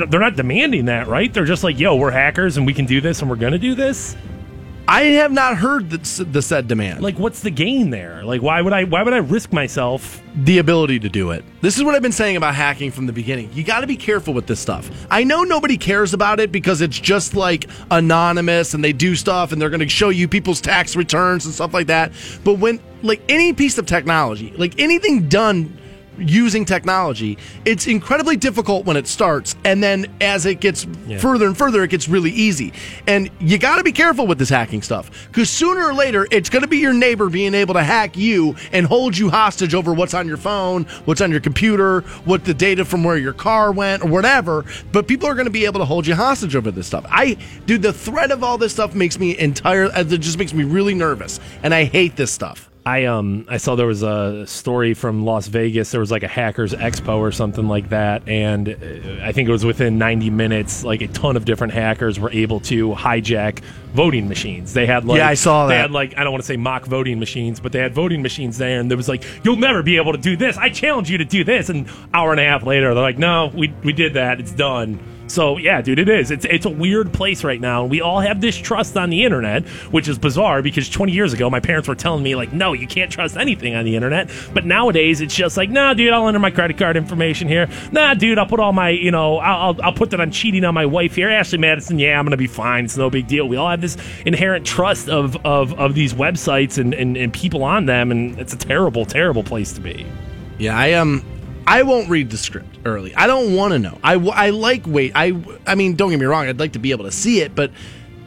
they're 0.09 0.21
not 0.21 0.37
demanding 0.37 0.87
that, 0.87 1.09
right? 1.09 1.33
They're 1.33 1.45
just 1.45 1.65
like, 1.65 1.79
yo, 1.79 1.97
we're 1.97 2.11
hackers 2.11 2.57
and 2.57 2.67
we 2.67 2.75
can 2.75 2.87
do 2.87 3.01
this 3.01 3.21
and 3.21 3.31
we're 3.31 3.37
going 3.37 3.53
to 3.53 3.59
do 3.59 3.75
this. 3.75 4.17
I 4.93 5.05
have 5.05 5.33
not 5.33 5.57
heard 5.57 5.89
the, 5.89 6.25
the 6.25 6.43
said 6.43 6.69
demand. 6.69 7.01
Like, 7.01 7.19
what's 7.19 7.41
the 7.41 7.51
gain 7.51 7.89
there? 7.89 8.23
Like, 8.25 8.43
why 8.43 8.61
would 8.61 8.75
I 8.75 8.85
why 8.85 9.03
would 9.03 9.15
I 9.15 9.19
risk 9.19 9.51
myself? 9.51 10.23
the 10.35 10.59
ability 10.59 10.99
to 10.99 11.09
do 11.09 11.31
it. 11.31 11.45
This 11.61 11.77
is 11.77 11.85
what 11.85 11.95
I've 11.95 12.03
been 12.03 12.11
saying 12.11 12.37
about 12.37 12.55
hacking 12.55 12.91
from 12.91 13.07
the 13.07 13.13
beginning. 13.13 13.51
You 13.53 13.63
got 13.63 13.81
to 13.81 13.87
be 13.87 13.97
careful 13.97 14.33
with 14.33 14.47
this 14.47 14.61
stuff. 14.61 14.91
I 15.11 15.25
know 15.25 15.43
nobody 15.43 15.77
cares 15.77 16.15
about 16.15 16.41
it 16.41 16.51
because 16.51 16.81
it's 16.81 16.99
just 16.99 17.35
like 17.35 17.69
anonymous 17.91 18.73
and 18.73 18.83
they 18.83 18.95
do 18.95 19.15
stuff 19.15 19.53
and 19.53 19.61
they're 19.61 19.71
going 19.71 19.81
to 19.81 19.89
show 19.89 20.09
you 20.09 20.29
people's 20.29 20.61
tax 20.61 20.97
returns 20.97 21.45
and 21.45 21.55
stuff 21.55 21.75
like 21.75 21.89
that. 21.89 22.13
But 22.45 22.55
when 22.55 22.81
like 23.03 23.21
any 23.29 23.53
piece 23.53 23.77
of 23.77 23.85
technology, 23.85 24.55
like 24.57 24.81
anything 24.81 25.29
done 25.29 25.77
using 26.19 26.65
technology, 26.65 27.39
it's 27.65 27.87
incredibly 27.87 28.37
difficult 28.37 28.85
when 28.85 28.97
it 28.97 29.07
starts 29.07 29.57
and 29.65 29.83
then 29.83 30.07
as 30.21 30.47
it 30.47 30.61
gets 30.61 30.87
further 31.19 31.47
and 31.47 31.57
further 31.57 31.83
it 31.83 31.91
gets 31.91 32.09
really 32.09 32.31
easy. 32.31 32.73
And 33.07 33.31
you 33.41 33.59
got 33.59 33.77
to 33.77 33.83
be 33.83 33.93
careful 33.93 34.27
with 34.27 34.39
this 34.39 34.49
hacking 34.49 34.83
stuff 34.83 35.11
cuz 35.33 35.51
sooner 35.51 35.85
or 35.85 35.95
later 35.95 36.27
it's 36.31 36.51
going 36.51 36.63
to 36.63 36.69
be 36.69 36.79
your 36.79 36.93
neighbor 36.93 37.29
being 37.29 37.55
able 37.55 37.75
to 37.75 37.83
hack 37.83 38.17
you 38.17 38.57
and 38.73 38.87
hold 38.87 39.17
you 39.17 39.31
hostage 39.31 39.75
over 39.75 39.93
what's 39.93 40.15
on 40.15 40.29
your 40.29 40.37
phone, 40.37 40.85
what's 41.05 41.21
on 41.21 41.31
your 41.31 41.41
computer, 41.41 42.01
what 42.25 42.45
the 42.45 42.55
data 42.55 42.85
from 42.85 43.05
where 43.05 43.17
your 43.17 43.33
car 43.33 43.73
went 43.73 44.03
or 44.03 44.09
whatever, 44.09 44.65
but 44.93 45.07
people 45.07 45.29
are 45.29 45.35
going 45.35 45.47
to 45.47 45.51
be 45.51 45.65
able 45.65 45.81
to 45.81 45.87
hold 45.87 46.07
you 46.07 46.15
hostage 46.15 46.57
over 46.57 46.71
this 46.71 46.87
stuff. 46.87 47.05
I 47.09 47.37
dude 47.67 47.83
the 47.83 47.93
threat 47.93 48.31
of 48.31 48.43
all 48.43 48.59
this 48.59 48.73
stuff 48.73 48.95
makes 48.95 49.19
me 49.19 49.39
entire 49.39 49.87
uh, 49.87 50.01
it 50.01 50.19
just 50.19 50.39
makes 50.39 50.53
me 50.53 50.65
really 50.65 50.95
nervous 50.95 51.41
and 51.63 51.75
I 51.75 51.85
hate 51.85 52.17
this 52.17 52.33
stuff. 52.33 52.72
I 52.85 53.05
um 53.05 53.47
I 53.49 53.59
saw 53.59 53.77
there 53.77 53.87
was 53.87 54.03
a 54.03 54.45
story 54.47 54.95
from 54.95 55.25
Las 55.25 55.47
Vegas. 55.47 55.93
There 55.93 56.01
was 56.01 56.11
like 56.11 56.25
a 56.25 56.29
hackers 56.29 56.73
expo 56.73 57.19
or 57.19 57.31
something 57.31 57.69
like 57.69 57.91
that, 57.91 58.29
and 58.29 58.69
uh, 58.69 59.25
I 59.25 59.31
think 59.31 59.49
it 59.49 59.53
was 59.53 59.65
within 59.65 59.99
90 59.99 60.31
minutes, 60.31 60.83
like 60.83 61.01
a 61.01 61.07
ton 61.07 61.37
of 61.37 61.45
different 61.45 61.73
hackers 61.73 62.19
were 62.19 62.31
able 62.31 62.59
to 62.61 62.91
hijack 62.91 63.61
voting 63.95 64.29
machines. 64.29 64.73
They 64.73 64.87
had 64.87 65.05
like 65.05 65.19
Yeah, 65.19 65.29
I 65.29 65.35
saw 65.35 65.67
that. 65.67 65.75
They 65.75 65.81
had 65.81 65.91
like 65.93 66.19
I 66.19 66.25
don't 66.25 66.33
want 66.33 66.43
to 66.43 66.47
say 66.47 66.57
mock 66.57 66.87
voting 66.87 67.21
machines, 67.21 67.61
but 67.61 67.71
they 67.71 67.79
had 67.79 67.95
voting 67.95 68.21
machines 68.21 68.59
there, 68.59 68.81
and 68.81 68.91
there 68.91 68.97
was 68.97 69.09
like 69.09 69.23
you'll 69.45 69.57
never 69.57 69.85
be 69.85 69.97
able 69.97 70.13
to 70.13 70.19
do 70.19 70.37
this. 70.37 70.57
I 70.57 70.69
challenge 70.69 71.09
you 71.09 71.19
to 71.19 71.25
do 71.25 71.45
this. 71.45 71.69
And 71.69 71.89
hour 72.13 72.33
and 72.33 72.41
a 72.41 72.45
half 72.45 72.65
later, 72.65 72.95
they're 72.95 73.03
like, 73.03 73.19
no, 73.19 73.53
we 73.55 73.73
we 73.85 73.93
did 73.93 74.15
that. 74.15 74.41
It's 74.41 74.53
done. 74.53 74.99
So 75.33 75.57
yeah, 75.57 75.81
dude, 75.81 75.99
it 75.99 76.11
is. 76.11 76.31
It's 76.31 76.45
it's 76.45 76.67
a 76.67 76.71
weird 76.71 77.11
place 77.11 77.43
right 77.43 77.59
now. 77.59 77.87
We 77.87 78.03
all 78.03 78.21
have 78.21 78.43
this 78.43 78.55
trust 78.55 78.99
on 78.99 79.09
the 79.09 79.25
internet, 79.25 79.67
which 79.91 80.07
is 80.07 80.19
bizarre 80.19 80.61
because 80.61 80.91
20 80.91 81.11
years 81.11 81.33
ago 81.33 81.49
my 81.49 81.59
parents 81.59 81.89
were 81.89 81.95
telling 81.95 82.23
me 82.23 82.37
like, 82.37 82.53
no, 82.53 82.75
you 82.75 82.87
can't 82.87 83.11
trust 83.11 83.39
anything 83.39 83.75
on 83.75 83.87
the 83.87 83.97
internet. 83.97 84.31
But 84.53 84.67
nowadays 84.67 85.23
it's 85.23 85.35
just 85.35 85.57
like, 85.57 85.71
nah, 85.71 85.95
dude, 85.95 86.13
I'll 86.13 86.29
enter 86.29 86.39
my 86.39 86.51
credit 86.51 86.77
card 86.77 86.99
information 86.99 87.49
here. 87.49 87.67
Nah, 87.93 88.13
dude, 88.13 88.37
I'll 88.37 88.47
put 88.47 88.61
all 88.61 88.75
my, 88.75 88.91
you 88.91 89.11
know, 89.11 89.39
I'll 89.39 89.75
I'll, 89.83 89.95
put 89.95 90.11
that 90.11 90.21
on 90.21 90.33
cheating 90.33 90.67
on 90.67 90.75
my 90.75 90.85
wife 90.85 91.15
here, 91.15 91.31
Ashley 91.31 91.57
Madison. 91.57 91.99
Yeah, 91.99 92.19
I'm 92.19 92.27
gonna 92.27 92.37
be 92.37 92.47
fine. 92.47 92.85
It's 92.85 92.99
no 92.99 93.09
big 93.09 93.27
deal. 93.27 93.49
We 93.49 93.57
all 93.57 93.71
have 93.71 93.81
this 93.81 93.97
inherent 94.27 94.67
trust 94.67 95.09
of 95.09 95.35
of 95.47 95.73
of 95.81 95.95
these 95.95 96.13
websites 96.13 96.77
and 96.77 96.93
and, 96.93 97.17
and 97.17 97.33
people 97.33 97.65
on 97.65 97.87
them, 97.87 98.11
and 98.11 98.39
it's 98.39 98.53
a 98.53 98.59
terrible, 98.59 99.07
terrible 99.07 99.45
place 99.45 99.73
to 99.73 99.81
be. 99.81 100.05
Yeah, 100.59 100.77
I 100.77 100.93
um 100.93 101.25
I 101.67 101.85
won't 101.85 102.11
read 102.11 102.29
the 102.29 102.37
script 102.37 102.72
early. 102.85 103.15
I 103.15 103.27
don't 103.27 103.55
want 103.55 103.73
to 103.73 103.79
know. 103.79 103.99
I, 104.03 104.15
I 104.15 104.51
like 104.51 104.87
wait. 104.87 105.13
I 105.15 105.37
I 105.67 105.75
mean, 105.75 105.97
don't 105.97 106.11
get 106.11 106.19
me 106.19 106.27
wrong. 106.27 106.47
I'd 106.47 106.61
like 106.61 106.73
to 106.73 106.79
be 106.79 106.91
able 106.91 107.05
to 107.05 107.13
see 107.13 107.41
it, 107.41 107.55
but 107.55 107.71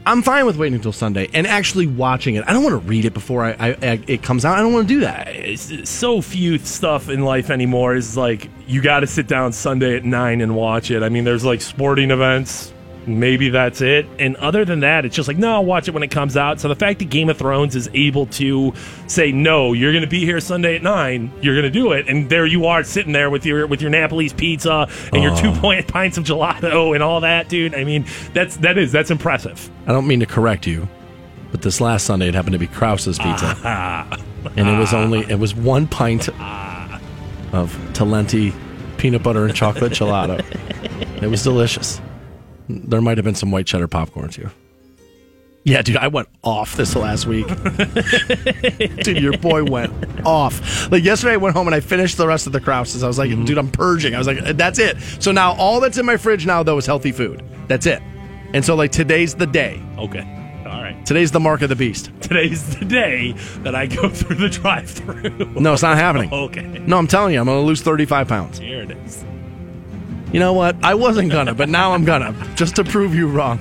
I'm 0.08 0.22
fine 0.22 0.46
with 0.46 0.56
waiting 0.56 0.76
until 0.76 0.92
Sunday 0.92 1.30
and 1.34 1.48
actually 1.48 1.88
watching 1.88 2.36
it. 2.36 2.44
I 2.48 2.54
don't 2.54 2.64
want 2.64 2.74
to 2.74 2.88
read 2.88 3.06
it 3.06 3.14
before 3.16 3.44
I, 3.44 3.52
I, 3.54 3.70
I 3.70 4.04
it 4.08 4.22
comes 4.22 4.46
out. 4.46 4.58
I 4.58 4.62
don't 4.62 4.72
want 4.72 4.88
to 4.88 4.94
do 4.94 5.00
that. 5.02 5.30
it's 5.30 5.90
so 5.90 6.22
few 6.22 6.60
stuff 6.60 7.10
in 7.10 7.24
life 7.24 7.50
anymore 7.50 7.96
is 7.96 8.16
like 8.16 8.50
you 8.68 8.82
got 8.82 9.00
to 9.00 9.08
sit 9.08 9.28
down 9.28 9.52
Sunday 9.52 9.96
at 9.96 10.06
nine 10.06 10.42
and 10.42 10.56
watch 10.56 10.92
it. 10.92 11.02
I 11.02 11.10
mean, 11.10 11.24
there's 11.24 11.44
like 11.44 11.62
sporting 11.62 12.12
events. 12.12 12.72
Maybe 13.08 13.50
that's 13.50 13.82
it. 13.82 14.08
And 14.18 14.36
other 14.38 14.66
than 14.66 14.80
that, 14.80 15.06
it's 15.06 15.16
just 15.16 15.28
like, 15.28 15.38
no, 15.38 15.54
I'll 15.54 15.66
watch 15.66 15.88
it 15.88 15.94
when 15.94 16.04
it 16.04 16.10
comes 16.10 16.36
out. 16.36 16.60
So 16.60 16.68
the 16.68 16.76
fact 16.76 17.00
that 17.00 17.10
Game 17.10 17.30
of 17.30 17.38
Thrones 17.38 17.76
is 17.76 17.90
able 17.94 18.26
to 18.28 18.74
say, 19.08 19.32
no, 19.32 19.74
you're 19.74 19.92
going 19.92 20.04
to 20.04 20.10
be 20.10 20.26
here 20.26 20.40
Sunday 20.40 20.76
at 20.76 20.82
nine, 20.82 21.32
you're 21.42 21.54
going 21.54 21.72
to 21.72 21.80
do 21.80 21.92
it. 21.92 22.10
And 22.10 22.30
there 22.30 22.46
you 22.46 22.66
are 22.66 22.84
sitting 22.84 23.12
there 23.14 23.30
with 23.30 23.46
your 23.46 23.68
with 23.68 23.82
your 23.82 23.92
Napoli's 23.92 24.34
pizza 24.34 24.90
and 25.14 25.22
your 25.22 25.36
two 25.36 25.50
uh. 25.50 25.62
point 25.62 25.88
pints 25.94 26.18
of 26.18 26.24
gelato 26.24 26.94
and 26.94 27.04
all 27.04 27.22
that, 27.22 27.48
dude. 27.48 27.76
I 27.76 27.84
mean, 27.84 28.06
that's 28.34 28.58
that 28.58 28.78
is 28.78 28.92
that's 28.92 29.12
impressive. 29.12 29.70
I 29.86 29.92
don't 29.92 30.08
mean 30.08 30.20
to 30.22 30.26
correct 30.26 30.66
you, 30.66 30.88
but 31.52 31.62
this 31.62 31.80
last 31.80 32.06
Sunday 32.06 32.28
it 32.28 32.34
happened 32.34 32.54
to 32.54 32.60
be 32.60 32.68
Krause's 32.68 33.20
pizza, 33.20 33.56
and 34.56 34.68
it 34.68 34.80
was 34.80 34.94
only 34.94 35.20
it 35.30 35.40
was 35.40 35.54
one 35.54 35.88
pint 35.88 36.28
of 36.30 37.72
Talenti 37.94 38.54
peanut 38.98 39.24
butter 39.24 39.46
and 39.46 39.56
chocolate 39.56 39.92
gelato. 39.92 40.44
It 41.22 41.28
was 41.28 41.44
delicious. 41.44 42.02
There 42.70 43.02
might 43.02 43.18
have 43.18 43.26
been 43.26 43.36
some 43.36 43.52
white 43.52 43.68
cheddar 43.68 43.88
popcorn 43.88 44.30
too. 44.30 44.50
Yeah, 45.66 45.82
dude, 45.82 45.98
I 45.98 46.10
went 46.10 46.30
off 46.44 46.76
this 46.76 46.96
last 46.96 47.26
week. 47.26 47.48
dude, 49.04 49.18
your 49.18 49.36
boy 49.36 49.64
went 49.64 49.92
off. 50.24 50.92
Like 50.92 51.04
yesterday, 51.04 51.34
I 51.34 51.38
went 51.38 51.56
home 51.56 51.68
and 51.68 51.74
I 51.74 51.80
finished 51.80 52.18
the 52.18 52.28
rest 52.28 52.46
of 52.46 52.54
the 52.54 52.60
Krauses. 52.60 53.02
I 53.02 53.08
was 53.08 53.18
like, 53.18 53.32
mm-hmm. 53.32 53.46
dude, 53.46 53.58
I'm 53.58 53.72
purging. 53.72 54.14
I 54.14 54.20
was 54.20 54.28
like, 54.28 54.58
that's 54.58 54.78
it. 54.78 54.98
So 55.20 55.32
now 55.32 55.54
all 55.54 55.80
that's 55.80 55.98
in 55.98 56.06
my 56.06 56.18
fridge 56.18 56.46
now 56.46 56.62
though 56.62 56.78
is 56.78 56.86
healthy 56.86 57.12
food. 57.12 57.44
That's 57.68 57.88
it. 57.88 58.00
And 58.54 58.64
so 58.64 58.76
like 58.76 58.92
today's 58.92 59.34
the 59.34 59.48
day. 59.48 59.82
Okay. 59.98 60.22
All 60.68 60.84
right. 60.84 61.04
Today's 61.04 61.32
the 61.32 61.40
mark 61.40 61.64
of 61.64 61.70
the 61.70 61.76
beast. 61.76 62.12
Today's 62.22 62.78
the 62.78 62.86
day 62.86 63.32
that 63.64 63.74
I 63.74 63.88
go 63.88 64.08
through 64.12 64.36
the 64.36 64.50
drive 64.50 64.90
through. 64.90 65.30
No, 65.60 65.74
it's 65.74 65.82
not 65.82 65.98
happening. 65.98 66.32
okay. 66.32 66.62
No, 66.62 67.00
I'm 67.00 67.08
telling 67.08 67.34
you, 67.34 67.40
I'm 67.40 67.46
going 67.48 67.60
to 67.60 67.66
lose 67.66 67.82
35 67.82 68.28
pounds. 68.28 68.60
Here 68.60 68.84
it 68.84 68.92
is. 68.92 69.26
You 70.36 70.42
know 70.42 70.52
what? 70.52 70.76
I 70.84 70.96
wasn't 70.96 71.32
gonna, 71.32 71.54
but 71.54 71.70
now 71.70 71.94
I'm 71.94 72.04
gonna, 72.04 72.36
just 72.56 72.76
to 72.76 72.84
prove 72.84 73.16
you 73.16 73.30
wrong. 73.30 73.58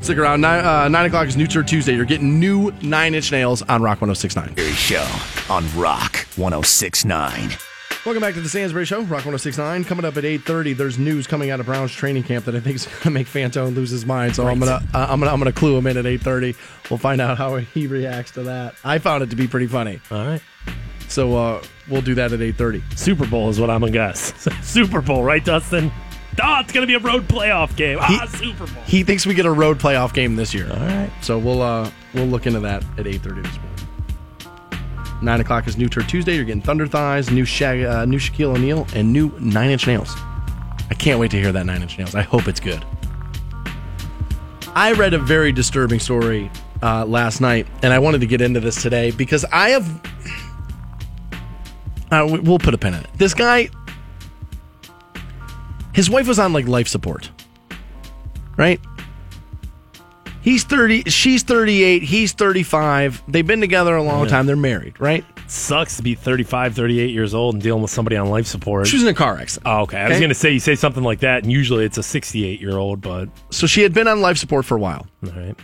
Stick 0.00 0.16
around. 0.16 0.40
Nine, 0.40 0.64
uh, 0.64 0.88
nine 0.88 1.04
o'clock 1.04 1.28
is 1.28 1.36
New 1.36 1.46
Turd 1.46 1.68
Tuesday. 1.68 1.94
You're 1.94 2.06
getting 2.06 2.40
new 2.40 2.72
Nine 2.80 3.12
Inch 3.12 3.30
Nails 3.30 3.60
on 3.60 3.82
Rock 3.82 4.00
1069. 4.00 4.54
Stansbury 4.54 4.72
Show 4.72 5.06
on 5.52 5.66
Rock 5.78 6.16
1069. 6.36 7.50
Welcome 8.06 8.22
back 8.22 8.32
to 8.32 8.40
the 8.40 8.48
Stansbury 8.48 8.86
Show, 8.86 9.00
Rock 9.00 9.26
1069. 9.26 9.84
Coming 9.84 10.06
up 10.06 10.16
at 10.16 10.24
8:30, 10.24 10.74
there's 10.74 10.98
news 10.98 11.26
coming 11.26 11.50
out 11.50 11.60
of 11.60 11.66
Brown's 11.66 11.92
training 11.92 12.22
camp 12.22 12.46
that 12.46 12.56
I 12.56 12.60
think 12.60 12.76
is 12.76 12.86
going 12.86 13.02
to 13.02 13.10
make 13.10 13.26
Fantone 13.26 13.76
lose 13.76 13.90
his 13.90 14.06
mind. 14.06 14.34
So 14.34 14.46
I'm 14.46 14.58
gonna 14.58 14.82
uh, 14.94 15.08
I'm 15.10 15.20
gonna 15.20 15.30
I'm 15.30 15.38
gonna 15.38 15.52
clue 15.52 15.76
him 15.76 15.86
in 15.88 15.98
at 15.98 16.06
8:30. 16.06 16.56
We'll 16.88 16.96
find 16.96 17.20
out 17.20 17.36
how 17.36 17.56
he 17.56 17.86
reacts 17.86 18.30
to 18.30 18.44
that. 18.44 18.76
I 18.82 18.96
found 18.96 19.22
it 19.22 19.28
to 19.28 19.36
be 19.36 19.46
pretty 19.46 19.66
funny. 19.66 20.00
All 20.10 20.26
right. 20.26 20.40
So 21.10 21.36
uh, 21.36 21.62
we'll 21.88 22.02
do 22.02 22.14
that 22.14 22.32
at 22.32 22.40
8:30. 22.40 22.98
Super 22.98 23.26
Bowl 23.26 23.48
is 23.50 23.60
what 23.60 23.68
I'm 23.68 23.80
gonna 23.80 23.92
guess. 23.92 24.32
Super 24.62 25.00
Bowl, 25.00 25.24
right, 25.24 25.44
Dustin? 25.44 25.90
Ah, 26.40 26.60
it's 26.60 26.72
gonna 26.72 26.86
be 26.86 26.94
a 26.94 27.00
road 27.00 27.26
playoff 27.28 27.76
game. 27.76 27.98
Ah, 28.00 28.26
Super 28.30 28.66
Bowl. 28.66 28.82
He 28.84 29.02
thinks 29.02 29.26
we 29.26 29.34
get 29.34 29.44
a 29.44 29.50
road 29.50 29.78
playoff 29.78 30.14
game 30.14 30.36
this 30.36 30.54
year. 30.54 30.70
All 30.70 30.78
right. 30.78 31.10
So 31.20 31.38
we'll 31.38 31.62
uh 31.62 31.90
we'll 32.14 32.26
look 32.26 32.46
into 32.46 32.60
that 32.60 32.82
at 32.96 33.06
8:30 33.06 33.42
this 33.42 33.58
morning. 33.58 33.70
Nine 35.22 35.40
o'clock 35.40 35.66
is 35.66 35.76
New 35.76 35.88
Turd 35.88 36.08
Tuesday. 36.08 36.34
You're 36.34 36.44
getting 36.44 36.62
Thunder 36.62 36.86
Thighs, 36.86 37.30
new 37.30 37.44
Shaq, 37.44 37.86
uh, 37.86 38.04
new 38.06 38.18
Shaquille 38.18 38.56
O'Neal, 38.56 38.86
and 38.94 39.12
new 39.12 39.30
Nine 39.38 39.70
Inch 39.70 39.86
Nails. 39.86 40.14
I 40.90 40.94
can't 40.94 41.20
wait 41.20 41.30
to 41.32 41.36
hear 41.38 41.52
that 41.52 41.66
Nine 41.66 41.82
Inch 41.82 41.98
Nails. 41.98 42.14
I 42.14 42.22
hope 42.22 42.48
it's 42.48 42.60
good. 42.60 42.84
I 44.74 44.92
read 44.92 45.12
a 45.12 45.18
very 45.18 45.52
disturbing 45.52 45.98
story 45.98 46.50
uh, 46.82 47.04
last 47.04 47.40
night, 47.40 47.66
and 47.82 47.92
I 47.92 47.98
wanted 47.98 48.20
to 48.22 48.26
get 48.26 48.40
into 48.40 48.60
this 48.60 48.80
today 48.80 49.10
because 49.10 49.44
I 49.52 49.70
have. 49.70 50.00
Uh, 52.10 52.26
we- 52.30 52.40
we'll 52.40 52.58
put 52.58 52.74
a 52.74 52.78
pin 52.78 52.94
in 52.94 53.00
it. 53.00 53.06
This 53.16 53.34
guy, 53.34 53.68
his 55.92 56.08
wife 56.10 56.26
was 56.26 56.38
on 56.38 56.52
like 56.52 56.66
life 56.68 56.88
support, 56.88 57.30
right? 58.56 58.80
He's 60.42 60.64
30, 60.64 61.02
she's 61.10 61.42
38, 61.42 62.02
he's 62.02 62.32
35. 62.32 63.22
They've 63.28 63.46
been 63.46 63.60
together 63.60 63.94
a 63.94 64.02
long 64.02 64.26
time. 64.26 64.46
They're 64.46 64.56
married, 64.56 64.98
right? 64.98 65.22
Sucks 65.48 65.96
to 65.98 66.02
be 66.02 66.14
35, 66.14 66.74
38 66.74 67.10
years 67.10 67.34
old 67.34 67.56
and 67.56 67.62
dealing 67.62 67.82
with 67.82 67.90
somebody 67.90 68.16
on 68.16 68.30
life 68.30 68.46
support. 68.46 68.86
She 68.86 68.96
was 68.96 69.02
in 69.02 69.08
a 69.08 69.14
car 69.14 69.36
accident. 69.38 69.66
Oh, 69.66 69.82
okay. 69.82 69.98
I 69.98 70.08
was 70.08 70.18
going 70.18 70.30
to 70.30 70.34
say, 70.34 70.50
you 70.50 70.60
say 70.60 70.76
something 70.76 71.02
like 71.02 71.20
that, 71.20 71.42
and 71.42 71.52
usually 71.52 71.84
it's 71.84 71.98
a 71.98 72.02
68 72.02 72.58
year 72.58 72.78
old, 72.78 73.02
but 73.02 73.28
So 73.50 73.66
she 73.66 73.82
had 73.82 73.92
been 73.92 74.08
on 74.08 74.22
life 74.22 74.38
support 74.38 74.64
for 74.64 74.76
a 74.76 74.80
while. 74.80 75.06
all 75.26 75.32
right. 75.32 75.54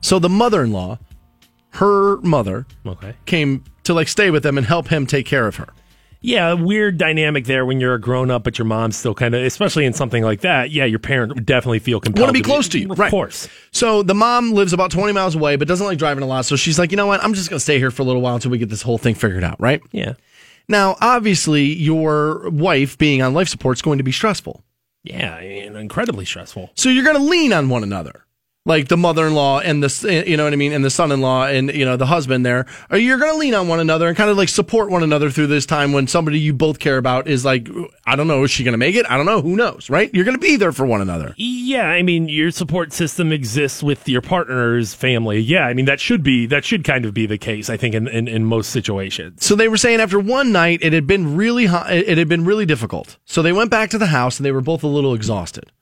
So 0.00 0.18
the 0.18 0.30
mother-in-law, 0.30 0.98
her 1.72 2.16
mother, 2.22 2.66
Okay. 2.86 3.12
came 3.26 3.64
to 3.90 3.94
like 3.94 4.08
stay 4.08 4.30
with 4.30 4.42
them 4.42 4.56
and 4.56 4.66
help 4.66 4.88
him 4.88 5.06
take 5.06 5.26
care 5.26 5.46
of 5.46 5.56
her. 5.56 5.68
Yeah, 6.22 6.50
a 6.50 6.56
weird 6.56 6.98
dynamic 6.98 7.46
there 7.46 7.64
when 7.64 7.80
you're 7.80 7.94
a 7.94 8.00
grown 8.00 8.30
up, 8.30 8.44
but 8.44 8.58
your 8.58 8.66
mom's 8.66 8.96
still 8.96 9.14
kind 9.14 9.34
of, 9.34 9.42
especially 9.42 9.86
in 9.86 9.94
something 9.94 10.22
like 10.22 10.42
that. 10.42 10.70
Yeah, 10.70 10.84
your 10.84 10.98
parent 10.98 11.34
would 11.34 11.46
definitely 11.46 11.78
feel 11.78 11.98
compelled 11.98 12.26
Want 12.26 12.36
to 12.36 12.42
be 12.42 12.44
close 12.46 12.68
to 12.68 12.78
you, 12.78 12.92
Of 12.92 12.98
right? 12.98 13.06
Of 13.06 13.10
course. 13.10 13.48
So 13.72 14.02
the 14.02 14.14
mom 14.14 14.52
lives 14.52 14.74
about 14.74 14.90
20 14.90 15.14
miles 15.14 15.34
away, 15.34 15.56
but 15.56 15.66
doesn't 15.66 15.86
like 15.86 15.98
driving 15.98 16.22
a 16.22 16.26
lot. 16.26 16.44
So 16.44 16.56
she's 16.56 16.78
like, 16.78 16.90
you 16.90 16.98
know 16.98 17.06
what? 17.06 17.24
I'm 17.24 17.32
just 17.32 17.48
going 17.48 17.56
to 17.56 17.62
stay 17.62 17.78
here 17.78 17.90
for 17.90 18.02
a 18.02 18.04
little 18.04 18.20
while 18.20 18.34
until 18.34 18.50
we 18.50 18.58
get 18.58 18.68
this 18.68 18.82
whole 18.82 18.98
thing 18.98 19.14
figured 19.14 19.42
out, 19.42 19.58
right? 19.60 19.80
Yeah. 19.92 20.14
Now, 20.68 20.96
obviously, 21.00 21.64
your 21.64 22.50
wife 22.50 22.98
being 22.98 23.22
on 23.22 23.32
life 23.32 23.48
support 23.48 23.78
is 23.78 23.82
going 23.82 23.98
to 23.98 24.04
be 24.04 24.12
stressful. 24.12 24.62
Yeah, 25.02 25.38
and 25.38 25.74
incredibly 25.76 26.26
stressful. 26.26 26.70
So 26.74 26.90
you're 26.90 27.04
going 27.04 27.16
to 27.16 27.22
lean 27.22 27.54
on 27.54 27.70
one 27.70 27.82
another. 27.82 28.26
Like 28.66 28.88
the 28.88 28.98
mother-in-law 28.98 29.60
and 29.60 29.82
the, 29.82 30.24
you 30.26 30.36
know 30.36 30.44
what 30.44 30.52
I 30.52 30.56
mean, 30.56 30.72
and 30.72 30.84
the 30.84 30.90
son-in-law 30.90 31.46
and 31.46 31.72
you 31.72 31.86
know 31.86 31.96
the 31.96 32.04
husband. 32.04 32.44
There, 32.44 32.66
or 32.90 32.98
you're 32.98 33.16
going 33.16 33.32
to 33.32 33.38
lean 33.38 33.54
on 33.54 33.68
one 33.68 33.80
another 33.80 34.06
and 34.06 34.14
kind 34.14 34.28
of 34.28 34.36
like 34.36 34.50
support 34.50 34.90
one 34.90 35.02
another 35.02 35.30
through 35.30 35.46
this 35.46 35.64
time 35.64 35.94
when 35.94 36.06
somebody 36.06 36.38
you 36.38 36.52
both 36.52 36.78
care 36.78 36.98
about 36.98 37.26
is 37.26 37.42
like, 37.42 37.68
I 38.04 38.16
don't 38.16 38.28
know, 38.28 38.44
is 38.44 38.50
she 38.50 38.62
going 38.62 38.74
to 38.74 38.78
make 38.78 38.96
it? 38.96 39.06
I 39.08 39.16
don't 39.16 39.24
know, 39.24 39.40
who 39.40 39.56
knows, 39.56 39.88
right? 39.88 40.12
You're 40.12 40.26
going 40.26 40.36
to 40.36 40.40
be 40.40 40.56
there 40.56 40.72
for 40.72 40.84
one 40.84 41.00
another. 41.00 41.34
Yeah, 41.38 41.86
I 41.86 42.02
mean, 42.02 42.28
your 42.28 42.50
support 42.50 42.92
system 42.92 43.32
exists 43.32 43.82
with 43.82 44.06
your 44.06 44.20
partner's 44.20 44.92
family. 44.92 45.38
Yeah, 45.38 45.64
I 45.64 45.72
mean 45.72 45.86
that 45.86 45.98
should 45.98 46.22
be 46.22 46.44
that 46.46 46.64
should 46.64 46.84
kind 46.84 47.06
of 47.06 47.14
be 47.14 47.24
the 47.24 47.38
case. 47.38 47.70
I 47.70 47.78
think 47.78 47.94
in 47.94 48.08
in, 48.08 48.28
in 48.28 48.44
most 48.44 48.70
situations. 48.70 49.42
So 49.42 49.54
they 49.54 49.68
were 49.68 49.78
saying 49.78 50.00
after 50.00 50.20
one 50.20 50.52
night 50.52 50.80
it 50.82 50.92
had 50.92 51.06
been 51.06 51.34
really 51.34 51.64
hot, 51.64 51.90
it 51.90 52.18
had 52.18 52.28
been 52.28 52.44
really 52.44 52.66
difficult. 52.66 53.16
So 53.24 53.40
they 53.40 53.52
went 53.52 53.70
back 53.70 53.88
to 53.90 53.98
the 53.98 54.06
house 54.06 54.38
and 54.38 54.44
they 54.44 54.52
were 54.52 54.60
both 54.60 54.82
a 54.82 54.86
little 54.86 55.14
exhausted. 55.14 55.72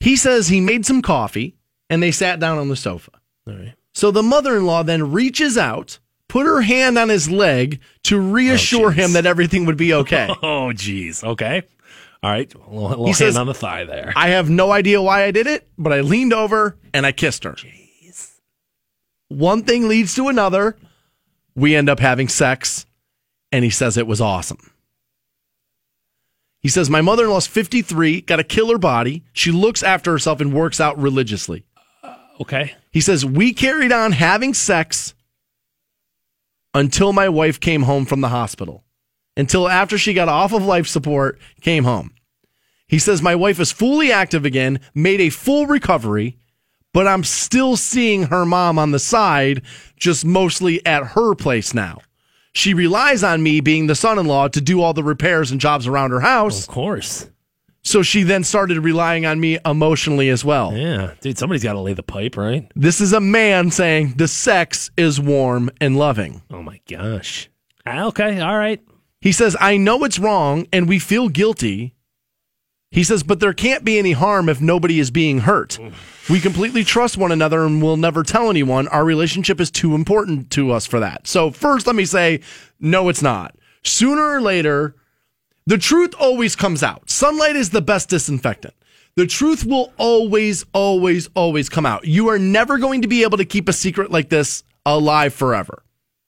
He 0.00 0.16
says 0.16 0.48
he 0.48 0.60
made 0.60 0.84
some 0.84 1.00
coffee 1.00 1.55
and 1.90 2.02
they 2.02 2.10
sat 2.10 2.40
down 2.40 2.58
on 2.58 2.68
the 2.68 2.76
sofa. 2.76 3.10
All 3.46 3.54
right. 3.54 3.74
So 3.94 4.10
the 4.10 4.22
mother-in-law 4.22 4.82
then 4.84 5.12
reaches 5.12 5.56
out, 5.56 5.98
put 6.28 6.44
her 6.46 6.60
hand 6.60 6.98
on 6.98 7.08
his 7.08 7.30
leg 7.30 7.80
to 8.04 8.20
reassure 8.20 8.88
Oh, 8.88 8.90
him 8.90 9.12
that 9.14 9.26
everything 9.26 9.64
would 9.66 9.76
be 9.78 9.94
okay. 9.94 10.28
Oh, 10.42 10.72
geez. 10.72 11.24
Okay. 11.24 11.62
All 12.22 12.30
right. 12.30 12.52
A 12.54 12.58
little, 12.58 12.88
little 12.88 13.04
He 13.04 13.10
hand 13.10 13.16
says- 13.16 13.36
on 13.36 13.46
the 13.46 13.54
thigh 13.54 13.84
there. 13.84 14.12
I 14.16 14.28
have 14.28 14.50
no 14.50 14.72
idea 14.72 15.00
why 15.00 15.24
I 15.24 15.30
did 15.30 15.46
it, 15.46 15.68
but 15.78 15.92
I 15.92 16.00
leaned 16.00 16.32
over 16.32 16.76
and 16.92 17.06
I 17.06 17.12
kissed 17.12 17.44
her. 17.44 17.52
Jeez. 17.52 18.32
One 19.28 19.62
thing 19.62 19.88
leads 19.88 20.14
to 20.16 20.28
another. 20.28 20.76
We 21.54 21.74
end 21.74 21.88
up 21.88 22.00
having 22.00 22.28
sex, 22.28 22.84
and 23.50 23.64
he 23.64 23.70
says 23.70 23.96
it 23.96 24.06
was 24.06 24.20
awesome. 24.20 24.72
He 26.60 26.68
says, 26.68 26.90
My 26.90 27.00
mother 27.00 27.24
in 27.24 27.30
law's 27.30 27.46
53, 27.46 28.20
got 28.22 28.40
a 28.40 28.44
killer 28.44 28.78
body. 28.78 29.24
She 29.32 29.52
looks 29.52 29.82
after 29.82 30.10
herself 30.10 30.40
and 30.40 30.52
works 30.52 30.80
out 30.80 30.98
religiously. 30.98 31.64
Okay. 32.40 32.74
He 32.90 33.00
says, 33.00 33.24
We 33.24 33.52
carried 33.52 33.92
on 33.92 34.12
having 34.12 34.54
sex 34.54 35.14
until 36.74 37.12
my 37.12 37.28
wife 37.28 37.58
came 37.60 37.82
home 37.82 38.04
from 38.04 38.20
the 38.20 38.28
hospital. 38.28 38.84
Until 39.36 39.68
after 39.68 39.98
she 39.98 40.14
got 40.14 40.28
off 40.28 40.52
of 40.52 40.64
life 40.64 40.86
support, 40.86 41.38
came 41.60 41.84
home. 41.84 42.12
He 42.88 42.98
says, 42.98 43.20
My 43.20 43.34
wife 43.34 43.60
is 43.60 43.72
fully 43.72 44.12
active 44.12 44.44
again, 44.44 44.80
made 44.94 45.20
a 45.20 45.30
full 45.30 45.66
recovery, 45.66 46.38
but 46.92 47.06
I'm 47.06 47.24
still 47.24 47.76
seeing 47.76 48.24
her 48.24 48.46
mom 48.46 48.78
on 48.78 48.92
the 48.92 48.98
side, 48.98 49.62
just 49.96 50.24
mostly 50.24 50.84
at 50.86 51.08
her 51.08 51.34
place 51.34 51.74
now. 51.74 52.00
She 52.52 52.72
relies 52.72 53.22
on 53.22 53.42
me 53.42 53.60
being 53.60 53.86
the 53.86 53.94
son 53.94 54.18
in 54.18 54.24
law 54.26 54.48
to 54.48 54.60
do 54.62 54.80
all 54.80 54.94
the 54.94 55.02
repairs 55.04 55.50
and 55.50 55.60
jobs 55.60 55.86
around 55.86 56.10
her 56.12 56.20
house. 56.20 56.66
Of 56.66 56.72
course. 56.72 57.28
So 57.86 58.02
she 58.02 58.24
then 58.24 58.42
started 58.42 58.80
relying 58.80 59.26
on 59.26 59.38
me 59.38 59.58
emotionally 59.64 60.28
as 60.28 60.44
well. 60.44 60.72
Yeah, 60.76 61.14
dude. 61.20 61.38
Somebody's 61.38 61.62
got 61.62 61.74
to 61.74 61.80
lay 61.80 61.92
the 61.94 62.02
pipe, 62.02 62.36
right? 62.36 62.68
This 62.74 63.00
is 63.00 63.12
a 63.12 63.20
man 63.20 63.70
saying 63.70 64.14
the 64.16 64.26
sex 64.26 64.90
is 64.96 65.20
warm 65.20 65.70
and 65.80 65.96
loving. 65.96 66.42
Oh 66.50 66.62
my 66.62 66.80
gosh. 66.90 67.48
Ah, 67.86 68.06
Okay. 68.06 68.40
All 68.40 68.58
right. 68.58 68.80
He 69.20 69.30
says, 69.30 69.56
I 69.60 69.76
know 69.76 70.02
it's 70.02 70.18
wrong 70.18 70.66
and 70.72 70.88
we 70.88 70.98
feel 70.98 71.28
guilty. 71.28 71.94
He 72.90 73.04
says, 73.04 73.22
but 73.22 73.38
there 73.38 73.52
can't 73.52 73.84
be 73.84 73.98
any 74.00 74.12
harm 74.12 74.48
if 74.48 74.60
nobody 74.60 74.98
is 74.98 75.12
being 75.12 75.38
hurt. 75.40 75.78
We 76.28 76.40
completely 76.40 76.82
trust 76.82 77.16
one 77.16 77.30
another 77.30 77.64
and 77.64 77.80
will 77.80 77.96
never 77.96 78.24
tell 78.24 78.50
anyone. 78.50 78.88
Our 78.88 79.04
relationship 79.04 79.60
is 79.60 79.70
too 79.70 79.94
important 79.94 80.50
to 80.52 80.72
us 80.72 80.86
for 80.86 80.98
that. 81.00 81.26
So, 81.28 81.50
first, 81.52 81.86
let 81.86 81.94
me 81.96 82.04
say, 82.04 82.40
no, 82.80 83.08
it's 83.08 83.22
not. 83.22 83.54
Sooner 83.84 84.22
or 84.22 84.40
later, 84.40 84.96
the 85.66 85.78
truth 85.78 86.14
always 86.18 86.54
comes 86.56 86.82
out. 86.82 87.10
Sunlight 87.10 87.56
is 87.56 87.70
the 87.70 87.82
best 87.82 88.08
disinfectant. 88.08 88.74
The 89.16 89.26
truth 89.26 89.64
will 89.64 89.92
always, 89.96 90.64
always, 90.74 91.28
always 91.34 91.68
come 91.68 91.86
out. 91.86 92.04
You 92.06 92.28
are 92.28 92.38
never 92.38 92.78
going 92.78 93.02
to 93.02 93.08
be 93.08 93.22
able 93.22 93.38
to 93.38 93.44
keep 93.44 93.68
a 93.68 93.72
secret 93.72 94.10
like 94.10 94.28
this 94.28 94.62
alive 94.84 95.32
forever. 95.32 95.82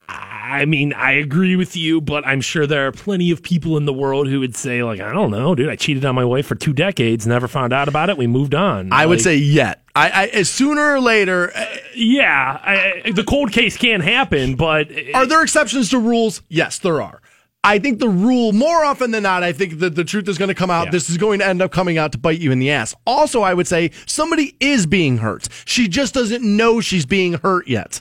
I 0.09 0.64
mean, 0.64 0.95
I 0.95 1.12
agree 1.12 1.57
with 1.57 1.76
you, 1.76 2.01
but 2.01 2.26
I'm 2.26 2.41
sure 2.41 2.66
there 2.66 2.86
are 2.86 2.93
plenty 2.93 3.30
of 3.30 3.43
people 3.43 3.76
in 3.76 3.84
the 3.84 3.93
world 3.93 4.26
who 4.28 4.41
would 4.41 4.57
say, 4.57 4.82
like, 4.82 5.01
I 5.01 5.12
don't 5.12 5.30
know, 5.30 5.55
dude, 5.55 5.68
I 5.68 5.76
cheated 5.76 6.07
on 6.07 6.14
my 6.14 6.24
wife 6.24 6.47
for 6.47 6.55
two 6.55 6.72
decades, 6.72 7.26
never 7.26 7.47
found 7.47 7.74
out 7.74 7.86
about 7.89 8.09
it. 8.09 8.16
We 8.16 8.26
moved 8.26 8.55
on. 8.55 8.91
I 8.91 9.05
would 9.05 9.20
say 9.20 9.36
yet. 9.36 9.82
I, 9.95 10.09
I 10.09 10.26
as 10.28 10.49
sooner 10.49 10.95
or 10.95 11.01
later. 11.01 11.53
uh, 11.55 11.66
yeah, 11.95 12.59
I- 13.05 13.12
the 13.14 13.24
cold 13.24 13.53
case 13.53 13.76
can 13.76 14.01
happen, 14.01 14.55
but 14.57 14.89
Are 15.12 15.26
there 15.26 15.43
exceptions 15.43 15.91
to 15.91 15.99
rules? 15.99 16.41
Yes, 16.49 16.78
there 16.78 17.03
are. 17.03 17.20
I 17.64 17.78
think 17.78 17.98
the 17.98 18.09
rule, 18.09 18.52
more 18.52 18.84
often 18.84 19.11
than 19.11 19.24
not, 19.24 19.42
I 19.42 19.52
think 19.52 19.80
that 19.80 19.94
the 19.94 20.04
truth 20.04 20.28
is 20.28 20.38
going 20.38 20.48
to 20.48 20.54
come 20.54 20.70
out. 20.70 20.86
Yeah. 20.86 20.90
This 20.92 21.11
is 21.11 21.18
going 21.18 21.40
to 21.40 21.46
end 21.46 21.61
up 21.61 21.72
coming 21.72 21.98
out 21.98 22.12
to 22.12 22.18
bite 22.18 22.38
you 22.38 22.52
in 22.52 22.61
the 22.61 22.70
ass. 22.70 22.94
Also, 23.04 23.42
I 23.42 23.52
would 23.52 23.66
say 23.66 23.90
somebody 24.06 24.56
is 24.61 24.86
being 24.86 25.18
hurt. 25.18 25.48
She 25.64 25.88
just 25.88 26.14
doesn't 26.14 26.42
know 26.42 26.80
she's 26.80 27.04
being 27.04 27.34
hurt 27.34 27.66
yet. 27.66 28.00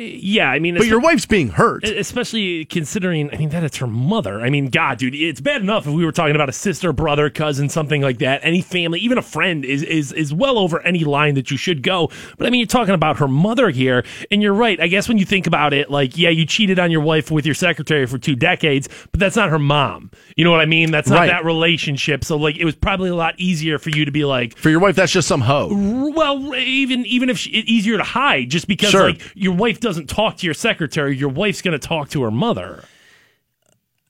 Yeah, 0.00 0.48
I 0.48 0.60
mean, 0.60 0.76
But 0.76 0.86
your 0.86 1.00
wife's 1.00 1.26
being 1.26 1.48
hurt. 1.48 1.82
especially 1.82 2.64
considering, 2.66 3.34
I 3.34 3.36
mean, 3.36 3.48
that 3.48 3.64
it's 3.64 3.78
her 3.78 3.86
mother. 3.88 4.40
I 4.40 4.48
mean, 4.48 4.66
God, 4.68 4.98
dude, 4.98 5.12
it's 5.14 5.40
bad 5.40 5.60
enough 5.60 5.88
if 5.88 5.92
we 5.92 6.04
were 6.04 6.12
talking 6.12 6.36
about 6.36 6.48
a 6.48 6.52
sister, 6.52 6.92
brother, 6.92 7.28
cousin, 7.30 7.68
something 7.68 8.00
like 8.00 8.18
that. 8.18 8.40
Any 8.44 8.60
family, 8.62 9.00
even 9.00 9.18
a 9.18 9.22
friend, 9.22 9.64
is 9.64 9.82
is 9.82 10.12
is 10.12 10.32
well 10.32 10.56
over 10.56 10.80
any 10.82 11.02
line 11.02 11.34
that 11.34 11.50
you 11.50 11.56
should 11.56 11.82
go. 11.82 12.10
But 12.36 12.46
I 12.46 12.50
mean, 12.50 12.60
you're 12.60 12.68
talking 12.68 12.94
about 12.94 13.18
her 13.18 13.26
mother 13.26 13.70
here, 13.70 14.04
and 14.30 14.40
you're 14.40 14.54
right. 14.54 14.80
I 14.80 14.86
guess 14.86 15.08
when 15.08 15.18
you 15.18 15.24
think 15.24 15.48
about 15.48 15.72
it, 15.72 15.90
like, 15.90 16.16
yeah, 16.16 16.30
you 16.30 16.46
cheated 16.46 16.78
on 16.78 16.92
your 16.92 17.00
wife 17.00 17.32
with 17.32 17.44
your 17.44 17.56
secretary 17.56 18.06
for 18.06 18.18
two 18.18 18.36
decades, 18.36 18.88
but 19.10 19.18
that's 19.18 19.34
not 19.34 19.50
her 19.50 19.58
mom. 19.58 20.12
You 20.36 20.44
know 20.44 20.52
what 20.52 20.60
I 20.60 20.66
mean? 20.66 20.92
That's 20.92 21.08
not 21.10 21.18
Right. 21.18 21.26
that 21.30 21.44
relationship. 21.44 22.22
So, 22.22 22.36
like, 22.36 22.56
it 22.56 22.64
was 22.64 22.76
probably 22.76 23.10
a 23.10 23.16
lot 23.16 23.34
easier 23.38 23.78
for 23.80 23.90
you 23.90 24.04
to 24.04 24.12
be 24.12 24.24
like, 24.24 24.56
For 24.56 24.70
your 24.70 24.78
wife, 24.78 24.94
that's 24.94 25.10
just 25.10 25.26
some 25.26 25.40
hoe. 25.40 25.70
well, 26.14 26.54
even 26.54 27.04
even 27.06 27.28
if 27.30 27.38
she, 27.38 27.50
it's 27.50 27.68
easier 27.68 27.96
to 27.96 28.04
hide, 28.04 28.48
just 28.48 28.68
because 28.68 28.90
Sure. 28.90 29.08
like 29.08 29.20
your 29.34 29.54
wife 29.54 29.80
doesn't 29.88 30.10
talk 30.10 30.36
to 30.36 30.46
your 30.46 30.54
secretary, 30.54 31.16
your 31.16 31.30
wife's 31.30 31.62
going 31.62 31.78
to 31.78 31.88
talk 31.88 32.10
to 32.10 32.22
her 32.22 32.30
mother. 32.30 32.84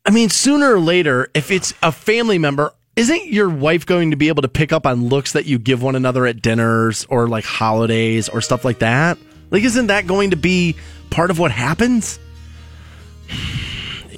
I 0.04 0.10
mean, 0.10 0.28
sooner 0.28 0.74
or 0.74 0.80
later, 0.80 1.28
if 1.34 1.52
it's 1.52 1.72
a 1.84 1.92
family 1.92 2.36
member, 2.36 2.74
isn't 2.96 3.26
your 3.26 3.48
wife 3.48 3.86
going 3.86 4.10
to 4.10 4.16
be 4.16 4.26
able 4.26 4.42
to 4.42 4.48
pick 4.48 4.72
up 4.72 4.86
on 4.86 5.08
looks 5.08 5.34
that 5.34 5.46
you 5.46 5.56
give 5.56 5.80
one 5.80 5.94
another 5.94 6.26
at 6.26 6.42
dinners 6.42 7.06
or 7.08 7.28
like 7.28 7.44
holidays 7.44 8.28
or 8.28 8.40
stuff 8.40 8.64
like 8.64 8.80
that? 8.80 9.18
Like, 9.52 9.62
isn't 9.62 9.86
that 9.86 10.08
going 10.08 10.30
to 10.30 10.36
be 10.36 10.74
part 11.10 11.30
of 11.30 11.38
what 11.38 11.52
happens? 11.52 12.18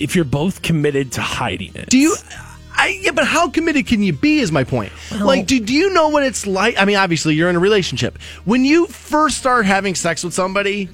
If 0.01 0.17
you're 0.17 0.25
both 0.25 0.63
committed 0.63 1.13
to 1.13 1.21
hiding 1.21 1.75
it, 1.75 1.91
Do 1.91 1.99
you? 1.99 2.17
I, 2.73 2.99
yeah, 3.03 3.11
but 3.11 3.27
how 3.27 3.51
committed 3.51 3.87
can 3.87 4.03
you 4.03 4.15
be? 4.15 4.39
Is 4.39 4.51
my 4.51 4.65
point. 4.65 4.93
like, 5.21 5.47
do, 5.47 5.61
do 5.61 5.75
you 5.75 5.93
know 5.93 6.09
what 6.09 6.23
it's 6.23 6.47
like? 6.47 6.79
I 6.79 6.87
mean, 6.87 6.97
obviously, 6.97 7.35
you're 7.35 7.51
in 7.51 7.57
a 7.57 7.61
relationship. 7.61 8.17
When 8.47 8.65
you 8.65 8.87
first 8.87 9.37
start 9.37 9.67
having 9.67 9.95
sex 9.95 10.25
with 10.25 10.33
somebody, 10.33 10.89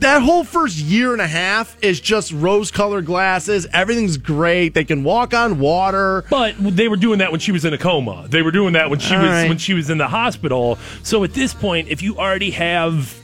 that 0.00 0.22
whole 0.22 0.44
first 0.44 0.76
year 0.76 1.12
and 1.12 1.20
a 1.20 1.26
half 1.26 1.76
is 1.82 2.00
just 2.00 2.32
rose 2.32 2.70
colored 2.70 3.04
glasses. 3.06 3.66
Everything's 3.72 4.16
great. 4.16 4.74
They 4.74 4.84
can 4.84 5.02
walk 5.04 5.34
on 5.34 5.58
water. 5.58 6.24
But 6.30 6.54
they 6.58 6.88
were 6.88 6.96
doing 6.96 7.18
that 7.18 7.30
when 7.30 7.40
she 7.40 7.52
was 7.52 7.64
in 7.64 7.72
a 7.74 7.78
coma. 7.78 8.26
They 8.28 8.42
were 8.42 8.52
doing 8.52 8.74
that 8.74 8.90
when 8.90 8.98
she 9.00 9.14
All 9.14 9.22
was 9.22 9.30
right. 9.30 9.48
when 9.48 9.58
she 9.58 9.74
was 9.74 9.90
in 9.90 9.98
the 9.98 10.08
hospital. 10.08 10.78
So 11.02 11.24
at 11.24 11.34
this 11.34 11.52
point, 11.52 11.88
if 11.88 12.02
you 12.02 12.16
already 12.16 12.52
have, 12.52 13.18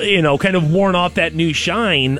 you 0.00 0.22
know, 0.22 0.38
kind 0.38 0.56
of 0.56 0.72
worn 0.72 0.94
off 0.94 1.14
that 1.14 1.34
new 1.34 1.52
shine, 1.52 2.18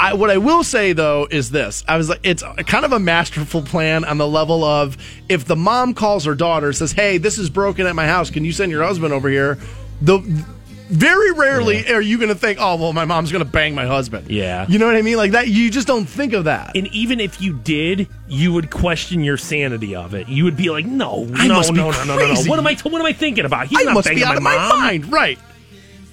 I, 0.00 0.14
what 0.14 0.30
I 0.30 0.38
will 0.38 0.64
say 0.64 0.92
though 0.92 1.28
is 1.30 1.50
this: 1.50 1.84
I 1.86 1.96
was 1.96 2.08
like, 2.08 2.20
it's 2.24 2.42
kind 2.66 2.84
of 2.84 2.92
a 2.92 2.98
masterful 2.98 3.62
plan 3.62 4.04
on 4.04 4.18
the 4.18 4.26
level 4.26 4.64
of 4.64 4.96
if 5.28 5.44
the 5.44 5.54
mom 5.54 5.94
calls 5.94 6.24
her 6.24 6.34
daughter 6.34 6.72
says, 6.72 6.90
"Hey, 6.90 7.18
this 7.18 7.38
is 7.38 7.50
broken 7.50 7.86
at 7.86 7.94
my 7.94 8.06
house. 8.06 8.30
Can 8.30 8.44
you 8.44 8.52
send 8.52 8.72
your 8.72 8.82
husband 8.82 9.12
over 9.12 9.28
here?" 9.28 9.58
The 10.00 10.18
very 10.92 11.32
rarely 11.32 11.86
are 11.92 12.00
you 12.00 12.18
going 12.18 12.28
to 12.28 12.34
think, 12.34 12.58
"Oh, 12.60 12.76
well, 12.76 12.92
my 12.92 13.04
mom's 13.04 13.32
going 13.32 13.44
to 13.44 13.50
bang 13.50 13.74
my 13.74 13.86
husband." 13.86 14.30
Yeah. 14.30 14.66
you 14.68 14.78
know 14.78 14.86
what 14.86 14.96
I 14.96 15.02
mean? 15.02 15.16
Like 15.16 15.32
that. 15.32 15.48
You 15.48 15.70
just 15.70 15.86
don't 15.86 16.04
think 16.06 16.32
of 16.32 16.44
that. 16.44 16.76
and 16.76 16.86
even 16.88 17.18
if 17.18 17.40
you 17.40 17.54
did, 17.58 18.08
you 18.28 18.52
would 18.52 18.70
question 18.70 19.24
your 19.24 19.36
sanity 19.36 19.94
of 19.96 20.14
it. 20.14 20.28
You 20.28 20.44
would 20.44 20.56
be 20.56 20.70
like, 20.70 20.84
no, 20.84 21.26
I 21.34 21.46
no, 21.48 21.60
no, 21.62 21.70
no, 21.70 21.90
no, 21.90 22.16
no, 22.16 22.34
no. 22.34 22.42
What 22.44 22.58
am 22.58 22.66
I? 22.66 22.74
What 22.82 23.00
am 23.00 23.06
I 23.06 23.12
thinking 23.12 23.44
about? 23.44 23.66
He's 23.68 23.80
I 23.80 23.84
not 23.84 23.94
must 23.94 24.08
be 24.08 24.14
banging 24.16 24.28
out 24.28 24.36
of 24.36 24.42
my 24.42 24.54
my 24.56 24.68
mom. 24.68 24.80
mind. 24.80 25.12
Right? 25.12 25.38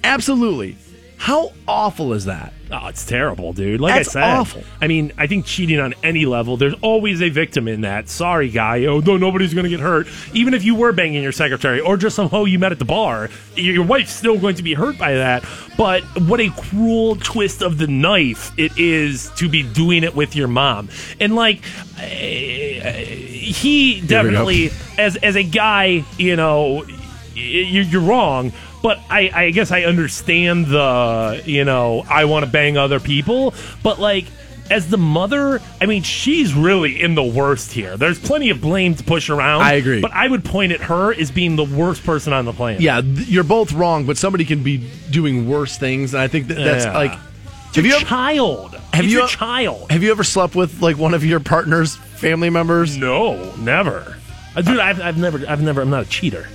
Absolutely. 0.02 0.76
How 1.20 1.52
awful 1.68 2.14
is 2.14 2.24
that? 2.24 2.54
Oh, 2.72 2.86
it's 2.86 3.04
terrible, 3.04 3.52
dude. 3.52 3.78
Like 3.78 3.94
That's 3.94 4.08
I 4.08 4.12
said, 4.12 4.22
awful. 4.38 4.64
I 4.80 4.86
mean, 4.86 5.12
I 5.18 5.26
think 5.26 5.44
cheating 5.44 5.78
on 5.78 5.92
any 6.02 6.24
level, 6.24 6.56
there's 6.56 6.72
always 6.80 7.20
a 7.20 7.28
victim 7.28 7.68
in 7.68 7.82
that. 7.82 8.08
Sorry, 8.08 8.48
guy. 8.48 8.86
Oh, 8.86 9.00
no, 9.00 9.18
nobody's 9.18 9.52
going 9.52 9.64
to 9.64 9.68
get 9.70 9.80
hurt. 9.80 10.06
Even 10.32 10.54
if 10.54 10.64
you 10.64 10.74
were 10.74 10.92
banging 10.92 11.22
your 11.22 11.32
secretary 11.32 11.78
or 11.78 11.98
just 11.98 12.16
some 12.16 12.30
hoe 12.30 12.46
you 12.46 12.58
met 12.58 12.72
at 12.72 12.78
the 12.78 12.86
bar, 12.86 13.28
your 13.54 13.74
your 13.74 13.84
wife's 13.84 14.12
still 14.14 14.38
going 14.38 14.54
to 14.54 14.62
be 14.62 14.72
hurt 14.72 14.96
by 14.96 15.12
that. 15.12 15.44
But 15.76 16.04
what 16.22 16.40
a 16.40 16.48
cruel 16.50 17.16
twist 17.16 17.60
of 17.60 17.76
the 17.76 17.86
knife 17.86 18.50
it 18.58 18.78
is 18.78 19.30
to 19.36 19.46
be 19.46 19.62
doing 19.62 20.04
it 20.04 20.14
with 20.14 20.34
your 20.34 20.48
mom. 20.48 20.88
And 21.20 21.34
like, 21.34 21.60
eh, 21.98 22.92
he 23.04 24.00
definitely, 24.00 24.70
as 24.96 25.16
as 25.16 25.36
a 25.36 25.42
guy, 25.42 26.04
you 26.16 26.36
know, 26.36 26.84
y- 26.88 26.96
you're, 27.40 27.84
you're 27.84 28.02
wrong. 28.02 28.52
But 28.82 28.98
I, 29.10 29.30
I 29.34 29.50
guess 29.50 29.72
I 29.72 29.82
understand 29.82 30.66
the, 30.66 31.42
you 31.44 31.64
know, 31.64 32.04
I 32.08 32.24
want 32.24 32.44
to 32.46 32.50
bang 32.50 32.76
other 32.78 32.98
people. 33.00 33.52
But 33.82 33.98
like, 34.00 34.24
as 34.70 34.88
the 34.88 34.96
mother, 34.96 35.60
I 35.80 35.86
mean, 35.86 36.02
she's 36.02 36.54
really 36.54 37.02
in 37.02 37.14
the 37.14 37.22
worst 37.24 37.72
here. 37.72 37.96
There's 37.96 38.18
plenty 38.18 38.50
of 38.50 38.60
blame 38.60 38.94
to 38.94 39.04
push 39.04 39.28
around. 39.28 39.62
I 39.62 39.72
agree. 39.74 40.00
But 40.00 40.12
I 40.12 40.28
would 40.28 40.44
point 40.44 40.72
at 40.72 40.80
her 40.82 41.12
as 41.12 41.30
being 41.30 41.56
the 41.56 41.64
worst 41.64 42.04
person 42.04 42.32
on 42.32 42.44
the 42.44 42.52
planet. 42.52 42.80
Yeah, 42.80 43.00
th- 43.00 43.28
you're 43.28 43.44
both 43.44 43.72
wrong, 43.72 44.06
but 44.06 44.16
somebody 44.16 44.44
can 44.44 44.62
be 44.62 44.88
doing 45.10 45.48
worse 45.48 45.76
things, 45.76 46.14
and 46.14 46.22
I 46.22 46.28
think 46.28 46.46
that 46.48 46.54
that's 46.54 46.84
Yeah. 46.84 46.94
like. 46.96 47.12
Have 47.74 47.84
you 47.84 47.94
ever- 47.96 48.04
child. 48.04 48.74
Have 48.94 49.04
you 49.04 49.24
e- 49.24 49.28
child. 49.28 49.90
Have 49.90 50.02
you 50.02 50.10
ever 50.10 50.24
slept 50.24 50.54
with 50.54 50.80
like 50.80 50.96
one 50.96 51.14
of 51.14 51.24
your 51.24 51.40
partner's 51.40 51.96
family 51.96 52.48
members? 52.50 52.96
No, 52.96 53.54
never. 53.56 54.16
Uh, 54.56 54.62
dude, 54.62 54.78
I've, 54.78 55.00
I've 55.00 55.18
never, 55.18 55.40
I've 55.48 55.62
never, 55.62 55.80
I'm 55.82 55.90
not 55.90 56.06
a 56.06 56.08
cheater. 56.08 56.46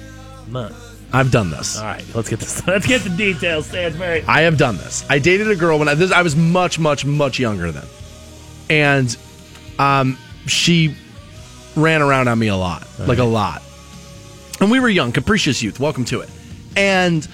Not. 0.48 0.74
I've 1.14 1.32
done 1.32 1.50
this. 1.50 1.78
All 1.78 1.86
right, 1.86 2.04
let's 2.14 2.30
get 2.30 2.40
this. 2.40 2.66
Let's 2.68 2.86
get 2.88 3.02
the 3.02 3.10
details, 3.10 3.68
Stansbury. 3.68 4.24
I 4.28 4.42
have 4.42 4.58
done 4.58 4.76
this. 4.78 5.06
I 5.10 5.20
dated 5.20 5.50
a 5.50 5.56
girl 5.56 5.80
when 5.80 5.88
I, 5.88 5.94
this, 5.94 6.12
I 6.12 6.22
was 6.24 6.36
much, 6.36 6.78
much, 6.78 7.06
much 7.06 7.40
younger 7.40 7.72
then, 7.72 7.86
and 8.70 9.16
um, 9.80 10.18
she 10.46 10.96
ran 11.76 12.02
around 12.02 12.28
on 12.28 12.38
me 12.38 12.48
a 12.48 12.56
lot, 12.56 12.86
like 13.00 13.20
a 13.20 13.24
lot. 13.24 13.62
And 14.60 14.72
we 14.72 14.80
were 14.80 14.90
young, 14.90 15.12
capricious 15.12 15.62
youth. 15.62 15.80
Welcome 15.80 16.06
to 16.06 16.22
it. 16.22 16.30
And 16.76 17.28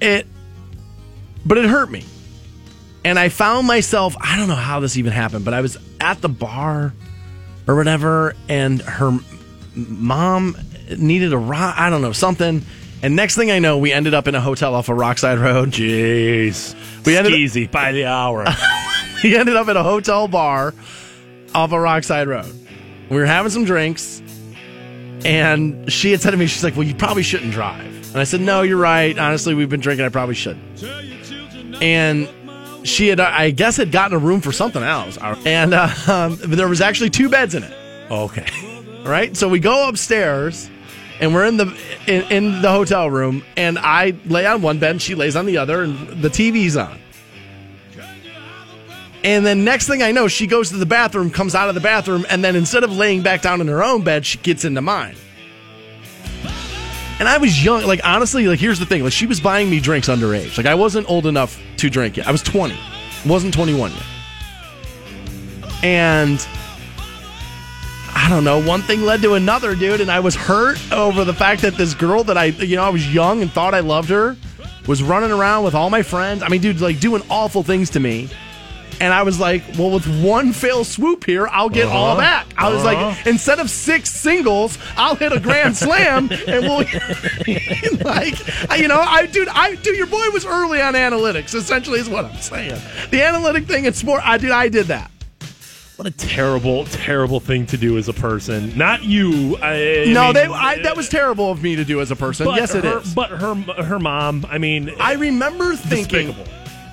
it, 0.00 0.26
but 1.44 1.58
it 1.58 1.66
hurt 1.66 1.90
me. 1.90 2.04
And 3.04 3.18
I 3.18 3.28
found 3.28 3.66
myself. 3.66 4.16
I 4.20 4.36
don't 4.36 4.48
know 4.48 4.54
how 4.54 4.80
this 4.80 4.96
even 4.96 5.12
happened, 5.12 5.44
but 5.44 5.54
I 5.54 5.60
was 5.60 5.76
at 6.00 6.20
the 6.22 6.28
bar 6.28 6.92
or 7.68 7.76
whatever, 7.76 8.34
and 8.48 8.80
her 8.80 9.16
mom 9.74 10.56
needed 10.98 11.32
a 11.32 11.38
ride. 11.38 11.74
I 11.76 11.90
don't 11.90 12.02
know 12.02 12.12
something. 12.12 12.62
And 13.02 13.14
next 13.14 13.34
thing 13.36 13.50
I 13.50 13.58
know, 13.58 13.78
we 13.78 13.92
ended 13.92 14.14
up 14.14 14.26
in 14.26 14.34
a 14.34 14.40
hotel 14.40 14.74
off 14.74 14.88
of 14.88 14.96
Rockside 14.96 15.40
Road. 15.40 15.70
Jeez, 15.70 16.74
We 17.04 17.16
ended- 17.16 17.34
easy 17.34 17.66
by 17.66 17.92
the 17.92 18.06
hour. 18.06 18.44
he 19.20 19.36
ended 19.36 19.54
up 19.56 19.68
at 19.68 19.76
a 19.76 19.82
hotel 19.82 20.28
bar 20.28 20.68
off 21.54 21.72
of 21.72 21.78
Rockside 21.78 22.26
Road. 22.26 22.52
We 23.10 23.16
were 23.18 23.26
having 23.26 23.50
some 23.50 23.64
drinks, 23.64 24.20
and 25.24 25.90
she 25.92 26.10
had 26.10 26.20
said 26.20 26.30
to 26.32 26.36
me, 26.36 26.46
"She's 26.46 26.64
like, 26.64 26.74
well, 26.76 26.86
you 26.86 26.94
probably 26.94 27.22
shouldn't 27.22 27.52
drive." 27.52 27.84
And 28.10 28.16
I 28.20 28.24
said, 28.24 28.40
"No, 28.40 28.62
you're 28.62 28.78
right. 28.78 29.16
Honestly, 29.16 29.54
we've 29.54 29.68
been 29.68 29.80
drinking. 29.80 30.06
I 30.06 30.08
probably 30.08 30.34
shouldn't. 30.34 30.82
And 31.82 32.28
she 32.84 33.08
had, 33.08 33.20
I 33.20 33.50
guess, 33.50 33.76
had 33.76 33.92
gotten 33.92 34.16
a 34.16 34.18
room 34.20 34.40
for 34.40 34.52
something 34.52 34.82
else, 34.82 35.18
and 35.44 35.74
uh, 35.74 35.88
um, 36.08 36.36
there 36.42 36.68
was 36.68 36.80
actually 36.80 37.10
two 37.10 37.28
beds 37.28 37.54
in 37.54 37.62
it. 37.62 37.72
okay. 38.10 38.46
Right, 39.04 39.36
so 39.36 39.48
we 39.48 39.60
go 39.60 39.88
upstairs. 39.88 40.68
And 41.20 41.34
we're 41.34 41.46
in 41.46 41.56
the 41.56 41.76
in, 42.06 42.22
in 42.30 42.62
the 42.62 42.70
hotel 42.70 43.10
room, 43.10 43.42
and 43.56 43.78
I 43.78 44.14
lay 44.26 44.46
on 44.46 44.62
one 44.62 44.78
bed, 44.78 45.00
she 45.00 45.14
lays 45.14 45.34
on 45.34 45.46
the 45.46 45.58
other, 45.58 45.82
and 45.82 46.22
the 46.22 46.28
TV's 46.28 46.76
on. 46.76 46.98
And 49.24 49.44
then 49.44 49.64
next 49.64 49.88
thing 49.88 50.02
I 50.02 50.12
know, 50.12 50.28
she 50.28 50.46
goes 50.46 50.68
to 50.70 50.76
the 50.76 50.86
bathroom, 50.86 51.30
comes 51.30 51.54
out 51.54 51.68
of 51.68 51.74
the 51.74 51.80
bathroom, 51.80 52.26
and 52.30 52.44
then 52.44 52.54
instead 52.54 52.84
of 52.84 52.92
laying 52.92 53.22
back 53.22 53.42
down 53.42 53.60
in 53.60 53.66
her 53.66 53.82
own 53.82 54.02
bed, 54.02 54.24
she 54.24 54.38
gets 54.38 54.64
into 54.64 54.80
mine. 54.82 55.16
And 57.18 57.28
I 57.28 57.38
was 57.38 57.64
young, 57.64 57.84
like 57.86 58.00
honestly, 58.04 58.46
like 58.46 58.60
here's 58.60 58.78
the 58.78 58.84
thing, 58.84 59.02
like 59.02 59.12
she 59.12 59.26
was 59.26 59.40
buying 59.40 59.70
me 59.70 59.80
drinks 59.80 60.08
underage. 60.08 60.58
Like 60.58 60.66
I 60.66 60.74
wasn't 60.74 61.08
old 61.08 61.26
enough 61.26 61.60
to 61.78 61.88
drink 61.88 62.18
yet. 62.18 62.28
I 62.28 62.30
was 62.30 62.42
20, 62.42 62.78
wasn't 63.24 63.54
21 63.54 63.90
yet. 63.92 64.02
And 65.82 66.46
I 68.18 68.28
don't 68.30 68.44
know, 68.44 68.60
one 68.62 68.80
thing 68.82 69.02
led 69.02 69.20
to 69.22 69.34
another, 69.34 69.74
dude, 69.76 70.00
and 70.00 70.10
I 70.10 70.20
was 70.20 70.34
hurt 70.34 70.78
over 70.92 71.22
the 71.24 71.34
fact 71.34 71.62
that 71.62 71.74
this 71.76 71.92
girl 71.94 72.24
that 72.24 72.38
I, 72.38 72.46
you 72.46 72.74
know, 72.76 72.82
I 72.84 72.88
was 72.88 73.12
young 73.14 73.42
and 73.42 73.52
thought 73.52 73.74
I 73.74 73.80
loved 73.80 74.08
her, 74.08 74.36
was 74.88 75.02
running 75.02 75.30
around 75.30 75.64
with 75.64 75.74
all 75.74 75.90
my 75.90 76.02
friends. 76.02 76.42
I 76.42 76.48
mean, 76.48 76.60
dude, 76.60 76.80
like 76.80 76.98
doing 76.98 77.22
awful 77.28 77.62
things 77.62 77.90
to 77.90 78.00
me. 78.00 78.28
And 78.98 79.12
I 79.12 79.24
was 79.24 79.38
like, 79.38 79.62
well, 79.78 79.90
with 79.90 80.06
one 80.24 80.54
fail 80.54 80.82
swoop 80.82 81.26
here, 81.26 81.46
I'll 81.48 81.68
get 81.68 81.86
all 81.86 82.12
Uh-huh. 82.12 82.20
back. 82.20 82.46
I 82.56 82.70
was 82.72 82.82
like, 82.82 82.96
Uh-huh. 82.96 83.28
instead 83.30 83.60
of 83.60 83.68
six 83.68 84.10
singles, 84.10 84.78
I'll 84.96 85.14
hit 85.14 85.32
a 85.32 85.38
grand 85.38 85.76
slam, 85.84 86.30
and 86.48 86.62
we'll 86.64 86.78
like, 88.04 88.70
I- 88.70 88.78
you 88.80 88.88
know, 88.88 88.98
I 89.00 89.26
dude, 89.26 89.48
I 89.48 89.74
dude, 89.74 89.98
your 89.98 90.06
boy 90.06 90.30
was 90.32 90.46
early 90.46 90.80
on 90.80 90.94
analytics. 90.94 91.54
Essentially, 91.54 92.00
is 92.00 92.08
what 92.08 92.24
I'm 92.24 92.36
saying. 92.38 92.80
The 93.10 93.22
analytic 93.22 93.66
thing 93.66 93.84
in 93.84 93.92
sport, 93.92 94.22
I 94.24 94.38
did, 94.38 94.50
I 94.50 94.68
did 94.68 94.86
that. 94.86 95.10
What 95.96 96.06
a 96.06 96.10
terrible, 96.10 96.84
terrible 96.84 97.40
thing 97.40 97.64
to 97.66 97.78
do 97.78 97.96
as 97.96 98.06
a 98.08 98.12
person. 98.12 98.76
Not 98.76 99.02
you. 99.02 99.56
I, 99.62 100.02
I 100.02 100.12
no, 100.12 100.24
mean, 100.24 100.34
they, 100.34 100.44
uh, 100.44 100.52
I, 100.52 100.82
that 100.82 100.94
was 100.94 101.08
terrible 101.08 101.50
of 101.50 101.62
me 101.62 101.74
to 101.76 101.86
do 101.86 102.02
as 102.02 102.10
a 102.10 102.16
person. 102.16 102.46
Yes, 102.48 102.74
it 102.74 102.84
her, 102.84 102.98
is. 102.98 103.14
But 103.14 103.30
her, 103.30 103.54
her 103.54 103.98
mom. 103.98 104.44
I 104.50 104.58
mean, 104.58 104.92
I 105.00 105.14
remember 105.14 105.74
thinking 105.74 106.34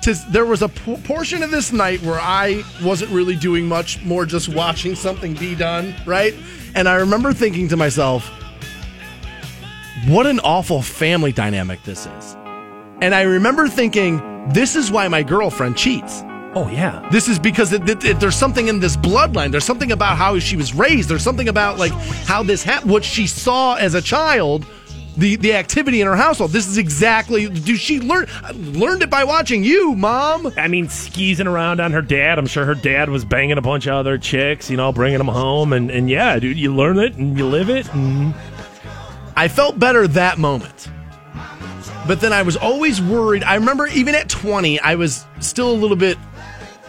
to, 0.02 0.14
there 0.30 0.46
was 0.46 0.62
a 0.62 0.70
p- 0.70 0.96
portion 1.04 1.42
of 1.42 1.50
this 1.50 1.70
night 1.70 2.00
where 2.00 2.18
I 2.18 2.62
wasn't 2.82 3.10
really 3.10 3.36
doing 3.36 3.68
much 3.68 4.02
more, 4.04 4.24
just 4.24 4.48
watching 4.48 4.94
something 4.94 5.34
be 5.34 5.54
done, 5.54 5.94
right? 6.06 6.34
And 6.74 6.88
I 6.88 6.94
remember 6.94 7.34
thinking 7.34 7.68
to 7.68 7.76
myself, 7.76 8.26
what 10.06 10.26
an 10.26 10.40
awful 10.40 10.80
family 10.80 11.32
dynamic 11.32 11.82
this 11.82 12.06
is. 12.06 12.36
And 13.02 13.14
I 13.14 13.22
remember 13.22 13.68
thinking, 13.68 14.48
this 14.48 14.76
is 14.76 14.90
why 14.90 15.08
my 15.08 15.22
girlfriend 15.22 15.76
cheats. 15.76 16.22
Oh 16.54 16.68
yeah. 16.72 17.06
This 17.10 17.28
is 17.28 17.38
because 17.38 17.72
it, 17.72 17.88
it- 17.88 18.04
it- 18.04 18.20
there's 18.20 18.36
something 18.36 18.68
in 18.68 18.80
this 18.80 18.96
bloodline. 18.96 19.50
There's 19.50 19.64
something 19.64 19.92
about 19.92 20.16
how 20.16 20.38
she 20.38 20.56
was 20.56 20.74
raised. 20.74 21.08
There's 21.08 21.22
something 21.24 21.48
about 21.48 21.78
like 21.78 21.92
how 22.26 22.42
this 22.42 22.62
happened, 22.62 22.90
what 22.90 23.04
she 23.04 23.26
saw 23.26 23.74
as 23.74 23.94
a 23.94 24.02
child, 24.02 24.66
the 25.16 25.36
the 25.36 25.54
activity 25.54 26.00
in 26.00 26.06
her 26.06 26.16
household. 26.16 26.50
This 26.50 26.66
is 26.66 26.76
exactly. 26.78 27.48
Do 27.48 27.76
she 27.76 28.00
learn 28.00 28.26
learned 28.54 29.02
it 29.02 29.10
by 29.10 29.22
watching 29.24 29.62
you, 29.62 29.94
mom? 29.94 30.52
I 30.56 30.66
mean, 30.68 30.88
skeezing 30.88 31.46
around 31.46 31.80
on 31.80 31.92
her 31.92 32.02
dad. 32.02 32.38
I'm 32.38 32.46
sure 32.46 32.64
her 32.64 32.74
dad 32.74 33.08
was 33.08 33.24
banging 33.24 33.56
a 33.58 33.62
bunch 33.62 33.86
of 33.86 33.94
other 33.94 34.18
chicks, 34.18 34.68
you 34.70 34.76
know, 34.76 34.92
bringing 34.92 35.18
them 35.18 35.28
home. 35.28 35.72
And, 35.72 35.90
and 35.90 36.10
yeah, 36.10 36.38
dude, 36.40 36.56
you 36.58 36.74
learn 36.74 36.98
it 36.98 37.14
and 37.14 37.38
you 37.38 37.46
live 37.46 37.70
it. 37.70 37.92
And 37.94 38.34
I 39.36 39.46
felt 39.48 39.78
better 39.78 40.08
that 40.08 40.38
moment. 40.38 40.88
But 42.06 42.20
then 42.20 42.32
I 42.32 42.42
was 42.42 42.56
always 42.56 43.00
worried. 43.00 43.44
I 43.44 43.54
remember 43.54 43.86
even 43.86 44.14
at 44.14 44.28
20, 44.28 44.78
I 44.80 44.94
was 44.96 45.24
still 45.40 45.70
a 45.70 45.72
little 45.72 45.96
bit 45.96 46.18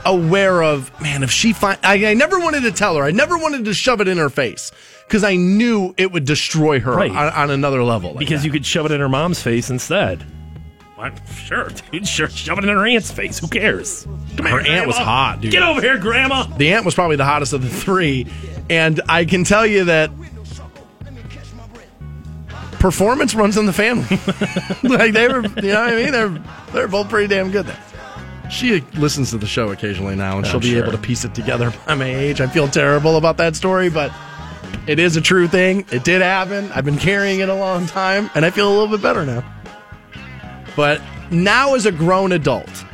aware 0.06 0.62
of, 0.64 0.91
man, 1.01 1.24
if 1.24 1.32
she 1.32 1.51
find, 1.53 1.78
I, 1.84 2.06
I 2.12 2.14
never 2.14 2.39
wanted 2.39 2.62
to 2.62 2.72
tell 2.72 2.95
her. 2.97 3.03
I 3.03 3.12
never 3.12 3.38
wanted 3.38 3.66
to 3.66 3.74
shove 3.74 4.01
it 4.01 4.08
in 4.08 4.18
her 4.18 4.30
face 4.30 4.72
because 5.08 5.24
I 5.24 5.36
knew 5.36 5.93
it 5.97 6.12
would 6.12 6.26
destroy 6.26 6.80
her 6.80 6.91
Right. 6.95 7.12
on, 7.12 7.34
on 7.34 7.51
another 7.51 7.84
level. 7.84 8.12
like 8.12 8.20
because 8.20 8.41
that. 8.41 8.47
you 8.47 8.51
could 8.53 8.66
shove 8.66 8.86
it 8.86 8.91
in 8.91 8.99
her 9.01 9.10
mom's 9.10 9.41
face 9.41 9.70
instead. 9.70 10.24
What? 10.95 11.20
Sure, 11.28 11.70
dude. 11.91 12.08
Sure, 12.08 12.30
shove 12.30 12.58
it 12.60 12.64
in 12.64 12.70
her 12.70 12.86
aunt's 12.88 13.12
face. 13.12 13.38
Who 13.39 13.47
cares? 13.49 14.08
Come 14.38 14.45
Her 14.45 14.62
here, 14.62 14.78
aunt 14.78 14.88
was 14.88 14.95
hot, 14.97 15.41
dude. 15.41 15.51
Get 15.51 15.62
over 15.62 15.82
here, 15.82 15.97
Grandma. 15.97 16.43
the 16.58 16.74
aunt 16.74 16.86
was 16.86 16.95
probably 16.95 17.18
the 17.18 17.26
hottest 17.26 17.51
of 17.51 17.62
the 17.62 17.70
three, 17.70 18.28
and 18.70 19.01
I 19.10 19.26
can 19.26 19.43
tell 19.43 19.66
you 19.66 19.84
that 19.86 20.10
performance 22.80 23.34
runs 23.36 23.58
in 23.58 23.66
the 23.66 23.74
family. 23.74 24.06
like 24.89 25.14
they 25.14 25.28
were, 25.28 25.41
you 25.41 25.72
know 25.74 25.82
what 25.86 25.93
I 25.93 25.95
mean? 25.95 26.12
They're 26.12 26.43
they're 26.72 26.88
both 26.88 27.10
pretty 27.10 27.28
damn 27.28 27.51
good 27.51 27.66
there. 27.66 27.80
She 28.50 28.82
listens 28.96 29.32
to 29.32 29.38
the 29.38 29.48
show 29.48 29.72
occasionally 29.72 30.16
now, 30.16 30.38
and 30.38 30.46
oh, 30.46 30.50
she'll 30.50 30.60
be 30.60 30.72
sure. 30.72 30.84
able 30.84 30.91
to 30.91 30.98
piece 30.98 31.26
it 31.26 31.34
together 31.36 31.74
by 31.88 31.96
my 31.96 32.06
age. 32.06 32.41
I 32.41 32.48
feel 32.48 32.68
terrible 32.68 33.18
about 33.18 33.38
that 33.38 33.56
story, 33.56 33.89
but 33.89 34.12
it 34.88 35.00
is 35.00 35.16
a 35.17 35.22
true 35.22 35.47
thing. 35.47 35.86
It 35.92 36.04
did 36.04 36.22
happen. 36.22 36.72
I've 36.72 36.86
been 36.86 36.97
carrying 36.97 37.39
it 37.39 37.50
a 37.50 37.55
long 37.55 37.88
time, 37.88 38.30
and 38.36 38.46
I 38.46 38.50
feel 38.50 38.67
a 38.67 38.74
little 38.74 38.88
bit 38.88 39.01
better 39.01 39.26
now. 39.26 39.43
But 40.76 41.01
now, 41.32 41.76
as 41.76 41.86
a 41.86 41.92
grown 41.92 42.32
adult, 42.32 42.86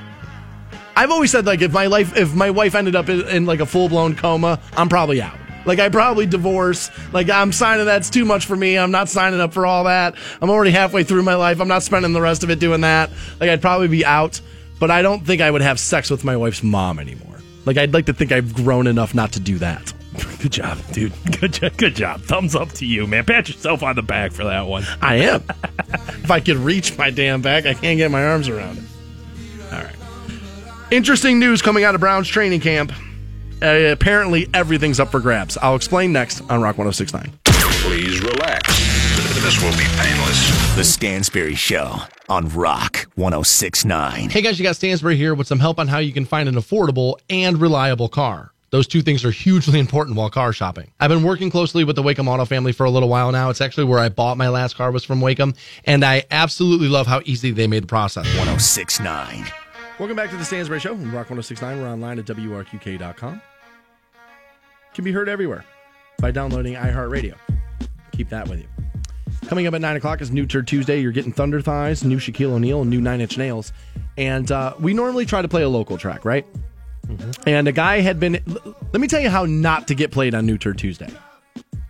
I've 0.96 1.12
always 1.12 1.32
said 1.32 1.46
like 1.46 1.62
if 1.62 1.74
my 1.74 1.88
life 1.88 2.16
if 2.16 2.34
my 2.34 2.52
wife 2.52 2.76
ended 2.76 2.96
up 2.96 3.10
in, 3.10 3.28
in 3.28 3.46
like 3.46 3.60
a 3.60 3.66
full 3.66 3.90
blown 3.90 4.16
coma, 4.16 4.60
I'm 4.74 4.90
probably 4.90 5.22
out. 5.22 5.38
Like 5.66 5.80
I 5.80 5.90
probably 5.90 6.26
divorce. 6.26 6.90
Like 7.14 7.30
I'm 7.30 7.52
signing 7.52 7.86
that's 7.86 8.10
too 8.10 8.26
much 8.26 8.46
for 8.46 8.56
me. 8.56 8.78
I'm 8.78 8.92
not 8.92 9.10
signing 9.10 9.40
up 9.40 9.54
for 9.54 9.66
all 9.66 9.86
that. 9.86 10.16
I'm 10.42 10.50
already 10.50 10.72
halfway 10.72 11.04
through 11.04 11.24
my 11.24 11.36
life. 11.36 11.60
I'm 11.60 11.68
not 11.68 11.84
spending 11.84 12.14
the 12.14 12.22
rest 12.22 12.44
of 12.44 12.50
it 12.50 12.60
doing 12.60 12.82
that. 12.82 13.10
Like 13.40 13.50
I'd 13.50 13.62
probably 13.62 13.88
be 13.88 14.06
out. 14.06 14.42
But 14.82 14.90
I 14.90 15.04
don't 15.04 15.24
think 15.24 15.44
I 15.44 15.52
would 15.52 15.62
have 15.62 15.80
sex 15.80 16.10
with 16.10 16.24
my 16.24 16.36
wife's 16.36 16.64
mom 16.64 16.98
anymore. 16.98 17.38
Like 17.66 17.78
I'd 17.78 17.94
like 17.94 18.08
to 18.08 18.14
think 18.14 18.32
I've 18.32 18.56
grown 18.56 18.88
enough 18.88 19.14
not 19.14 19.32
to 19.34 19.40
do 19.40 19.60
that. 19.60 19.94
Good 20.42 20.54
job, 20.54 20.80
dude. 20.92 21.14
Good 21.40 21.54
job. 21.54 21.78
Good 21.78 21.96
job. 21.96 22.22
Thumbs 22.22 22.56
up 22.56 22.70
to 22.74 22.86
you, 22.88 23.06
man. 23.06 23.24
Pat 23.24 23.48
yourself 23.48 23.84
on 23.84 23.96
the 23.96 24.02
back 24.02 24.32
for 24.32 24.44
that 24.44 24.66
one. 24.66 24.84
I 25.00 25.18
am. 25.18 25.44
if 25.94 26.32
I 26.32 26.40
could 26.40 26.58
reach 26.58 26.98
my 26.98 27.12
damn 27.12 27.44
back, 27.44 27.68
I 27.68 27.76
can't 27.76 27.98
get 27.98 28.10
my 28.10 28.26
arms 28.26 28.50
around 28.50 28.80
it. 28.80 28.84
All 29.72 29.84
right. 29.84 29.96
Interesting 30.90 31.38
news 31.38 31.62
coming 31.62 31.84
out 31.84 31.94
of 31.94 32.02
Brown's 32.02 32.28
training 32.28 32.62
camp. 32.62 32.92
Uh, 33.62 33.92
apparently, 33.92 34.50
everything's 34.52 35.00
up 35.00 35.12
for 35.12 35.20
grabs. 35.20 35.58
I'll 35.58 35.76
explain 35.76 36.12
next 36.12 36.42
on 36.50 36.60
Rock 36.60 36.80
1069. 36.80 37.32
Please 37.46 38.20
relax. 38.20 38.91
This 39.42 39.60
will 39.60 39.72
be 39.72 39.88
painless. 39.98 40.76
The 40.76 40.84
Stansbury 40.84 41.56
Show 41.56 41.96
on 42.30 42.48
Rock 42.50 43.08
1069. 43.16 44.30
Hey 44.30 44.40
guys, 44.44 44.60
you 44.60 44.64
got 44.64 44.76
Stansbury 44.76 45.16
here 45.18 45.34
with 45.34 45.48
some 45.48 45.58
help 45.58 45.80
on 45.80 45.88
how 45.88 45.98
you 45.98 46.14
can 46.14 46.26
find 46.26 46.48
an 46.48 46.54
affordable 46.54 47.16
and 47.28 47.60
reliable 47.60 48.08
car. 48.08 48.52
Those 48.70 48.86
two 48.86 49.02
things 49.02 49.26
are 49.26 49.32
hugely 49.32 49.80
important 49.86 50.16
while 50.16 50.30
car 50.30 50.54
shopping. 50.54 50.92
I've 51.00 51.10
been 51.10 51.24
working 51.24 51.50
closely 51.50 51.84
with 51.84 51.96
the 51.96 52.04
Wacom 52.04 52.28
Auto 52.28 52.46
family 52.46 52.72
for 52.72 52.84
a 52.86 52.92
little 52.92 53.10
while 53.10 53.32
now. 53.32 53.50
It's 53.50 53.62
actually 53.62 53.86
where 53.86 53.98
I 53.98 54.10
bought 54.10 54.38
my 54.38 54.48
last 54.48 54.76
car 54.76 54.92
was 54.92 55.04
from 55.04 55.22
Wacom, 55.22 55.58
and 55.86 56.06
I 56.06 56.24
absolutely 56.30 56.88
love 56.88 57.08
how 57.08 57.22
easy 57.26 57.50
they 57.50 57.66
made 57.66 57.82
the 57.82 57.88
process. 57.88 58.28
1069. 58.38 59.48
Welcome 59.98 60.16
back 60.16 60.30
to 60.30 60.38
the 60.38 60.46
Stansbury 60.46 60.80
Show 60.80 60.94
on 60.94 61.06
Rock 61.06 61.32
1069. 61.32 61.82
We're 61.82 61.90
online 61.90 62.20
at 62.20 62.26
WRQK.com. 62.26 63.42
Can 64.94 65.04
be 65.04 65.12
heard 65.12 65.28
everywhere 65.28 65.66
by 66.20 66.30
downloading 66.30 66.76
iHeartRadio. 66.76 67.34
Keep 68.12 68.30
that 68.30 68.48
with 68.48 68.60
you. 68.60 68.68
Coming 69.52 69.68
up 69.68 69.74
at 69.74 69.82
9 69.82 69.98
o'clock 69.98 70.22
is 70.22 70.32
New 70.32 70.46
Turd 70.46 70.66
Tuesday. 70.66 71.02
You're 71.02 71.12
getting 71.12 71.34
Thunder 71.34 71.60
Thighs, 71.62 72.06
new 72.06 72.20
Shaquille 72.20 72.52
O'Neal, 72.54 72.80
and 72.84 72.90
new 72.90 73.02
Nine 73.02 73.20
Inch 73.20 73.38
Nails. 73.38 73.74
And 74.18 74.50
uh, 74.50 74.74
we 74.80 74.94
normally 74.94 75.26
try 75.26 75.42
to 75.42 75.50
play 75.50 75.62
a 75.62 75.68
local 75.68 75.98
track, 75.98 76.24
right? 76.24 76.46
And 77.46 77.68
a 77.68 77.74
guy 77.74 78.00
had 78.00 78.18
been. 78.18 78.36
l- 78.48 78.76
Let 78.94 79.02
me 79.02 79.10
tell 79.10 79.20
you 79.20 79.30
how 79.30 79.44
not 79.44 79.90
to 79.90 79.94
get 79.94 80.10
played 80.10 80.34
on 80.36 80.46
New 80.46 80.58
Turd 80.58 80.78
Tuesday 80.78 81.10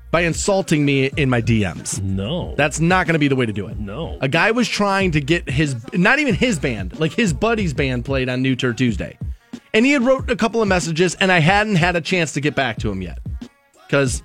by 0.10 0.22
insulting 0.22 0.84
me 0.84 1.12
in 1.18 1.30
my 1.30 1.40
DMs. 1.40 2.02
No. 2.02 2.56
That's 2.56 2.80
not 2.80 3.06
going 3.06 3.14
to 3.14 3.20
be 3.20 3.28
the 3.28 3.36
way 3.36 3.46
to 3.46 3.54
do 3.54 3.68
it. 3.68 3.78
No. 3.78 4.18
A 4.22 4.28
guy 4.28 4.50
was 4.50 4.68
trying 4.68 5.12
to 5.12 5.22
get 5.22 5.48
his, 5.48 5.76
not 5.94 6.18
even 6.18 6.34
his 6.34 6.58
band, 6.58 7.00
like 7.00 7.12
his 7.12 7.32
buddy's 7.32 7.76
band 7.76 8.06
played 8.06 8.28
on 8.28 8.42
New 8.42 8.56
Turd 8.56 8.80
Tuesday. 8.80 9.20
And 9.76 9.86
he 9.86 9.92
had 9.92 10.02
wrote 10.02 10.32
a 10.32 10.36
couple 10.36 10.64
of 10.64 10.68
messages, 10.68 11.14
and 11.14 11.32
I 11.32 11.42
hadn't 11.42 11.76
had 11.76 11.96
a 11.96 12.02
chance 12.02 12.34
to 12.34 12.42
get 12.42 12.56
back 12.56 12.80
to 12.80 12.90
him 12.90 13.04
yet. 13.04 13.20
Because 13.86 14.24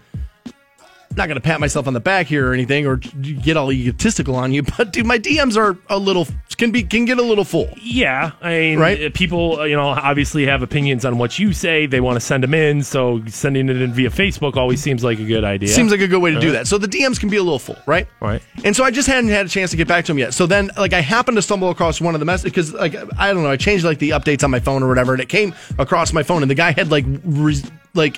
not 1.17 1.27
going 1.29 1.37
to 1.37 1.41
pat 1.41 1.61
myself 1.61 1.87
on 1.87 1.95
the 1.95 2.01
back 2.01 2.27
here 2.27 2.51
or 2.51 2.55
anything 2.55 2.87
or 2.87 2.97
get 2.97 3.57
all 3.57 3.73
egotistical 3.73 4.37
on 4.37 4.53
you, 4.53 4.63
but 4.77 4.93
dude, 4.93 5.07
my 5.07 5.19
DMs 5.19 5.57
are 5.57 5.77
a 5.89 5.99
little, 5.99 6.27
can 6.57 6.71
be, 6.71 6.83
can 6.83 7.05
get 7.05 7.19
a 7.19 7.23
little 7.23 7.45
full. 7.45 7.69
Yeah, 7.81 8.33
I 8.41 8.51
mean, 8.51 8.79
Right? 8.79 9.05
uh, 9.05 9.11
people, 9.15 9.61
uh, 9.61 9.65
you 9.65 9.77
know, 9.77 9.89
obviously 9.89 10.47
have 10.47 10.63
opinions 10.63 11.05
on 11.05 11.19
what 11.19 11.39
you 11.39 11.53
say. 11.53 11.87
They 11.87 12.01
want 12.01 12.17
to 12.17 12.21
send 12.21 12.43
them 12.43 12.55
in, 12.55 12.83
so 12.83 13.23
sending 13.27 13.69
it 13.69 13.81
in 13.81 13.93
via 13.93 14.11
Facebook 14.11 14.57
always 14.57 14.81
seems 14.83 15.03
like 15.05 15.19
a 15.19 15.25
good 15.25 15.45
idea. 15.45 15.69
Seems 15.69 15.91
like 15.91 16.01
a 16.01 16.09
good 16.09 16.21
way 16.23 16.33
to 16.33 16.41
do 16.41 16.53
that. 16.53 16.67
So 16.67 16.79
the 16.79 16.89
DMs 16.89 17.19
can 17.21 17.29
be 17.29 17.37
a 17.37 17.43
little 17.43 17.59
full, 17.59 17.79
right? 17.87 18.07
Right. 18.21 18.43
And 18.65 18.75
so 18.77 18.85
I 18.85 18.91
just 18.91 19.09
hadn't 19.09 19.31
had 19.31 19.47
a 19.47 19.49
chance 19.49 19.71
to 19.71 19.77
get 19.77 19.89
back 19.89 20.05
to 20.07 20.13
him 20.13 20.19
yet. 20.19 20.35
So 20.35 20.47
then, 20.47 20.71
like, 20.77 20.93
I 20.93 21.01
happened 21.01 21.37
to 21.37 21.43
stumble 21.43 21.71
across 21.71 22.01
one 22.01 22.15
of 22.15 22.21
the 22.21 22.27
messages 22.27 22.51
because, 22.53 22.73
like, 22.75 22.95
I 23.19 23.33
don't 23.33 23.43
know, 23.43 23.51
I 23.51 23.57
changed 23.57 23.85
like 23.85 23.99
the 23.99 24.11
updates 24.11 24.45
on 24.45 24.51
my 24.51 24.61
phone 24.61 24.83
or 24.83 24.89
whatever, 24.89 25.13
and 25.13 25.23
it 25.23 25.29
came 25.29 25.55
across 25.79 26.13
my 26.13 26.23
phone, 26.23 26.43
and 26.43 26.51
the 26.51 26.55
guy 26.55 26.73
had 26.73 26.91
like, 26.91 27.05
re- 27.25 27.63
like, 27.95 28.17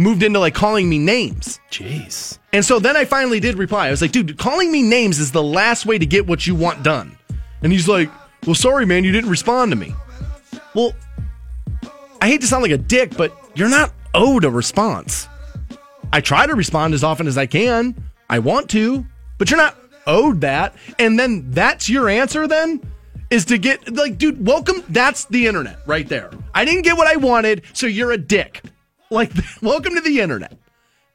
moved 0.00 0.22
into 0.22 0.38
like 0.38 0.54
calling 0.54 0.88
me 0.88 0.98
names. 0.98 1.60
Jeez. 1.70 2.38
And 2.52 2.64
so 2.64 2.78
then 2.78 2.96
I 2.96 3.04
finally 3.04 3.38
did 3.38 3.56
reply. 3.56 3.88
I 3.88 3.90
was 3.90 4.02
like, 4.02 4.12
dude, 4.12 4.38
calling 4.38 4.72
me 4.72 4.82
names 4.82 5.18
is 5.18 5.30
the 5.30 5.42
last 5.42 5.86
way 5.86 5.98
to 5.98 6.06
get 6.06 6.26
what 6.26 6.46
you 6.46 6.54
want 6.54 6.82
done. 6.82 7.16
And 7.62 7.70
he's 7.70 7.86
like, 7.86 8.10
well, 8.46 8.54
sorry, 8.54 8.86
man, 8.86 9.04
you 9.04 9.12
didn't 9.12 9.30
respond 9.30 9.70
to 9.72 9.76
me. 9.76 9.94
Well, 10.74 10.94
I 12.20 12.28
hate 12.28 12.40
to 12.40 12.46
sound 12.46 12.62
like 12.62 12.72
a 12.72 12.78
dick, 12.78 13.16
but 13.16 13.36
you're 13.54 13.68
not 13.68 13.92
owed 14.14 14.44
a 14.44 14.50
response. 14.50 15.28
I 16.12 16.20
try 16.20 16.46
to 16.46 16.54
respond 16.54 16.94
as 16.94 17.04
often 17.04 17.26
as 17.26 17.36
I 17.38 17.46
can. 17.46 17.94
I 18.28 18.38
want 18.38 18.70
to, 18.70 19.06
but 19.38 19.50
you're 19.50 19.58
not 19.58 19.76
owed 20.06 20.40
that. 20.40 20.74
And 20.98 21.18
then 21.18 21.50
that's 21.50 21.88
your 21.88 22.08
answer 22.08 22.46
then? 22.46 22.80
Is 23.30 23.44
to 23.44 23.58
get, 23.58 23.94
like, 23.94 24.18
dude, 24.18 24.44
welcome. 24.44 24.82
That's 24.88 25.26
the 25.26 25.46
internet 25.46 25.78
right 25.86 26.08
there. 26.08 26.30
I 26.52 26.64
didn't 26.64 26.82
get 26.82 26.96
what 26.96 27.06
I 27.06 27.16
wanted, 27.16 27.62
so 27.74 27.86
you're 27.86 28.10
a 28.10 28.18
dick. 28.18 28.62
Like, 29.10 29.32
welcome 29.62 29.94
to 29.96 30.00
the 30.00 30.20
internet. 30.20 30.56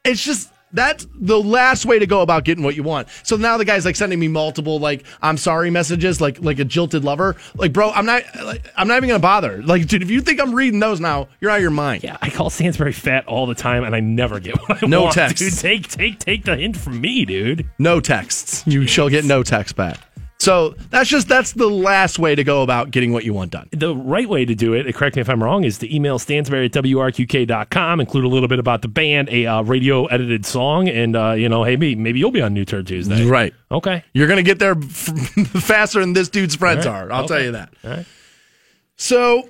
It's 0.04 0.22
just, 0.22 0.52
that's 0.72 1.06
the 1.14 1.40
last 1.40 1.86
way 1.86 1.98
to 1.98 2.06
go 2.06 2.20
about 2.20 2.44
getting 2.44 2.62
what 2.62 2.76
you 2.76 2.82
want. 2.82 3.08
So 3.22 3.36
now 3.36 3.56
the 3.56 3.64
guy's 3.64 3.84
like 3.86 3.96
sending 3.96 4.18
me 4.18 4.28
multiple 4.28 4.78
like 4.78 5.04
I'm 5.22 5.38
sorry 5.38 5.70
messages, 5.70 6.20
like 6.20 6.42
like 6.42 6.58
a 6.58 6.64
jilted 6.64 7.04
lover. 7.04 7.36
Like, 7.54 7.72
bro, 7.72 7.90
I'm 7.90 8.04
not 8.04 8.22
like, 8.44 8.70
I'm 8.76 8.86
not 8.86 8.98
even 8.98 9.08
gonna 9.08 9.18
bother. 9.20 9.62
Like, 9.62 9.86
dude, 9.86 10.02
if 10.02 10.10
you 10.10 10.20
think 10.20 10.40
I'm 10.40 10.54
reading 10.54 10.78
those 10.80 11.00
now, 11.00 11.28
you're 11.40 11.50
out 11.50 11.56
of 11.56 11.62
your 11.62 11.70
mind. 11.70 12.02
Yeah, 12.04 12.18
I 12.20 12.28
call 12.30 12.50
Stansbury 12.50 12.92
fat 12.92 13.26
all 13.26 13.46
the 13.46 13.54
time, 13.54 13.84
and 13.84 13.94
I 13.96 14.00
never 14.00 14.38
get 14.40 14.56
what 14.68 14.82
I 14.82 14.86
No 14.86 15.02
want. 15.04 15.14
text. 15.14 15.38
Dude, 15.38 15.54
take 15.56 15.88
take 15.88 16.18
take 16.18 16.44
the 16.44 16.56
hint 16.56 16.76
from 16.76 17.00
me, 17.00 17.24
dude. 17.24 17.70
No 17.78 18.00
texts. 18.00 18.62
You 18.66 18.86
shall 18.86 19.08
get 19.08 19.24
no 19.24 19.42
text 19.42 19.76
back. 19.76 19.98
So 20.38 20.74
that's 20.90 21.08
just 21.08 21.28
that's 21.28 21.52
the 21.52 21.68
last 21.68 22.18
way 22.18 22.34
to 22.34 22.44
go 22.44 22.62
about 22.62 22.90
getting 22.90 23.12
what 23.12 23.24
you 23.24 23.32
want 23.32 23.52
done. 23.52 23.68
The 23.72 23.96
right 23.96 24.28
way 24.28 24.44
to 24.44 24.54
do 24.54 24.74
it, 24.74 24.94
correct 24.94 25.16
me 25.16 25.22
if 25.22 25.30
I'm 25.30 25.42
wrong, 25.42 25.64
is 25.64 25.78
to 25.78 25.94
email 25.94 26.18
Stansbury 26.18 26.66
at 26.66 26.72
WRQK.com, 26.72 28.00
include 28.00 28.24
a 28.24 28.28
little 28.28 28.48
bit 28.48 28.58
about 28.58 28.82
the 28.82 28.88
band, 28.88 29.28
a 29.30 29.46
uh, 29.46 29.62
radio 29.62 30.06
edited 30.06 30.44
song, 30.44 30.88
and, 30.88 31.16
uh, 31.16 31.32
you 31.32 31.48
know, 31.48 31.64
hey, 31.64 31.76
maybe, 31.76 31.96
maybe 31.96 32.18
you'll 32.18 32.30
be 32.30 32.42
on 32.42 32.54
New 32.54 32.64
Turd 32.64 32.86
Tuesday. 32.86 33.24
Right. 33.24 33.54
Okay. 33.70 34.04
You're 34.12 34.28
gonna 34.28 34.42
get 34.42 34.58
there 34.58 34.76
f- 34.76 34.86
faster 35.48 36.00
than 36.00 36.12
this 36.12 36.28
dude's 36.28 36.54
friends 36.54 36.86
right. 36.86 36.94
are. 36.94 37.12
I'll 37.12 37.26
tell 37.26 37.42
you 37.42 37.52
that. 37.52 37.72
All 37.82 37.90
right. 37.90 38.06
So 38.96 39.48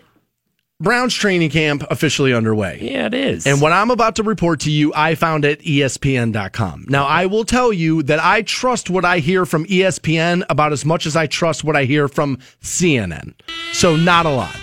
Brown's 0.79 1.15
training 1.15 1.49
camp 1.49 1.85
officially 1.91 2.35
underway. 2.35 2.79
Yeah, 2.83 3.07
it 3.07 3.15
is. 3.15 3.47
And 3.47 3.63
what 3.63 3.73
I'm 3.73 3.91
about 3.91 4.17
to 4.17 4.23
report 4.23 4.61
to 4.61 4.71
you, 4.71 4.93
I 4.95 5.15
found 5.15 5.47
at 5.47 5.61
ESPN.com. 5.61 6.85
Now, 6.91 7.07
I 7.07 7.25
will 7.25 7.45
tell 7.45 7.73
you 7.73 8.03
that 8.03 8.23
I 8.23 8.43
trust 8.43 8.91
what 8.91 9.03
I 9.03 9.21
hear 9.21 9.47
from 9.47 9.65
ESPN 9.67 10.45
about 10.51 10.73
as 10.73 10.85
much 10.85 11.07
as 11.07 11.17
I 11.17 11.29
trust 11.29 11.65
what 11.65 11.77
I 11.77 11.85
hear 11.85 12.09
from 12.09 12.37
CNN. 12.61 13.33
So, 13.73 13.97
not 13.97 14.27
a 14.27 14.31
lot. 14.31 14.55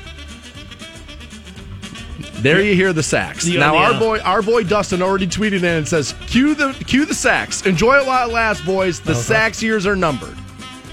There 2.41 2.61
you 2.61 2.75
hear 2.75 2.93
the 2.93 3.01
sax. 3.01 3.45
The- 3.45 3.57
now, 3.57 3.71
the, 3.71 3.77
our 3.79 3.93
uh, 3.93 3.99
boy, 3.99 4.19
our 4.19 4.41
boy 4.43 4.63
Dustin 4.65 5.01
already 5.01 5.25
tweeted 5.25 5.59
in 5.59 5.65
and 5.65 5.87
says, 5.87 6.13
"Cue 6.27 6.53
the 6.53 6.73
cue 6.85 7.05
the 7.05 7.15
sax. 7.15 7.65
Enjoy 7.65 7.97
it 7.97 8.05
while 8.05 8.29
it 8.29 8.33
lasts, 8.33 8.63
boys. 8.65 8.99
The 8.99 9.15
sax 9.15 9.63
years 9.63 9.87
are 9.87 9.95
numbered." 9.95 10.37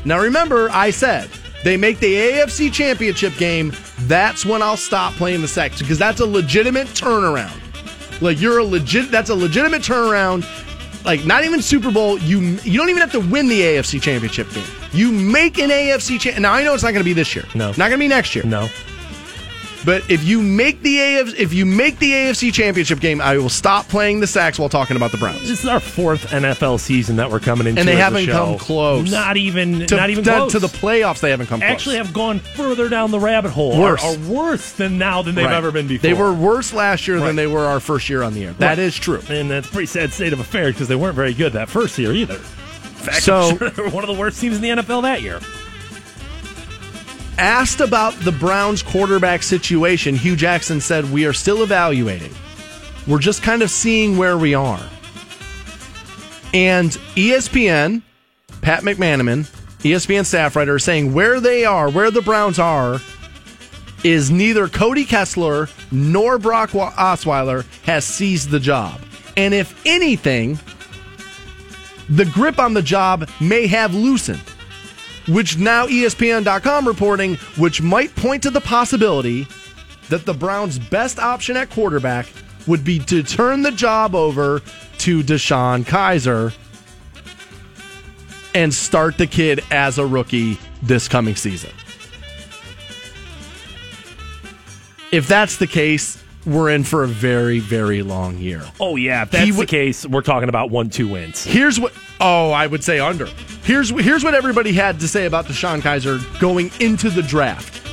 Now, 0.05 0.21
remember, 0.21 0.71
I 0.71 0.91
said 0.91 1.29
they 1.65 1.77
make 1.77 1.99
the 1.99 2.15
AFC 2.15 2.73
Championship 2.73 3.37
game. 3.37 3.73
That's 4.01 4.47
when 4.47 4.63
I'll 4.63 4.77
stop 4.77 5.13
playing 5.15 5.43
the 5.43 5.49
Sex 5.49 5.81
because 5.81 5.99
that's 5.99 6.21
a 6.21 6.27
legitimate 6.27 6.89
turnaround. 6.89 7.57
Like 8.21 8.41
you're 8.41 8.59
a 8.59 8.65
legit. 8.65 9.11
That's 9.11 9.31
a 9.31 9.35
legitimate 9.35 9.83
turnaround. 9.83 10.47
Like 11.05 11.25
not 11.25 11.45
even 11.45 11.63
Super 11.63 11.91
Bowl. 11.91 12.19
You 12.19 12.41
you 12.63 12.79
don't 12.79 12.91
even 12.91 13.01
have 13.01 13.13
to 13.13 13.21
win 13.21 13.49
the 13.49 13.61
AFC 13.61 14.01
Championship 14.01 14.51
game. 14.53 14.65
You 14.93 15.13
make 15.13 15.59
an 15.59 15.71
AFC 15.71 16.21
champ. 16.21 16.39
Now 16.39 16.53
I 16.53 16.63
know 16.63 16.75
it's 16.75 16.83
not 16.83 16.93
going 16.93 17.01
to 17.01 17.09
be 17.09 17.13
this 17.13 17.35
year. 17.35 17.45
No. 17.55 17.69
not 17.69 17.77
going 17.79 17.93
to 17.93 17.99
be 17.99 18.09
next 18.09 18.35
year. 18.35 18.45
no. 18.45 18.69
But 19.85 20.11
if 20.11 20.23
you 20.25 20.43
make 20.43 20.83
the 20.83 20.99
AF, 21.17 21.39
if 21.39 21.55
you 21.55 21.65
make 21.65 21.99
the 21.99 22.13
AFC 22.13 22.53
Championship 22.53 23.01
game, 23.01 23.21
I 23.21 23.39
will 23.39 23.49
stop 23.49 23.89
playing 23.89 24.21
the 24.21 24.27
sax 24.27 24.59
while 24.59 24.69
talking 24.69 24.95
about 24.97 25.11
the 25.11 25.17
Browns. 25.17 25.41
This 25.49 25.61
is 25.63 25.67
our 25.67 25.81
fourth 25.81 26.27
NFL 26.27 26.79
season 26.81 27.17
that 27.17 27.31
we're 27.31 27.41
coming 27.41 27.67
into, 27.67 27.81
And 27.81 27.89
they 27.89 27.97
haven't 27.97 28.27
come 28.27 28.59
close. 28.59 29.11
Not 29.11 29.39
even, 29.39 29.87
To, 29.87 29.97
not 29.97 30.11
even 30.11 30.23
to, 30.25 30.31
close. 30.31 30.53
to 30.53 30.59
the 30.59 30.67
playoffs, 30.67 31.21
they 31.21 31.31
haven't 31.31 31.47
come 31.47 31.61
close. 31.61 31.71
Actually, 31.71 31.97
have 31.97 32.13
gone 32.13 32.41
further 32.41 32.91
down 32.91 33.11
the 33.11 33.19
rabbit 33.19 33.53
hole. 33.53 33.79
Worse. 33.81 34.05
Are, 34.05 34.15
are 34.15 34.19
worse 34.29 34.73
than 34.73 34.99
now 34.99 35.23
than 35.23 35.35
they've 35.35 35.47
Right. 35.47 35.55
ever 35.55 35.73
been 35.73 35.87
before. 35.89 36.03
They 36.09 36.15
were 36.15 36.33
worse 36.33 36.75
last 36.75 37.09
year 37.09 37.17
Right. 37.19 37.29
than 37.29 37.37
they 37.37 37.47
were 37.47 37.65
our 37.65 37.81
first 37.81 38.11
year 38.11 38.23
on 38.23 38.35
the 38.35 38.45
air. 38.45 38.53
That 38.59 38.79
is 38.79 38.95
true. 38.97 39.23
and 39.31 39.51
that's 39.51 39.67
a 39.67 39.71
pretty 39.71 39.87
sad 39.87 40.13
state 40.13 40.35
of 40.35 40.41
affairs 40.41 40.75
because 40.75 40.89
they 40.89 40.97
weren't 40.97 41.17
very 41.17 41.33
good 41.33 41.55
that 41.55 41.71
first 41.71 41.97
year 41.99 42.13
either. 42.13 42.35
In 42.35 42.41
fact, 42.41 43.23
So- 43.23 43.57
sure 43.57 43.71
they 43.71 43.83
were 43.83 43.89
one 43.89 44.05
of 44.05 44.09
the 44.15 44.21
worst 44.21 44.39
teams 44.41 44.57
in 44.57 44.63
the 44.63 44.69
NFL 44.71 45.01
that 45.03 45.23
year. 45.23 45.41
Asked 47.41 47.81
about 47.81 48.13
the 48.21 48.33
Browns 48.33 48.83
quarterback 48.83 49.43
situation, 49.43 50.15
Hue 50.15 50.37
Jackson 50.37 50.79
said, 50.79 51.11
We 51.11 51.25
are 51.25 51.33
still 51.33 51.63
evaluating. 51.63 52.35
We're 53.07 53.19
just 53.19 53.43
kind 53.43 53.63
of 53.63 53.71
seeing 53.71 54.19
where 54.19 54.37
we 54.37 54.53
are. 54.53 54.87
And 56.53 56.91
ESPN, 57.17 58.03
Pat 58.61 58.83
McManamon, 58.83 59.47
ESPN 59.79 60.27
staff 60.27 60.55
writer, 60.55 60.79
saying 60.79 61.15
where 61.15 61.41
they 61.41 61.65
are, 61.65 61.89
where 61.89 62.11
the 62.11 62.21
Browns 62.21 62.59
are, 62.59 63.01
is 64.05 64.31
neither 64.31 64.69
Cody 64.69 65.07
Kessler 65.07 65.71
nor 65.91 66.37
Brock 66.37 66.73
Osweiler 66.73 67.65
has 67.85 68.05
seized 68.05 68.51
the 68.51 68.61
job. 68.61 69.01
And 69.39 69.55
if 69.55 69.81
anything, 69.87 70.59
the 72.11 72.27
grip 72.27 72.59
on 72.59 72.75
the 72.75 72.83
job 72.83 73.31
may 73.41 73.67
have 73.67 73.95
loosened 73.95 74.43
which 75.29 75.59
now 75.59 75.87
ESPN.com 75.87 76.87
reporting, 76.87 77.37
which 77.57 77.83
might 77.83 78.15
point 78.17 78.43
to 78.43 78.51
the 78.51 78.61
possibility 78.61 79.47
that 80.09 80.27
the 80.27 80.35
Browns' 80.35 80.79
best 80.79 81.19
option 81.19 81.57
at 81.57 81.71
quarterback 81.71 82.27
would 82.67 82.85
be 82.85 82.99
to 82.99 83.23
turn 83.23 83.63
the 83.63 83.71
job 83.71 84.15
over 84.15 84.61
to 84.99 85.23
DeShone 85.23 85.85
Kizer 85.85 86.55
and 88.55 88.73
start 88.75 89.19
the 89.19 89.27
kid 89.27 89.61
as 89.71 89.99
a 89.99 90.07
rookie 90.07 90.59
this 90.83 91.09
coming 91.09 91.37
season. 91.37 91.71
If 95.13 95.27
that's 95.27 95.57
the 95.57 95.67
case, 95.67 96.23
we're 96.47 96.71
in 96.71 96.85
for 96.85 97.03
a 97.03 97.09
very, 97.09 97.59
very 97.59 98.03
long 98.03 98.39
year. 98.39 98.63
Oh 98.81 98.97
yeah, 98.97 99.23
if 99.23 99.31
that's 99.31 99.45
He 99.45 99.51
the 99.51 99.67
case, 99.67 100.07
we're 100.07 100.23
talking 100.23 100.49
about 100.49 100.71
one 100.71 100.89
two 100.89 101.09
wins. 101.09 101.45
Here's 101.45 101.79
what. 101.81 101.93
Oh, 102.21 102.51
I 102.51 102.67
would 102.67 102.85
say 102.85 102.99
under. 102.99 103.29
Here's 103.71 103.91
here's 103.91 104.25
what 104.25 104.35
everybody 104.35 104.73
had 104.73 104.99
to 104.99 105.07
say 105.07 105.27
about 105.27 105.47
DeShone 105.47 105.81
Kizer 105.81 106.19
going 106.41 106.73
into 106.81 107.09
the 107.09 107.23
draft. 107.23 107.87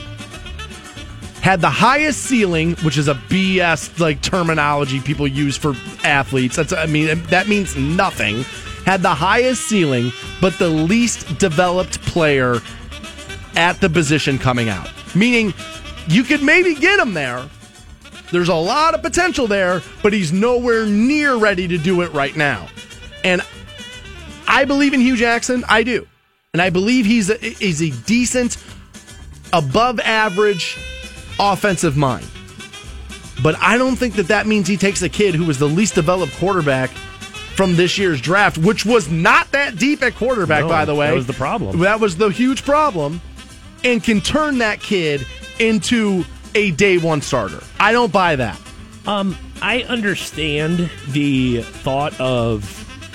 Had 1.44 1.62
the 1.62 1.70
highest 1.70 2.24
ceiling, 2.24 2.74
which 2.78 2.98
is 2.98 3.08
a 3.08 3.14
BS 3.14 4.00
like 4.00 4.24
terminology 4.24 5.00
people 5.00 5.28
use 5.28 5.56
for 5.56 5.76
athletes. 6.04 6.56
That's 6.56 6.74
I 6.74 6.88
mean 6.88 7.22
that 7.26 7.48
means 7.48 7.76
nothing. 7.76 8.42
Had 8.88 9.04
the 9.04 9.14
highest 9.14 9.68
ceiling, 9.68 10.12
but 10.42 10.58
the 10.58 10.68
least 10.68 11.38
developed 11.38 12.02
player 12.02 12.56
at 13.56 13.80
the 13.80 13.88
position 13.88 14.40
coming 14.40 14.70
out. 14.70 14.90
Meaning, 15.14 15.54
you 16.08 16.24
could 16.24 16.42
maybe 16.42 16.74
get 16.74 17.00
him 17.00 17.14
there. 17.14 17.48
There's 18.32 18.50
a 18.50 18.56
lot 18.56 18.96
of 18.96 19.04
potential 19.04 19.46
there, 19.46 19.84
but 20.02 20.12
he's 20.12 20.34
nowhere 20.34 20.88
near 20.88 21.36
ready 21.36 21.68
to 21.68 21.78
do 21.78 22.02
it 22.02 22.12
right 22.14 22.36
now. 22.36 22.68
And 23.24 23.44
I 24.48 24.66
believe 24.66 24.94
in 24.94 25.02
Hue 25.02 25.16
Jackson. 25.16 25.64
I 25.68 25.84
do. 25.84 26.08
And 26.54 26.62
I 26.62 26.70
believe 26.70 27.06
he's 27.06 27.30
a, 27.30 27.36
he's 27.38 27.82
a 27.82 27.92
decent, 28.06 28.58
above 29.54 30.00
average 30.00 30.78
offensive 31.40 31.96
mind. 31.98 32.26
But 33.44 33.56
I 33.60 33.78
don't 33.78 33.96
think 33.96 34.16
that 34.16 34.30
that 34.30 34.48
means 34.48 34.68
he 34.68 34.78
takes 34.78 35.02
a 35.04 35.10
kid 35.10 35.36
who 35.36 35.46
was 35.46 35.60
the 35.60 35.68
least 35.68 35.94
developed 35.96 36.34
quarterback 36.38 36.90
from 36.90 37.76
this 37.76 37.98
year's 37.98 38.20
draft, 38.22 38.58
which 38.58 38.86
was 38.86 39.10
not 39.10 39.52
that 39.52 39.76
deep 39.78 40.02
at 40.04 40.16
quarterback, 40.16 40.64
No, 40.64 40.70
by 40.70 40.86
the 40.86 40.96
way. 40.96 41.08
that 41.08 41.14
was 41.16 41.28
the 41.28 41.34
problem. 41.34 41.80
That 41.80 42.00
was 42.00 42.18
the 42.18 42.30
huge 42.30 42.64
problem, 42.64 43.22
and 43.84 44.04
can 44.04 44.22
turn 44.22 44.60
that 44.60 44.80
kid 44.80 45.26
into 45.60 46.24
a 46.56 46.72
day 46.72 46.98
one 46.98 47.22
starter. 47.22 47.62
I 47.80 47.92
don't 47.92 48.12
buy 48.12 48.36
that. 48.38 48.60
Um, 49.06 49.38
I 49.62 49.84
understand 49.84 50.90
the 51.10 51.62
thought 51.62 52.20
of, 52.20 52.64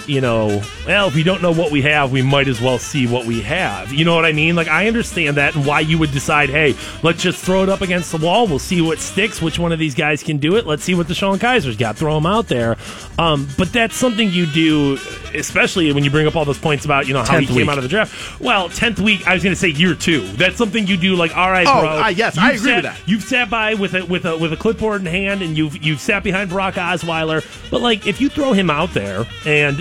you 0.09 0.21
know, 0.21 0.63
well, 0.87 1.09
if 1.09 1.15
we 1.15 1.23
don't 1.23 1.43
know 1.43 1.53
what 1.53 1.71
we 1.71 1.83
have, 1.83 2.13
we 2.13 2.23
might 2.23 2.49
as 2.49 2.61
well 2.61 2.79
see 2.79 3.07
what 3.07 3.27
we 3.27 3.41
have. 3.43 3.93
You 3.93 4.05
know 4.05 4.15
what 4.15 4.25
I 4.25 4.33
mean? 4.33 4.55
Like, 4.57 4.69
I 4.69 4.87
understand 4.89 5.37
that 5.37 5.55
and 5.55 5.65
why 5.67 5.81
you 5.81 5.99
would 5.99 6.13
decide, 6.13 6.51
hey, 6.51 6.75
let's 7.03 7.23
just 7.23 7.45
throw 7.45 7.63
it 7.63 7.69
up 7.69 7.81
against 7.81 8.13
the 8.13 8.19
wall. 8.19 8.47
We'll 8.47 8.59
see 8.59 8.81
what 8.81 8.99
sticks, 8.99 9.41
which 9.43 9.59
one 9.59 9.73
of 9.73 9.79
these 9.79 9.95
guys 9.95 10.23
can 10.23 10.39
do 10.39 10.57
it. 10.57 10.67
Let's 10.67 10.83
see 10.85 10.95
what 10.95 11.07
DeShone 11.07 11.39
Kizer's 11.39 11.77
got. 11.77 11.97
Throw 11.97 12.17
him 12.17 12.27
out 12.27 12.49
there. 12.49 12.77
Um, 13.19 13.49
but 13.59 13.73
that's 13.73 13.97
something 13.97 14.31
you 14.31 14.47
do, 14.47 14.99
especially 15.35 15.93
when 15.93 16.05
you 16.05 16.11
bring 16.11 16.27
up 16.27 16.37
all 16.37 16.45
those 16.45 16.59
points 16.59 16.85
about, 16.85 17.07
you 17.07 17.15
know, 17.15 17.23
how 17.23 17.39
he 17.39 17.47
10th 17.47 17.55
came 17.55 17.69
out 17.69 17.79
of 17.79 17.83
the 17.85 17.89
draft. 17.89 18.41
Well, 18.41 18.69
10th 18.69 19.01
week, 19.01 19.27
I 19.27 19.35
was 19.35 19.43
going 19.43 19.55
to 19.55 19.61
say 19.61 19.69
year 19.69 19.95
two. 19.95 20.21
That's 20.33 20.57
something 20.57 20.87
you 20.87 20.97
do, 20.97 21.15
like, 21.17 21.37
all 21.37 21.51
right, 21.51 21.67
Oh, 21.67 21.81
bro. 21.81 21.89
I- 21.89 22.11
yes, 22.11 22.37
I 22.39 22.51
agree 22.53 22.59
sat- 22.59 22.77
with 22.77 22.85
that. 22.85 23.01
You've 23.09 23.23
sat 23.23 23.51
by 23.51 23.75
with 23.75 23.95
a 23.95 24.05
with 24.05 24.25
a 24.25 24.37
with 24.37 24.53
a 24.53 24.57
clipboard 24.57 25.01
in 25.01 25.07
hand, 25.07 25.43
and 25.43 25.57
you've 25.57 25.83
you've 25.85 26.01
sat 26.01 26.23
behind 26.23 26.51
Brock 26.51 26.75
Osweiler. 26.75 27.45
But 27.71 27.81
like, 27.81 28.07
if 28.07 28.21
you 28.21 28.29
throw 28.29 28.53
him 28.53 28.71
out 28.71 28.93
there, 28.95 29.25
and 29.47 29.81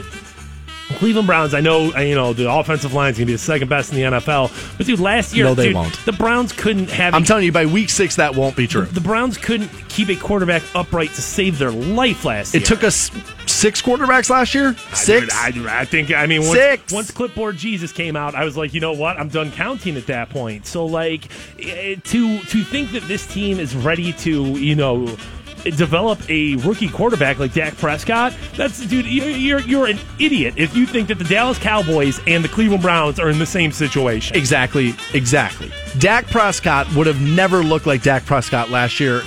Cleveland 1.01 1.25
Browns, 1.25 1.55
I 1.55 1.61
know 1.61 1.91
uh, 1.95 1.99
you 2.01 2.13
know 2.13 2.31
the 2.31 2.47
offensive 2.47 2.93
line 2.93 3.09
is 3.11 3.17
gonna 3.17 3.25
be 3.25 3.31
the 3.31 3.39
second 3.39 3.69
best 3.69 3.91
in 3.91 3.95
the 3.95 4.03
NFL. 4.19 4.77
But 4.77 4.85
dude, 4.85 4.99
last 4.99 5.33
year, 5.35 5.45
No, 5.45 5.55
they 5.55 5.69
dude, 5.69 5.73
won't. 5.75 5.93
The 6.05 6.11
Browns 6.11 6.51
couldn't 6.53 6.91
have. 6.91 7.15
I'm 7.15 7.23
a- 7.23 7.25
telling 7.25 7.43
you, 7.43 7.51
by 7.51 7.65
week 7.65 7.89
six, 7.89 8.17
that 8.17 8.35
won't 8.35 8.55
be 8.55 8.67
true. 8.67 8.85
the 8.85 9.01
Browns 9.01 9.35
couldn't 9.35 9.69
keep 9.89 10.09
a 10.09 10.15
quarterback 10.15 10.61
upright 10.75 11.09
to 11.15 11.21
save 11.23 11.57
their 11.57 11.71
life 11.71 12.23
last 12.23 12.53
year. 12.53 12.61
It 12.61 12.67
took 12.67 12.83
us 12.83 13.09
six 13.47 13.81
quarterbacks 13.81 14.29
last 14.29 14.53
year. 14.53 14.75
Six. 14.93 15.33
I, 15.35 15.51
I 15.67 15.85
think. 15.85 16.11
I 16.11 16.27
mean, 16.27 16.41
once, 16.41 16.53
Six. 16.59 16.93
once 16.93 17.09
clipboard 17.09 17.57
Jesus 17.57 17.91
came 17.91 18.15
out, 18.15 18.35
I 18.35 18.43
was 18.45 18.55
like, 18.55 18.71
you 18.75 18.79
know 18.79 18.93
what? 18.93 19.17
I'm 19.17 19.29
done 19.29 19.51
counting 19.51 19.97
at 19.97 20.05
that 20.05 20.29
point. 20.29 20.67
So, 20.67 20.85
like, 20.85 21.29
eh, 21.59 21.95
to 21.95 22.39
to 22.43 22.63
think 22.63 22.91
that 22.91 23.01
this 23.07 23.25
team 23.25 23.59
is 23.59 23.75
ready 23.75 24.13
to, 24.13 24.43
you 24.51 24.75
know. 24.75 25.17
Develop 25.63 26.19
a 26.29 26.55
rookie 26.57 26.89
quarterback 26.89 27.39
like 27.39 27.53
Dak 27.53 27.75
Prescott. 27.77 28.33
That's 28.55 28.85
dude. 28.85 29.05
You're, 29.05 29.61
you're 29.61 29.87
an 29.87 29.99
idiot 30.19 30.55
if 30.57 30.75
you 30.75 30.85
think 30.85 31.07
that 31.09 31.17
the 31.17 31.23
Dallas 31.23 31.57
Cowboys 31.57 32.19
and 32.27 32.43
the 32.43 32.49
Cleveland 32.49 32.81
Browns 32.81 33.19
are 33.19 33.29
in 33.29 33.39
the 33.39 33.45
same 33.45 33.71
situation. 33.71 34.35
Exactly, 34.35 34.93
exactly. 35.13 35.71
Dak 35.97 36.27
Prescott 36.27 36.93
would 36.95 37.07
have 37.07 37.21
never 37.21 37.63
looked 37.63 37.85
like 37.85 38.01
Dak 38.01 38.25
Prescott 38.25 38.69
last 38.69 38.99
year 38.99 39.21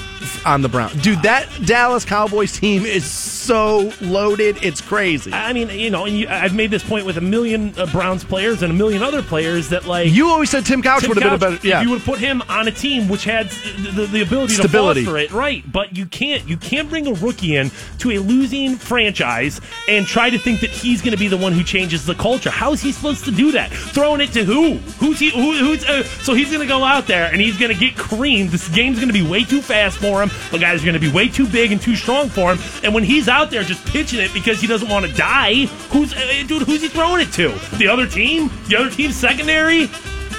on 0.47 0.63
the 0.63 0.69
Browns. 0.69 0.95
Dude, 1.03 1.23
that 1.23 1.49
Dallas 1.65 2.05
Cowboys 2.05 2.53
team 2.59 2.85
is 2.85 3.05
so 3.45 3.93
loaded, 4.01 4.63
it's 4.63 4.81
crazy. 4.81 5.33
I 5.33 5.53
mean, 5.53 5.69
you 5.71 5.91
know, 5.91 6.07
and 6.07 6.17
you, 6.17 6.29
I've 6.29 6.55
made 6.55 6.71
this 6.71 6.83
point 6.83 7.07
with 7.07 7.17
a 7.17 7.21
million 7.21 7.79
uh, 7.79 7.87
Browns 7.87 8.25
players 8.25 8.63
and 8.63 8.73
a 8.73 8.75
million 8.75 9.03
other 9.03 9.23
players 9.23 9.69
that 9.71 9.87
like 9.87 10.11
You 10.11 10.29
always 10.29 10.51
said 10.51 10.65
Tim 10.65 10.83
Couch 10.83 11.07
would 11.07 11.17
have 11.21 11.41
been 11.41 11.51
a 11.51 11.57
better. 11.57 11.67
Yeah, 11.67 11.81
If 11.81 11.85
you 11.85 11.91
would 11.91 12.01
have 12.01 12.07
put 12.07 12.19
him 12.19 12.43
on 12.49 12.69
a 12.69 12.73
team 12.73 13.09
which 13.09 13.25
had 13.25 13.51
the, 13.51 13.91
the, 13.91 14.07
the 14.07 14.23
ability 14.23 14.55
Stability. 14.55 15.01
to 15.01 15.07
foster 15.07 15.19
it, 15.19 15.33
right? 15.33 15.63
But 15.71 15.97
you 15.97 16.07
can't. 16.07 16.49
You 16.49 16.57
can't 16.57 16.89
bring 16.89 17.07
a 17.07 17.13
rookie 17.13 17.57
in 17.57 17.71
to 17.99 18.11
a 18.13 18.19
losing 18.19 18.77
franchise 18.77 19.61
and 19.89 20.07
try 20.07 20.31
to 20.31 20.39
think 20.39 20.61
that 20.61 20.71
he's 20.71 21.01
going 21.03 21.13
to 21.13 21.19
be 21.19 21.29
the 21.29 21.37
one 21.37 21.53
who 21.53 21.63
changes 21.63 22.07
the 22.07 22.15
culture. 22.15 22.51
How 22.51 22.73
is 22.73 22.81
he 22.81 22.93
supposed 22.93 23.25
to 23.25 23.31
do 23.31 23.53
that? 23.53 23.71
Throwing 23.73 24.21
it 24.21 24.33
to 24.33 24.45
who? 24.45 24.75
Who's 24.99 25.19
he? 25.19 25.31
Who, 25.31 25.53
who's 25.53 25.85
uh, 25.85 26.05
so 26.05 26.35
he's 26.35 26.49
going 26.49 26.61
to 26.61 26.67
go 26.67 26.85
out 26.85 27.07
there 27.07 27.31
and 27.31 27.41
he's 27.41 27.59
going 27.59 27.73
to 27.73 27.79
get 27.79 27.97
creamed. 27.97 28.51
This 28.51 28.69
game's 28.69 28.97
going 28.99 29.09
to 29.09 29.15
be 29.15 29.27
way 29.27 29.45
too 29.45 29.61
fast 29.61 29.99
for 29.99 30.23
him. 30.23 30.31
The 30.51 30.59
guys 30.59 30.83
are 30.83 30.87
going 30.87 30.95
to 30.95 31.01
be 31.01 31.13
way 31.13 31.29
too 31.29 31.47
big 31.47 31.73
and 31.73 31.81
too 31.81 31.97
strong 31.97 32.29
for 32.29 32.55
him. 32.55 32.59
And 32.83 32.95
when 32.95 33.05
he's 33.05 33.29
out 33.29 33.34
there 33.51 33.63
just 33.63 33.85
pitching 33.87 34.21
it 34.21 34.33
because 34.33 34.61
he 34.61 34.67
doesn't 34.67 34.89
want 34.89 35.05
to 35.07 35.13
die, 35.13 35.67
who's 35.91 36.13
uh, 36.15 36.45
dude? 36.47 36.63
Who's 36.63 36.83
he 36.83 36.89
throwing 36.89 37.21
it 37.21 37.33
to? 37.33 37.49
The 37.77 37.89
other 37.89 38.07
team? 38.07 38.51
The 38.69 38.77
other 38.77 38.91
team's 38.91 39.17
secondary? 39.17 39.89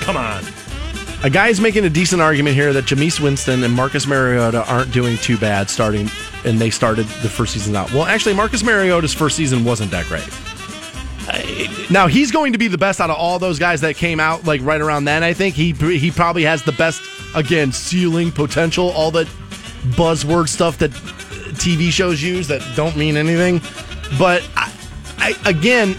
Come 0.01 0.17
on. 0.17 0.43
a 1.23 1.29
guy's 1.29 1.59
making 1.59 1.85
a 1.85 1.89
decent 1.89 2.21
argument 2.21 2.55
here 2.55 2.71
that 2.73 2.85
Jameis 2.85 3.19
Winston 3.19 3.63
and 3.63 3.73
Marcus 3.73 4.07
Mariota 4.07 4.63
aren't 4.71 4.91
doing 4.91 5.17
too 5.17 5.37
bad 5.37 5.69
starting, 5.69 6.09
and 6.45 6.59
they 6.59 6.69
started 6.69 7.05
the 7.21 7.29
first 7.29 7.53
season 7.53 7.75
out. 7.75 7.91
Well, 7.91 8.03
actually, 8.05 8.35
Marcus 8.35 8.63
Mariota's 8.63 9.13
first 9.13 9.35
season 9.35 9.63
wasn't 9.65 9.91
that 9.91 10.05
great. 10.05 10.27
Now 11.89 12.07
he's 12.07 12.31
going 12.31 12.53
to 12.53 12.59
be 12.59 12.67
the 12.67 12.77
best 12.77 12.99
out 13.01 13.09
of 13.09 13.17
all 13.17 13.39
those 13.39 13.59
guys 13.59 13.81
that 13.81 13.95
came 13.95 14.19
out 14.19 14.45
like 14.45 14.61
right 14.63 14.79
around 14.81 15.05
then. 15.05 15.23
I 15.23 15.33
think 15.33 15.55
he 15.55 15.71
he 15.71 16.11
probably 16.11 16.43
has 16.43 16.63
the 16.63 16.71
best 16.71 17.01
again 17.35 17.71
ceiling 17.71 18.31
potential. 18.31 18.89
All 18.91 19.11
the 19.11 19.27
buzzword 19.89 20.49
stuff 20.49 20.77
that 20.79 20.91
TV 21.55 21.91
shows 21.91 22.21
use 22.21 22.47
that 22.47 22.61
don't 22.75 22.95
mean 22.95 23.17
anything. 23.17 23.59
But 24.19 24.47
I, 24.55 24.71
I 25.17 25.49
again, 25.49 25.95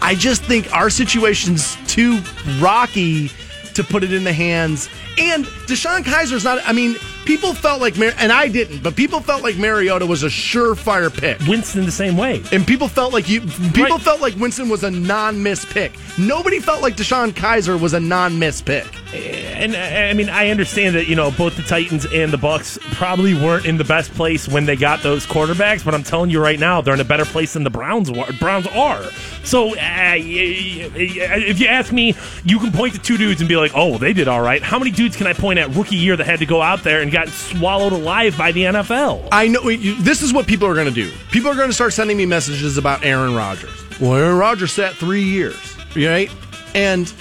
I 0.00 0.14
just 0.14 0.42
think 0.44 0.72
our 0.74 0.90
situation's 0.90 1.76
too 1.86 2.20
rocky 2.60 3.30
to 3.74 3.82
put 3.84 4.02
it 4.04 4.12
in 4.12 4.24
the 4.24 4.32
hands. 4.32 4.88
And 5.18 5.44
DeShone 5.66 6.02
Kizer's 6.04 6.44
not. 6.44 6.60
I 6.66 6.72
mean, 6.72 6.96
people 7.26 7.52
felt 7.54 7.80
like 7.82 7.98
Mar- 7.98 8.12
and 8.18 8.32
I 8.32 8.48
didn't, 8.48 8.82
but 8.82 8.96
people 8.96 9.20
felt 9.20 9.42
like 9.42 9.56
Mariota 9.56 10.06
was 10.06 10.22
a 10.22 10.28
surefire 10.28 11.12
pick. 11.14 11.38
Winston 11.46 11.84
the 11.84 11.90
same 11.92 12.16
way. 12.16 12.42
And 12.50 12.66
people 12.66 12.88
felt 12.88 13.12
like 13.12 13.28
you. 13.28 13.42
People 13.42 13.82
Right. 13.96 14.00
felt 14.00 14.20
like 14.22 14.34
Winston 14.36 14.68
was 14.70 14.84
a 14.84 14.90
non-miss 14.90 15.66
pick. 15.66 15.92
Nobody 16.18 16.60
felt 16.60 16.80
like 16.82 16.96
DeShone 16.96 17.32
Kizer 17.32 17.78
was 17.78 17.92
a 17.92 18.00
non-miss 18.00 18.62
pick. 18.62 18.86
And 19.14 19.74
uh, 19.74 19.78
I 19.78 20.14
mean, 20.14 20.28
I 20.28 20.50
understand 20.50 20.94
that 20.96 21.06
you 21.06 21.16
know 21.16 21.30
both 21.30 21.56
the 21.56 21.62
Titans 21.62 22.06
and 22.06 22.32
the 22.32 22.38
Bucks 22.38 22.78
probably 22.92 23.34
weren't 23.34 23.66
in 23.66 23.76
the 23.76 23.84
best 23.84 24.12
place 24.12 24.48
when 24.48 24.64
they 24.66 24.76
got 24.76 25.02
those 25.02 25.26
quarterbacks, 25.26 25.84
but 25.84 25.94
I'm 25.94 26.02
telling 26.02 26.30
you 26.30 26.40
right 26.40 26.58
now, 26.58 26.80
they're 26.80 26.94
in 26.94 27.00
a 27.00 27.04
better 27.04 27.24
place 27.24 27.52
than 27.52 27.64
the 27.64 27.70
Browns 27.70 28.10
wa- 28.10 28.30
Browns 28.38 28.66
are. 28.68 29.02
So, 29.44 29.70
uh, 29.70 30.14
if 30.16 31.60
you 31.60 31.66
ask 31.66 31.92
me, 31.92 32.14
you 32.44 32.58
can 32.58 32.72
point 32.72 32.94
to 32.94 33.00
two 33.00 33.16
dudes 33.16 33.40
and 33.40 33.48
be 33.48 33.56
like, 33.56 33.72
"Oh, 33.74 33.98
they 33.98 34.12
did 34.12 34.28
all 34.28 34.40
right." 34.40 34.62
How 34.62 34.78
many 34.78 34.90
dudes 34.90 35.16
can 35.16 35.26
I 35.26 35.32
point 35.32 35.58
at 35.58 35.74
rookie 35.74 35.96
year 35.96 36.16
that 36.16 36.26
had 36.26 36.38
to 36.38 36.46
go 36.46 36.62
out 36.62 36.82
there 36.82 37.00
and 37.02 37.10
got 37.10 37.28
swallowed 37.28 37.92
alive 37.92 38.36
by 38.38 38.52
the 38.52 38.64
NFL? 38.64 39.28
I 39.32 39.48
know 39.48 39.62
this 40.02 40.22
is 40.22 40.32
what 40.32 40.46
people 40.46 40.66
are 40.68 40.74
going 40.74 40.88
to 40.88 40.92
do. 40.92 41.10
People 41.30 41.50
are 41.50 41.56
going 41.56 41.68
to 41.68 41.74
start 41.74 41.92
sending 41.92 42.16
me 42.16 42.26
messages 42.26 42.78
about 42.78 43.04
Aaron 43.04 43.34
Rodgers. 43.34 43.70
Well, 44.00 44.14
Aaron 44.14 44.38
Rodgers 44.38 44.72
sat 44.72 44.94
three 44.94 45.22
years, 45.22 45.76
right? 45.96 46.30
And 46.74 47.12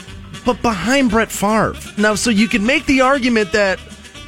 but 0.46 0.62
behind 0.62 1.10
Brett 1.10 1.32
Favre. 1.32 1.76
Now, 1.98 2.16
so 2.16 2.30
you 2.30 2.48
can 2.48 2.66
make 2.66 2.86
the 2.86 3.02
argument 3.02 3.52
that 3.52 3.80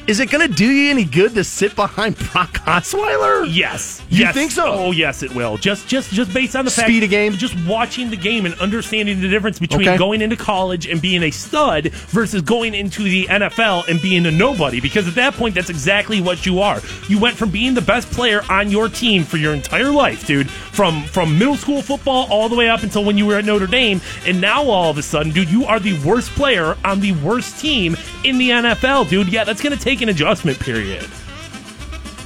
is 0.08 0.20
it 0.20 0.30
going 0.30 0.48
to 0.48 0.54
do 0.54 0.66
you 0.66 0.92
any 0.92 1.06
good 1.06 1.34
to 1.36 1.44
sit 1.44 1.76
behind 1.76 2.18
Brock 2.32 2.54
Osweiler? 2.66 3.48
Yes. 3.50 4.02
You 4.10 4.20
yes. 4.22 4.34
think 4.34 4.52
so? 4.52 4.66
Oh, 4.66 4.92
yes, 4.92 5.24
it 5.24 5.34
will. 5.34 5.58
Just, 5.58 5.88
just, 5.88 6.12
just 6.12 6.34
based 6.34 6.56
on 6.56 6.66
the 6.66 6.72
fact, 6.72 6.88
Speed 6.88 7.04
of 7.04 7.10
game? 7.10 7.34
just 7.34 7.56
watching 7.66 8.10
the 8.10 8.18
game 8.18 8.46
and 8.46 8.54
understanding 8.56 9.22
the 9.22 9.30
difference 9.30 9.60
between 9.60 9.88
Okay. 9.88 9.98
going 9.98 10.22
into 10.22 10.36
college 10.36 10.88
and 10.88 11.02
being 11.02 11.24
a 11.24 11.32
stud 11.32 11.92
versus 11.92 12.42
going 12.42 12.74
into 12.74 13.04
the 13.04 13.26
NFL 13.26 13.88
and 13.88 14.02
being 14.02 14.26
a 14.26 14.32
nobody. 14.32 14.80
Because 14.82 15.08
at 15.08 15.16
that 15.16 15.34
point, 15.34 15.56
that's 15.56 15.70
exactly 15.70 16.22
what 16.22 16.46
you 16.46 16.60
are. 16.60 16.82
You 17.08 17.20
went 17.20 17.38
from 17.38 17.50
being 17.50 17.74
the 17.74 17.82
best 17.82 18.10
player 18.12 18.44
on 18.50 18.70
your 18.72 18.90
team 18.90 19.24
for 19.24 19.38
your 19.38 19.54
entire 19.54 19.90
life, 19.92 20.28
dude, 20.28 20.50
from 20.50 21.04
from 21.06 21.38
middle 21.38 21.56
school 21.56 21.82
football 21.82 22.28
all 22.30 22.50
the 22.50 22.56
way 22.56 22.70
up 22.70 22.84
until 22.84 23.04
when 23.04 23.18
you 23.18 23.26
were 23.26 23.36
at 23.38 23.46
Notre 23.46 23.68
Dame, 23.68 24.02
and 24.26 24.40
now 24.42 24.64
all 24.64 24.90
of 24.92 24.98
a 24.98 25.02
sudden, 25.02 25.32
dude, 25.32 25.50
you 25.50 25.66
are 25.66 25.80
the 25.80 25.98
worst 26.06 26.32
player 26.32 26.76
on 26.84 27.00
the 27.00 27.12
worst 27.14 27.60
team 27.60 27.96
in 28.24 28.38
the 28.38 28.50
NFL, 28.50 29.10
dude. 29.10 29.28
Yeah, 29.32 29.44
that's 29.44 29.62
going 29.62 29.76
to 29.76 29.82
take 29.84 29.93
an 30.02 30.10
adjustment 30.10 30.60
period. 30.60 31.08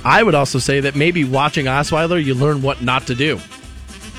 I 0.03 0.23
would 0.23 0.35
also 0.35 0.60
say 0.60 0.80
that 0.81 0.95
maybe 0.95 1.23
watching 1.23 1.65
Osweiler, 1.65 2.23
you 2.23 2.34
learn 2.34 2.61
what 2.61 2.81
not 2.81 3.07
to 3.07 3.15
do. 3.15 3.39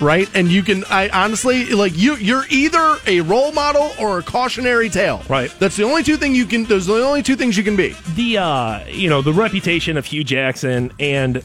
Right? 0.00 0.28
And 0.34 0.48
you 0.48 0.62
can 0.62 0.84
I 0.84 1.08
honestly 1.08 1.66
like 1.70 1.96
you 1.96 2.14
you're 2.16 2.44
either 2.50 2.98
a 3.08 3.20
role 3.22 3.50
model 3.50 3.90
or 3.98 4.18
a 4.18 4.22
cautionary 4.22 4.90
tale. 4.90 5.22
Right. 5.28 5.50
That's 5.58 5.76
the 5.76 5.82
only 5.82 6.04
two 6.04 6.16
thing 6.16 6.34
you 6.36 6.46
can 6.46 6.64
those 6.64 6.88
are 6.88 6.98
the 6.98 7.04
only 7.04 7.22
two 7.22 7.34
things 7.34 7.56
you 7.56 7.64
can 7.64 7.74
be. 7.74 7.96
the 8.14 8.38
uh 8.38 8.86
you 8.86 9.08
know 9.08 9.22
the 9.22 9.32
reputation 9.32 9.96
of 9.96 10.06
Hue 10.06 10.22
Jackson 10.22 10.92
and 11.00 11.42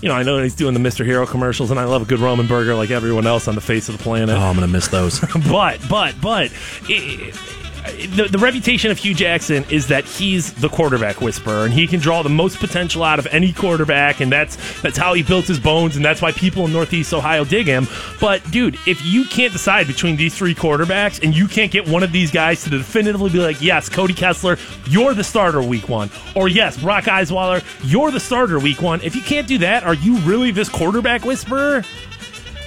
you 0.00 0.08
know 0.08 0.16
I 0.16 0.24
know 0.24 0.42
he's 0.42 0.56
doing 0.56 0.74
the 0.74 0.80
Mr. 0.80 1.04
Hero 1.04 1.26
commercials 1.26 1.70
and 1.70 1.78
I 1.78 1.84
love 1.84 2.02
a 2.02 2.04
good 2.04 2.18
Roman 2.18 2.48
burger 2.48 2.74
like 2.74 2.90
everyone 2.90 3.24
else 3.26 3.46
on 3.46 3.54
the 3.54 3.60
face 3.60 3.88
of 3.88 3.96
the 3.98 4.02
planet. 4.02 4.36
Oh, 4.36 4.40
I'm 4.40 4.54
gonna 4.54 4.66
miss 4.66 4.88
those. 4.88 5.20
but 5.48 5.78
but 5.88 6.20
but 6.20 6.50
it, 6.88 7.36
the, 7.82 8.28
the 8.30 8.38
reputation 8.38 8.90
of 8.90 8.98
Hue 8.98 9.14
Jackson 9.14 9.64
is 9.68 9.88
that 9.88 10.04
he's 10.04 10.52
the 10.54 10.68
quarterback 10.68 11.20
whisperer, 11.20 11.64
and 11.64 11.72
he 11.72 11.86
can 11.86 12.00
draw 12.00 12.22
the 12.22 12.28
most 12.28 12.58
potential 12.58 13.02
out 13.02 13.18
of 13.18 13.26
any 13.26 13.52
quarterback, 13.52 14.20
and 14.20 14.30
that's 14.30 14.56
that's 14.82 14.96
how 14.96 15.14
he 15.14 15.22
built 15.22 15.46
his 15.46 15.58
bones, 15.58 15.96
and 15.96 16.04
that's 16.04 16.22
why 16.22 16.32
people 16.32 16.64
in 16.64 16.72
Northeast 16.72 17.12
Ohio 17.12 17.44
dig 17.44 17.66
him. 17.66 17.88
But 18.20 18.48
dude, 18.50 18.78
if 18.86 19.04
you 19.04 19.24
can't 19.24 19.52
decide 19.52 19.86
between 19.86 20.16
these 20.16 20.34
three 20.34 20.54
quarterbacks, 20.54 21.22
and 21.22 21.34
you 21.34 21.48
can't 21.48 21.72
get 21.72 21.88
one 21.88 22.02
of 22.02 22.12
these 22.12 22.30
guys 22.30 22.62
to 22.64 22.70
definitively 22.70 23.30
be 23.30 23.38
like, 23.38 23.60
yes, 23.60 23.88
Cody 23.88 24.14
Kessler, 24.14 24.58
you're 24.86 25.14
the 25.14 25.24
starter 25.24 25.62
week 25.62 25.88
one, 25.88 26.10
or 26.36 26.48
yes, 26.48 26.80
Brock 26.80 27.04
Osweiler, 27.04 27.64
you're 27.84 28.10
the 28.10 28.20
starter 28.20 28.58
week 28.60 28.80
one. 28.80 29.00
If 29.02 29.16
you 29.16 29.22
can't 29.22 29.48
do 29.48 29.58
that, 29.58 29.82
are 29.82 29.94
you 29.94 30.18
really 30.18 30.52
this 30.52 30.68
quarterback 30.68 31.24
whisperer? 31.24 31.84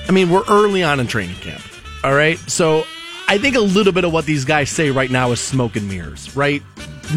I 0.07 0.11
mean, 0.11 0.29
we're 0.29 0.45
early 0.49 0.83
on 0.83 0.99
in 0.99 1.07
training 1.07 1.37
camp. 1.37 1.61
All 2.03 2.13
right. 2.13 2.37
So 2.37 2.85
I 3.27 3.37
think 3.39 3.55
a 3.55 3.59
little 3.59 3.91
bit 3.93 4.03
of 4.03 4.13
what 4.13 4.25
these 4.25 4.45
guys 4.45 4.69
say 4.69 4.91
right 4.91 5.09
now 5.09 5.31
is 5.31 5.39
smoke 5.39 5.75
and 5.75 5.87
mirrors, 5.89 6.35
right? 6.35 6.61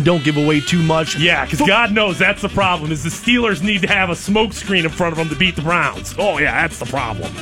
Don't 0.04 0.24
give 0.24 0.36
away 0.36 0.60
too 0.60 0.82
much. 0.82 1.16
Yeah, 1.18 1.44
because 1.44 1.66
God 1.66 1.92
knows 1.92 2.18
that's 2.18 2.42
the 2.42 2.48
problem. 2.48 2.92
Is 2.92 3.02
the 3.04 3.10
Steelers 3.10 3.62
need 3.62 3.82
to 3.82 3.88
have 3.88 4.10
a 4.10 4.16
smoke 4.16 4.52
screen 4.52 4.84
in 4.84 4.90
front 4.90 5.12
of 5.12 5.18
them 5.18 5.28
to 5.28 5.36
beat 5.36 5.56
the 5.56 5.62
Browns? 5.62 6.14
Oh 6.18 6.38
yeah, 6.38 6.52
that's 6.66 6.78
the 6.78 6.86
problem. 6.86 7.32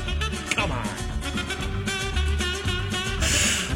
Come 0.50 0.72
on. 0.72 0.86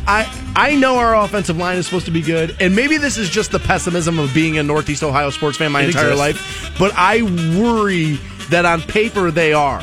I 0.07 0.53
I 0.57 0.75
know 0.75 0.97
our 0.99 1.15
offensive 1.17 1.57
line 1.57 1.77
is 1.79 1.87
supposed 1.87 2.07
to 2.07 2.11
be 2.13 2.23
good, 2.23 2.57
and 2.61 2.75
maybe 2.75 2.97
this 2.97 3.17
is 3.17 3.29
just 3.31 3.53
the 3.53 3.61
pessimism 3.61 4.19
of 4.19 4.33
being 4.35 4.59
a 4.59 4.63
Northeast 4.63 5.03
Ohio 5.03 5.31
sports 5.31 5.57
fan 5.59 5.71
my 5.73 5.83
It 5.83 5.89
entire 5.89 6.11
exists. 6.13 6.19
life. 6.19 6.75
But 6.79 6.93
I 6.97 7.23
worry 7.59 8.19
that 8.51 8.65
on 8.65 8.83
paper 8.83 9.31
they 9.31 9.53
are. 9.53 9.83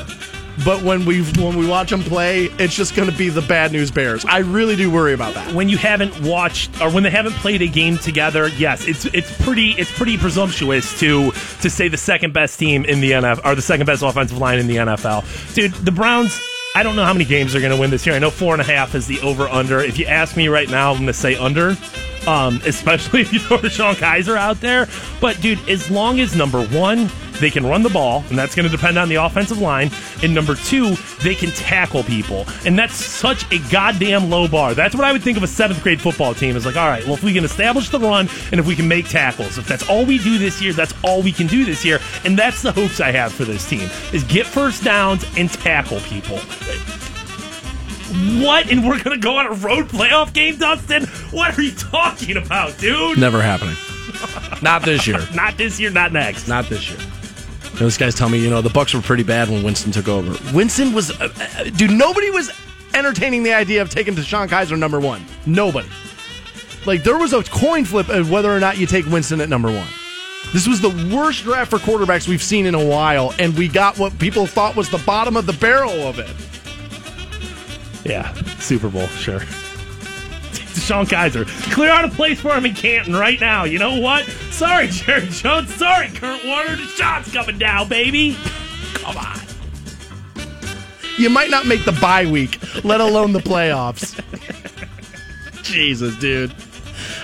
But 0.66 0.82
when 0.82 1.06
we 1.06 1.24
when 1.24 1.58
we 1.58 1.68
watch 1.68 1.90
them 1.90 2.02
play, 2.02 2.46
it's 2.58 2.76
just 2.76 2.96
going 2.96 3.10
to 3.10 3.16
be 3.16 3.30
the 3.30 3.42
bad 3.42 3.72
news 3.72 3.92
bears. 3.92 4.26
I 4.26 4.40
really 4.40 4.76
do 4.76 4.90
worry 4.90 5.14
about 5.14 5.34
that. 5.36 5.54
When 5.54 5.70
you 5.70 5.78
haven't 5.78 6.20
watched 6.22 6.82
or 6.82 6.92
when 6.92 7.04
they 7.04 7.12
haven't 7.12 7.34
played 7.34 7.62
a 7.62 7.68
game 7.68 7.98
together, 7.98 8.48
yes, 8.48 8.88
it's 8.88 9.06
it's 9.06 9.32
pretty 9.44 9.72
it's 9.72 9.92
pretty 9.92 10.18
presumptuous 10.18 11.00
to 11.00 11.32
to 11.32 11.70
say 11.70 11.88
the 11.88 11.98
second 11.98 12.34
best 12.34 12.58
team 12.60 12.86
in 12.86 13.02
the 13.02 13.12
NFL 13.12 13.46
or 13.46 13.56
the 13.56 13.62
second 13.62 13.86
best 13.86 14.02
offensive 14.02 14.38
line 14.38 14.60
in 14.60 14.68
the 14.68 14.78
NFL. 14.78 15.54
Dude, 15.54 15.74
the 15.74 15.92
Browns. 15.92 16.40
I 16.76 16.84
don't 16.84 16.96
know 16.96 17.06
how 17.06 17.14
many 17.14 17.26
games 17.26 17.54
they're 17.54 17.62
going 17.62 17.74
to 17.74 17.80
win 17.80 17.90
this 17.90 18.06
year. 18.06 18.16
I 18.16 18.20
know 18.20 18.30
four 18.30 18.54
and 18.54 18.62
a 18.62 18.66
half 18.66 18.94
is 18.94 19.08
the 19.08 19.20
over 19.22 19.48
under. 19.48 19.80
If 19.80 19.98
you 19.98 20.06
ask 20.06 20.38
me 20.38 20.48
right 20.48 20.70
now, 20.70 20.92
I'm 20.92 20.98
going 20.98 21.08
to 21.08 21.14
say 21.14 21.36
under. 21.36 21.76
Um, 22.28 22.62
especially 22.66 23.22
if 23.28 23.34
you 23.34 23.40
throw 23.40 23.58
DeShone 23.58 23.96
Kizer 23.96 24.38
out 24.38 24.60
there. 24.60 24.88
But 25.22 25.40
dude, 25.42 25.68
as 25.70 25.90
long 25.90 26.20
as 26.20 26.36
number 26.36 26.66
one, 26.68 27.10
they 27.40 27.50
can 27.50 27.66
run 27.66 27.84
the 27.84 27.90
ball, 27.90 28.24
and 28.30 28.38
that's 28.38 28.56
going 28.56 28.70
to 28.70 28.76
depend 28.76 28.98
on 28.98 29.10
the 29.10 29.16
offensive 29.16 29.60
line. 29.60 29.92
And 30.24 30.34
number 30.34 30.56
two, 30.56 30.96
they 31.24 31.36
can 31.36 31.52
tackle 31.52 32.04
people, 32.04 32.46
and 32.66 32.78
that's 32.78 32.96
such 32.96 33.52
a 33.52 33.60
goddamn 33.70 34.30
low 34.30 34.48
bar. 34.48 34.74
That's 34.74 34.96
what 34.96 35.04
I 35.04 35.12
would 35.12 35.22
think 35.22 35.38
of 35.38 35.44
a 35.44 35.48
seventh 35.48 35.82
grade 35.84 36.02
football 36.02 36.34
team. 36.34 36.56
Is 36.56 36.66
like, 36.66 36.76
all 36.76 36.88
right, 36.88 37.04
well, 37.06 37.14
if 37.14 37.24
we 37.24 37.34
can 37.34 37.46
establish 37.46 37.90
the 37.90 38.00
run, 38.00 38.28
and 38.52 38.60
if 38.60 38.68
we 38.68 38.76
can 38.76 38.88
make 38.88 39.08
tackles, 39.08 39.58
if 39.58 39.68
that's 39.68 39.88
all 39.90 40.06
we 40.06 40.18
do 40.18 40.38
this 40.38 40.62
year, 40.62 40.74
that's 40.74 40.94
all 41.04 41.22
we 41.22 41.32
can 41.32 41.48
do 41.48 41.66
this 41.66 41.86
year, 41.86 42.00
and 42.26 42.38
that's 42.38 42.62
the 42.62 42.72
hopes 42.72 43.00
I 43.00 43.12
have 43.12 43.34
for 43.34 43.46
this 43.46 43.68
team: 43.70 43.90
is 44.14 44.24
get 44.24 44.46
first 44.46 44.84
downs 44.84 45.26
and 45.38 45.52
tackle 45.52 46.00
people. 46.02 46.40
What? 48.42 48.72
And 48.72 48.88
we're 48.88 49.02
gonna 49.04 49.18
go 49.18 49.38
on 49.38 49.48
a 49.48 49.52
road 49.52 49.88
playoff 49.90 50.34
game, 50.34 50.58
Dustin? 50.58 51.06
What 51.32 51.58
are 51.58 51.62
you 51.62 51.72
talking 51.72 52.38
about, 52.38 52.78
dude? 52.78 53.18
Never 53.18 53.42
happening. 53.42 53.76
Not 54.62 54.84
this 54.84 55.06
year. 55.06 55.20
Not 55.36 55.58
this 55.58 55.80
year, 55.80 55.92
not 55.92 56.12
next. 56.12 56.48
Not 56.48 56.68
this 56.70 56.90
year. 56.90 57.00
Those 57.76 57.98
guys 57.98 58.16
tell 58.16 58.30
me, 58.30 58.40
you 58.40 58.50
know, 58.50 58.62
the 58.62 58.70
Bucks 58.70 58.94
were 58.94 59.02
pretty 59.02 59.24
bad 59.24 59.50
when 59.50 59.64
Winston 59.64 59.92
took 59.92 60.08
over. 60.08 60.36
Winston 60.56 60.94
was, 60.94 61.12
uh, 61.12 61.30
uh, 61.40 61.64
dude. 61.66 61.92
Nobody 61.92 62.32
was 62.32 62.50
entertaining 62.96 63.44
the 63.44 63.54
idea 63.54 63.82
of 63.82 63.90
taking 63.92 64.16
DeShone 64.16 64.48
Kizer 64.48 64.78
number 64.80 65.00
one. 65.00 65.24
Nobody. 65.46 65.88
Like 66.86 67.04
there 67.04 67.18
was 67.18 67.34
a 67.34 67.44
coin 67.44 67.86
flip 67.86 68.10
of 68.10 68.32
whether 68.32 68.52
or 68.52 68.60
not 68.60 68.78
you 68.78 68.88
take 68.88 69.06
Winston 69.06 69.42
at 69.42 69.50
number 69.50 69.72
one. 69.72 69.88
This 70.54 70.68
was 70.68 70.80
the 70.80 70.90
worst 71.14 71.44
draft 71.44 71.70
for 71.70 71.78
quarterbacks 71.78 72.28
we've 72.28 72.42
seen 72.42 72.66
in 72.66 72.74
a 72.74 72.84
while, 72.84 73.34
and 73.38 73.56
we 73.58 73.68
got 73.68 74.00
what 74.00 74.18
people 74.18 74.48
thought 74.48 74.76
was 74.76 74.90
the 74.90 74.98
bottom 75.00 75.36
of 75.36 75.46
the 75.46 75.54
barrel 75.54 76.08
of 76.08 76.20
it. 76.20 76.30
Yeah, 78.04 78.34
Super 78.60 78.90
Bowl, 78.90 79.08
sure. 79.08 79.42
DeShone 80.78 81.06
Kizer. 81.06 81.48
Clear 81.74 81.90
out 81.90 82.06
a 82.06 82.10
place 82.10 82.40
for 82.40 82.56
him 82.56 82.66
in 82.66 82.74
Canton 82.74 83.16
right 83.16 83.40
now. 83.40 83.66
You 83.66 83.80
know 83.80 84.00
what? 84.00 84.26
Sorry, 84.52 84.88
Jerry 84.88 85.28
Jones. 85.28 85.74
Sorry, 85.76 86.08
Kurt 86.10 86.46
Warner. 86.46 86.78
DeShone's 86.78 87.34
coming 87.34 87.58
down, 87.58 87.90
baby. 87.90 88.38
Come 88.94 89.18
on. 89.18 89.40
You 91.18 91.30
might 91.30 91.50
not 91.50 91.66
make 91.66 91.84
the 91.84 91.94
bye 91.94 92.26
week, 92.26 92.60
let 92.84 93.02
alone 93.02 93.34
the 93.34 93.40
playoffs. 93.40 94.22
Jesus, 95.64 96.16
dude. 96.18 96.54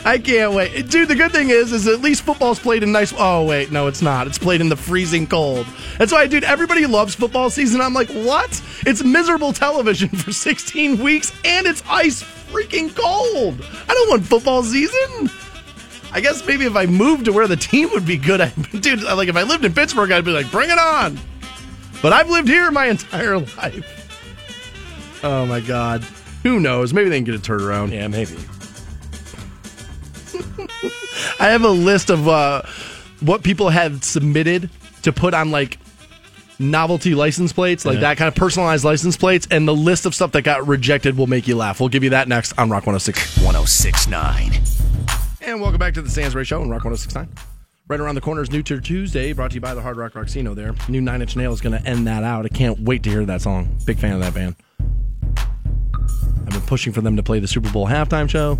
I 0.05 0.17
can't 0.17 0.53
wait. 0.53 0.89
Dude, 0.89 1.07
the 1.07 1.15
good 1.15 1.31
thing 1.31 1.49
is, 1.49 1.71
is 1.71 1.87
at 1.87 2.01
least 2.01 2.23
football's 2.23 2.59
played 2.59 2.83
in 2.83 2.91
nice. 2.91 3.13
Oh, 3.17 3.45
wait, 3.45 3.71
no, 3.71 3.87
it's 3.87 4.01
not. 4.01 4.27
It's 4.27 4.37
played 4.37 4.59
in 4.59 4.67
the 4.67 4.75
freezing 4.75 5.27
cold. 5.27 5.65
That's 5.97 6.11
why, 6.11 6.27
dude, 6.27 6.43
everybody 6.43 6.85
loves 6.85 7.15
football 7.15 7.49
season. 7.49 7.79
I'm 7.79 7.93
like, 7.93 8.09
what? 8.09 8.61
It's 8.85 9.03
miserable 9.03 9.53
television 9.53 10.09
for 10.09 10.31
16 10.31 11.01
weeks 11.01 11.31
and 11.45 11.65
it's 11.65 11.83
ice 11.87 12.23
freaking 12.23 12.93
cold. 12.95 13.65
I 13.87 13.93
don't 13.93 14.09
want 14.09 14.25
football 14.25 14.63
season. 14.63 15.29
I 16.11 16.21
guess 16.21 16.45
maybe 16.45 16.65
if 16.65 16.75
I 16.75 16.85
moved 16.85 17.25
to 17.25 17.33
where 17.33 17.47
the 17.47 17.55
team 17.55 17.89
would 17.91 18.05
be 18.05 18.17
good, 18.17 18.41
I, 18.41 18.49
dude, 18.79 19.03
like 19.03 19.29
if 19.29 19.35
I 19.35 19.43
lived 19.43 19.65
in 19.65 19.73
Pittsburgh, 19.73 20.11
I'd 20.11 20.25
be 20.25 20.31
like, 20.31 20.51
bring 20.51 20.69
it 20.69 20.77
on. 20.77 21.19
But 22.01 22.13
I've 22.13 22.29
lived 22.29 22.47
here 22.47 22.69
my 22.71 22.85
entire 22.89 23.39
life. 23.39 25.21
Oh 25.23 25.45
my 25.45 25.61
God. 25.61 26.03
Who 26.43 26.59
knows? 26.59 26.93
Maybe 26.93 27.09
they 27.09 27.17
can 27.17 27.23
get 27.23 27.35
it 27.35 27.43
turned 27.43 27.61
around. 27.61 27.93
Yeah, 27.93 28.07
maybe. 28.09 28.35
I 31.39 31.47
have 31.47 31.63
a 31.63 31.69
list 31.69 32.09
of 32.09 32.27
uh, 32.27 32.63
what 33.21 33.43
people 33.43 33.69
have 33.69 34.03
submitted 34.03 34.69
to 35.03 35.13
put 35.13 35.33
on 35.33 35.51
like 35.51 35.77
novelty 36.59 37.15
license 37.15 37.51
plates, 37.53 37.85
like 37.85 37.95
Yeah. 37.95 38.01
that 38.01 38.17
kind 38.17 38.27
of 38.27 38.35
personalized 38.35 38.83
license 38.83 39.17
plates, 39.17 39.47
and 39.51 39.67
the 39.67 39.75
list 39.75 40.05
of 40.05 40.13
stuff 40.15 40.31
that 40.33 40.43
got 40.43 40.67
rejected 40.67 41.17
will 41.17 41.27
make 41.27 41.47
you 41.47 41.55
laugh. 41.55 41.79
We'll 41.79 41.89
give 41.89 42.03
you 42.03 42.11
that 42.11 42.27
next 42.27 42.53
on 42.57 42.69
Rock 42.69 42.85
106. 42.85 43.37
1069. 43.43 44.61
And 45.41 45.59
welcome 45.61 45.79
back 45.79 45.93
to 45.95 46.01
the 46.01 46.09
Stansbury 46.09 46.45
Show 46.45 46.61
on 46.61 46.69
Rock 46.69 46.83
1069. 46.85 47.27
Right 47.89 47.99
around 47.99 48.15
the 48.15 48.21
corner 48.21 48.41
is 48.41 48.49
New 48.49 48.63
Turd 48.63 48.85
Tuesday, 48.85 49.33
brought 49.33 49.51
to 49.51 49.55
you 49.55 49.61
by 49.61 49.73
the 49.73 49.81
Hard 49.81 49.97
Rock 49.97 50.13
Rocksino 50.13 50.55
there. 50.55 50.73
New 50.87 51.01
Nine 51.01 51.21
Inch 51.21 51.35
Nail 51.35 51.51
is 51.51 51.59
going 51.59 51.77
to 51.77 51.85
end 51.87 52.07
that 52.07 52.23
out. 52.23 52.45
I 52.45 52.49
can't 52.49 52.79
wait 52.79 53.03
to 53.03 53.09
hear 53.09 53.25
that 53.25 53.41
song. 53.41 53.77
Big 53.85 53.99
fan 53.99 54.13
of 54.13 54.21
that 54.21 54.33
band. 54.33 54.55
I've 55.37 56.49
been 56.49 56.61
pushing 56.61 56.93
for 56.93 57.01
them 57.01 57.17
to 57.17 57.23
play 57.23 57.39
the 57.39 57.47
Super 57.47 57.69
Bowl 57.71 57.87
halftime 57.87 58.29
show. 58.29 58.57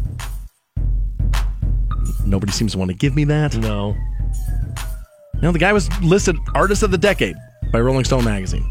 Nobody 2.26 2.52
seems 2.52 2.74
to 2.74 2.78
want 2.78 2.90
to 2.92 2.96
give 2.98 3.16
me 3.16 3.24
that. 3.26 3.56
No. 3.58 3.96
You 5.36 5.42
know, 5.42 5.52
the 5.52 5.60
guy 5.60 5.72
was 5.74 5.90
listed 6.02 6.36
Artist 6.54 6.84
of 6.84 6.92
the 6.92 6.98
Decade 6.98 7.36
by 7.74 7.82
Rolling 7.82 8.06
Stone 8.06 8.24
magazine. 8.24 8.64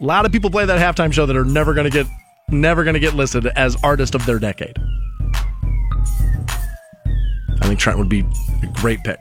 A 0.00 0.04
lot 0.04 0.26
of 0.26 0.32
people 0.32 0.50
play 0.50 0.66
that 0.66 0.78
halftime 0.78 1.12
show 1.12 1.24
that 1.24 1.36
are 1.36 1.44
never 1.44 1.72
going 1.72 1.90
to 1.90 1.90
get 1.90 2.06
never 2.50 2.84
going 2.84 2.94
to 2.94 3.00
get 3.00 3.14
listed 3.14 3.46
as 3.46 3.76
artist 3.82 4.14
of 4.14 4.26
their 4.26 4.38
decade. 4.38 4.76
I 7.60 7.66
think 7.66 7.78
Trent 7.78 7.98
would 7.98 8.08
be 8.08 8.26
a 8.62 8.66
great 8.74 9.02
pick. 9.04 9.18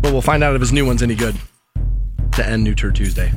But 0.00 0.12
we'll 0.12 0.22
find 0.22 0.44
out 0.44 0.54
if 0.54 0.60
his 0.60 0.72
new 0.72 0.86
one's 0.86 1.02
any 1.02 1.16
good 1.16 1.36
to 2.32 2.48
end 2.48 2.62
New 2.62 2.76
Turd 2.76 2.94
Tuesday. 2.94 3.32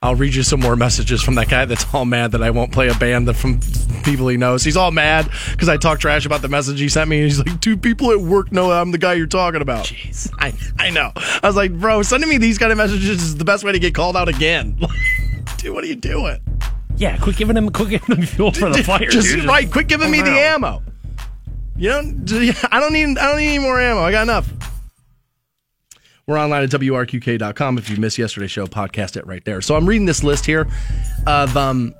I'll 0.00 0.14
read 0.14 0.32
you 0.32 0.44
some 0.44 0.60
more 0.60 0.76
messages 0.76 1.24
from 1.24 1.34
that 1.34 1.48
guy 1.48 1.64
that's 1.64 1.84
all 1.92 2.04
mad 2.04 2.30
that 2.30 2.40
I 2.40 2.50
won't 2.50 2.70
play 2.70 2.86
a 2.86 2.94
band 2.94 3.26
that 3.26 3.34
from 3.34 3.58
people 4.04 4.28
he 4.28 4.36
knows. 4.36 4.62
He's 4.62 4.76
all 4.76 4.92
mad 4.92 5.28
because 5.50 5.68
I 5.68 5.76
talk 5.76 5.98
trash 5.98 6.24
about 6.24 6.40
the 6.40 6.48
message 6.48 6.78
he 6.78 6.88
sent 6.88 7.10
me. 7.10 7.16
And 7.16 7.24
he's 7.24 7.40
like, 7.40 7.60
two 7.60 7.76
people 7.76 8.12
at 8.12 8.20
work 8.20 8.52
know 8.52 8.70
I'm 8.70 8.92
the 8.92 8.98
guy 8.98 9.14
you're 9.14 9.26
talking 9.26 9.60
about. 9.60 9.86
Jeez. 9.86 10.30
I, 10.38 10.52
I 10.78 10.90
know. 10.90 11.10
I 11.16 11.40
was 11.42 11.56
like, 11.56 11.72
bro, 11.72 12.02
sending 12.02 12.30
me 12.30 12.38
these 12.38 12.58
kind 12.58 12.70
of 12.70 12.78
messages 12.78 13.20
is 13.20 13.36
the 13.38 13.44
best 13.44 13.64
way 13.64 13.72
to 13.72 13.80
get 13.80 13.92
called 13.92 14.16
out 14.16 14.28
again. 14.28 14.78
Dude, 15.56 15.74
what 15.74 15.82
are 15.82 15.88
you 15.88 15.96
doing? 15.96 16.38
Yeah, 16.96 17.16
quit 17.16 17.36
giving 17.36 17.56
him, 17.56 17.68
quit 17.70 17.88
giving 17.88 18.18
him 18.18 18.24
fuel 18.24 18.52
for 18.52 18.70
the 18.70 18.84
fire. 18.84 19.08
Just 19.10 19.34
dude. 19.34 19.46
right. 19.46 19.68
Quit 19.70 19.88
giving 19.88 20.12
me 20.12 20.22
the 20.22 20.30
ammo. 20.30 20.80
You 21.76 21.88
know, 21.90 21.98
I 22.70 22.78
don't 22.78 22.92
need. 22.92 23.18
I 23.18 23.28
don't 23.30 23.38
need 23.38 23.48
any 23.48 23.58
more 23.58 23.80
ammo. 23.80 24.00
I 24.00 24.12
got 24.12 24.22
enough. 24.22 24.48
We're 26.28 26.38
online 26.38 26.62
at 26.62 26.68
wrqk.com. 26.68 27.78
If 27.78 27.88
you 27.88 27.96
missed 27.96 28.18
yesterday's 28.18 28.50
show, 28.50 28.66
podcast 28.66 29.16
it 29.16 29.26
right 29.26 29.42
there. 29.46 29.62
So 29.62 29.76
I'm 29.76 29.86
reading 29.86 30.04
this 30.04 30.22
list 30.22 30.44
here 30.44 30.68
of 31.26 31.56
um. 31.56 31.94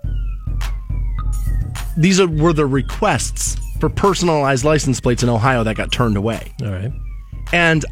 These 1.97 2.21
are, 2.21 2.29
were 2.29 2.53
the 2.53 2.67
requests 2.67 3.57
for 3.81 3.89
personalized 3.89 4.65
license 4.65 5.01
plates 5.01 5.23
in 5.23 5.31
Ohio 5.31 5.65
that 5.65 5.77
got 5.77 5.91
turned 5.91 6.17
away. 6.17 6.53
All 6.63 6.71
right. 6.71 6.93
And 7.53 7.87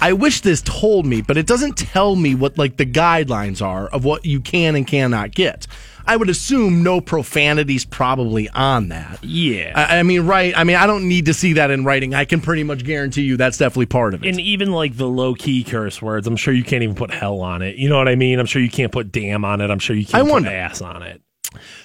I 0.00 0.12
wish 0.12 0.40
this 0.42 0.62
told 0.62 1.04
me, 1.04 1.20
but 1.20 1.36
it 1.36 1.46
doesn't 1.46 1.76
tell 1.76 2.14
me 2.14 2.36
what 2.36 2.56
like 2.56 2.76
the 2.76 2.86
guidelines 2.86 3.60
are 3.60 3.88
of 3.88 4.04
what 4.04 4.24
you 4.24 4.40
can 4.40 4.76
and 4.76 4.86
cannot 4.86 5.32
get. 5.32 5.66
I 6.06 6.16
would 6.16 6.28
assume 6.30 6.82
no 6.82 7.00
profanities 7.00 7.84
probably 7.84 8.48
on 8.50 8.88
that. 8.88 9.22
Yeah. 9.24 9.72
I, 9.74 9.98
I 9.98 10.02
mean, 10.02 10.22
right? 10.22 10.56
I 10.56 10.64
mean, 10.64 10.76
I 10.76 10.86
don't 10.86 11.08
need 11.08 11.26
to 11.26 11.34
see 11.34 11.54
that 11.54 11.70
in 11.70 11.84
writing. 11.84 12.14
I 12.14 12.24
can 12.24 12.40
pretty 12.40 12.62
much 12.62 12.84
guarantee 12.84 13.22
you 13.22 13.36
that's 13.36 13.58
definitely 13.58 13.86
part 13.86 14.14
of 14.14 14.22
it. 14.24 14.28
and 14.28 14.40
even 14.40 14.72
like 14.72 14.96
the 14.96 15.08
low 15.08 15.34
key 15.34 15.64
curse 15.64 16.00
words, 16.00 16.26
I'm 16.26 16.36
sure 16.36 16.54
you 16.54 16.64
can't 16.64 16.82
even 16.82 16.94
put 16.94 17.10
hell 17.10 17.40
on 17.40 17.62
it. 17.62 17.76
You 17.76 17.88
know 17.88 17.98
what 17.98 18.08
I 18.08 18.14
mean? 18.14 18.38
I'm 18.38 18.46
sure 18.46 18.62
you 18.62 18.70
can't 18.70 18.92
put 18.92 19.10
damn 19.12 19.44
on 19.44 19.60
it. 19.60 19.70
I'm 19.70 19.78
sure 19.78 19.96
you 19.96 20.06
can't 20.06 20.16
I 20.16 20.20
put 20.22 20.32
wonder. 20.32 20.50
ass 20.50 20.80
on 20.80 21.02
it. 21.02 21.20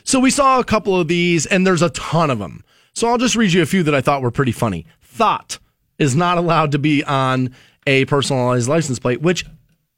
So 0.03 0.19
we 0.19 0.29
saw 0.31 0.59
a 0.59 0.63
couple 0.63 0.99
of 0.99 1.07
these, 1.07 1.45
and 1.45 1.65
there's 1.65 1.81
a 1.81 1.89
ton 1.91 2.29
of 2.29 2.39
them. 2.39 2.63
So 2.93 3.07
I'll 3.07 3.17
just 3.17 3.35
read 3.35 3.53
you 3.53 3.61
a 3.61 3.65
few 3.65 3.83
that 3.83 3.95
I 3.95 4.01
thought 4.01 4.21
were 4.21 4.31
pretty 4.31 4.51
funny. 4.51 4.85
Thought 5.01 5.59
is 5.97 6.15
not 6.15 6.37
allowed 6.37 6.71
to 6.73 6.79
be 6.79 7.03
on 7.03 7.55
a 7.87 8.05
personalized 8.05 8.67
license 8.67 8.99
plate, 8.99 9.21
which, 9.21 9.45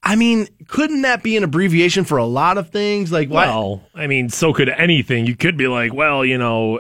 I 0.06 0.16
mean, 0.18 0.48
couldn't 0.68 1.04
that 1.04 1.24
be 1.24 1.38
an 1.38 1.44
abbreviation 1.44 2.04
for 2.04 2.18
a 2.18 2.26
lot 2.26 2.58
of 2.58 2.70
things? 2.70 3.12
Like, 3.12 3.30
why? 3.30 3.46
Well, 3.48 3.82
I 3.96 4.08
mean, 4.08 4.30
so 4.30 4.54
could 4.54 4.68
anything. 4.70 5.26
You 5.26 5.36
could 5.36 5.56
be 5.58 5.68
like, 5.68 5.94
well, 5.94 6.26
you 6.26 6.38
know, 6.38 6.80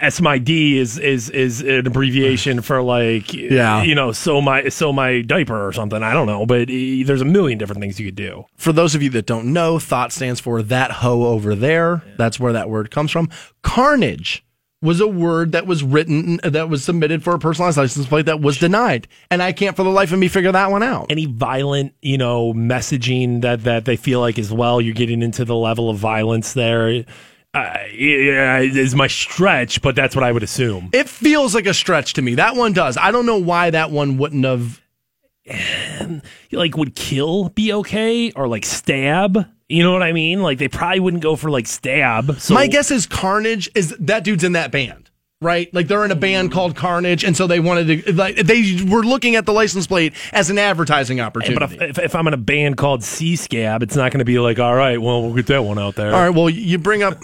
S 0.00 0.20
my 0.20 0.38
D 0.38 0.78
is 0.78 0.98
is 0.98 1.30
is 1.30 1.60
an 1.60 1.86
abbreviation 1.86 2.62
for 2.62 2.82
like, 2.82 3.32
Yeah. 3.34 3.82
you 3.82 3.94
know, 3.94 4.12
so 4.12 4.40
my 4.40 4.68
so 4.68 4.92
my 4.92 5.20
diaper 5.20 5.64
or 5.66 5.72
something. 5.72 6.02
I 6.02 6.12
don't 6.12 6.26
know, 6.26 6.44
but 6.46 6.68
eh, 6.70 7.04
there's 7.04 7.20
a 7.20 7.26
million 7.26 7.58
different 7.58 7.80
things 7.82 8.00
you 8.00 8.06
could 8.06 8.16
do. 8.16 8.46
For 8.56 8.72
those 8.72 8.94
of 8.94 9.02
you 9.02 9.10
that 9.10 9.26
don't 9.26 9.52
know, 9.52 9.78
thought 9.78 10.10
stands 10.10 10.40
for 10.40 10.62
that 10.62 10.90
hoe 10.90 11.24
over 11.26 11.54
there. 11.54 12.02
That's 12.16 12.40
where 12.40 12.52
that 12.54 12.68
word 12.70 12.90
comes 12.90 13.10
from. 13.10 13.28
Carnage 13.62 14.42
was 14.82 15.00
a 15.00 15.06
word 15.06 15.52
that 15.52 15.66
was 15.66 15.82
written, 15.82 16.40
that 16.42 16.68
was 16.68 16.84
submitted 16.84 17.22
for 17.22 17.34
a 17.34 17.38
personalized 17.38 17.76
license 17.76 18.06
plate 18.06 18.26
that 18.26 18.40
was 18.40 18.58
denied. 18.58 19.06
And 19.30 19.42
I 19.42 19.52
can't 19.52 19.76
for 19.76 19.82
the 19.82 19.90
life 19.90 20.12
of 20.12 20.18
me 20.18 20.28
figure 20.28 20.52
that 20.52 20.70
one 20.70 20.82
out. 20.82 21.06
Any 21.10 21.26
violent, 21.26 21.94
you 22.00 22.16
know, 22.16 22.54
messaging 22.54 23.42
that 23.42 23.64
that 23.64 23.84
they 23.84 23.96
feel 23.96 24.20
like 24.20 24.38
as 24.38 24.52
well, 24.52 24.80
you're 24.80 24.94
getting 24.94 25.22
into 25.22 25.44
the 25.44 25.56
level 25.56 25.90
of 25.90 25.98
violence 25.98 26.54
there. 26.54 27.04
Uh, 27.52 27.74
yeah, 27.92 28.60
is 28.60 28.94
my 28.94 29.08
stretch, 29.08 29.82
but 29.82 29.96
that's 29.96 30.14
what 30.14 30.24
I 30.24 30.30
would 30.30 30.44
assume. 30.44 30.90
It 30.92 31.08
feels 31.08 31.54
like 31.54 31.66
a 31.66 31.74
stretch 31.74 32.14
to 32.14 32.22
me. 32.22 32.36
That 32.36 32.54
one 32.54 32.72
does. 32.72 32.96
I 32.96 33.10
don't 33.10 33.26
know 33.26 33.38
why 33.38 33.70
that 33.70 33.90
one 33.90 34.18
wouldn't 34.18 34.44
have. 34.44 34.80
like 36.52 36.76
would 36.76 36.94
kill 36.94 37.48
be 37.48 37.72
okay 37.72 38.30
or 38.32 38.46
like 38.46 38.64
stab 38.64 39.46
you 39.70 39.82
know 39.82 39.92
what 39.92 40.02
i 40.02 40.12
mean 40.12 40.42
like 40.42 40.58
they 40.58 40.68
probably 40.68 41.00
wouldn't 41.00 41.22
go 41.22 41.36
for 41.36 41.50
like 41.50 41.66
stab 41.66 42.38
so 42.40 42.54
My 42.54 42.66
guess 42.66 42.90
is 42.90 43.06
Carnage 43.06 43.70
is 43.74 43.94
that 44.00 44.24
dude's 44.24 44.44
in 44.44 44.52
that 44.52 44.70
band, 44.72 45.10
right? 45.40 45.72
Like 45.72 45.88
they're 45.88 46.04
in 46.04 46.10
a 46.10 46.16
band 46.16 46.48
hmm. 46.48 46.54
called 46.54 46.76
Carnage, 46.76 47.24
and 47.24 47.36
so 47.36 47.46
they 47.46 47.60
wanted 47.60 48.04
to 48.04 48.12
like 48.12 48.36
they 48.36 48.82
were 48.88 49.02
looking 49.02 49.36
at 49.36 49.46
the 49.46 49.52
license 49.52 49.86
plate 49.86 50.14
as 50.32 50.50
an 50.50 50.58
advertising 50.58 51.20
opportunity. 51.20 51.76
but 51.76 51.88
if, 51.88 51.98
if, 51.98 52.04
if 52.06 52.14
i'm 52.14 52.26
in 52.26 52.34
a 52.34 52.38
band 52.38 52.76
called 52.76 53.02
c 53.02 53.36
scab 53.36 53.82
it's 53.82 53.96
not 53.96 54.12
going 54.12 54.18
to 54.18 54.24
be 54.24 54.38
like 54.38 54.58
all 54.58 54.74
right 54.74 55.00
well 55.00 55.22
we'll 55.22 55.34
get 55.34 55.46
that 55.46 55.62
one 55.62 55.78
out 55.78 55.94
there 55.94 56.12
All 56.14 56.20
right, 56.20 56.30
well, 56.30 56.50
you 56.50 56.78
bring 56.78 57.02
up 57.02 57.18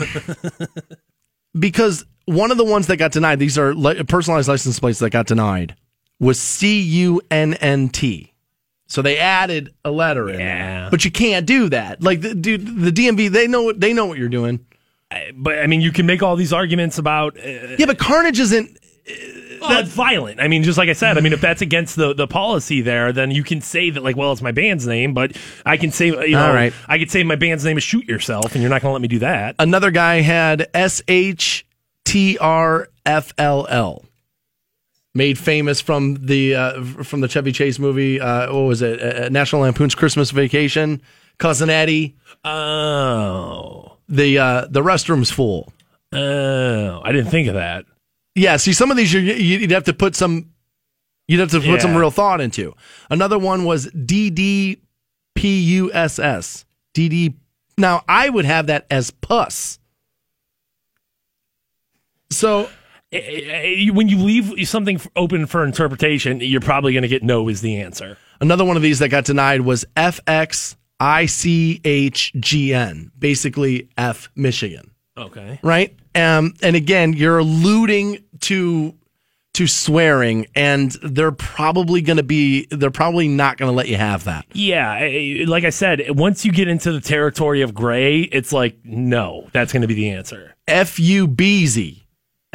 because 1.59 2.05
one 2.27 2.51
of 2.51 2.56
the 2.56 2.64
ones 2.64 2.89
that 2.89 2.97
got 2.97 3.12
denied, 3.12 3.39
these 3.39 3.59
are 3.59 3.74
li- 3.74 4.02
personalized 4.05 4.48
license 4.48 4.78
plates 4.78 4.98
that 4.98 5.10
got 5.10 5.27
denied, 5.27 5.77
was 6.18 6.40
C 6.40 6.81
U 6.81 7.20
N 7.31 7.55
N 7.55 7.89
T. 7.89 8.32
So 8.88 9.02
they 9.02 9.18
added 9.18 9.74
a 9.84 9.90
letter 9.90 10.28
in 10.28 10.38
Yeah. 10.38 10.80
there, 10.82 10.90
but 10.90 11.04
you 11.04 11.10
can't 11.10 11.44
do 11.46 11.68
that. 11.70 12.02
Like, 12.02 12.20
the, 12.20 12.34
dude, 12.34 12.64
the 12.80 12.92
DMV, 12.92 13.30
they 13.30 13.46
know 13.48 13.62
what 13.62 13.80
they 13.80 13.92
know 13.92 14.06
what 14.06 14.18
you're 14.18 14.28
doing. 14.28 14.64
but 15.34 15.58
i 15.60 15.66
mean 15.68 15.80
you 15.80 15.92
can 15.92 16.04
make 16.04 16.20
all 16.22 16.34
these 16.36 16.52
arguments 16.52 16.98
about 16.98 17.36
uh, 17.38 17.76
Yeah, 17.78 17.86
but 17.86 17.96
Carnage 17.98 18.40
isn't. 18.40 18.76
well, 19.60 19.78
it's 19.78 19.88
violent 19.90 20.40
i 20.40 20.48
mean 20.48 20.64
just 20.64 20.76
like 20.76 20.88
i 20.88 20.92
said 20.94 21.16
i 21.16 21.20
mean 21.20 21.32
if 21.32 21.40
that's 21.40 21.62
against 21.62 21.94
the, 21.94 22.12
the 22.12 22.26
policy 22.26 22.80
there 22.80 23.12
then 23.12 23.30
you 23.30 23.44
can 23.44 23.60
say 23.60 23.88
that 23.90 24.02
like 24.02 24.16
well 24.16 24.32
it's 24.32 24.42
my 24.42 24.50
band's 24.50 24.84
name 24.84 25.14
but 25.14 25.36
i 25.64 25.76
can 25.76 25.92
say 25.92 26.08
you 26.08 26.30
know 26.30 26.52
right. 26.52 26.72
i 26.88 26.98
could 26.98 27.08
say 27.10 27.22
my 27.22 27.36
band's 27.36 27.64
name 27.64 27.76
is 27.78 27.84
shoot 27.84 28.04
yourself 28.06 28.52
and 28.54 28.62
you're 28.62 28.68
not 28.68 28.82
going 28.82 28.90
to 28.90 28.94
let 28.94 29.00
me 29.02 29.06
do 29.08 29.20
that 29.20 29.54
Another 29.60 29.92
guy 29.92 30.22
had 30.22 30.68
S 30.74 31.00
H 31.06 31.64
T 32.04 32.36
R 32.38 32.88
F 33.06 33.32
L 33.38 33.66
L. 33.70 34.04
Made 35.16 35.38
famous 35.38 35.80
from 35.80 36.14
the 36.26 36.55
uh, 36.55 36.84
from 37.02 37.20
the 37.22 37.28
Chevy 37.28 37.51
Chase 37.51 37.78
movie. 37.78 38.20
Uh, 38.20 38.52
what 38.52 38.60
was 38.68 38.82
it? 38.82 39.01
Uh, 39.02 39.28
National 39.30 39.62
Lampoon's 39.62 39.94
Christmas 39.94 40.30
Vacation. 40.30 41.01
Cousin 41.38 41.70
Eddie. 41.70 42.16
oh 42.44 43.97
The 44.09 44.38
uh, 44.38 44.66
the 44.70 44.82
restroom's 44.82 45.30
full. 45.30 45.72
oh 46.12 47.01
i 47.02 47.12
didn't 47.12 47.30
think 47.30 47.48
of 47.48 47.55
that 47.55 47.84
Yeah, 48.34 48.56
see, 48.59 48.72
some 48.74 48.90
of 48.90 48.97
these 48.98 49.12
you, 49.12 49.20
you'd 49.20 49.70
have 49.70 49.84
to 49.84 49.93
put 49.94 50.14
some, 50.14 50.51
you'd 51.28 51.40
have 51.40 51.51
to 51.51 51.60
put 51.60 51.80
some 51.80 51.97
real 51.97 52.10
thought 52.10 52.40
into. 52.43 52.74
Another 53.10 53.38
one 53.38 53.64
was 53.64 53.86
D 53.93 54.28
D 54.30 54.82
P 55.34 55.60
U 55.80 55.90
S 55.93 56.18
S. 56.18 56.64
D 56.94 57.09
D. 57.09 57.34
Now 57.78 58.02
I 58.09 58.28
would 58.28 58.44
have 58.44 58.66
that 58.68 58.86
as 58.90 59.10
puss. 59.10 59.78
So 62.30 62.68
when 63.12 64.08
you 64.08 64.18
leave 64.18 64.68
something 64.68 65.00
open 65.14 65.46
for 65.46 65.64
interpretation, 65.64 66.40
you're 66.40 66.60
probably 66.60 66.92
going 66.92 67.02
to 67.02 67.08
get 67.08 67.22
no 67.22 67.48
is 67.48 67.60
the 67.60 67.80
answer. 67.80 68.18
another 68.40 68.64
one 68.64 68.76
of 68.76 68.82
these 68.82 68.98
that 68.98 69.08
got 69.08 69.24
denied 69.24 69.60
was 69.62 69.84
F 69.96 70.20
X 70.26 70.76
I 70.98 71.26
C 71.26 71.80
H 71.84 72.32
G 72.38 72.74
N, 72.74 73.10
basically 73.18 73.88
F 73.96 74.28
Michigan, 74.34 74.90
Okay. 75.16 75.60
right? 75.62 75.94
Um, 76.14 76.54
and 76.62 76.74
again, 76.74 77.12
you're 77.12 77.38
alluding 77.38 78.24
to 78.40 78.94
to 79.54 79.66
swearing, 79.66 80.46
and 80.54 80.90
they're 81.02 81.32
probably 81.32 82.02
going 82.02 82.18
to 82.18 82.22
be, 82.22 82.66
they're 82.70 82.90
probably 82.90 83.26
not 83.26 83.56
going 83.56 83.70
to 83.70 83.74
let 83.74 83.88
you 83.88 83.96
have 83.96 84.24
that. 84.24 84.44
Yeah, 84.52 84.98
eh, 85.00 85.44
like 85.48 85.64
I 85.64 85.70
said, 85.70 86.02
once 86.10 86.44
you 86.44 86.52
get 86.52 86.68
into 86.68 86.92
the 86.92 87.00
territory 87.00 87.62
of 87.62 87.72
gray, 87.72 88.20
it's 88.20 88.52
like 88.52 88.76
no, 88.84 89.48
that's 89.52 89.72
going 89.72 89.80
to 89.80 89.86
be 89.88 89.94
the 89.94 90.10
answer. 90.10 90.54
F 90.68 90.98
U 90.98 91.26
B 91.26 91.66
Z. 91.66 92.05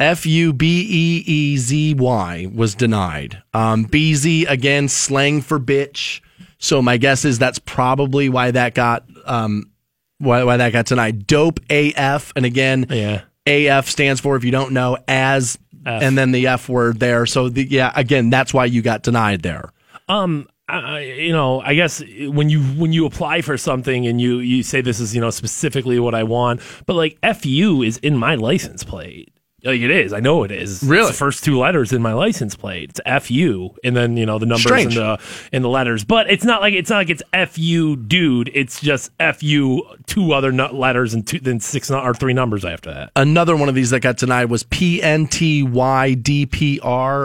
F 0.02 0.26
U 0.26 0.52
B 0.52 0.86
E 0.88 1.24
E 1.26 1.56
Z 1.56 1.94
Y 1.94 2.48
was 2.52 2.74
denied. 2.74 3.40
Um, 3.54 3.86
BZ, 3.86 4.48
again, 4.50 4.88
slang 4.88 5.40
for 5.40 5.60
bitch. 5.60 6.20
So 6.58 6.82
my 6.82 6.96
guess 6.96 7.24
is 7.24 7.38
that's 7.38 7.58
probably 7.60 8.28
why 8.28 8.50
that 8.50 8.74
got 8.74 9.04
um, 9.24 9.70
why, 10.18 10.42
why 10.44 10.56
that 10.56 10.72
got 10.72 10.86
denied. 10.86 11.26
Dope 11.26 11.60
AF, 11.70 12.32
and 12.36 12.44
again, 12.44 12.86
Yeah. 12.90 13.22
AF 13.46 13.88
stands 13.88 14.20
for 14.20 14.36
if 14.36 14.44
you 14.44 14.50
don't 14.50 14.72
know 14.72 14.98
as, 15.08 15.58
F. 15.86 16.02
and 16.02 16.16
then 16.18 16.32
the 16.32 16.46
F 16.48 16.68
word 16.68 17.00
there. 17.00 17.26
So 17.26 17.48
the, 17.48 17.64
yeah, 17.68 17.92
again, 17.94 18.30
that's 18.30 18.52
why 18.54 18.64
you 18.66 18.82
got 18.82 19.02
denied 19.02 19.42
there. 19.42 19.72
Um, 20.08 20.48
you 20.68 21.32
know, 21.32 21.60
I 21.60 21.74
guess 21.74 22.02
when 22.20 22.48
you 22.48 22.60
when 22.62 22.92
you 22.92 23.06
apply 23.06 23.42
for 23.42 23.56
something 23.58 24.06
and 24.06 24.20
you 24.20 24.38
you 24.38 24.62
say 24.62 24.80
this 24.80 25.00
is 25.00 25.14
you 25.14 25.20
know 25.20 25.30
specifically 25.30 25.98
what 25.98 26.14
I 26.14 26.22
want, 26.24 26.60
but 26.86 26.94
like 26.94 27.18
fu 27.36 27.82
is 27.82 27.98
in 27.98 28.16
my 28.16 28.34
license 28.36 28.82
plate. 28.84 29.32
Like 29.64 29.80
it 29.80 29.90
is. 29.90 30.12
I 30.12 30.18
know 30.18 30.42
it 30.42 30.50
is. 30.50 30.82
Really? 30.82 31.02
It's 31.02 31.12
the 31.12 31.16
first 31.16 31.44
two 31.44 31.56
letters 31.58 31.92
in 31.92 32.02
my 32.02 32.14
license 32.14 32.56
plate. 32.56 32.90
It's 32.90 33.00
FU, 33.26 33.70
and 33.84 33.94
then 33.96 34.16
you 34.16 34.26
know 34.26 34.40
the 34.40 34.46
numbers 34.46 34.64
Strange. 34.64 34.96
and 34.96 35.04
the 35.04 35.20
and 35.52 35.62
the 35.62 35.68
letters. 35.68 36.02
But 36.04 36.28
it's 36.28 36.44
not 36.44 36.60
like 36.60 36.74
it's 36.74 36.90
not 36.90 36.96
like 36.96 37.10
it's 37.10 37.22
FU, 37.32 37.94
dude. 37.96 38.50
It's 38.54 38.80
just 38.80 39.12
FU, 39.20 39.82
two 40.06 40.32
other 40.32 40.52
letters 40.52 41.14
and 41.14 41.24
two 41.24 41.38
then 41.38 41.60
six 41.60 41.92
or 41.92 42.12
three 42.14 42.32
numbers 42.32 42.64
after 42.64 42.92
that. 42.92 43.12
Another 43.14 43.56
one 43.56 43.68
of 43.68 43.76
these 43.76 43.90
that 43.90 44.00
got 44.00 44.16
denied 44.16 44.46
was 44.50 44.64
PNTYDPR. 44.64 45.32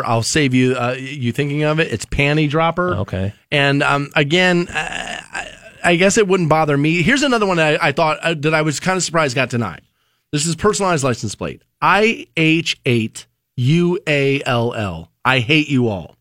I'll 0.06 0.22
save 0.22 0.54
you 0.54 0.76
uh, 0.76 0.96
you 0.98 1.32
thinking 1.32 1.64
of 1.64 1.80
it. 1.80 1.92
It's 1.92 2.06
panty 2.06 2.48
dropper. 2.48 2.96
Okay. 2.98 3.34
And 3.52 3.82
um, 3.82 4.10
again, 4.16 4.68
I, 4.70 5.56
I 5.84 5.96
guess 5.96 6.18
it 6.18 6.28
wouldn't 6.28 6.50
bother 6.50 6.78
me. 6.78 7.02
Here's 7.02 7.24
another 7.24 7.48
one 7.48 7.60
I, 7.60 7.78
I 7.82 7.92
thought 7.94 8.20
uh, 8.22 8.36
that 8.40 8.54
I 8.54 8.62
was 8.62 8.80
kind 8.80 8.98
of 8.98 9.04
surprised 9.04 9.36
got 9.36 9.50
denied. 9.50 9.82
This 10.32 10.46
is 10.46 10.56
personalized 10.56 11.04
license 11.04 11.36
plate. 11.36 11.62
I 11.82 12.28
H 12.36 12.80
eight 12.86 13.28
U 13.56 14.00
A 14.08 14.42
L 14.44 14.74
L. 14.74 15.12
I 15.24 15.40
hate 15.40 15.70
you 15.70 15.88
all. 15.88 16.16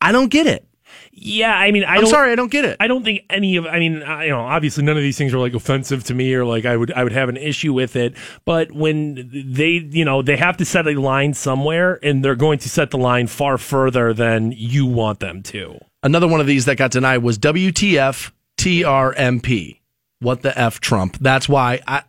I 0.00 0.12
don't 0.12 0.28
get 0.30 0.46
it. 0.46 0.66
Yeah, 1.12 1.54
I 1.54 1.70
mean, 1.70 1.84
I 1.84 1.96
I'm 1.96 2.00
don't, 2.02 2.10
sorry, 2.10 2.32
I 2.32 2.34
don't 2.34 2.50
get 2.50 2.64
it. 2.64 2.76
I 2.80 2.86
don't 2.86 3.04
think 3.04 3.22
any 3.28 3.56
of. 3.56 3.66
I 3.66 3.78
mean, 3.78 4.02
I, 4.02 4.24
you 4.24 4.30
know, 4.30 4.40
obviously 4.40 4.84
none 4.84 4.96
of 4.96 5.02
these 5.02 5.18
things 5.18 5.34
are 5.34 5.38
like 5.38 5.54
offensive 5.54 6.04
to 6.04 6.14
me 6.14 6.32
or 6.34 6.44
like 6.44 6.64
I 6.64 6.76
would 6.76 6.92
I 6.92 7.04
would 7.04 7.12
have 7.12 7.28
an 7.28 7.36
issue 7.36 7.72
with 7.72 7.96
it. 7.96 8.14
But 8.44 8.72
when 8.72 9.30
they, 9.32 9.86
you 9.90 10.04
know, 10.04 10.22
they 10.22 10.36
have 10.36 10.56
to 10.58 10.64
set 10.64 10.86
a 10.86 10.94
line 10.98 11.34
somewhere, 11.34 11.98
and 12.02 12.24
they're 12.24 12.36
going 12.36 12.58
to 12.60 12.68
set 12.68 12.90
the 12.90 12.98
line 12.98 13.26
far 13.26 13.58
further 13.58 14.14
than 14.14 14.52
you 14.52 14.86
want 14.86 15.20
them 15.20 15.42
to. 15.44 15.78
Another 16.02 16.28
one 16.28 16.40
of 16.40 16.46
these 16.46 16.64
that 16.64 16.76
got 16.76 16.90
denied 16.90 17.18
was 17.18 17.38
WTF 17.38 18.30
TRMP. 18.56 19.79
What 20.20 20.42
the 20.42 20.56
F 20.58 20.80
Trump? 20.80 21.18
That's 21.20 21.48
why 21.48 21.80
I. 21.86 22.02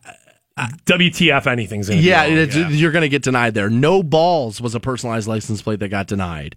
WTF? 0.85 1.47
Anything's 1.47 1.89
gonna 1.89 2.01
be 2.01 2.07
Yeah, 2.07 2.25
you're 2.25 2.91
going 2.91 3.01
to 3.01 3.09
get 3.09 3.23
denied 3.23 3.53
there. 3.53 3.69
No 3.69 4.03
balls 4.03 4.61
was 4.61 4.75
a 4.75 4.79
personalized 4.79 5.27
license 5.27 5.61
plate 5.61 5.79
that 5.79 5.87
got 5.89 6.07
denied. 6.07 6.55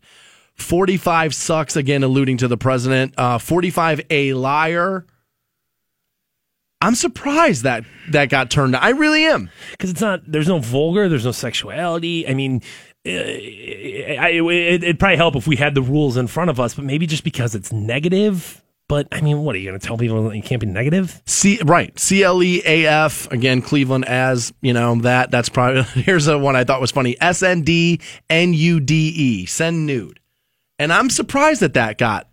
45 0.57 1.35
sucks, 1.35 1.77
again, 1.77 2.03
alluding 2.03 2.37
to 2.39 2.49
the 2.49 2.57
president. 2.57 3.15
Uh, 3.17 3.39
45 3.39 4.03
a 4.11 4.35
liar. 4.35 5.07
I'm 6.81 6.95
surprised 6.95 7.63
that 7.63 7.85
that 8.11 8.29
got 8.29 8.51
turned. 8.51 8.77
I 8.77 8.91
really 8.91 9.25
am. 9.25 9.49
because 9.71 9.91
it's 9.91 10.01
not. 10.03 10.21
There's 10.27 10.49
no 10.49 10.59
vulgar. 10.59 11.09
There's 11.09 11.25
no 11.25 11.33
sexuality. 11.33 12.29
I 12.29 12.35
mean. 12.35 12.63
Uh, 13.07 13.13
it, 13.13 14.83
it'd 14.83 14.99
probably 14.99 15.17
help 15.17 15.37
if 15.37 15.47
we 15.47 15.57
had 15.57 15.75
the 15.75 15.83
rules 15.83 16.17
in 16.17 16.27
front 16.27 16.49
of 16.49 16.59
us, 16.59 16.75
but 16.75 16.87
maybe 16.87 17.07
just 17.07 17.23
because 17.23 17.55
it's 17.55 17.71
negative. 17.71 18.64
But 18.95 19.09
I 19.11 19.23
mean, 19.23 19.43
what 19.43 19.57
are 19.57 19.59
you 19.59 19.69
going 19.69 19.81
to 19.81 19.85
tell 19.85 19.99
people 19.99 20.29
that 20.29 20.37
you 20.37 20.43
can't 20.43 20.61
be 20.61 20.69
negative? 20.69 21.21
C 21.27 21.59
right. 21.65 21.99
C 21.99 22.23
L 22.23 22.41
E 22.45 22.63
A 22.65 22.87
F 22.87 23.29
again. 23.33 23.61
Cleveland 23.61 24.05
as 24.05 24.53
you 24.61 24.73
know 24.73 24.95
that. 25.01 25.33
That's 25.33 25.49
probably 25.49 25.83
here's 26.01 26.29
a 26.29 26.39
one 26.39 26.55
I 26.55 26.63
thought 26.63 26.81
was 26.81 26.93
funny. 26.93 27.17
S 27.21 27.43
N 27.43 27.63
D 27.63 28.01
N 28.31 28.55
U 28.55 28.79
D 28.79 29.09
E. 29.09 29.47
Send 29.47 29.85
nude. 29.85 30.21
And 30.79 30.93
I'm 30.93 31.11
surprised 31.11 31.61
that 31.63 31.75
that 31.75 31.99
got 31.99 32.29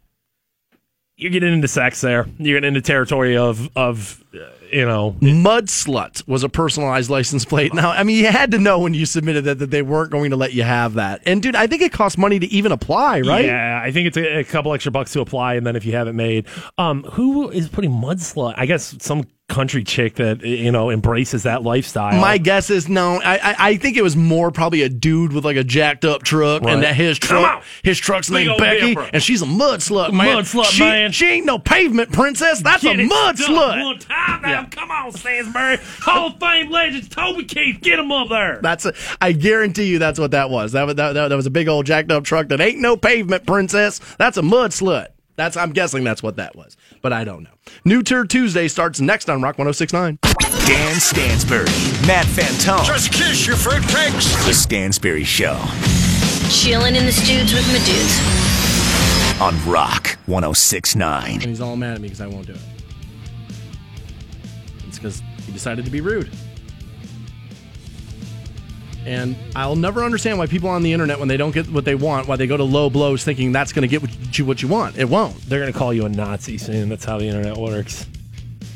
You're 1.17 1.31
getting 1.31 1.51
into 1.51 1.67
sex 1.67 1.99
there. 1.99 2.27
You're 2.37 2.59
getting 2.59 2.75
into 2.75 2.81
territory 2.81 3.37
of 3.37 3.67
of 3.75 4.23
uh, 4.35 4.45
you 4.71 4.85
know 4.85 5.15
Mud 5.21 5.67
Slut 5.67 6.27
was 6.27 6.43
a 6.43 6.49
personalized 6.49 7.09
license 7.09 7.45
plate. 7.45 7.73
Now, 7.73 7.91
I 7.91 8.03
mean, 8.03 8.17
you 8.17 8.27
had 8.27 8.51
to 8.51 8.59
know 8.59 8.79
when 8.79 8.93
you 8.93 9.05
submitted 9.05 9.45
that 9.45 9.59
that 9.59 9.71
they 9.71 9.81
weren't 9.81 10.11
going 10.11 10.31
to 10.31 10.37
let 10.37 10.53
you 10.53 10.63
have 10.63 10.95
that. 10.95 11.21
And 11.25 11.41
dude, 11.41 11.55
I 11.55 11.67
think 11.67 11.81
it 11.81 11.91
costs 11.91 12.17
money 12.17 12.39
to 12.39 12.47
even 12.47 12.71
apply, 12.71 13.21
right? 13.21 13.45
Yeah, 13.45 13.81
I 13.83 13.91
think 13.91 14.07
it's 14.07 14.17
a, 14.17 14.39
a 14.39 14.43
couple 14.43 14.73
extra 14.73 14.91
bucks 14.91 15.13
to 15.13 15.21
apply, 15.21 15.55
and 15.55 15.65
then 15.65 15.75
if 15.75 15.85
you 15.85 15.93
have 15.93 16.07
it 16.07 16.13
made, 16.13 16.47
um, 16.77 17.03
who 17.03 17.49
is 17.49 17.69
putting 17.69 17.91
mud 17.91 18.17
slut? 18.17 18.55
I 18.57 18.65
guess 18.65 18.95
some 18.99 19.25
country 19.51 19.83
chick 19.83 20.15
that 20.15 20.41
you 20.41 20.71
know 20.71 20.89
embraces 20.89 21.43
that 21.43 21.61
lifestyle. 21.61 22.19
My 22.19 22.37
guess 22.39 22.69
is 22.69 22.89
no. 22.89 23.21
I, 23.21 23.35
I 23.37 23.55
I 23.71 23.77
think 23.77 23.97
it 23.97 24.01
was 24.01 24.15
more 24.15 24.49
probably 24.49 24.81
a 24.81 24.89
dude 24.89 25.33
with 25.33 25.45
like 25.45 25.57
a 25.57 25.63
jacked 25.63 26.05
up 26.05 26.23
truck, 26.23 26.63
Right. 26.63 26.73
and 26.73 26.83
that 26.83 26.95
his 26.95 27.19
truck, 27.19 27.63
his 27.83 27.99
truck's 27.99 28.29
Big 28.29 28.47
named 28.47 28.57
Becky, 28.59 28.95
and 29.13 29.21
she's 29.21 29.41
a 29.41 29.45
mud 29.45 29.81
slut, 29.81 30.11
man. 30.13 30.35
Mud 30.35 30.45
slut, 30.45 30.65
she, 30.65 30.83
man. 30.83 31.11
She 31.11 31.25
ain't 31.27 31.45
no 31.45 31.59
pavement 31.59 32.11
princess. 32.11 32.61
That's 32.61 32.81
Get 32.81 32.99
a 32.99 33.03
mud 33.05 33.35
slut. 33.35 33.83
One 33.83 33.99
time 33.99 34.41
now, 34.41 34.65
come 34.71 34.89
on, 34.89 35.11
Stansbury, 35.11 35.77
Hall 35.99 36.27
of 36.29 36.39
Fame 36.39 36.71
legends, 36.71 37.09
Toby 37.09 37.43
Keith, 37.43 37.81
get 37.81 37.99
him 37.99 38.11
up 38.11 38.29
there. 38.29 38.59
That's 38.63 38.85
a, 38.85 38.93
I 39.19 39.33
guarantee 39.33 39.85
you 39.85 39.99
that's 39.99 40.19
what 40.19 40.31
that 40.31 40.49
was. 40.49 40.71
That, 40.71 40.83
was- 40.83 40.95
that, 40.95 41.13
that, 41.13 41.27
that 41.27 41.35
was 41.35 41.45
a 41.45 41.51
big 41.51 41.67
old 41.67 41.85
jacked 41.85 42.11
up 42.11 42.23
truck 42.23 42.47
that 42.47 42.61
ain't 42.61 42.79
no 42.79 42.95
pavement 42.97 43.45
princess. 43.45 43.99
That's 44.17 44.37
a 44.37 44.41
mud 44.41 44.71
slut. 44.71 45.07
That's 45.37 45.57
I'm 45.57 45.71
guessing 45.71 46.03
that's 46.03 46.21
what 46.21 46.35
that 46.35 46.55
was, 46.55 46.77
but 47.01 47.13
I 47.13 47.23
don't 47.23 47.43
know. 47.43 47.49
New 47.85 48.03
Turd 48.03 48.29
Tuesday 48.29 48.67
starts 48.67 48.99
next 49.01 49.29
on 49.29 49.41
Rock 49.41 49.57
1069. 49.57 50.19
Dan 50.67 50.99
Stansbury, 50.99 51.65
Matt 52.07 52.25
Fantone. 52.27 52.85
Just 52.85 53.11
kiss 53.11 53.45
your 53.47 53.55
fruitcakes. 53.55 54.45
The 54.45 54.53
Stansbury 54.53 55.23
Show 55.23 55.59
Chilling 56.49 56.95
in 56.95 57.05
the 57.05 57.11
studs 57.11 57.53
with 57.53 57.65
my 57.67 57.79
dudes. 57.85 59.41
on 59.41 59.71
Rock 59.71 60.17
1069. 60.27 61.33
And 61.33 61.43
he's 61.43 61.61
all 61.61 61.75
mad 61.75 61.95
at 61.95 62.01
me 62.01 62.07
because 62.07 62.21
I 62.21 62.27
won't 62.27 62.45
do 62.47 62.53
it. 62.53 62.59
It's 64.87 64.97
because 64.99 65.21
he 65.45 65.51
decided 65.51 65.85
to 65.85 65.91
be 65.91 66.01
rude. 66.01 66.29
And 69.05 69.35
I'll 69.55 69.75
never 69.75 70.03
understand 70.03 70.37
why 70.37 70.45
people 70.45 70.69
on 70.69 70.83
the 70.83 70.93
internet, 70.93 71.19
when 71.19 71.27
they 71.27 71.37
don't 71.37 71.51
get 71.51 71.69
what 71.69 71.85
they 71.85 71.95
want, 71.95 72.27
why 72.27 72.35
they 72.35 72.47
go 72.47 72.57
to 72.57 72.63
low 72.63 72.89
blows 72.89 73.23
thinking 73.23 73.51
that's 73.51 73.73
going 73.73 73.87
to 73.87 73.99
get 73.99 74.37
you, 74.37 74.45
what 74.45 74.61
you 74.61 74.67
want. 74.67 74.97
It 74.97 75.05
won't. 75.05 75.35
They're 75.49 75.59
gonna 75.59 75.73
call 75.73 75.93
you 75.93 76.05
a 76.05 76.09
Nazi 76.09 76.57
soon. 76.57 76.89
That's 76.89 77.05
how 77.05 77.17
the 77.17 77.25
internet 77.25 77.57
works. 77.57 78.05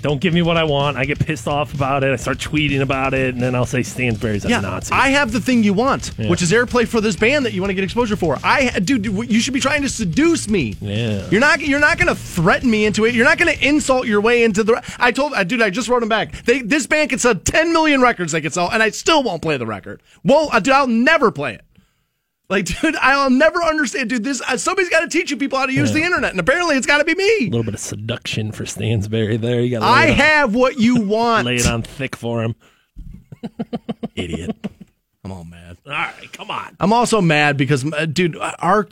Don't 0.05 0.21
give 0.21 0.35
me 0.35 0.43
what 0.43 0.55
I 0.55 0.63
want. 0.65 0.97
I 0.97 1.05
get 1.05 1.17
pissed 1.17 1.47
off 1.47 1.73
about 1.73 2.03
it. 2.03 2.11
I 2.13 2.15
start 2.17 2.37
tweeting 2.37 2.81
about 2.81 3.15
it, 3.15 3.33
and 3.33 3.41
then 3.41 3.55
I'll 3.55 3.65
say 3.65 3.81
Stansbury's 3.81 4.45
a 4.45 4.49
Yeah, 4.49 4.59
Nazi. 4.59 4.93
I 4.93 5.07
have 5.09 5.31
the 5.31 5.41
thing 5.41 5.63
you 5.63 5.73
want, 5.73 6.11
Yeah. 6.19 6.29
which 6.29 6.43
is 6.43 6.51
airplay 6.51 6.87
for 6.87 7.01
this 7.01 7.15
band 7.15 7.43
that 7.47 7.53
you 7.53 7.61
want 7.61 7.71
to 7.71 7.73
get 7.73 7.83
exposure 7.83 8.15
for. 8.15 8.37
I, 8.43 8.69
dude, 8.81 9.03
you 9.07 9.39
should 9.39 9.55
be 9.55 9.59
trying 9.59 9.81
to 9.81 9.89
seduce 9.89 10.47
me. 10.47 10.75
Yeah. 10.79 11.27
You're 11.31 11.41
not. 11.41 11.59
You're 11.61 11.79
not 11.79 11.97
going 11.97 12.09
to 12.09 12.13
threaten 12.13 12.69
me 12.69 12.85
into 12.85 13.03
it. 13.05 13.15
You're 13.15 13.25
not 13.25 13.39
going 13.39 13.51
to 13.51 13.67
insult 13.67 14.05
your 14.05 14.21
way 14.21 14.43
into 14.43 14.63
the. 14.63 14.79
I 14.99 15.11
told, 15.11 15.33
uh, 15.33 15.43
dude, 15.43 15.63
I 15.63 15.71
just 15.71 15.89
wrote 15.89 16.03
him 16.03 16.09
back. 16.09 16.43
They, 16.45 16.61
this 16.61 16.85
band 16.85 17.09
could 17.09 17.19
sell 17.19 17.33
10 17.33 17.73
million 17.73 17.99
records. 17.99 18.31
They 18.31 18.41
could 18.41 18.53
sell, 18.53 18.69
and 18.71 18.83
I 18.83 18.91
still 18.91 19.23
won't 19.23 19.41
play 19.41 19.57
the 19.57 19.65
record. 19.65 20.03
Well, 20.23 20.49
uh, 20.53 20.59
dude, 20.59 20.75
I'll 20.75 20.85
never 20.85 21.31
play 21.31 21.55
it. 21.55 21.64
Like, 22.47 22.65
dude, 22.65 22.95
I'll 22.97 23.29
never 23.31 23.61
understand, 23.63 24.09
dude. 24.09 24.23
This 24.23 24.41
uh, 24.41 24.57
somebody's 24.57 24.89
got 24.89 24.99
to 25.01 25.07
teach 25.07 25.31
you 25.31 25.37
people 25.37 25.57
how 25.57 25.65
to 25.65 25.73
use 25.73 25.91
the 25.93 26.03
internet, 26.03 26.31
and 26.31 26.39
apparently, 26.39 26.75
it's 26.77 26.85
got 26.85 26.99
to 26.99 27.03
be 27.05 27.15
me. 27.15 27.47
a 27.47 27.49
little 27.49 27.63
bit 27.63 27.73
of 27.73 27.79
seduction 27.79 28.51
for 28.51 28.65
Stansbury 28.65 29.37
there. 29.37 29.61
You 29.61 29.79
got 29.79 29.83
I 29.83 30.09
on- 30.11 30.15
have 30.17 30.55
what 30.55 30.77
you 30.79 30.95
want, 31.01 31.45
lay 31.47 31.55
it 31.55 31.65
on 31.67 31.81
thick 31.81 32.15
for 32.15 32.43
him. 32.43 32.55
idiot. 34.15 34.55
I'm 35.23 35.31
all 35.31 35.43
mad. 35.43 35.77
All 35.85 35.91
right, 35.91 36.31
come 36.33 36.51
on. 36.51 36.75
I'm 36.79 36.93
also 36.93 37.19
mad 37.19 37.57
because, 37.57 37.83
uh, 37.91 38.05
dude, 38.05 38.37
our 38.37 38.87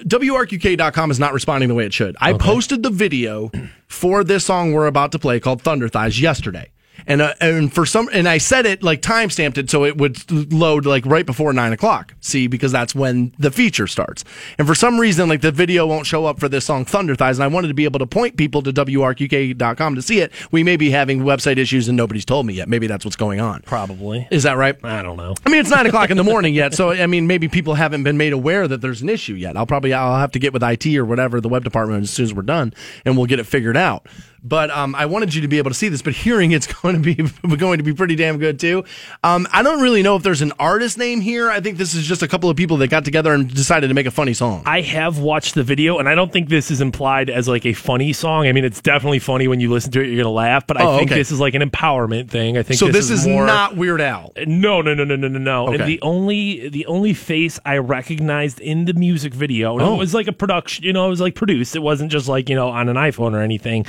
WRQK.com 0.00 1.10
is 1.10 1.20
not 1.20 1.32
responding 1.32 1.68
the 1.68 1.74
way 1.74 1.86
it 1.86 1.92
should. 1.94 2.16
I 2.20 2.32
posted 2.32 2.82
the 2.82 2.90
video 2.90 3.50
for 3.86 4.24
this 4.24 4.44
song 4.44 4.72
we're 4.72 4.86
about 4.88 5.12
to 5.12 5.18
play 5.18 5.38
called 5.40 5.62
Thunder 5.62 5.88
Thighs 5.88 6.20
yesterday. 6.20 6.70
And, 7.06 7.22
uh, 7.22 7.34
and 7.40 7.72
for 7.72 7.86
some, 7.86 8.08
and 8.12 8.28
I 8.28 8.38
said 8.38 8.66
it 8.66 8.82
like 8.82 9.02
time 9.02 9.30
stamped 9.30 9.58
it 9.58 9.70
so 9.70 9.84
it 9.84 9.96
would 9.96 10.52
load 10.52 10.86
like 10.86 11.06
right 11.06 11.26
before 11.26 11.52
nine 11.52 11.72
o'clock. 11.72 12.14
See, 12.20 12.46
because 12.46 12.72
that's 12.72 12.94
when 12.94 13.32
the 13.38 13.50
feature 13.50 13.86
starts. 13.86 14.24
And 14.58 14.66
for 14.66 14.74
some 14.74 14.98
reason, 14.98 15.28
like 15.28 15.40
the 15.40 15.52
video 15.52 15.86
won't 15.86 16.06
show 16.06 16.26
up 16.26 16.40
for 16.40 16.48
this 16.48 16.64
song 16.64 16.84
Thunder 16.84 17.14
Thighs. 17.14 17.38
And 17.38 17.44
I 17.44 17.48
wanted 17.48 17.68
to 17.68 17.74
be 17.74 17.84
able 17.84 18.00
to 18.00 18.06
point 18.06 18.36
people 18.36 18.62
to 18.62 18.72
WRQK.com 18.72 19.94
to 19.94 20.02
see 20.02 20.20
it. 20.20 20.32
We 20.50 20.62
may 20.62 20.76
be 20.76 20.90
having 20.90 21.20
website 21.20 21.58
issues 21.58 21.88
and 21.88 21.96
nobody's 21.96 22.24
told 22.24 22.46
me 22.46 22.54
yet. 22.54 22.68
Maybe 22.68 22.86
that's 22.86 23.04
what's 23.04 23.16
going 23.16 23.40
on. 23.40 23.62
Probably. 23.62 24.26
Is 24.30 24.42
that 24.42 24.56
right? 24.56 24.76
I 24.84 25.02
don't 25.02 25.16
know. 25.16 25.34
I 25.44 25.50
mean, 25.50 25.60
it's 25.60 25.70
nine 25.70 25.86
o'clock 25.86 26.10
in 26.10 26.16
the 26.16 26.24
morning 26.36 26.54
yet, 26.54 26.74
so 26.74 26.90
I 26.90 27.06
mean, 27.06 27.26
maybe 27.26 27.48
people 27.48 27.74
haven't 27.74 28.02
been 28.02 28.16
made 28.16 28.32
aware 28.32 28.66
that 28.68 28.80
there's 28.80 29.02
an 29.02 29.08
issue 29.08 29.34
yet. 29.34 29.56
I'll 29.56 29.66
probably 29.66 29.92
I'll 29.92 30.18
have 30.18 30.32
to 30.32 30.38
get 30.38 30.52
with 30.52 30.62
IT 30.62 30.86
or 30.96 31.04
whatever 31.04 31.40
the 31.40 31.48
web 31.48 31.64
department 31.64 32.02
as 32.02 32.10
soon 32.10 32.24
as 32.24 32.34
we're 32.34 32.42
done, 32.42 32.74
and 33.04 33.16
we'll 33.16 33.26
get 33.26 33.38
it 33.38 33.44
figured 33.44 33.76
out. 33.76 34.06
But 34.48 34.70
um, 34.70 34.94
I 34.94 35.06
wanted 35.06 35.34
you 35.34 35.40
to 35.42 35.48
be 35.48 35.58
able 35.58 35.70
to 35.70 35.74
see 35.74 35.88
this, 35.88 36.02
but 36.02 36.12
hearing 36.12 36.52
it's 36.52 36.66
going 36.82 36.94
to 36.94 37.00
be 37.00 37.14
going 37.56 37.78
to 37.78 37.84
be 37.84 37.92
pretty 37.92 38.14
damn 38.14 38.38
good 38.38 38.60
too. 38.60 38.84
Um, 39.24 39.48
I 39.52 39.62
don't 39.64 39.82
really 39.82 40.02
know 40.02 40.14
if 40.14 40.22
there's 40.22 40.40
an 40.42 40.52
artist 40.60 40.98
name 40.98 41.20
here. 41.20 41.50
I 41.50 41.60
think 41.60 41.78
this 41.78 41.94
is 41.94 42.06
just 42.06 42.22
a 42.22 42.28
couple 42.28 42.48
of 42.48 42.56
people 42.56 42.76
that 42.76 42.88
got 42.88 43.04
together 43.04 43.32
and 43.32 43.52
decided 43.52 43.88
to 43.88 43.94
make 43.94 44.06
a 44.06 44.10
funny 44.12 44.34
song. 44.34 44.62
I 44.64 44.82
have 44.82 45.18
watched 45.18 45.54
the 45.56 45.64
video, 45.64 45.98
and 45.98 46.08
I 46.08 46.14
don't 46.14 46.32
think 46.32 46.48
this 46.48 46.70
is 46.70 46.80
implied 46.80 47.28
as 47.28 47.48
like 47.48 47.66
a 47.66 47.72
funny 47.72 48.12
song. 48.12 48.46
I 48.46 48.52
mean, 48.52 48.64
it's 48.64 48.80
definitely 48.80 49.18
funny 49.18 49.48
when 49.48 49.58
you 49.58 49.70
listen 49.72 49.90
to 49.92 50.00
it; 50.00 50.06
you're 50.06 50.22
gonna 50.22 50.32
laugh. 50.32 50.64
But 50.66 50.80
I 50.80 50.84
Oh, 50.84 50.96
think 50.98 51.10
okay. 51.10 51.18
this 51.18 51.32
is 51.32 51.40
like 51.40 51.54
an 51.54 51.62
empowerment 51.68 52.28
thing. 52.28 52.56
I 52.56 52.62
think 52.62 52.78
so 52.78 52.86
this, 52.88 53.10
is, 53.10 53.26
more, 53.26 53.46
not 53.46 53.76
Weird 53.76 54.00
Al. 54.00 54.32
No, 54.46 54.80
no, 54.80 54.94
no, 54.94 55.02
no, 55.04 55.16
no, 55.16 55.26
no, 55.26 55.38
no. 55.38 55.68
And 55.68 55.82
the 55.84 56.00
only 56.02 56.68
the 56.68 56.86
only 56.86 57.14
face 57.14 57.58
I 57.64 57.78
recognized 57.78 58.60
in 58.60 58.84
the 58.84 58.94
music 58.94 59.34
video, 59.34 59.78
Oh. 59.80 59.94
it 59.94 59.98
was 59.98 60.14
like 60.14 60.28
a 60.28 60.32
production, 60.32 60.84
you 60.84 60.92
know, 60.92 61.06
it 61.06 61.10
was 61.10 61.20
like 61.20 61.34
produced. 61.34 61.74
It 61.74 61.80
wasn't 61.80 62.12
just 62.12 62.28
like 62.28 62.48
you 62.48 62.54
know 62.54 62.68
on 62.68 62.88
an 62.88 62.96
iPhone 62.96 63.32
or 63.34 63.40
anything. 63.40 63.86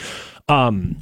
Um, 0.48 0.98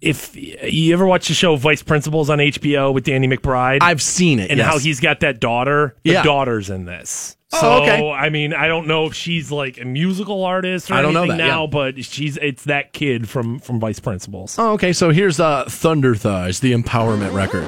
if 0.00 0.36
you 0.36 0.92
ever 0.92 1.06
watch 1.06 1.28
the 1.28 1.34
show 1.34 1.56
Vice 1.56 1.82
Principals 1.82 2.30
on 2.30 2.38
HBO 2.38 2.92
with 2.92 3.04
Danny 3.04 3.26
McBride, 3.26 3.78
I've 3.82 4.02
seen 4.02 4.38
it, 4.38 4.50
and 4.50 4.58
yes. 4.58 4.66
how 4.70 4.78
he's 4.78 5.00
got 5.00 5.20
that 5.20 5.40
daughter. 5.40 5.96
The 6.04 6.12
Yeah. 6.12 6.22
daughter's 6.22 6.70
in 6.70 6.84
this. 6.84 7.36
Oh, 7.52 7.60
So 7.60 7.72
okay. 7.82 8.10
I 8.10 8.28
mean, 8.28 8.52
I 8.52 8.68
don't 8.68 8.86
know 8.86 9.06
if 9.06 9.14
she's 9.14 9.50
like 9.50 9.80
a 9.80 9.84
musical 9.84 10.44
artist 10.44 10.90
or 10.90 10.94
I 10.94 11.02
don't 11.02 11.14
know 11.14 11.22
anything 11.22 11.38
that, 11.38 11.46
now, 11.48 11.62
yeah. 11.62 11.70
but 11.70 12.04
she's 12.04 12.36
it's 12.36 12.64
that 12.64 12.92
kid 12.92 13.28
from 13.28 13.58
from 13.58 13.80
Vice 13.80 13.98
Principals. 14.00 14.56
Oh, 14.58 14.72
okay. 14.72 14.92
So 14.92 15.10
here's 15.10 15.40
uh, 15.40 15.64
Thunder 15.68 16.14
Thighs, 16.14 16.60
the 16.60 16.72
empowerment 16.72 17.32
record. 17.32 17.66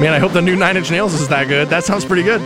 Man, 0.00 0.12
I 0.12 0.18
hope 0.18 0.32
the 0.32 0.42
new 0.42 0.54
Nine 0.56 0.76
Inch 0.76 0.90
Nails 0.90 1.14
is 1.14 1.28
that 1.28 1.48
good. 1.48 1.68
That 1.70 1.84
sounds 1.84 2.04
pretty 2.04 2.22
good. 2.22 2.40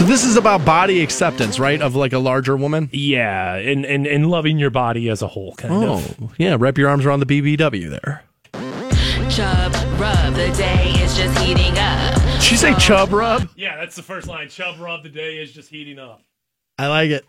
So 0.00 0.06
this 0.06 0.24
is 0.24 0.38
about 0.38 0.64
body 0.64 1.02
acceptance, 1.02 1.58
right? 1.58 1.82
Of 1.82 1.94
like 1.94 2.14
a 2.14 2.18
larger 2.18 2.56
woman. 2.56 2.88
Yeah, 2.90 3.56
and, 3.56 3.84
and, 3.84 4.06
and 4.06 4.30
loving 4.30 4.58
your 4.58 4.70
body 4.70 5.10
as 5.10 5.20
a 5.20 5.26
whole, 5.26 5.54
kind 5.56 5.84
of. 5.84 6.22
Oh, 6.22 6.32
yeah. 6.38 6.56
Wrap 6.58 6.78
your 6.78 6.88
arms 6.88 7.04
around 7.04 7.20
the 7.20 7.26
BBW 7.26 7.90
there. 7.90 8.24
Chub 9.28 9.74
rub, 10.00 10.32
the 10.32 10.50
day 10.56 10.92
is 11.02 11.14
just 11.14 11.38
heating 11.40 11.76
up. 11.76 12.14
Did 12.14 12.42
she 12.42 12.56
say 12.56 12.74
chub 12.76 13.12
rub? 13.12 13.50
Yeah, 13.56 13.76
that's 13.76 13.94
the 13.94 14.02
first 14.02 14.26
line. 14.26 14.48
Chub 14.48 14.80
rub 14.80 15.02
the 15.02 15.10
day 15.10 15.36
is 15.36 15.52
just 15.52 15.68
heating 15.68 15.98
up. 15.98 16.22
I 16.78 16.86
like 16.86 17.10
it. 17.10 17.26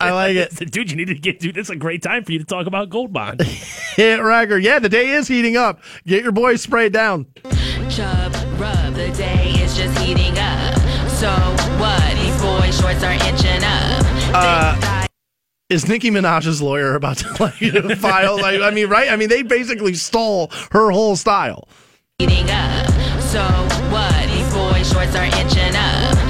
I 0.00 0.12
like 0.12 0.36
it. 0.36 0.54
Dude, 0.72 0.90
you 0.90 0.96
need 0.96 1.08
to 1.08 1.14
get, 1.14 1.40
dude, 1.40 1.58
it's 1.58 1.68
a 1.68 1.76
great 1.76 2.02
time 2.02 2.24
for 2.24 2.32
you 2.32 2.38
to 2.38 2.46
talk 2.46 2.66
about 2.66 2.88
Gold 2.88 3.12
Bond. 3.12 3.42
Hit 3.96 4.22
record. 4.22 4.64
Yeah, 4.64 4.78
the 4.78 4.88
day 4.88 5.10
is 5.10 5.28
heating 5.28 5.58
up. 5.58 5.82
Get 6.06 6.22
your 6.22 6.32
boys 6.32 6.62
sprayed 6.62 6.94
down. 6.94 7.26
Chub 7.90 8.34
rub, 8.58 8.94
the 8.94 9.12
day 9.14 9.50
is 9.58 9.76
just 9.76 9.98
heating 9.98 10.38
up. 10.38 10.74
So 11.10 11.63
Is 15.74 15.88
Nicki 15.88 16.08
Minaj's 16.08 16.62
lawyer 16.62 16.94
about 16.94 17.16
to 17.16 17.28
like 17.40 17.98
file? 17.98 18.40
Like, 18.40 18.60
I 18.60 18.70
mean, 18.70 18.88
right? 18.88 19.10
I 19.10 19.16
mean, 19.16 19.28
they 19.28 19.42
basically 19.42 19.94
stole 19.94 20.52
her 20.70 20.92
whole 20.92 21.16
style. 21.16 21.66
up. 22.48 22.86
So 23.20 23.42
what? 23.90 24.14
These 24.28 24.52
shorts 24.84 25.16
are 25.16 25.26
up. 25.74 26.23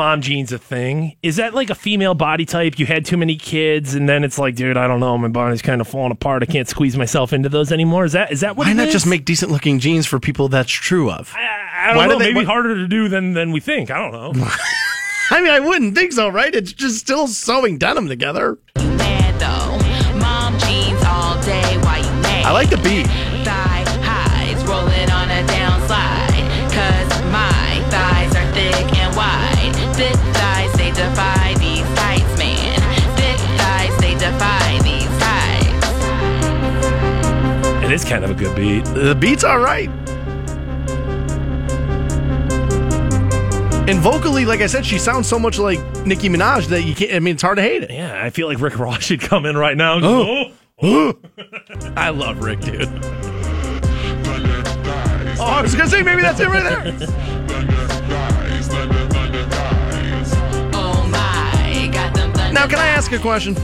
Mom 0.00 0.22
jeans 0.22 0.50
a 0.50 0.56
thing? 0.58 1.14
Is 1.22 1.36
that 1.36 1.52
like 1.52 1.68
a 1.68 1.74
female 1.74 2.14
body 2.14 2.46
type? 2.46 2.78
You 2.78 2.86
had 2.86 3.04
too 3.04 3.18
many 3.18 3.36
kids, 3.36 3.94
and 3.94 4.08
then 4.08 4.24
it's 4.24 4.38
like, 4.38 4.54
dude, 4.56 4.78
I 4.78 4.86
don't 4.86 4.98
know, 4.98 5.18
my 5.18 5.28
body's 5.28 5.60
kind 5.60 5.78
of 5.82 5.88
falling 5.88 6.10
apart. 6.10 6.42
I 6.42 6.46
can't 6.46 6.66
squeeze 6.66 6.96
myself 6.96 7.34
into 7.34 7.50
those 7.50 7.70
anymore. 7.70 8.06
Is 8.06 8.12
that 8.12 8.32
is 8.32 8.40
that 8.40 8.56
what? 8.56 8.66
Why 8.66 8.70
it 8.70 8.76
not 8.76 8.86
is? 8.88 8.92
just 8.94 9.06
make 9.06 9.26
decent 9.26 9.52
looking 9.52 9.78
jeans 9.78 10.06
for 10.06 10.18
people 10.18 10.48
that's 10.48 10.70
true 10.70 11.10
of? 11.10 11.34
I, 11.36 11.40
I 11.82 11.86
don't 11.88 11.96
Why 11.98 12.06
do 12.06 12.12
know. 12.14 12.18
they- 12.18 12.24
maybe 12.32 12.46
why- 12.46 12.52
harder 12.52 12.74
to 12.76 12.88
do 12.88 13.08
than 13.10 13.34
than 13.34 13.52
we 13.52 13.60
think. 13.60 13.90
I 13.90 13.98
don't 13.98 14.12
know. 14.12 14.46
I 15.32 15.40
mean, 15.42 15.50
I 15.50 15.60
wouldn't 15.60 15.94
think 15.94 16.12
so, 16.12 16.28
right? 16.28 16.52
It's 16.54 16.72
just 16.72 16.98
still 16.98 17.28
sewing 17.28 17.76
denim 17.76 18.08
together. 18.08 18.58
Mad 18.76 19.38
though? 19.38 20.18
Mom 20.18 20.58
jeans 20.60 21.02
all 21.04 21.40
day, 21.42 21.76
why 21.84 21.98
you 21.98 22.22
mad? 22.22 22.46
I 22.46 22.52
like 22.52 22.70
the 22.70 22.78
beat. 22.78 23.06
It 37.90 37.94
is 37.94 38.04
kind 38.04 38.24
of 38.24 38.30
a 38.30 38.34
good 38.34 38.54
beat. 38.54 38.84
The 38.84 39.16
beat's 39.16 39.42
all 39.42 39.58
right. 39.58 39.88
And 43.88 43.98
vocally, 43.98 44.44
like 44.44 44.60
I 44.60 44.68
said, 44.68 44.86
she 44.86 44.96
sounds 44.98 45.26
so 45.28 45.40
much 45.40 45.58
like 45.58 45.80
Nicki 46.06 46.28
Minaj 46.28 46.66
that 46.68 46.82
you 46.82 46.94
can't. 46.94 47.12
I 47.12 47.18
mean, 47.18 47.34
it's 47.34 47.42
hard 47.42 47.56
to 47.56 47.62
hate 47.62 47.82
it. 47.82 47.90
Yeah, 47.90 48.22
I 48.24 48.30
feel 48.30 48.46
like 48.46 48.60
Rick 48.60 48.78
Ross 48.78 49.02
should 49.02 49.20
come 49.20 49.44
in 49.44 49.56
right 49.56 49.76
now. 49.76 49.94
and 49.94 50.02
go, 50.02 50.22
Oh. 50.22 50.52
oh. 50.82 51.14
oh. 51.38 51.92
I 51.96 52.10
love 52.10 52.38
Rick, 52.44 52.60
dude. 52.60 52.88
Oh, 55.42 55.44
I 55.44 55.62
was 55.62 55.74
gonna 55.74 55.90
say 55.90 56.04
maybe 56.04 56.22
that's 56.22 56.38
it 56.38 56.46
right 56.46 56.62
there. 56.62 57.08
Oh 60.72 61.08
my, 61.10 61.90
got 61.92 62.14
them 62.14 62.32
thunder 62.32 62.52
Now, 62.52 62.68
can 62.68 62.78
I 62.78 62.86
ask 62.86 63.10
a 63.10 63.18
question? 63.18 63.56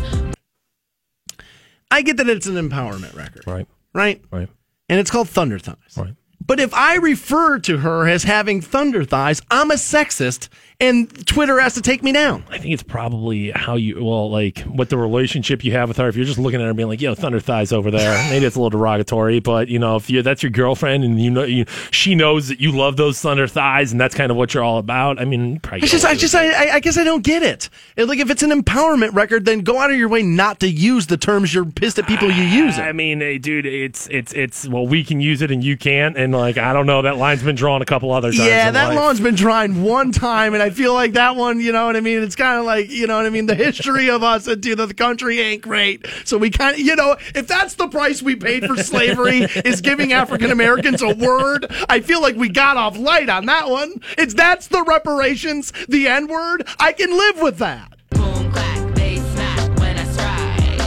I 1.91 2.03
get 2.03 2.17
that 2.17 2.29
it's 2.29 2.47
an 2.47 2.55
empowerment 2.57 3.15
record, 3.15 3.47
Right, 3.47 3.69
right? 3.97 4.23
right, 4.31 4.49
And 4.89 5.01
it's 5.01 5.11
called 5.11 5.29
Thunder 5.29 5.59
Thighs. 5.59 5.97
right. 5.97 6.15
But 6.47 6.61
if 6.61 6.73
I 6.75 6.97
refer 6.97 7.59
to 7.61 7.79
her 7.79 8.07
as 8.07 8.23
having 8.25 8.61
thunder 8.61 9.05
thighs, 9.05 9.43
I'm 9.51 9.71
a 9.71 9.75
sexist, 9.75 10.49
and 10.79 11.27
Twitter 11.27 11.59
has 11.59 11.75
to 11.75 11.81
take 11.83 12.03
me 12.03 12.13
down. 12.13 12.45
I 12.51 12.59
think 12.59 12.73
it's 12.75 12.83
probably 12.83 13.51
how 13.51 13.75
you 13.77 14.05
well, 14.05 14.31
like 14.31 14.61
what 14.61 14.91
the 14.91 14.99
relationship 14.99 15.65
you 15.65 15.73
have 15.73 15.89
with 15.89 15.97
her. 15.97 16.07
If 16.09 16.17
you're 16.17 16.27
just 16.27 16.39
looking 16.39 16.61
at 16.61 16.65
her 16.65 16.69
and 16.71 16.77
being 16.77 16.89
like, 16.89 17.01
"Yo, 17.01 17.15
thunder 17.15 17.41
thighs 17.41 17.73
over 17.73 17.91
there," 17.91 18.13
maybe 18.31 18.45
it's 18.47 18.57
a 18.57 18.61
little 18.61 18.79
derogatory. 18.79 19.41
But 19.41 19.69
you 19.69 19.79
know, 19.79 19.97
if 19.97 20.09
you 20.11 20.23
that's 20.23 20.43
your 20.43 20.51
girlfriend 20.51 21.03
and 21.03 21.21
you 21.21 21.31
know 21.31 21.45
you, 21.45 21.65
she 21.91 22.15
knows 22.15 22.49
that 22.49 22.61
you 22.61 22.71
love 22.73 22.97
those 22.97 23.21
thunder 23.21 23.49
thighs 23.49 23.91
and 23.91 24.01
that's 24.01 24.15
kind 24.15 24.31
of 24.31 24.37
what 24.37 24.55
you're 24.55 24.63
all 24.63 24.79
about. 24.79 25.19
I 25.21 25.25
mean, 25.25 25.59
probably 25.61 25.85
I 25.85 25.91
just, 25.91 26.05
I 26.05 26.15
just. 26.15 26.35
I, 26.35 26.47
I- 26.71 26.75
I 26.77 26.81
guess 26.81 26.99
I 26.99 27.05
don't 27.05 27.23
get 27.25 27.43
it. 27.43 27.71
It- 27.97 28.07
Like, 28.07 28.19
if 28.19 28.29
it's 28.31 28.43
an 28.43 28.51
empowerment 28.51 29.15
record, 29.15 29.47
then 29.47 29.61
go 29.61 29.79
out 29.79 29.91
of 29.91 29.97
your 29.97 30.09
way 30.11 30.23
not 30.23 30.61
to 30.61 30.69
use 30.69 31.07
the 31.07 31.17
terms 31.17 31.55
you're 31.55 31.65
pissed 31.65 31.99
at 31.99 32.07
people 32.07 32.31
you 32.31 32.43
use 32.43 32.77
It. 32.77 32.83
I 32.83 32.93
mean, 32.93 33.21
hey, 33.21 33.39
dude, 33.39 33.65
it's 33.67 34.07
it's 34.09 34.33
it's 34.35 34.69
well, 34.69 34.87
we 34.87 35.03
can 35.03 35.21
use 35.21 35.41
it 35.43 35.51
and 35.51 35.65
you 35.65 35.77
can't, 35.79 36.17
and 36.19 36.36
like 36.39 36.59
I 36.59 36.73
don't 36.73 36.87
know, 36.87 37.03
that 37.03 37.17
line's 37.17 37.43
been 37.43 37.57
drawn 37.57 37.83
a 37.83 37.85
couple 37.85 38.13
other 38.13 38.31
times. 38.31 38.47
Yeah, 38.47 38.71
that 38.71 38.89
life. 38.89 38.97
lawn's 38.97 39.21
been 39.21 39.35
drawn 39.35 39.83
one 39.83 40.13
time, 40.13 40.55
and 40.55 40.63
I 40.63 40.71
feel 40.71 40.95
like 40.95 41.13
that 41.13 41.37
one, 41.37 41.61
you 41.61 41.73
know 41.73 41.87
what 41.87 41.97
I 41.97 42.01
mean? 42.01 42.23
It's 42.23 42.37
kind 42.37 42.59
of 42.59 42.65
like, 42.65 42.91
you 42.91 43.07
know 43.07 43.17
what 43.17 43.27
I 43.27 43.31
mean? 43.31 43.47
The 43.47 43.55
history 43.55 44.11
of 44.11 44.23
us 44.23 44.47
into 44.47 44.75
the 44.77 44.93
country 44.95 45.41
ain't 45.41 45.63
great. 45.63 46.07
So 46.25 46.39
we 46.39 46.51
kind 46.51 46.75
of, 46.75 46.81
you 46.81 46.97
know, 46.97 47.17
if 47.35 47.47
that's 47.47 47.75
the 47.75 47.89
price 47.89 48.23
we 48.23 48.37
paid 48.37 48.65
for 48.65 48.77
slavery, 48.77 49.41
is 49.65 49.81
giving 49.81 50.13
African 50.13 50.51
Americans 50.51 51.03
a 51.03 51.15
word, 51.15 51.67
I 51.89 52.01
feel 52.01 52.21
like 52.21 52.37
we 52.37 52.49
got 52.49 52.77
off 52.77 52.97
light 52.97 53.29
on 53.29 53.47
that 53.47 53.69
one. 53.69 54.01
It's 54.19 54.35
that's 54.35 54.69
the 54.69 54.83
reparations, 54.83 55.73
the 55.89 56.07
N 56.09 56.29
word. 56.29 56.67
I 56.79 56.93
can 56.93 57.11
live 57.11 57.41
with 57.41 57.59
that. 57.59 57.93
Boom, 58.11 58.53
clack, 58.53 58.95
they 58.95 59.17
smack 59.17 59.79
when 59.79 59.97
I 59.97 60.05
stride. 60.05 60.81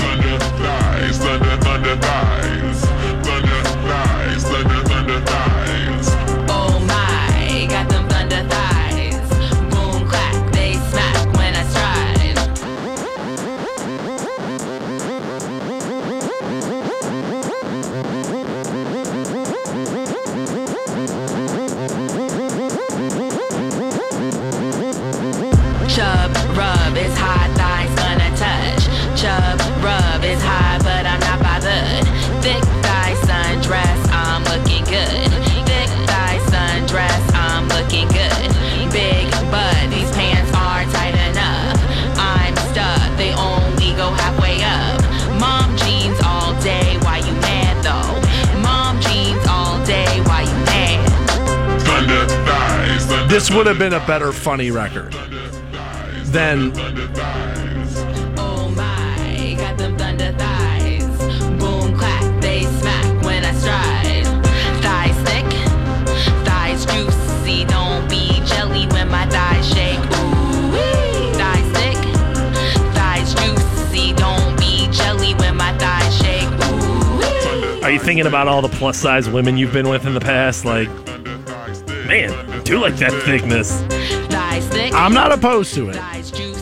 Thunder 0.00 0.38
thighs, 0.38 1.18
thunder, 1.18 1.56
thunder 1.58 1.96
thighs. 1.96 2.45
Thunder, 5.06 5.55
Don't 53.36 53.66
have 53.66 53.78
been 53.78 53.92
a 53.92 54.06
better 54.06 54.32
funny 54.32 54.70
record 54.70 55.12
than. 56.32 56.72
Are 77.82 77.90
you 77.90 78.00
thinking 78.00 78.26
about 78.26 78.48
all 78.48 78.62
the 78.62 78.68
plus 78.68 78.96
size 78.96 79.28
women 79.28 79.58
you've 79.58 79.74
been 79.74 79.90
with 79.90 80.06
in 80.06 80.14
the 80.14 80.20
past? 80.20 80.64
Like, 80.64 80.88
man, 82.06 82.32
I 82.32 82.55
do 82.66 82.80
like 82.80 82.96
that 82.96 83.12
thickness. 83.22 83.70
I'm 84.92 85.12
not 85.12 85.30
opposed 85.30 85.72
to 85.74 85.90
it. 85.90 86.55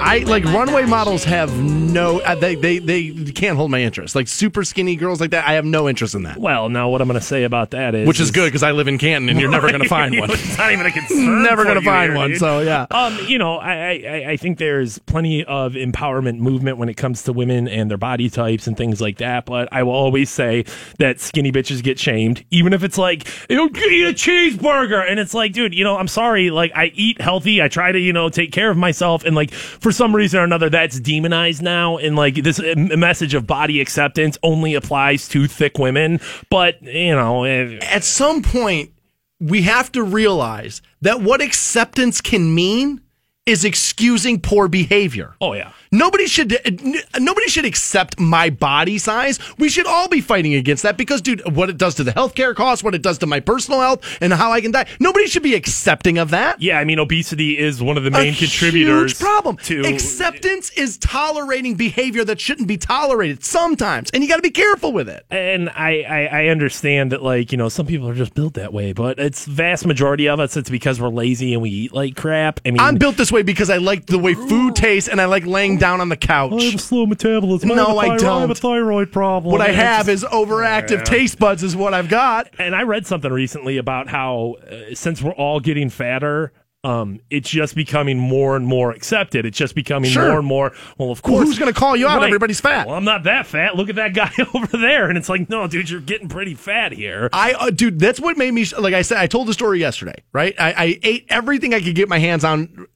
I 0.00 0.18
like 0.20 0.44
runway 0.44 0.84
models 0.84 1.24
have 1.24 1.52
no 1.56 2.20
uh, 2.20 2.34
they, 2.34 2.54
they 2.54 2.78
they 2.78 3.10
can't 3.32 3.56
hold 3.56 3.70
my 3.70 3.80
interest. 3.80 4.14
Like 4.14 4.28
super 4.28 4.64
skinny 4.64 4.96
girls 4.96 5.20
like 5.20 5.30
that, 5.30 5.46
I 5.48 5.54
have 5.54 5.64
no 5.64 5.88
interest 5.88 6.14
in 6.14 6.24
that. 6.24 6.38
Well, 6.38 6.68
now 6.68 6.88
what 6.88 7.00
I'm 7.00 7.08
going 7.08 7.18
to 7.18 7.24
say 7.26 7.44
about 7.44 7.70
that 7.70 7.94
is, 7.94 8.06
Which 8.06 8.20
is 8.20 8.30
good 8.30 8.46
because 8.46 8.62
I 8.62 8.72
live 8.72 8.88
in 8.88 8.98
Canton 8.98 9.28
and 9.28 9.40
you're 9.40 9.50
never 9.50 9.68
going 9.68 9.82
to 9.82 9.88
find 9.88 10.18
one. 10.18 10.30
it's 10.32 10.58
not 10.58 10.72
even 10.72 10.86
a 10.86 10.92
concern. 10.92 11.42
Never 11.42 11.64
gonna 11.64 11.82
find 11.82 12.12
here, 12.12 12.18
one, 12.18 12.30
dude. 12.30 12.38
so, 12.38 12.60
yeah. 12.60 12.86
Um, 12.90 13.18
you 13.26 13.38
know, 13.38 13.56
I, 13.56 13.74
I 13.74 14.24
I 14.30 14.36
think 14.36 14.58
there's 14.58 14.98
plenty 15.00 15.44
of 15.44 15.72
empowerment 15.72 16.38
movement 16.38 16.78
when 16.78 16.88
it 16.88 16.96
comes 16.96 17.22
to 17.24 17.32
women 17.32 17.66
and 17.68 17.90
their 17.90 17.98
body 17.98 18.28
types 18.28 18.66
and 18.66 18.76
things 18.76 19.00
like 19.00 19.18
that. 19.18 19.46
But 19.46 19.68
I 19.72 19.82
will 19.82 19.92
always 19.92 20.30
say 20.30 20.64
that 20.98 21.20
skinny 21.20 21.52
bitches 21.52 21.82
get 21.82 21.98
shamed, 21.98 22.44
even 22.50 22.72
if 22.72 22.82
it's 22.82 22.98
like 22.98 23.26
you 23.48 23.66
eat 23.66 24.06
a 24.06 24.12
cheeseburger, 24.12 25.04
and 25.08 25.18
it's 25.18 25.34
like, 25.34 25.52
dude, 25.52 25.74
you 25.74 25.84
know, 25.84 25.96
I'm 25.96 26.08
sorry, 26.08 26.50
like 26.50 26.72
I 26.74 26.86
eat 26.94 27.20
healthy, 27.20 27.62
I 27.62 27.68
try 27.68 27.92
to 27.92 27.98
you 27.98 28.12
know 28.12 28.28
take 28.28 28.52
care 28.52 28.70
of 28.70 28.76
myself, 28.76 29.24
and 29.24 29.34
like 29.34 29.50
for 29.86 29.92
some 29.92 30.16
reason 30.16 30.40
or 30.40 30.42
another, 30.42 30.68
that's 30.68 30.98
demonized 30.98 31.62
now, 31.62 31.96
and 31.96 32.16
like 32.16 32.34
this 32.34 32.58
uh, 32.58 32.74
message 32.76 33.34
of 33.34 33.46
body 33.46 33.80
acceptance 33.80 34.36
only 34.42 34.74
applies 34.74 35.28
to 35.28 35.46
thick 35.46 35.78
women. 35.78 36.18
But 36.50 36.82
you 36.82 37.14
know, 37.14 37.44
eh, 37.44 37.78
At 37.82 38.02
some 38.02 38.42
point, 38.42 38.90
we 39.38 39.62
have 39.62 39.92
to 39.92 40.02
realize 40.02 40.82
that 41.02 41.20
what 41.20 41.40
acceptance 41.40 42.20
can 42.20 42.52
mean 42.52 43.00
is 43.46 43.64
excusing 43.64 44.40
poor 44.40 44.66
behavior. 44.66 45.36
oh 45.40 45.52
yeah. 45.52 45.70
Nobody 45.96 46.26
should 46.26 46.52
uh, 46.52 47.18
nobody 47.18 47.48
should 47.48 47.64
accept 47.64 48.20
my 48.20 48.50
body 48.50 48.98
size. 48.98 49.38
We 49.56 49.70
should 49.70 49.86
all 49.86 50.08
be 50.08 50.20
fighting 50.20 50.54
against 50.54 50.82
that 50.82 50.98
because, 50.98 51.22
dude, 51.22 51.42
what 51.56 51.70
it 51.70 51.78
does 51.78 51.94
to 51.94 52.04
the 52.04 52.10
healthcare 52.12 52.54
costs, 52.54 52.84
what 52.84 52.94
it 52.94 53.00
does 53.00 53.16
to 53.18 53.26
my 53.26 53.40
personal 53.40 53.80
health, 53.80 54.18
and 54.20 54.32
how 54.32 54.52
I 54.52 54.60
can 54.60 54.72
die. 54.72 54.86
Nobody 55.00 55.26
should 55.26 55.42
be 55.42 55.54
accepting 55.54 56.18
of 56.18 56.30
that. 56.30 56.60
Yeah, 56.60 56.78
I 56.78 56.84
mean, 56.84 56.98
obesity 56.98 57.56
is 57.56 57.82
one 57.82 57.96
of 57.96 58.04
the 58.04 58.10
main 58.10 58.34
a 58.34 58.36
contributors. 58.36 59.12
Huge 59.12 59.20
problem. 59.20 59.56
to 59.58 59.86
Acceptance 59.86 60.70
is 60.72 60.98
tolerating 60.98 61.76
behavior 61.76 62.24
that 62.24 62.40
shouldn't 62.40 62.68
be 62.68 62.76
tolerated 62.76 63.42
sometimes, 63.42 64.10
and 64.10 64.22
you 64.22 64.28
got 64.28 64.36
to 64.36 64.42
be 64.42 64.50
careful 64.50 64.92
with 64.92 65.08
it. 65.08 65.24
and 65.30 65.70
I, 65.70 66.02
I 66.02 66.24
I 66.42 66.46
understand 66.48 67.12
that 67.12 67.22
like 67.22 67.52
you 67.52 67.58
know 67.58 67.70
some 67.70 67.86
people 67.86 68.06
are 68.08 68.14
just 68.14 68.34
built 68.34 68.54
that 68.54 68.72
way, 68.74 68.92
but 68.92 69.18
it's 69.18 69.46
vast 69.46 69.86
majority 69.86 70.28
of 70.28 70.40
us. 70.40 70.58
It's 70.58 70.68
because 70.68 71.00
we're 71.00 71.08
lazy 71.08 71.54
and 71.54 71.62
we 71.62 71.70
eat 71.70 71.94
like 71.94 72.16
crap. 72.16 72.60
I 72.66 72.70
mean, 72.72 72.80
I'm 72.80 72.96
built 72.96 73.16
this 73.16 73.32
way 73.32 73.42
because 73.42 73.70
I 73.70 73.78
like 73.78 74.04
the 74.04 74.18
way 74.18 74.34
food 74.34 74.76
tastes, 74.76 75.08
and 75.08 75.22
I 75.22 75.24
like 75.24 75.46
laying 75.46 75.78
down 75.78 75.85
on 76.00 76.08
the 76.08 76.16
couch. 76.16 76.52
I 76.52 76.64
have 76.64 76.74
a 76.74 76.78
slow 76.78 77.06
metabolism. 77.06 77.68
No, 77.68 77.98
I, 77.98 78.06
have 78.06 78.12
a 78.12 78.14
I 78.14 78.18
thyroid, 78.18 78.36
I 78.36 78.40
have 78.40 78.50
a 78.50 78.54
thyroid 78.54 79.12
problem. 79.12 79.52
What 79.52 79.60
I 79.60 79.70
have 79.72 80.08
it's 80.08 80.22
is 80.22 80.28
overactive 80.28 81.04
taste 81.04 81.38
buds, 81.38 81.62
is 81.62 81.74
what 81.76 81.94
I've 81.94 82.08
got. 82.08 82.48
and 82.58 82.74
I 82.74 82.82
read 82.82 83.06
something 83.06 83.32
recently 83.32 83.76
about 83.78 84.08
how 84.08 84.56
uh, 84.70 84.94
since 84.94 85.22
we're 85.22 85.32
all 85.32 85.60
getting 85.60 85.90
fatter. 85.90 86.52
Um, 86.84 87.18
it's 87.30 87.50
just 87.50 87.74
becoming 87.74 88.16
more 88.16 88.54
and 88.54 88.64
more 88.64 88.92
accepted. 88.92 89.44
It's 89.44 89.58
just 89.58 89.74
becoming 89.74 90.08
Sure. 90.08 90.28
more 90.28 90.38
and 90.38 90.46
more. 90.46 90.72
Well, 90.98 91.10
of 91.10 91.20
Well, 91.24 91.38
course, 91.38 91.48
who's 91.48 91.58
gonna 91.58 91.72
call 91.72 91.96
you 91.96 92.06
out? 92.06 92.22
Everybody's 92.22 92.60
fat. 92.60 92.86
Well, 92.86 92.94
I'm 92.94 93.02
not 93.02 93.24
that 93.24 93.46
fat. 93.46 93.74
Look 93.74 93.88
at 93.88 93.96
that 93.96 94.14
guy 94.14 94.30
over 94.54 94.76
there, 94.76 95.08
and 95.08 95.18
it's 95.18 95.28
like, 95.28 95.48
no, 95.50 95.66
dude, 95.66 95.90
you're 95.90 96.00
getting 96.00 96.28
pretty 96.28 96.54
fat 96.54 96.92
here. 96.92 97.28
I, 97.32 97.54
uh, 97.54 97.70
dude, 97.70 97.98
that's 97.98 98.20
what 98.20 98.36
made 98.36 98.52
me. 98.54 98.64
Like 98.78 98.94
I 98.94 99.02
said, 99.02 99.18
I 99.18 99.26
told 99.26 99.48
the 99.48 99.52
story 99.52 99.80
yesterday, 99.80 100.22
right? 100.32 100.54
I, 100.60 100.72
I 100.72 101.00
ate 101.02 101.26
everything 101.28 101.74
I 101.74 101.80
could 101.80 101.96
get 101.96 102.08
my 102.08 102.20
hands 102.20 102.44
on 102.44 102.86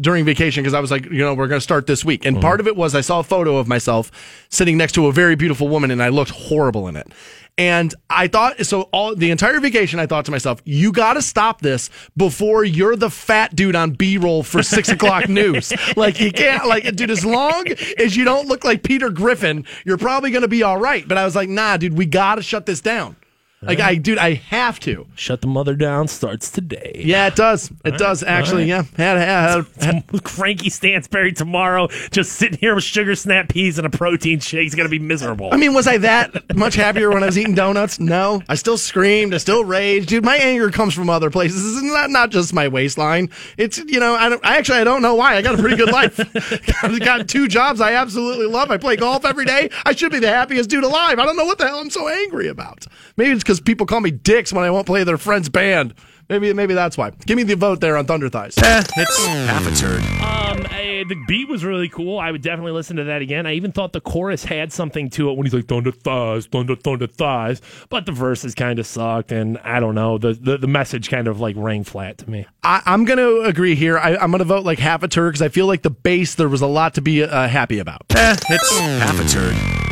during 0.00 0.24
vacation 0.24 0.62
because 0.62 0.74
I 0.74 0.80
was 0.80 0.90
like, 0.90 1.06
you 1.06 1.18
know, 1.18 1.34
we're 1.34 1.48
going 1.48 1.58
to 1.58 1.64
start 1.64 1.86
this 1.86 2.04
week. 2.04 2.24
And 2.24 2.40
part 2.40 2.60
mm-hmm. 2.60 2.60
of 2.60 2.66
it 2.68 2.76
was 2.76 2.94
I 2.94 3.00
saw 3.00 3.20
a 3.20 3.24
photo 3.24 3.56
of 3.56 3.68
myself 3.68 4.10
sitting 4.48 4.76
next 4.76 4.92
to 4.92 5.06
a 5.06 5.12
very 5.12 5.36
beautiful 5.36 5.68
woman, 5.68 5.90
and 5.90 6.02
I 6.02 6.08
looked 6.08 6.30
horrible 6.30 6.88
in 6.88 6.96
it. 6.96 7.12
And 7.56 7.92
I 8.08 8.28
thought 8.28 8.64
so. 8.64 8.82
All 8.92 9.16
the 9.16 9.32
entire 9.32 9.58
vacation, 9.58 9.98
I 9.98 10.06
thought 10.06 10.24
to 10.26 10.30
myself, 10.30 10.62
"You 10.64 10.92
got 10.92 11.14
to 11.14 11.22
stop 11.22 11.60
this 11.60 11.90
before 12.16 12.62
you're 12.62 12.94
the 12.94 13.10
fat 13.10 13.56
dude 13.56 13.74
on 13.74 13.90
B-roll 13.90 14.44
for 14.44 14.62
six 14.62 14.88
o'clock 14.90 15.28
news. 15.28 15.72
Like 15.96 16.20
you 16.20 16.30
can't, 16.30 16.68
like, 16.68 16.84
dude. 16.94 17.10
As 17.10 17.24
long 17.24 17.66
as 17.98 18.16
you 18.16 18.24
don't 18.24 18.46
look 18.46 18.62
like 18.62 18.84
Peter 18.84 19.10
Griffin, 19.10 19.64
you're 19.84 19.98
probably 19.98 20.30
going 20.30 20.42
to 20.42 20.48
be 20.48 20.62
all 20.62 20.78
right." 20.78 21.06
But 21.06 21.18
I 21.18 21.24
was 21.24 21.34
like, 21.34 21.48
"Nah, 21.48 21.78
dude, 21.78 21.94
we 21.94 22.06
got 22.06 22.36
to 22.36 22.42
shut 22.42 22.64
this 22.64 22.80
down." 22.80 23.16
Like, 23.60 23.80
I, 23.80 23.96
dude, 23.96 24.18
I 24.18 24.34
have 24.34 24.78
to. 24.80 25.06
Shut 25.16 25.40
the 25.40 25.48
mother 25.48 25.74
down 25.74 26.06
starts 26.06 26.50
today. 26.50 27.02
Yeah, 27.04 27.26
it 27.26 27.34
does. 27.34 27.72
It 27.84 27.98
does 27.98 28.22
actually. 28.22 28.66
Yeah, 28.66 28.84
had, 28.96 29.18
had, 29.18 29.66
had, 29.80 30.22
Frankie 30.28 30.70
Stansbury 30.70 31.32
tomorrow, 31.32 31.88
just 32.12 32.32
sitting 32.34 32.58
here 32.58 32.76
with 32.76 32.84
sugar 32.84 33.16
snap 33.16 33.48
peas 33.48 33.78
and 33.78 33.86
a 33.86 33.90
protein 33.90 34.38
shake. 34.38 34.62
He's 34.62 34.76
gonna 34.76 34.88
be 34.88 35.00
miserable. 35.00 35.48
I 35.52 35.56
mean, 35.56 35.74
was 35.74 35.88
I 35.88 35.98
that 35.98 36.56
much 36.56 36.76
happier 36.76 37.10
when 37.10 37.24
I 37.24 37.26
was 37.26 37.36
eating 37.36 37.56
donuts? 37.56 37.98
No. 37.98 38.42
I 38.48 38.54
still 38.54 38.78
screamed. 38.78 39.34
I 39.34 39.38
still 39.38 39.64
raged. 39.64 40.08
Dude, 40.08 40.24
my 40.24 40.36
anger 40.36 40.70
comes 40.70 40.94
from 40.94 41.10
other 41.10 41.30
places. 41.30 41.76
It's 41.76 41.82
not, 41.82 42.10
not 42.10 42.30
just 42.30 42.52
my 42.52 42.68
waistline. 42.68 43.28
It's, 43.56 43.78
you 43.78 43.98
know, 43.98 44.14
I, 44.14 44.28
don't, 44.28 44.44
I 44.44 44.56
actually, 44.58 44.78
I 44.78 44.84
don't 44.84 45.02
know 45.02 45.16
why. 45.16 45.34
I 45.34 45.42
got 45.42 45.58
a 45.58 45.58
pretty 45.58 45.76
good 45.76 45.90
life. 45.90 46.18
I've 46.84 47.00
got 47.00 47.28
two 47.28 47.48
jobs 47.48 47.80
I 47.80 47.94
absolutely 47.94 48.46
love. 48.46 48.70
I 48.70 48.76
play 48.76 48.94
golf 48.94 49.24
every 49.24 49.46
day. 49.46 49.70
I 49.84 49.94
should 49.94 50.12
be 50.12 50.20
the 50.20 50.28
happiest 50.28 50.70
dude 50.70 50.84
alive. 50.84 51.18
I 51.18 51.24
don't 51.24 51.36
know 51.36 51.44
what 51.44 51.58
the 51.58 51.66
hell 51.66 51.80
I'm 51.80 51.90
so 51.90 52.06
angry 52.08 52.46
about. 52.46 52.86
Maybe 53.16 53.32
it's 53.32 53.44
because 53.48 53.60
people 53.62 53.86
call 53.86 54.02
me 54.02 54.10
dicks 54.10 54.52
when 54.52 54.62
I 54.62 54.70
won't 54.70 54.84
play 54.84 55.04
their 55.04 55.16
friend's 55.16 55.48
band. 55.48 55.94
Maybe, 56.28 56.52
maybe 56.52 56.74
that's 56.74 56.98
why. 56.98 57.12
Give 57.24 57.38
me 57.38 57.44
the 57.44 57.56
vote 57.56 57.80
there 57.80 57.96
on 57.96 58.04
Thunder 58.04 58.28
Thighs. 58.28 58.58
Eh, 58.58 58.84
it's 58.98 59.26
half 59.26 59.66
a 59.66 59.74
turd. 59.74 60.02
Um, 60.20 60.66
eh, 60.70 61.04
the 61.08 61.16
beat 61.26 61.48
was 61.48 61.64
really 61.64 61.88
cool. 61.88 62.18
I 62.18 62.30
would 62.30 62.42
definitely 62.42 62.72
listen 62.72 62.96
to 62.96 63.04
that 63.04 63.22
again. 63.22 63.46
I 63.46 63.54
even 63.54 63.72
thought 63.72 63.94
the 63.94 64.02
chorus 64.02 64.44
had 64.44 64.70
something 64.70 65.08
to 65.10 65.30
it 65.30 65.38
when 65.38 65.46
he's 65.46 65.54
like 65.54 65.66
thunder 65.66 65.92
thighs, 65.92 66.44
thunder 66.44 66.76
thunder 66.76 67.06
thighs. 67.06 67.62
But 67.88 68.04
the 68.04 68.12
verses 68.12 68.54
kind 68.54 68.78
of 68.78 68.86
sucked, 68.86 69.32
and 69.32 69.56
I 69.64 69.80
don't 69.80 69.94
know. 69.94 70.18
The, 70.18 70.34
the 70.34 70.58
the 70.58 70.66
message 70.66 71.08
kind 71.08 71.26
of 71.26 71.40
like 71.40 71.56
rang 71.56 71.84
flat 71.84 72.18
to 72.18 72.28
me. 72.28 72.46
I, 72.62 72.82
I'm 72.84 73.06
going 73.06 73.18
to 73.18 73.48
agree 73.48 73.76
here. 73.76 73.96
I, 73.96 74.14
I'm 74.16 74.30
going 74.30 74.40
to 74.40 74.44
vote 74.44 74.66
like 74.66 74.78
half 74.78 75.02
a 75.02 75.08
turd 75.08 75.32
because 75.32 75.42
I 75.42 75.48
feel 75.48 75.66
like 75.66 75.80
the 75.80 75.90
bass 75.90 76.34
there 76.34 76.50
was 76.50 76.60
a 76.60 76.66
lot 76.66 76.92
to 76.96 77.00
be 77.00 77.22
uh, 77.22 77.48
happy 77.48 77.78
about. 77.78 78.02
Eh, 78.10 78.36
it's 78.50 78.78
half 78.78 79.18
a 79.18 79.26
turd. 79.26 79.87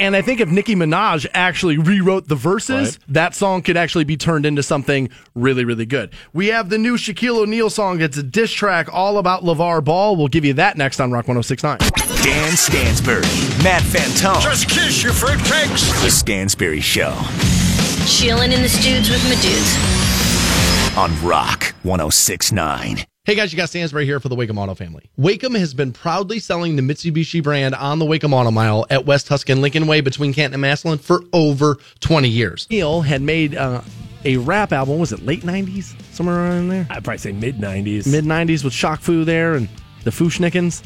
And 0.00 0.14
I 0.14 0.22
think 0.22 0.40
if 0.40 0.48
Nicki 0.48 0.76
Minaj 0.76 1.26
actually 1.34 1.76
rewrote 1.76 2.28
the 2.28 2.36
verses, 2.36 3.00
that 3.08 3.34
song 3.34 3.62
could 3.62 3.76
actually 3.76 4.04
be 4.04 4.16
turned 4.16 4.46
into 4.46 4.62
something 4.62 5.10
really, 5.34 5.64
really 5.64 5.86
good. 5.86 6.12
We 6.32 6.48
have 6.48 6.68
the 6.70 6.78
new 6.78 6.96
Shaquille 6.96 7.38
O'Neal 7.42 7.68
song. 7.68 8.00
It's 8.00 8.16
a 8.16 8.22
diss 8.22 8.52
track 8.52 8.88
all 8.92 9.18
about 9.18 9.42
LaVar 9.42 9.82
Ball. 9.84 10.14
We'll 10.16 10.28
give 10.28 10.44
you 10.44 10.54
that 10.54 10.76
next 10.76 11.00
on 11.00 11.10
Rock 11.10 11.26
1069. 11.26 11.78
Dan 12.22 12.56
Stansbury, 12.56 13.22
Matt 13.64 13.82
Fantone. 13.82 14.40
Just 14.40 14.68
kiss 14.68 15.02
your 15.02 15.12
fruitcakes. 15.12 16.02
The 16.04 16.10
Stansbury 16.10 16.80
Show 16.80 17.12
Chilling 18.06 18.52
in 18.52 18.62
the 18.62 18.68
studs 18.68 19.10
with 19.10 19.22
my 19.24 19.34
dudes. 19.42 19.76
on 20.96 21.10
Rock 21.26 21.74
1069. 21.82 23.04
Hey 23.28 23.34
guys, 23.34 23.52
you 23.52 23.58
got 23.58 23.68
Stansbury 23.68 24.06
here 24.06 24.20
for 24.20 24.30
the 24.30 24.36
Wacom 24.36 24.56
Auto 24.56 24.74
family. 24.74 25.10
Wacom 25.18 25.54
has 25.58 25.74
been 25.74 25.92
proudly 25.92 26.38
selling 26.38 26.76
the 26.76 26.82
Mitsubishi 26.82 27.42
brand 27.42 27.74
on 27.74 27.98
the 27.98 28.06
Wacom 28.06 28.32
Auto 28.32 28.50
Mile 28.50 28.86
at 28.88 29.04
West 29.04 29.26
Tuscan 29.26 29.60
Lincoln 29.60 29.86
Way 29.86 30.00
between 30.00 30.32
Canton 30.32 30.54
and 30.54 30.62
Massillon 30.62 30.96
for 30.96 31.20
over 31.34 31.76
20 32.00 32.26
years. 32.26 32.66
Neil 32.70 33.02
had 33.02 33.20
made 33.20 33.54
uh, 33.54 33.82
a 34.24 34.38
rap 34.38 34.72
album. 34.72 34.98
Was 34.98 35.12
it 35.12 35.26
late 35.26 35.42
90s? 35.42 35.94
Somewhere 36.14 36.36
around 36.36 36.70
there? 36.70 36.86
I'd 36.88 37.04
probably 37.04 37.18
say 37.18 37.32
mid 37.32 37.58
'90s. 37.58 38.10
Mid 38.10 38.24
90s 38.24 38.64
with 38.64 38.72
Shaq 38.72 39.00
Fu 39.00 39.26
there 39.26 39.56
and 39.56 39.68
the 40.04 40.10
Fu-Schnickens, 40.10 40.82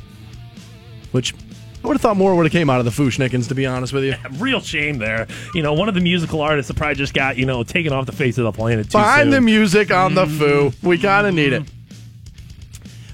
which 1.12 1.34
I 1.84 1.86
would 1.86 1.94
have 1.94 2.00
thought 2.00 2.16
more 2.16 2.34
would 2.34 2.46
have 2.46 2.52
came 2.52 2.68
out 2.68 2.80
of 2.80 2.84
the 2.86 2.90
Fu-Schnickens, 2.90 3.46
to 3.50 3.54
be 3.54 3.66
honest 3.66 3.92
with 3.92 4.02
you. 4.02 4.16
Real 4.38 4.58
shame 4.60 4.98
there. 4.98 5.28
You 5.54 5.62
know, 5.62 5.74
one 5.74 5.88
of 5.88 5.94
the 5.94 6.00
musical 6.00 6.40
artists 6.40 6.66
that 6.66 6.76
probably 6.76 6.96
just 6.96 7.14
got 7.14 7.36
you 7.36 7.46
know 7.46 7.62
taken 7.62 7.92
off 7.92 8.06
the 8.06 8.10
face 8.10 8.36
of 8.36 8.42
the 8.42 8.52
planet. 8.52 8.86
Too 8.86 8.98
Find 8.98 9.32
the 9.32 9.40
music 9.40 9.92
on 9.92 10.16
the 10.16 10.26
Foo. 10.26 10.72
We 10.82 10.98
kind 10.98 11.28
of 11.28 11.34
need 11.34 11.52
it. 11.52 11.62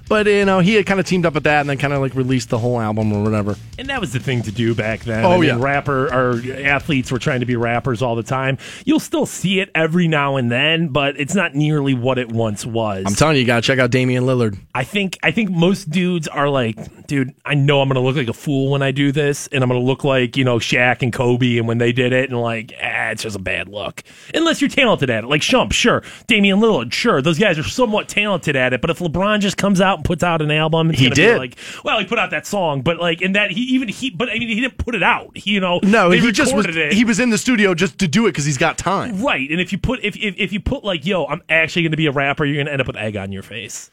But 0.08 0.26
you 0.26 0.44
know, 0.44 0.60
he 0.60 0.74
had 0.74 0.86
kind 0.86 0.98
of 0.98 1.06
teamed 1.06 1.26
up 1.26 1.34
with 1.34 1.44
that, 1.44 1.60
and 1.60 1.68
then 1.68 1.78
kind 1.78 1.92
of 1.92 2.00
like 2.00 2.14
released 2.14 2.48
the 2.48 2.58
whole 2.58 2.80
album 2.80 3.12
or 3.12 3.22
whatever. 3.22 3.56
And 3.78 3.88
that 3.88 4.00
was 4.00 4.12
the 4.12 4.20
thing 4.20 4.42
to 4.42 4.52
do 4.52 4.74
back 4.74 5.00
then. 5.00 5.24
Oh, 5.24 5.32
I 5.32 5.38
mean, 5.38 5.44
yeah. 5.44 5.58
rapper 5.60 6.06
or 6.06 6.42
athletes 6.64 7.12
were 7.12 7.18
trying 7.18 7.40
to 7.40 7.46
be 7.46 7.56
rappers 7.56 8.00
all 8.00 8.16
the 8.16 8.22
time. 8.22 8.58
You'll 8.84 9.00
still 9.00 9.26
see 9.26 9.60
it 9.60 9.70
every 9.74 10.08
now 10.08 10.36
and 10.36 10.50
then, 10.50 10.88
but 10.88 11.20
it's 11.20 11.34
not 11.34 11.54
nearly 11.54 11.94
what 11.94 12.18
it 12.18 12.32
once 12.32 12.64
was. 12.64 13.04
I'm 13.06 13.14
telling 13.14 13.36
you, 13.36 13.42
you 13.42 13.46
gotta 13.46 13.62
check 13.62 13.78
out 13.78 13.90
Damian 13.90 14.24
Lillard. 14.24 14.58
I 14.74 14.84
think 14.84 15.18
I 15.22 15.30
think 15.30 15.50
most 15.50 15.90
dudes 15.90 16.26
are 16.26 16.48
like, 16.48 17.06
dude, 17.06 17.34
I 17.44 17.54
know 17.54 17.82
I'm 17.82 17.88
gonna 17.88 18.00
look 18.00 18.16
like 18.16 18.28
a 18.28 18.32
fool 18.32 18.70
when 18.70 18.82
I 18.82 18.92
do 18.92 19.12
this, 19.12 19.46
and 19.48 19.62
I'm 19.62 19.68
gonna 19.68 19.80
look 19.80 20.04
like 20.04 20.36
you 20.36 20.44
know 20.44 20.58
Shaq 20.58 21.02
and 21.02 21.12
Kobe, 21.12 21.58
and 21.58 21.68
when 21.68 21.78
they 21.78 21.92
did 21.92 22.12
it, 22.12 22.30
and 22.30 22.40
like, 22.40 22.72
ah, 22.82 23.10
it's 23.10 23.24
just 23.24 23.36
a 23.36 23.40
bad 23.40 23.68
look. 23.68 24.02
Unless 24.32 24.60
you're 24.60 24.70
talented 24.70 25.10
at 25.10 25.24
it, 25.24 25.26
like 25.26 25.42
Shump, 25.42 25.72
sure, 25.72 26.02
Damian 26.26 26.60
Lillard, 26.60 26.92
sure, 26.92 27.20
those 27.20 27.38
guys 27.38 27.58
are 27.58 27.62
somewhat 27.62 28.08
talented 28.08 28.56
at 28.56 28.72
it. 28.72 28.80
But 28.80 28.90
if 28.90 29.00
LeBron 29.00 29.40
just 29.40 29.56
comes 29.56 29.80
out 29.80 29.97
and 29.98 30.04
puts 30.04 30.22
out 30.22 30.40
an 30.42 30.50
album, 30.50 30.90
it's 30.90 30.98
He 30.98 31.10
did. 31.10 31.38
like, 31.38 31.56
well, 31.84 31.98
he 31.98 32.06
put 32.06 32.18
out 32.18 32.30
that 32.30 32.46
song, 32.46 32.82
but 32.82 32.98
like 32.98 33.20
in 33.22 33.32
that 33.32 33.50
he 33.50 33.60
even 33.60 33.88
he, 33.88 34.10
but 34.10 34.28
I 34.28 34.34
mean, 34.38 34.48
he 34.48 34.60
didn't 34.60 34.78
put 34.78 34.94
it 34.94 35.02
out. 35.02 35.36
He, 35.36 35.52
you 35.52 35.60
know, 35.60 35.80
No, 35.82 36.10
he 36.10 36.32
just 36.32 36.54
was. 36.54 36.66
it. 36.66 36.92
He 36.92 37.04
was 37.04 37.20
in 37.20 37.30
the 37.30 37.38
studio 37.38 37.74
just 37.74 37.98
to 37.98 38.08
do 38.08 38.26
it 38.26 38.30
because 38.30 38.44
he's 38.44 38.58
got 38.58 38.78
time. 38.78 39.22
Right, 39.22 39.50
and 39.50 39.60
if 39.60 39.72
you 39.72 39.78
put 39.78 40.04
if, 40.04 40.16
if 40.16 40.34
if 40.38 40.52
you 40.52 40.60
put 40.60 40.84
like, 40.84 41.04
yo, 41.06 41.26
I'm 41.26 41.42
actually 41.48 41.82
going 41.82 41.92
to 41.92 41.96
be 41.96 42.06
a 42.06 42.12
rapper, 42.12 42.44
you're 42.44 42.56
going 42.56 42.66
to 42.66 42.72
end 42.72 42.80
up 42.80 42.86
with 42.86 42.96
egg 42.96 43.16
on 43.16 43.32
your 43.32 43.42
face. 43.42 43.90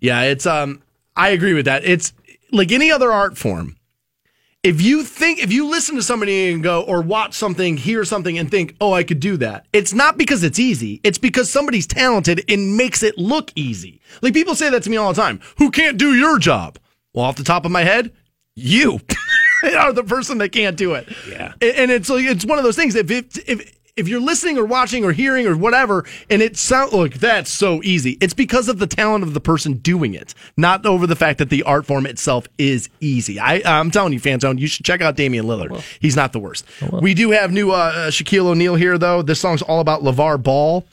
Yeah, 0.00 0.22
it's 0.22 0.46
um 0.46 0.82
I 1.16 1.30
agree 1.30 1.54
with 1.54 1.64
that. 1.64 1.84
It's 1.84 2.12
like 2.52 2.70
any 2.72 2.90
other 2.90 3.10
art 3.12 3.36
form. 3.38 3.75
If 4.66 4.82
you 4.82 5.04
think 5.04 5.38
if 5.38 5.52
you 5.52 5.68
listen 5.68 5.94
to 5.94 6.02
somebody 6.02 6.52
and 6.52 6.60
go 6.60 6.82
or 6.82 7.00
watch 7.00 7.34
something, 7.34 7.76
hear 7.76 8.04
something 8.04 8.36
and 8.36 8.50
think, 8.50 8.74
"Oh, 8.80 8.92
I 8.92 9.04
could 9.04 9.20
do 9.20 9.36
that." 9.36 9.64
It's 9.72 9.94
not 9.94 10.18
because 10.18 10.42
it's 10.42 10.58
easy. 10.58 11.00
It's 11.04 11.18
because 11.18 11.48
somebody's 11.48 11.86
talented 11.86 12.44
and 12.48 12.76
makes 12.76 13.04
it 13.04 13.16
look 13.16 13.52
easy. 13.54 14.00
Like 14.22 14.34
people 14.34 14.56
say 14.56 14.68
that 14.68 14.82
to 14.82 14.90
me 14.90 14.96
all 14.96 15.12
the 15.12 15.22
time. 15.22 15.38
Who 15.58 15.70
can't 15.70 15.96
do 15.96 16.16
your 16.16 16.40
job? 16.40 16.80
Well, 17.14 17.26
off 17.26 17.36
the 17.36 17.44
top 17.44 17.64
of 17.64 17.70
my 17.70 17.84
head, 17.84 18.10
you 18.56 18.98
are 19.78 19.92
the 19.92 20.02
person 20.02 20.38
that 20.38 20.48
can't 20.48 20.76
do 20.76 20.94
it. 20.94 21.06
Yeah. 21.28 21.52
And 21.60 21.92
it's 21.92 22.10
like 22.10 22.24
it's 22.24 22.44
one 22.44 22.58
of 22.58 22.64
those 22.64 22.74
things. 22.74 22.96
If 22.96 23.08
if 23.08 23.48
if 23.48 23.75
if 23.96 24.08
you're 24.08 24.20
listening 24.20 24.58
or 24.58 24.64
watching 24.64 25.04
or 25.04 25.12
hearing 25.12 25.46
or 25.46 25.56
whatever, 25.56 26.04
and 26.28 26.42
it 26.42 26.56
sounds 26.56 26.92
like 26.92 27.14
that's 27.14 27.50
so 27.50 27.82
easy. 27.82 28.18
It's 28.20 28.34
because 28.34 28.68
of 28.68 28.78
the 28.78 28.86
talent 28.86 29.24
of 29.24 29.32
the 29.34 29.40
person 29.40 29.74
doing 29.74 30.14
it, 30.14 30.34
not 30.56 30.84
over 30.84 31.06
the 31.06 31.16
fact 31.16 31.38
that 31.38 31.48
the 31.50 31.62
art 31.62 31.86
form 31.86 32.04
itself 32.06 32.46
is 32.58 32.88
easy. 33.00 33.40
I 33.40 33.62
I'm 33.64 33.90
telling 33.90 34.12
you, 34.12 34.20
fan 34.20 34.40
zone, 34.40 34.58
you 34.58 34.66
should 34.66 34.84
check 34.84 35.00
out 35.00 35.16
Damian 35.16 35.46
Lillard. 35.46 35.82
He's 36.00 36.14
not 36.16 36.32
the 36.32 36.38
worst. 36.38 36.64
We 36.92 37.14
do 37.14 37.30
have 37.30 37.50
new 37.52 37.70
uh, 37.72 38.10
Shaquille 38.10 38.46
O'Neal 38.46 38.74
here 38.74 38.98
though. 38.98 39.22
This 39.22 39.40
song's 39.40 39.62
all 39.62 39.80
about 39.80 40.02
LaVar 40.02 40.42
Ball. 40.42 40.84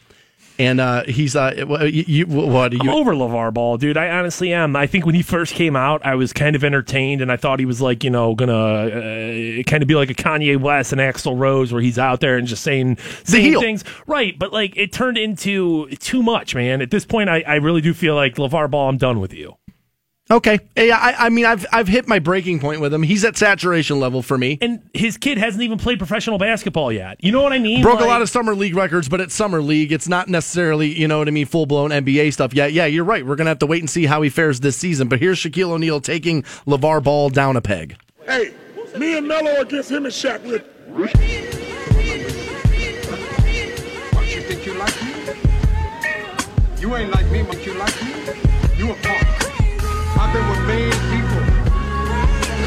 And 0.59 0.79
uh, 0.79 1.03
he's 1.05 1.35
uh, 1.35 1.65
what, 1.65 1.91
you, 1.91 2.03
you, 2.07 2.25
what 2.27 2.73
I'm 2.79 2.89
over 2.89 3.13
LaVar 3.13 3.53
Ball, 3.53 3.77
dude. 3.77 3.97
I 3.97 4.09
honestly 4.09 4.53
am. 4.53 4.75
I 4.75 4.85
think 4.85 5.05
when 5.05 5.15
he 5.15 5.23
first 5.23 5.55
came 5.55 5.75
out, 5.75 6.05
I 6.05 6.13
was 6.13 6.31
kind 6.31 6.55
of 6.55 6.63
entertained, 6.63 7.21
and 7.21 7.31
I 7.31 7.37
thought 7.37 7.59
he 7.59 7.65
was 7.65 7.81
like, 7.81 8.03
you 8.03 8.11
know, 8.11 8.35
gonna 8.35 8.53
uh, 8.53 9.63
kind 9.63 9.81
of 9.81 9.87
be 9.87 9.95
like 9.95 10.11
a 10.11 10.13
Kanye 10.13 10.59
West 10.59 10.91
and 10.91 11.01
Axl 11.01 11.37
Rose, 11.39 11.73
where 11.73 11.81
he's 11.81 11.97
out 11.97 12.19
there 12.19 12.37
and 12.37 12.47
just 12.47 12.63
saying 12.63 12.97
saying 13.23 13.59
things, 13.59 13.83
right? 14.05 14.37
But 14.37 14.53
like, 14.53 14.77
it 14.77 14.91
turned 14.91 15.17
into 15.17 15.89
too 15.95 16.21
much, 16.21 16.53
man. 16.53 16.81
At 16.81 16.91
this 16.91 17.05
point, 17.05 17.29
I, 17.29 17.43
I 17.47 17.55
really 17.55 17.81
do 17.81 17.93
feel 17.93 18.13
like 18.13 18.35
LaVar 18.35 18.69
Ball, 18.69 18.89
I'm 18.89 18.97
done 18.97 19.19
with 19.19 19.33
you. 19.33 19.57
Okay. 20.33 20.59
Yeah, 20.75 20.97
I, 20.97 21.27
I 21.27 21.29
mean, 21.29 21.45
I've 21.45 21.63
I've 21.71 21.87
hit 21.87 22.07
my 22.07 22.17
breaking 22.17 22.59
point 22.59 22.81
with 22.81 22.91
him. 22.91 23.03
He's 23.03 23.23
at 23.23 23.37
saturation 23.37 23.99
level 23.99 24.23
for 24.23 24.35
me. 24.35 24.57
And 24.61 24.81
his 24.91 25.15
kid 25.15 25.37
hasn't 25.37 25.61
even 25.61 25.77
played 25.77 25.99
professional 25.99 26.39
basketball 26.39 26.91
yet. 26.91 27.23
You 27.23 27.31
know 27.31 27.43
what 27.43 27.53
I 27.53 27.59
mean? 27.59 27.83
Broke 27.83 27.99
a 27.99 28.05
lot 28.05 28.23
of 28.23 28.29
summer 28.29 28.55
league 28.55 28.75
records, 28.75 29.07
but 29.07 29.21
it's 29.21 29.35
summer 29.35 29.61
league. 29.61 29.91
It's 29.91 30.07
not 30.07 30.27
necessarily, 30.29 30.91
you 30.91 31.07
know 31.07 31.19
what 31.19 31.27
I 31.27 31.31
mean, 31.31 31.45
full 31.45 31.67
blown 31.67 31.91
NBA 31.91 32.33
stuff 32.33 32.51
yet. 32.55 32.73
Yeah, 32.73 32.87
you're 32.87 33.03
right. 33.03 33.23
We're 33.23 33.35
gonna 33.35 33.51
have 33.51 33.59
to 33.59 33.67
wait 33.67 33.83
and 33.83 33.89
see 33.89 34.07
how 34.07 34.23
he 34.23 34.29
fares 34.29 34.59
this 34.59 34.75
season. 34.75 35.07
But 35.07 35.19
here's 35.19 35.37
Shaquille 35.37 35.69
O'Neal 35.69 36.01
taking 36.01 36.41
LaVar 36.65 37.03
Ball 37.03 37.29
down 37.29 37.55
a 37.55 37.61
peg. 37.61 37.95
Hey, 38.25 38.55
me 38.97 39.15
and 39.15 39.27
Melo 39.27 39.61
against 39.61 39.91
him 39.91 40.05
and 40.05 40.13
Shaq. 40.13 40.41
With 40.43 40.63
you 44.33 44.41
think 44.41 44.65
you 44.65 44.73
like 44.73 45.03
me? 45.03 45.13
You 46.79 46.95
ain't 46.95 47.11
like 47.11 47.29
me, 47.29 47.43
but 47.43 47.63
you 47.63 47.73
like 47.75 48.03
me. 48.03 48.13
You 48.77 48.91
a 48.91 48.95
punk. 48.95 49.22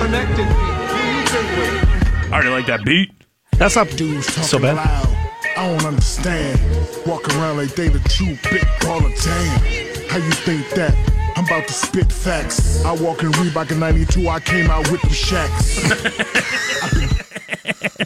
Connected 0.06 0.36
people. 0.36 0.86
Who 0.86 1.18
you 1.18 1.24
been 1.32 1.58
with? 1.58 2.32
I 2.32 2.34
already 2.34 2.50
like 2.50 2.66
that 2.66 2.84
beat. 2.84 3.10
That's 3.58 3.74
not 3.74 3.88
dudes 3.96 4.26
talking 4.26 4.42
so 4.44 4.58
bad. 4.60 4.76
loud. 4.76 5.08
I 5.56 5.66
don't 5.66 5.84
understand. 5.84 6.60
Walk 7.06 7.28
around 7.34 7.56
like 7.56 7.74
they 7.74 7.88
the 7.88 7.98
true 8.08 8.36
big 8.50 8.62
baller. 8.82 9.10
Damn, 9.24 10.08
how 10.08 10.18
you 10.18 10.30
think 10.30 10.68
that? 10.70 11.15
I'm 11.46 11.58
about 11.58 11.68
to 11.68 11.74
spit 11.74 12.12
facts. 12.12 12.84
I 12.84 12.90
walk 12.92 13.22
in 13.22 13.30
Reebok 13.32 13.70
in 13.70 13.78
'92. 13.78 14.28
I 14.28 14.40
came 14.40 14.68
out 14.68 14.90
with 14.90 15.00
the 15.02 15.08
Shaqs. 15.08 15.76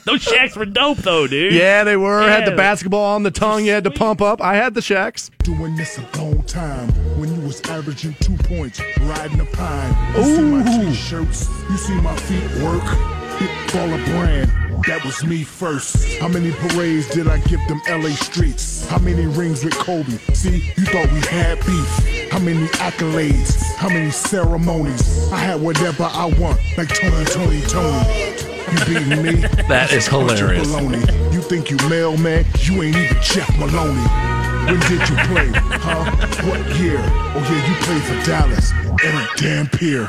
Those 0.05 0.23
Shaqs 0.25 0.57
were 0.59 0.67
dope, 0.67 0.99
though, 0.99 1.27
dude. 1.27 1.55
Yeah, 1.55 1.85
they 1.85 1.97
were. 1.97 2.29
Had 2.29 2.45
the 2.45 2.55
basketball 2.55 3.15
on 3.15 3.23
the 3.23 3.31
tongue. 3.31 3.65
You 3.65 3.73
had 3.73 3.85
to 3.85 3.91
pump 3.91 4.21
up. 4.21 4.43
I 4.43 4.57
had 4.57 4.75
the 4.75 4.83
Shaqs. 4.83 5.31
Doing 5.39 5.75
this 5.75 5.97
a 5.97 6.03
long 6.19 6.43
time. 6.43 6.89
When 7.19 7.35
you 7.35 7.41
was 7.41 7.63
averaging 7.63 8.15
two 8.21 8.37
points, 8.37 8.79
riding 9.01 9.41
a 9.41 9.47
pine. 9.47 9.97
You 10.17 10.25
see 10.25 10.43
my 10.43 10.91
t-shirts. 10.91 11.49
You 11.71 11.77
see 11.79 11.95
my 11.95 12.15
feet 12.17 12.63
work. 12.63 13.30
Baller 13.69 14.05
brand. 14.07 14.51
That 14.87 15.05
was 15.05 15.25
me 15.25 15.45
first. 15.45 16.19
How 16.19 16.29
many 16.29 16.53
parades 16.53 17.09
did 17.09 17.29
I 17.29 17.39
give 17.39 17.61
them 17.69 17.81
LA 17.89 18.11
streets? 18.11 18.87
How 18.89 18.99
many 18.99 19.27
rings 19.27 19.65
with 19.65 19.75
Kobe? 19.75 20.19
See, 20.35 20.73
you 20.77 20.85
thought 20.87 21.11
we 21.13 21.21
had 21.21 21.59
beef. 21.67 22.31
How 22.31 22.39
many 22.39 22.67
accolades? 22.79 23.63
How 23.77 23.89
many 23.89 24.11
ceremonies? 24.11 25.31
I 25.33 25.37
had 25.37 25.61
whatever 25.61 26.05
I 26.05 26.27
want, 26.39 26.59
like 26.77 26.89
Tony, 26.89 27.25
Tony, 27.27 27.61
Tony. 27.63 28.37
You 28.71 28.79
beating 28.87 29.23
me? 29.23 29.33
That 29.69 29.93
is 29.93 30.07
hilarious. 30.07 30.69
baloney. 30.69 31.33
You 31.33 31.41
think 31.41 31.71
you 31.71 31.77
mailman? 31.89 32.45
You 32.61 32.83
ain't 32.83 32.97
even 32.97 33.23
Jeff 33.23 33.59
Maloney. 33.59 34.40
When 34.67 34.81
did 34.81 35.09
you 35.09 35.17
play? 35.27 35.51
Huh? 35.55 36.05
What 36.47 36.61
year? 36.79 36.99
Oh 36.99 37.43
yeah, 37.51 37.69
you 37.69 37.75
played 37.85 38.03
for 38.03 38.27
Dallas. 38.27 38.73
Erick 39.03 39.37
Dampier. 39.37 40.07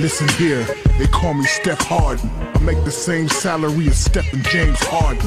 Listen 0.00 0.28
here, 0.36 0.64
they 0.98 1.06
call 1.06 1.34
me 1.34 1.44
Steph 1.44 1.80
Harden. 1.80 2.30
I 2.54 2.58
make 2.60 2.82
the 2.84 2.90
same 2.90 3.28
salary 3.28 3.88
as 3.88 3.98
Steph 3.98 4.32
and 4.32 4.44
James 4.44 4.78
Harden. 4.80 5.20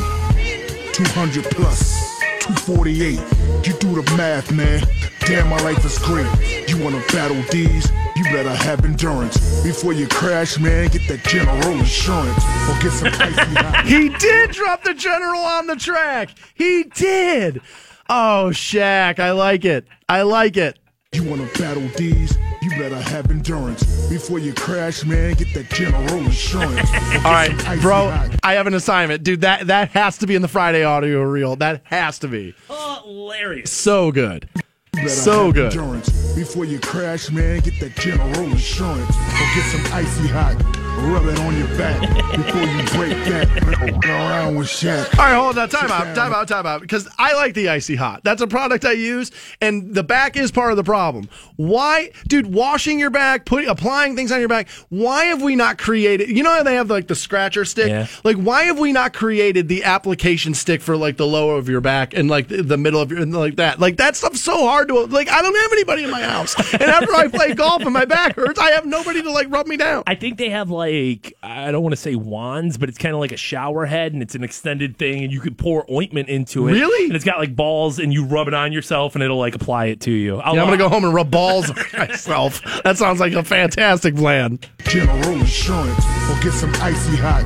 200 0.93 1.43
plus, 1.45 2.19
248. 2.41 3.19
You 3.65 3.73
do 3.79 4.01
the 4.01 4.15
math, 4.15 4.51
man. 4.51 4.81
Damn, 5.21 5.49
my 5.49 5.57
life 5.63 5.83
is 5.83 5.97
great. 5.99 6.27
You 6.69 6.81
wanna 6.81 7.01
battle 7.11 7.41
D's? 7.49 7.91
You 8.15 8.23
better 8.25 8.53
have 8.53 8.85
endurance. 8.85 9.63
Before 9.63 9.93
you 9.93 10.07
crash, 10.07 10.57
man, 10.59 10.89
get 10.89 11.07
that 11.07 11.23
general 11.25 11.77
insurance. 11.77 12.43
Or 12.69 12.79
get 12.81 12.91
some 12.91 13.11
hot. 13.13 13.85
He 13.85 14.09
did 14.09 14.51
drop 14.51 14.83
the 14.83 14.93
general 14.93 15.41
on 15.41 15.67
the 15.67 15.75
track. 15.75 16.29
He 16.55 16.83
did. 16.83 17.61
Oh, 18.09 18.49
Shaq, 18.51 19.19
I 19.19 19.31
like 19.31 19.65
it. 19.65 19.87
I 20.07 20.21
like 20.21 20.57
it. 20.57 20.79
You 21.13 21.23
wanna 21.23 21.47
battle 21.57 21.87
D's? 21.95 22.37
You 22.61 22.69
better 22.71 22.99
have 22.99 23.31
endurance. 23.31 23.83
Before 24.09 24.39
you 24.39 24.53
crash, 24.53 25.05
man, 25.05 25.33
get 25.35 25.53
that 25.53 25.69
general 25.69 26.13
insurance. 26.15 26.89
All 27.25 27.31
right, 27.31 27.51
bro. 27.81 28.07
I 28.43 28.53
have 28.53 28.67
an 28.67 28.73
assignment, 28.73 29.23
dude. 29.23 29.41
That 29.41 29.67
that 29.67 29.89
has 29.91 30.17
to 30.19 30.27
be 30.27 30.35
in 30.35 30.41
the 30.41 30.47
Friday 30.47 30.83
audio 30.83 31.21
reel. 31.21 31.55
That 31.55 31.81
has 31.85 32.19
to 32.19 32.27
be 32.27 32.53
Hilarious. 32.67 33.71
so 33.71 34.11
good. 34.11 34.49
You 34.97 35.03
better 35.03 35.09
So 35.09 35.45
have 35.45 35.53
good. 35.53 35.73
Endurance. 35.73 36.33
Before 36.33 36.65
you 36.65 36.79
crash, 36.79 37.29
man, 37.31 37.59
get 37.59 37.79
that 37.79 37.95
general 37.95 38.39
insurance. 38.39 39.09
Or 39.09 39.55
get 39.55 39.65
some 39.71 39.93
icy 39.93 40.27
hot. 40.27 40.55
Rub 40.97 41.27
it 41.27 41.39
on 41.39 41.55
your 41.55 41.67
back 41.77 42.01
before 42.35 42.61
you 42.63 42.83
break 42.97 43.23
that. 43.25 44.03
Around 44.03 44.55
with 44.55 44.67
Shaq. 44.67 45.17
All 45.19 45.25
right, 45.25 45.35
hold 45.35 45.57
on. 45.59 45.69
Time 45.69 45.91
out. 45.91 46.15
Time 46.15 46.33
out. 46.33 46.47
Time 46.47 46.65
out. 46.65 46.81
Because 46.81 47.07
I 47.19 47.35
like 47.35 47.53
the 47.53 47.69
icy 47.69 47.95
hot. 47.95 48.23
That's 48.23 48.41
a 48.41 48.47
product 48.47 48.83
I 48.83 48.93
use, 48.93 49.31
and 49.61 49.93
the 49.93 50.01
back 50.03 50.35
is 50.35 50.51
part 50.51 50.71
of 50.71 50.77
the 50.77 50.83
problem. 50.83 51.29
Why, 51.55 52.09
dude? 52.27 52.51
Washing 52.51 52.97
your 52.97 53.11
back, 53.11 53.45
putting, 53.45 53.69
applying 53.69 54.15
things 54.15 54.31
on 54.31 54.39
your 54.39 54.49
back. 54.49 54.69
Why 54.89 55.25
have 55.25 55.43
we 55.43 55.55
not 55.55 55.77
created? 55.77 56.29
You 56.29 56.41
know 56.41 56.55
how 56.55 56.63
they 56.63 56.75
have 56.75 56.89
like 56.89 57.07
the 57.07 57.15
scratcher 57.15 57.63
stick. 57.63 57.89
Yeah. 57.89 58.07
Like, 58.23 58.37
why 58.37 58.63
have 58.63 58.79
we 58.79 58.91
not 58.91 59.13
created 59.13 59.67
the 59.67 59.83
application 59.83 60.55
stick 60.55 60.81
for 60.81 60.97
like 60.97 61.17
the 61.17 61.27
lower 61.27 61.57
of 61.57 61.69
your 61.69 61.81
back 61.81 62.15
and 62.15 62.27
like 62.27 62.47
the, 62.47 62.63
the 62.63 62.77
middle 62.77 63.01
of 63.01 63.11
your 63.11 63.23
like 63.23 63.57
that? 63.57 63.79
Like 63.79 63.97
that 63.97 64.15
stuff's 64.15 64.41
so 64.41 64.65
hard 64.65 64.86
to 64.87 65.05
like. 65.05 65.29
I 65.29 65.41
don't 65.41 65.55
have 65.55 65.71
anybody 65.71 66.03
in 66.03 66.09
my 66.09 66.21
house, 66.21 66.55
and 66.73 66.83
after 66.83 67.13
I 67.13 67.27
play 67.27 67.53
golf 67.53 67.81
and 67.83 67.93
my 67.93 68.05
back 68.05 68.35
hurts, 68.35 68.59
I 68.59 68.71
have 68.71 68.85
nobody 68.85 69.21
to 69.21 69.31
like 69.31 69.47
rub 69.49 69.67
me 69.67 69.77
down. 69.77 70.03
I 70.07 70.15
think 70.15 70.37
they 70.37 70.49
have 70.49 70.69
like 70.69 71.33
I 71.43 71.71
don't 71.71 71.83
want 71.83 71.93
to 71.93 72.01
say 72.01 72.15
wands, 72.15 72.77
but 72.77 72.89
it's 72.89 72.97
kind 72.97 73.13
of 73.13 73.19
like 73.19 73.31
a 73.31 73.37
shower 73.37 73.85
head, 73.85 74.13
and 74.13 74.21
it's 74.21 74.35
an 74.35 74.43
extended 74.43 74.97
thing, 74.97 75.23
and 75.23 75.31
you 75.31 75.39
can 75.39 75.55
pour 75.55 75.85
ointment 75.91 76.29
into 76.29 76.67
it. 76.67 76.73
Really? 76.73 77.05
And 77.07 77.15
it's 77.15 77.25
got 77.25 77.39
like 77.39 77.55
balls, 77.55 77.99
and 77.99 78.13
you 78.13 78.25
rub 78.25 78.47
it 78.47 78.53
on 78.53 78.71
yourself, 78.73 79.15
and 79.15 79.23
it'll 79.23 79.37
like 79.37 79.55
apply 79.55 79.85
it 79.85 80.01
to 80.01 80.11
you. 80.11 80.37
I'll, 80.37 80.55
Yeah, 80.55 80.61
I'm 80.61 80.67
gonna 80.67 80.77
go 80.77 80.89
home 80.89 81.05
and 81.05 81.13
rub 81.13 81.31
balls 81.31 81.69
on 81.69 81.77
myself. 81.97 82.61
That 82.83 82.97
sounds 82.97 83.19
like 83.19 83.33
a 83.33 83.43
fantastic 83.43 84.15
plan. 84.15 84.59
General 84.79 85.29
insurance. 85.31 86.05
Or 86.29 86.39
get 86.41 86.53
some 86.53 86.73
icy 86.75 87.17
hot. 87.17 87.43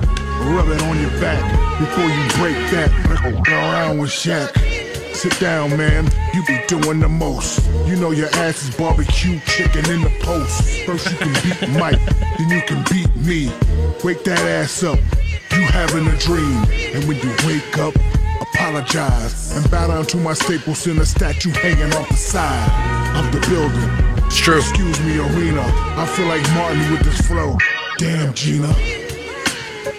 Rub 0.56 0.70
it 0.70 0.82
on 0.82 1.00
your 1.00 1.12
back 1.22 1.42
before 1.80 2.06
you 2.06 2.28
break 2.42 2.72
that. 2.72 3.44
Go 3.46 3.54
around 3.54 4.00
with 4.00 4.10
Shaq. 4.10 4.81
Sit 5.14 5.40
down, 5.40 5.78
man. 5.78 6.10
You 6.34 6.44
be 6.46 6.60
doing 6.68 7.00
the 7.00 7.10
most. 7.10 7.66
You 7.86 7.96
know 7.96 8.12
your 8.12 8.30
ass 8.30 8.68
is 8.68 8.76
barbecue 8.76 9.40
chicken 9.46 9.90
in 9.92 10.02
the 10.02 10.12
post. 10.22 10.82
First 10.86 11.12
you 11.12 11.18
can 11.18 11.34
beat 11.44 11.80
Mike, 11.80 12.00
then 12.38 12.50
you 12.50 12.62
can 12.62 12.84
beat 12.90 13.16
me. 13.18 13.52
Wake 14.04 14.24
that 14.24 14.40
ass 14.40 14.84
up. 14.84 15.00
You 15.52 15.62
having 15.68 16.08
a 16.08 16.18
dream. 16.18 16.64
And 16.96 17.04
when 17.06 17.18
you 17.18 17.30
wake 17.46 17.78
up, 17.78 17.94
apologize. 18.42 19.56
And 19.56 19.70
bow 19.70 19.88
down 19.88 20.06
to 20.08 20.18
my 20.18 20.34
Staples 20.34 20.80
Center 20.80 21.06
statue 21.06 21.52
hanging 21.52 21.94
off 21.94 22.10
the 22.10 22.16
side 22.16 23.16
of 23.18 23.32
the 23.32 23.40
building. 23.48 24.26
It's 24.26 24.38
true. 24.38 24.60
Excuse 24.60 25.00
me, 25.02 25.20
Arena. 25.20 25.62
I 25.98 26.06
feel 26.16 26.28
like 26.28 26.42
Martin 26.54 26.92
with 26.92 27.04
this 27.04 27.28
flow. 27.28 27.58
Damn, 27.98 28.34
Gina. 28.34 28.74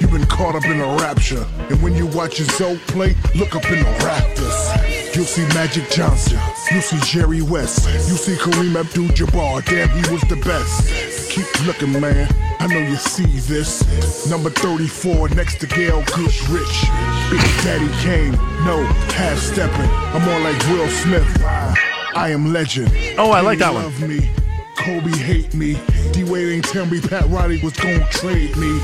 You've 0.03 0.11
been 0.11 0.27
caught 0.27 0.57
up 0.57 0.65
in 0.65 0.81
a 0.81 0.97
rapture. 0.97 1.47
And 1.71 1.81
when 1.81 1.95
you 1.95 2.09
watch 2.09 2.41
your 2.41 2.49
Zo 2.49 2.77
play, 2.89 3.15
look 3.37 3.55
up 3.55 3.65
in 3.71 3.79
the 3.79 3.91
rafters. 4.05 5.15
You'll 5.15 5.25
see 5.25 5.47
Magic 5.55 5.89
Johnson. 5.91 6.41
You'll 6.73 6.83
see 6.83 6.99
Jerry 7.05 7.41
West. 7.41 7.87
You'll 8.09 8.19
see 8.19 8.35
Kareem 8.35 8.75
Abdul 8.75 9.11
Jabbar. 9.11 9.65
Damn, 9.65 9.89
he 9.91 10.13
was 10.13 10.21
the 10.23 10.35
best. 10.45 11.31
Keep 11.31 11.67
looking, 11.69 12.01
man. 12.01 12.29
I 12.59 12.67
know 12.67 12.81
you 12.81 12.97
see 12.97 13.39
this. 13.47 14.29
Number 14.29 14.51
34 14.51 15.29
next 15.29 15.61
to 15.61 15.69
Gail 15.69 16.03
Goodrich. 16.17 16.83
Big 17.31 17.41
Daddy 17.63 17.89
Kane. 18.03 18.33
No, 18.67 18.83
half 19.15 19.39
stepping. 19.39 19.89
I'm 19.89 20.25
more 20.25 20.41
like 20.41 20.61
Will 20.67 20.89
Smith. 20.89 21.45
I 21.45 22.31
am 22.31 22.53
legend. 22.53 22.91
Oh, 23.19 23.31
I 23.31 23.41
like 23.41 23.61
that 23.61 23.73
one. 23.73 24.42
Kobe 24.83 25.17
hate 25.17 25.55
me. 25.55 25.79
D 26.11 26.25
Wade 26.25 26.55
ain't 26.55 26.65
tell 26.65 26.87
me 26.87 27.01
Pat 27.01 27.25
Riley 27.29 27.63
was 27.63 27.73
gonna 27.75 28.05
trade 28.11 28.57
me. 28.57 28.81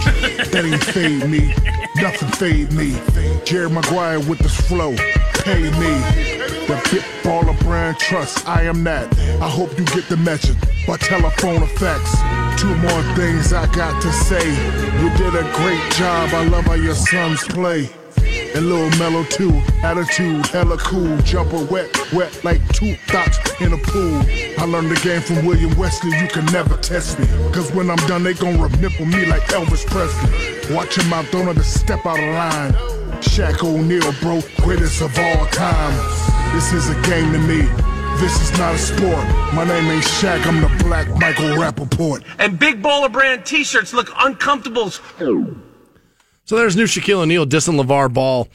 That 0.52 0.62
ain't 0.64 0.84
fade 0.84 1.28
me. 1.28 1.52
Nothing 2.00 2.28
fade 2.38 2.72
me. 2.72 2.94
Jerry 3.44 3.68
Maguire 3.68 4.20
with 4.20 4.38
this 4.38 4.56
flow. 4.68 4.94
Pay 5.42 5.62
me. 5.82 5.92
The 6.68 6.78
bit 6.92 7.02
baller 7.24 7.58
brand 7.64 7.98
trust. 7.98 8.46
I 8.46 8.62
am 8.62 8.84
that. 8.84 9.12
I 9.42 9.48
hope 9.48 9.76
you 9.76 9.84
get 9.86 10.08
the 10.08 10.18
message 10.18 10.56
by 10.86 10.98
telephone 10.98 11.64
effects. 11.64 12.14
Two 12.60 12.72
more 12.76 13.02
things 13.16 13.52
I 13.52 13.66
got 13.74 14.00
to 14.00 14.12
say. 14.12 14.46
You 15.02 15.10
did 15.16 15.34
a 15.34 15.42
great 15.56 15.92
job. 15.94 16.30
I 16.32 16.44
love 16.44 16.66
how 16.66 16.74
your 16.74 16.94
sons 16.94 17.42
play. 17.42 17.90
And 18.54 18.68
Lil 18.68 18.90
Melo 18.98 19.24
too, 19.24 19.52
attitude, 19.82 20.46
hella 20.46 20.76
cool, 20.78 21.16
jumper 21.18 21.64
wet, 21.64 21.90
wet 22.12 22.44
like 22.44 22.66
two 22.72 22.96
dots 23.06 23.38
in 23.60 23.72
a 23.72 23.78
pool. 23.78 24.22
I 24.58 24.64
learned 24.64 24.90
the 24.90 25.00
game 25.02 25.20
from 25.20 25.46
William 25.46 25.76
Wesley, 25.78 26.18
you 26.18 26.28
can 26.28 26.44
never 26.46 26.76
test 26.78 27.18
me. 27.18 27.26
Cause 27.52 27.70
when 27.72 27.90
I'm 27.90 28.04
done, 28.08 28.22
they 28.22 28.34
gon' 28.34 28.56
nipple 28.80 29.06
me 29.06 29.26
like 29.26 29.42
Elvis 29.48 29.86
Presley. 29.86 30.74
Watch 30.74 30.96
your 30.96 31.06
mouth, 31.06 31.30
don't 31.30 31.48
ever 31.48 31.62
step 31.62 32.04
out 32.06 32.18
of 32.18 32.34
line. 32.34 32.72
Shaq 33.20 33.62
O'Neal, 33.62 34.12
bro, 34.20 34.40
greatest 34.62 35.02
of 35.02 35.16
all 35.18 35.46
time. 35.46 36.54
This 36.54 36.72
is 36.72 36.88
a 36.88 36.94
game 37.02 37.32
to 37.32 37.38
me. 37.38 37.62
This 38.18 38.40
is 38.40 38.58
not 38.58 38.74
a 38.74 38.78
sport. 38.78 39.24
My 39.54 39.64
name 39.64 39.84
ain't 39.84 40.04
Shaq, 40.04 40.44
I'm 40.46 40.60
the 40.60 40.84
black 40.84 41.08
Michael 41.08 41.56
Rappaport. 41.56 42.24
And 42.38 42.58
big 42.58 42.82
baller 42.82 43.12
brand 43.12 43.46
t-shirts 43.46 43.92
look 43.92 44.10
uncomfortable. 44.18 44.90
So 46.48 46.56
there's 46.56 46.76
new 46.76 46.84
Shaquille 46.84 47.18
O'Neal 47.18 47.44
dissing 47.44 47.78
LaVar 47.78 48.10
Ball. 48.10 48.48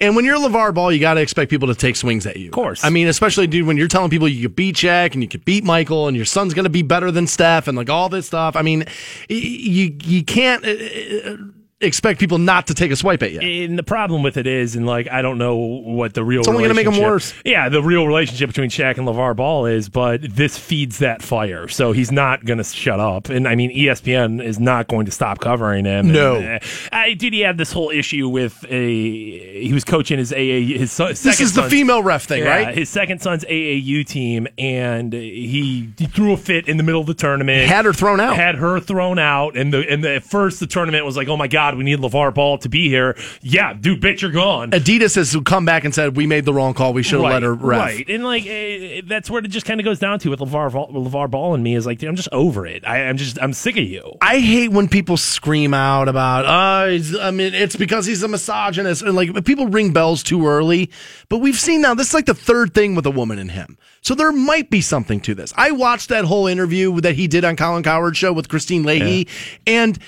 And 0.00 0.14
when 0.14 0.24
you're 0.24 0.38
LaVar 0.38 0.72
Ball, 0.72 0.92
you 0.92 1.00
got 1.00 1.14
to 1.14 1.20
expect 1.20 1.50
people 1.50 1.66
to 1.66 1.74
take 1.74 1.96
swings 1.96 2.24
at 2.24 2.36
you. 2.36 2.46
Of 2.46 2.52
course. 2.52 2.84
I 2.84 2.90
mean, 2.90 3.08
especially, 3.08 3.48
dude, 3.48 3.66
when 3.66 3.76
you're 3.76 3.88
telling 3.88 4.08
people 4.08 4.28
you 4.28 4.42
could 4.42 4.54
beat 4.54 4.76
Shaq 4.76 5.14
and 5.14 5.22
you 5.22 5.28
could 5.28 5.44
beat 5.44 5.64
Michael 5.64 6.06
and 6.06 6.16
your 6.16 6.26
son's 6.26 6.54
going 6.54 6.62
to 6.62 6.70
be 6.70 6.82
better 6.82 7.10
than 7.10 7.26
Steph 7.26 7.66
and 7.66 7.76
like 7.76 7.90
all 7.90 8.08
this 8.08 8.28
stuff. 8.28 8.54
I 8.54 8.62
mean, 8.62 8.84
you, 9.28 9.96
you 10.00 10.22
can't 10.22 10.64
uh, 10.64 11.32
uh, 11.32 11.36
expect 11.80 12.20
people 12.20 12.38
not 12.38 12.66
to 12.66 12.74
take 12.74 12.90
a 12.90 12.96
swipe 12.96 13.22
at 13.22 13.32
you. 13.32 13.40
And 13.40 13.78
the 13.78 13.82
problem 13.82 14.22
with 14.22 14.36
it 14.36 14.46
is, 14.46 14.76
and 14.76 14.86
like 14.86 15.08
I 15.10 15.22
don't 15.22 15.38
know 15.38 15.56
what 15.56 16.14
the 16.14 16.22
real 16.22 16.40
It's 16.40 16.48
only 16.48 16.62
gonna 16.62 16.74
make 16.74 16.86
'em 16.86 16.92
relationship- 16.94 17.10
worse. 17.10 17.34
Yeah, 17.44 17.68
the 17.68 17.82
real 17.82 18.06
relationship 18.06 18.48
between 18.50 18.68
Shaq 18.70 18.98
and 18.98 19.06
LaVar 19.08 19.36
Ball 19.36 19.66
is, 19.66 19.88
but 19.88 20.20
this 20.36 20.58
feeds 20.58 20.98
that 20.98 21.22
fire. 21.22 21.68
So 21.68 21.92
he's 21.92 22.12
not 22.12 22.44
going 22.44 22.58
to 22.58 22.64
shut 22.64 23.00
up. 23.00 23.28
And 23.30 23.48
I 23.48 23.54
mean, 23.54 23.70
ESPN 23.74 24.42
is 24.42 24.58
not 24.60 24.88
going 24.88 25.06
to 25.06 25.12
stop 25.12 25.40
covering 25.40 25.84
him. 25.86 26.12
No. 26.12 26.36
And, 26.36 26.62
uh, 26.62 26.66
I 26.92 27.14
did. 27.14 27.32
He 27.32 27.40
had 27.40 27.56
this 27.58 27.72
whole 27.72 27.90
issue 27.90 28.28
with 28.28 28.64
a. 28.68 29.60
He 29.64 29.70
was 29.72 29.84
coaching 29.84 30.18
his 30.18 30.32
AA. 30.32 30.60
His 30.78 30.92
son, 30.92 31.08
This 31.08 31.40
is 31.40 31.54
the 31.54 31.62
female 31.64 32.02
ref 32.02 32.24
thing, 32.24 32.42
Yeah, 32.42 32.48
right? 32.64 32.74
His 32.76 32.88
second 32.88 33.20
son's 33.20 33.44
AAU 33.44 34.04
team, 34.06 34.46
and 34.58 35.12
he, 35.12 35.90
he 35.98 36.06
threw 36.06 36.32
a 36.32 36.36
fit 36.36 36.68
in 36.68 36.76
the 36.76 36.82
middle 36.82 37.00
of 37.00 37.06
the 37.06 37.14
tournament. 37.14 37.68
Had 37.68 37.84
her 37.84 37.92
thrown 37.92 38.20
out. 38.20 38.36
Had 38.36 38.56
her 38.56 38.80
thrown 38.80 39.18
out, 39.18 39.56
and 39.56 39.72
the 39.72 39.88
and 39.90 40.04
the, 40.04 40.16
at 40.16 40.24
first 40.24 40.60
the 40.60 40.66
tournament 40.66 41.04
was 41.04 41.16
like, 41.16 41.28
oh 41.28 41.36
my 41.36 41.48
god, 41.48 41.69
we 41.76 41.84
need 41.84 41.98
LaVar 41.98 42.34
Ball 42.34 42.58
to 42.58 42.68
be 42.68 42.88
here. 42.88 43.16
Yeah, 43.40 43.72
dude, 43.72 44.00
bitch, 44.00 44.22
you're 44.22 44.30
gone. 44.30 44.70
Adidas 44.72 45.16
has 45.16 45.36
come 45.44 45.64
back 45.64 45.84
and 45.84 45.94
said, 45.94 46.16
we 46.16 46.26
made 46.26 46.44
the 46.44 46.54
wrong 46.54 46.74
call. 46.74 46.92
We 46.92 47.02
should 47.02 47.20
have 47.20 47.30
let 47.30 47.42
her 47.42 47.54
ref. 47.54 47.80
Right, 47.80 48.08
and 48.08 48.24
like 48.24 48.46
eh, 48.46 49.02
that's 49.04 49.30
where 49.30 49.42
it 49.44 49.48
just 49.48 49.66
kind 49.66 49.80
of 49.80 49.84
goes 49.84 49.98
down 49.98 50.18
to 50.20 50.30
with 50.30 50.40
LaVar 50.40 50.72
Ball, 50.72 50.88
LaVar 50.92 51.30
Ball 51.30 51.54
and 51.54 51.62
me 51.62 51.74
is 51.74 51.86
like, 51.86 51.98
dude, 51.98 52.08
I'm 52.08 52.16
just 52.16 52.28
over 52.32 52.66
it. 52.66 52.86
I, 52.86 53.04
I'm 53.04 53.16
just 53.16 53.40
I'm 53.40 53.52
sick 53.52 53.76
of 53.76 53.84
you. 53.84 54.16
I 54.20 54.38
hate 54.38 54.70
when 54.70 54.88
people 54.88 55.16
scream 55.16 55.74
out 55.74 56.08
about, 56.08 56.44
uh, 56.44 57.20
I 57.20 57.30
mean, 57.30 57.54
it's 57.54 57.76
because 57.76 58.06
he's 58.06 58.22
a 58.22 58.28
misogynist. 58.28 59.02
And 59.02 59.14
like, 59.14 59.44
people 59.44 59.66
ring 59.68 59.92
bells 59.92 60.22
too 60.22 60.46
early. 60.46 60.90
But 61.28 61.38
we've 61.38 61.58
seen 61.58 61.82
now, 61.82 61.94
this 61.94 62.08
is 62.08 62.14
like 62.14 62.26
the 62.26 62.34
third 62.34 62.74
thing 62.74 62.94
with 62.94 63.06
a 63.06 63.10
woman 63.10 63.38
in 63.38 63.50
him. 63.50 63.78
So 64.02 64.14
there 64.14 64.32
might 64.32 64.70
be 64.70 64.80
something 64.80 65.20
to 65.20 65.34
this. 65.34 65.52
I 65.56 65.72
watched 65.72 66.08
that 66.08 66.24
whole 66.24 66.46
interview 66.46 67.00
that 67.00 67.14
he 67.14 67.28
did 67.28 67.44
on 67.44 67.56
Colin 67.56 67.82
Cowherd's 67.82 68.18
show 68.18 68.32
with 68.32 68.48
Kristine 68.48 68.84
Leahy. 68.84 69.28
And 69.66 69.98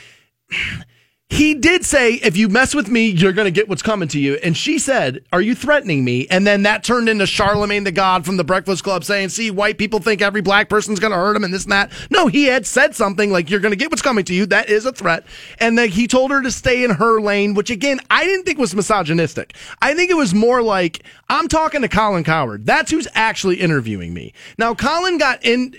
he 1.32 1.54
did 1.54 1.82
say, 1.82 2.12
if 2.16 2.36
you 2.36 2.50
mess 2.50 2.74
with 2.74 2.90
me, 2.90 3.08
you're 3.08 3.32
going 3.32 3.46
to 3.46 3.50
get 3.50 3.66
what's 3.66 3.80
coming 3.80 4.06
to 4.08 4.20
you. 4.20 4.34
And 4.42 4.54
she 4.54 4.78
said, 4.78 5.24
Are 5.32 5.40
you 5.40 5.54
threatening 5.54 6.04
me? 6.04 6.26
And 6.28 6.46
then 6.46 6.64
that 6.64 6.84
turned 6.84 7.08
into 7.08 7.26
Charlemagne 7.26 7.84
the 7.84 7.90
God 7.90 8.26
from 8.26 8.36
the 8.36 8.44
Breakfast 8.44 8.84
Club 8.84 9.02
saying, 9.02 9.30
See, 9.30 9.50
white 9.50 9.78
people 9.78 9.98
think 9.98 10.20
every 10.20 10.42
black 10.42 10.68
person's 10.68 11.00
going 11.00 11.10
to 11.10 11.16
hurt 11.16 11.34
him 11.34 11.42
and 11.42 11.52
this 11.52 11.62
and 11.62 11.72
that. 11.72 11.90
No, 12.10 12.26
he 12.26 12.44
had 12.44 12.66
said 12.66 12.94
something 12.94 13.32
like, 13.32 13.48
You're 13.48 13.60
going 13.60 13.72
to 13.72 13.78
get 13.78 13.90
what's 13.90 14.02
coming 14.02 14.26
to 14.26 14.34
you. 14.34 14.44
That 14.44 14.68
is 14.68 14.84
a 14.84 14.92
threat. 14.92 15.24
And 15.58 15.78
then 15.78 15.88
he 15.88 16.06
told 16.06 16.32
her 16.32 16.42
to 16.42 16.50
stay 16.50 16.84
in 16.84 16.90
her 16.90 17.18
lane, 17.18 17.54
which 17.54 17.70
again, 17.70 17.98
I 18.10 18.24
didn't 18.24 18.44
think 18.44 18.58
was 18.58 18.74
misogynistic. 18.74 19.56
I 19.80 19.94
think 19.94 20.10
it 20.10 20.18
was 20.18 20.34
more 20.34 20.60
like, 20.60 21.02
I'm 21.30 21.48
talking 21.48 21.80
to 21.80 21.88
Colin 21.88 22.24
Cowherd. 22.24 22.66
That's 22.66 22.90
who's 22.90 23.08
actually 23.14 23.56
interviewing 23.56 24.12
me. 24.12 24.34
Now, 24.58 24.74
Colin 24.74 25.16
got 25.16 25.42
in, 25.42 25.74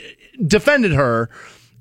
defended 0.47 0.93
her. 0.93 1.29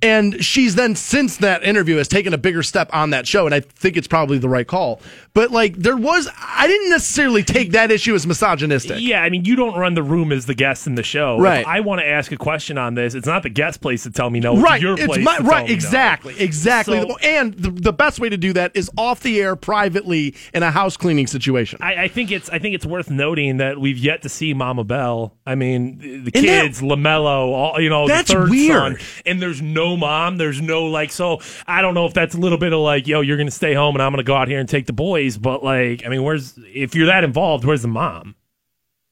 And 0.03 0.45
she's 0.45 0.75
then, 0.75 0.97
since 0.97 1.37
that 1.39 1.63
interview, 1.63 1.97
has 1.97 2.09
taken 2.09 2.35
a 2.35 2.39
bigger 2.39 2.63
step 2.63 2.91
on 2.93 3.11
that 3.11 3.27
show, 3.27 3.47
and 3.47 3.55
I 3.55 3.61
think 3.61 3.97
it's 3.97 4.09
probably 4.09 4.39
the 4.39 4.49
right 4.49 4.67
call. 4.67 5.01
But 5.35 5.51
like, 5.51 5.77
there 5.77 5.97
was, 5.97 6.29
I 6.37 6.67
didn't 6.67 6.91
necessarily 6.91 7.43
take 7.45 7.73
that 7.73 7.91
issue 7.91 8.15
as 8.15 8.27
misogynistic. 8.27 8.99
Yeah, 9.01 9.23
I 9.23 9.31
mean, 9.31 9.45
you 9.45 9.57
don't 9.57 9.79
run 9.79 9.95
the 9.95 10.03
room 10.03 10.33
as 10.33 10.47
the 10.47 10.55
guest 10.55 10.87
in 10.87 10.97
the 10.97 11.03
show. 11.03 11.39
Right. 11.39 11.61
If 11.61 11.67
I 11.67 11.81
want 11.81 12.01
to 12.01 12.07
ask 12.07 12.33
a 12.33 12.37
question 12.37 12.77
on 12.79 12.95
this. 12.95 13.15
It's 13.15 13.27
not 13.27 13.43
the 13.43 13.49
guest 13.49 13.81
place 13.81 14.03
to 14.03 14.11
tell 14.11 14.29
me 14.29 14.41
no. 14.41 14.61
right, 14.61 14.75
It's 14.75 14.83
your 14.83 14.97
place. 14.97 15.25
my, 15.25 15.39
right, 15.39 15.63
me 15.65 15.69
no. 15.69 15.75
exactly, 15.75 16.39
exactly. 16.39 17.01
So- 17.01 17.17
and 17.23 17.55
the, 17.55 17.71
the 17.71 17.93
best 17.93 18.19
way 18.21 18.29
to 18.29 18.37
do 18.37 18.53
that 18.55 18.73
is 18.75 18.91
off 18.99 19.21
the 19.21 19.41
air, 19.41 19.55
privately, 19.57 20.35
in 20.53 20.63
a 20.63 20.71
house 20.71 20.97
cleaning 20.97 21.27
situation. 21.29 21.79
I, 21.81 22.05
I 22.05 22.09
think 22.09 22.31
it's 22.33 22.51
I 22.51 22.59
think 22.59 22.75
it's 22.75 22.85
worth 22.87 23.09
noting 23.11 23.59
that 23.59 23.79
we've 23.79 23.99
yet 23.99 24.23
to 24.23 24.29
see 24.29 24.53
Mama 24.53 24.85
Bell. 24.85 25.35
I 25.47 25.55
mean, 25.55 25.99
the, 25.99 26.07
And 26.35 26.49
that- 26.49 26.63
kids, 26.65 26.81
Lamelo, 26.83 27.53
all 27.53 27.81
you 27.81 27.89
know, 27.89 28.09
That's 28.09 28.29
the 28.29 28.35
third 28.41 28.51
weird. 28.51 28.71
son, 28.73 28.97
and 29.25 29.41
there's 29.41 29.63
no 29.63 29.92
mom. 29.97 30.37
There's 30.37 30.61
no 30.61 30.85
like. 30.85 31.13
So 31.13 31.41
I 31.67 31.83
don't 31.83 31.95
know 31.95 32.07
if 32.07 32.15
that's 32.15 32.35
a 32.35 32.39
little 32.39 32.59
bit 32.59 32.73
of 32.73 32.81
like, 32.81 33.07
yo, 33.07 33.21
you're 33.21 33.37
gonna 33.37 33.51
stay 33.51 33.75
home 33.75 33.95
and 33.95 34.03
I'm 34.03 34.13
gonna 34.13 34.23
go 34.23 34.35
out 34.35 34.49
here 34.49 34.59
and 34.59 34.69
take 34.69 34.87
the 34.87 34.93
boys. 34.93 35.39
But 35.39 35.63
like, 35.63 36.05
I 36.05 36.09
mean, 36.09 36.23
where's 36.23 36.59
if 36.59 36.95
you're 36.95 37.07
that 37.07 37.25
involved, 37.25 37.65
where's 37.65 37.83
the 37.83 37.89
mom? 37.89 38.35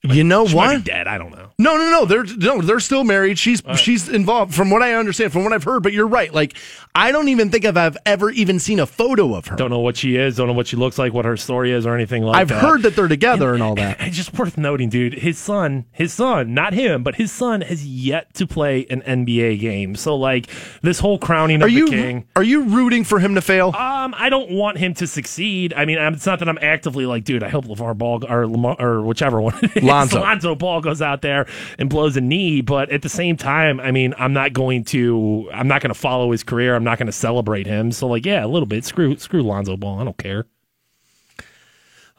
You 0.03 0.25
know 0.25 0.47
what? 0.47 0.85
dead. 0.85 1.07
I 1.07 1.19
don't 1.19 1.31
know. 1.31 1.51
No, 1.59 1.77
no, 1.77 1.91
no. 1.91 2.05
They're 2.07 2.25
no, 2.25 2.63
they're 2.63 2.81
still 2.81 3.05
married. 3.05 3.39
She's 3.39 3.61
she's 3.77 4.09
involved, 4.09 4.55
from 4.55 4.71
what 4.71 4.83
I 4.83 4.95
understand, 4.95 5.31
from 5.31 5.45
what 5.45 5.53
I've 5.53 5.65
heard. 5.65 5.83
But 5.83 5.93
you're 5.93 6.07
right. 6.07 6.33
Like, 6.33 6.55
I 6.95 7.13
don't 7.13 7.29
even 7.29 7.51
think 7.51 7.67
I've, 7.67 7.77
I've 7.77 7.99
ever 8.07 8.31
even 8.31 8.59
seen 8.59 8.81
a 8.81 8.87
photo 8.87 9.35
of 9.35 9.47
her. 9.49 9.57
Don't 9.57 9.69
know 9.71 9.81
what 9.81 9.99
she 9.99 10.17
is. 10.17 10.37
Don't 10.37 10.47
know 10.47 10.55
what 10.55 10.69
she 10.69 10.77
looks 10.77 10.99
like. 10.99 11.13
What 11.13 11.27
her 11.27 11.37
story 11.37 11.71
is, 11.73 11.85
or 11.85 11.95
anything 11.95 12.23
like 12.23 12.35
that. 12.35 12.41
I've 12.41 12.49
that. 12.49 12.63
heard 12.63 12.83
that 12.83 12.97
they're 12.97 13.09
together 13.09 13.53
and 13.53 13.63
all 13.63 13.75
that. 13.77 14.01
It's 14.01 14.17
just 14.17 14.33
worth 14.39 14.57
noting, 14.57 14.89
dude. 14.89 15.13
His 15.15 15.37
son, 15.37 15.85
his 15.93 16.15
son, 16.15 16.55
not 16.55 16.73
him, 16.73 17.03
but 17.03 17.17
his 17.17 17.31
son 17.31 17.61
has 17.61 17.87
yet 17.87 18.33
to 18.35 18.47
play 18.47 18.87
an 18.89 19.03
NBA 19.03 19.61
game. 19.61 19.97
So, 19.97 20.17
like, 20.17 20.47
this 20.81 20.99
whole 20.99 21.19
crowning 21.19 21.57
of 21.57 21.67
Are 21.67 21.69
the 21.71 21.75
you 21.75 21.89
king. 21.89 22.27
are 22.37 22.43
you 22.43 22.63
rooting 22.63 23.05
for 23.05 23.19
him 23.19 23.35
to 23.35 23.43
fail? 23.43 23.69
Um, 23.77 24.15
I 24.17 24.31
don't 24.31 24.51
want 24.51 24.79
him 24.79 24.95
to 24.95 25.07
succeed. 25.07 25.75
I 25.75 25.85
mean, 25.85 25.99
it's 25.99 26.25
not 26.25 26.39
that 26.39 26.49
I'm 26.49 26.59
actively 26.63 27.05
like, 27.05 27.25
dude, 27.25 27.43
I 27.43 27.51
hope 27.51 27.67
LaVar 27.67 27.99
Ball 27.99 28.25
or 28.33 28.47
Lamar, 28.47 28.77
or 28.79 29.03
whichever 29.03 29.43
one 29.43 29.59
Lonzo. 29.91 30.21
Lonzo 30.21 30.55
Ball 30.55 30.81
goes 30.81 31.03
out 31.03 31.23
there 31.23 31.47
and 31.79 31.91
blows 31.91 32.17
a 32.17 32.21
knee. 32.21 32.61
But 32.61 32.91
at 32.91 33.03
the 33.03 33.09
same 33.09 33.37
time, 33.37 33.81
I 33.81 33.91
mean, 33.91 34.15
I'm 34.19 34.33
not 34.33 34.53
going 34.53 34.85
to, 34.87 35.49
I'm 35.53 35.69
not 35.69 35.83
going 35.83 35.93
to 35.93 35.99
follow 35.99 36.33
his 36.33 36.43
career. 36.43 36.75
I'm 36.75 36.85
not 36.85 36.99
going 36.99 37.07
to 37.07 37.13
celebrate 37.13 37.67
him. 37.67 37.93
So, 37.93 38.07
like, 38.07 38.25
yeah, 38.27 38.45
a 38.45 38.49
little 38.49 38.67
bit. 38.67 38.85
Screw, 38.85 39.17
screw 39.19 39.43
Lonzo 39.43 39.77
Ball. 39.77 40.01
I 40.01 40.05
don't 40.05 40.19
care. 40.19 40.47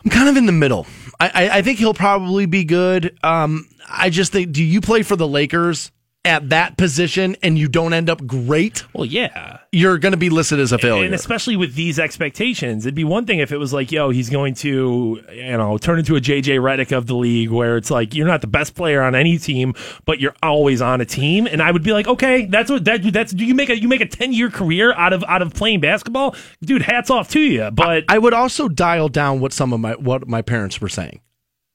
I'm 0.03 0.10
kind 0.10 0.30
of 0.30 0.38
in 0.38 0.48
the 0.48 0.52
middle. 0.52 0.88
I, 1.19 1.27
I, 1.27 1.57
I 1.57 1.61
think 1.61 1.77
he'll 1.77 1.93
probably 1.93 2.48
be 2.48 2.64
good. 2.64 3.18
Um, 3.23 3.68
I 3.88 4.10
just 4.10 4.31
think, 4.31 4.52
do 4.52 4.64
you 4.64 4.81
play 4.81 5.03
for 5.03 5.15
the 5.15 5.27
Lakers 5.27 5.91
at 6.23 6.49
that 6.49 6.77
position 6.77 7.35
and 7.41 7.57
you 7.57 7.68
don't 7.68 7.93
end 7.93 8.10
up 8.10 8.26
great? 8.27 8.84
Well, 8.93 9.06
yeah. 9.06 9.60
You're 9.72 9.98
going 9.98 10.11
to 10.11 10.18
be 10.18 10.30
listed 10.30 10.60
as 10.60 10.72
a 10.72 10.77
failure. 10.77 11.06
And 11.06 11.15
especially 11.15 11.56
with 11.56 11.73
these 11.76 11.98
expectations, 11.98 12.85
it'd 12.85 12.93
be 12.93 13.03
one 13.03 13.26
thing 13.26 13.39
if 13.39 13.52
it 13.52 13.57
was 13.57 13.73
like, 13.73 13.91
yo, 13.91 14.11
he's 14.11 14.30
going 14.30 14.53
to, 14.56 15.22
you 15.31 15.57
know, 15.57 15.77
turn 15.77 15.98
into 15.98 16.15
a 16.15 16.22
JJ 16.22 16.60
Redick 16.60 16.95
of 16.95 17.07
the 17.07 17.15
league 17.15 17.49
where 17.49 17.77
it's 17.77 17.89
like 17.89 18.14
you're 18.14 18.27
not 18.27 18.41
the 18.41 18.48
best 18.48 18.76
player 18.76 19.02
on 19.02 19.15
any 19.15 19.38
team, 19.38 19.73
but 20.06 20.19
you're 20.19 20.35
always 20.43 20.81
on 20.81 21.02
a 21.02 21.06
team. 21.06 21.48
And 21.48 21.61
I 21.61 21.72
would 21.72 21.84
be 21.84 21.93
like, 21.93 22.07
okay, 22.07 22.45
that's 22.45 22.69
what 22.69 22.85
that 22.85 23.02
that's 23.11 23.31
do 23.31 23.45
you 23.45 23.56
make 23.56 23.69
a 23.69 23.80
you 23.80 23.88
make 23.88 24.02
a 24.02 24.07
ten 24.07 24.34
year 24.34 24.49
career 24.49 24.93
out 24.93 25.14
of 25.14 25.23
out 25.27 25.41
of 25.41 25.53
playing 25.53 25.80
basketball? 25.80 26.35
Dude, 26.61 26.84
hats 26.84 27.10
off 27.10 27.30
to 27.30 27.39
you. 27.39 27.72
But 27.72 28.03
I 28.10 28.18
would 28.18 28.34
also 28.34 28.68
dial 28.68 29.10
down 29.10 29.39
what 29.39 29.53
some 29.53 29.73
of 29.73 29.80
my 29.80 29.93
what 29.93 30.27
my 30.27 30.41
parents 30.41 30.80
were 30.80 30.89
saying. 30.89 31.22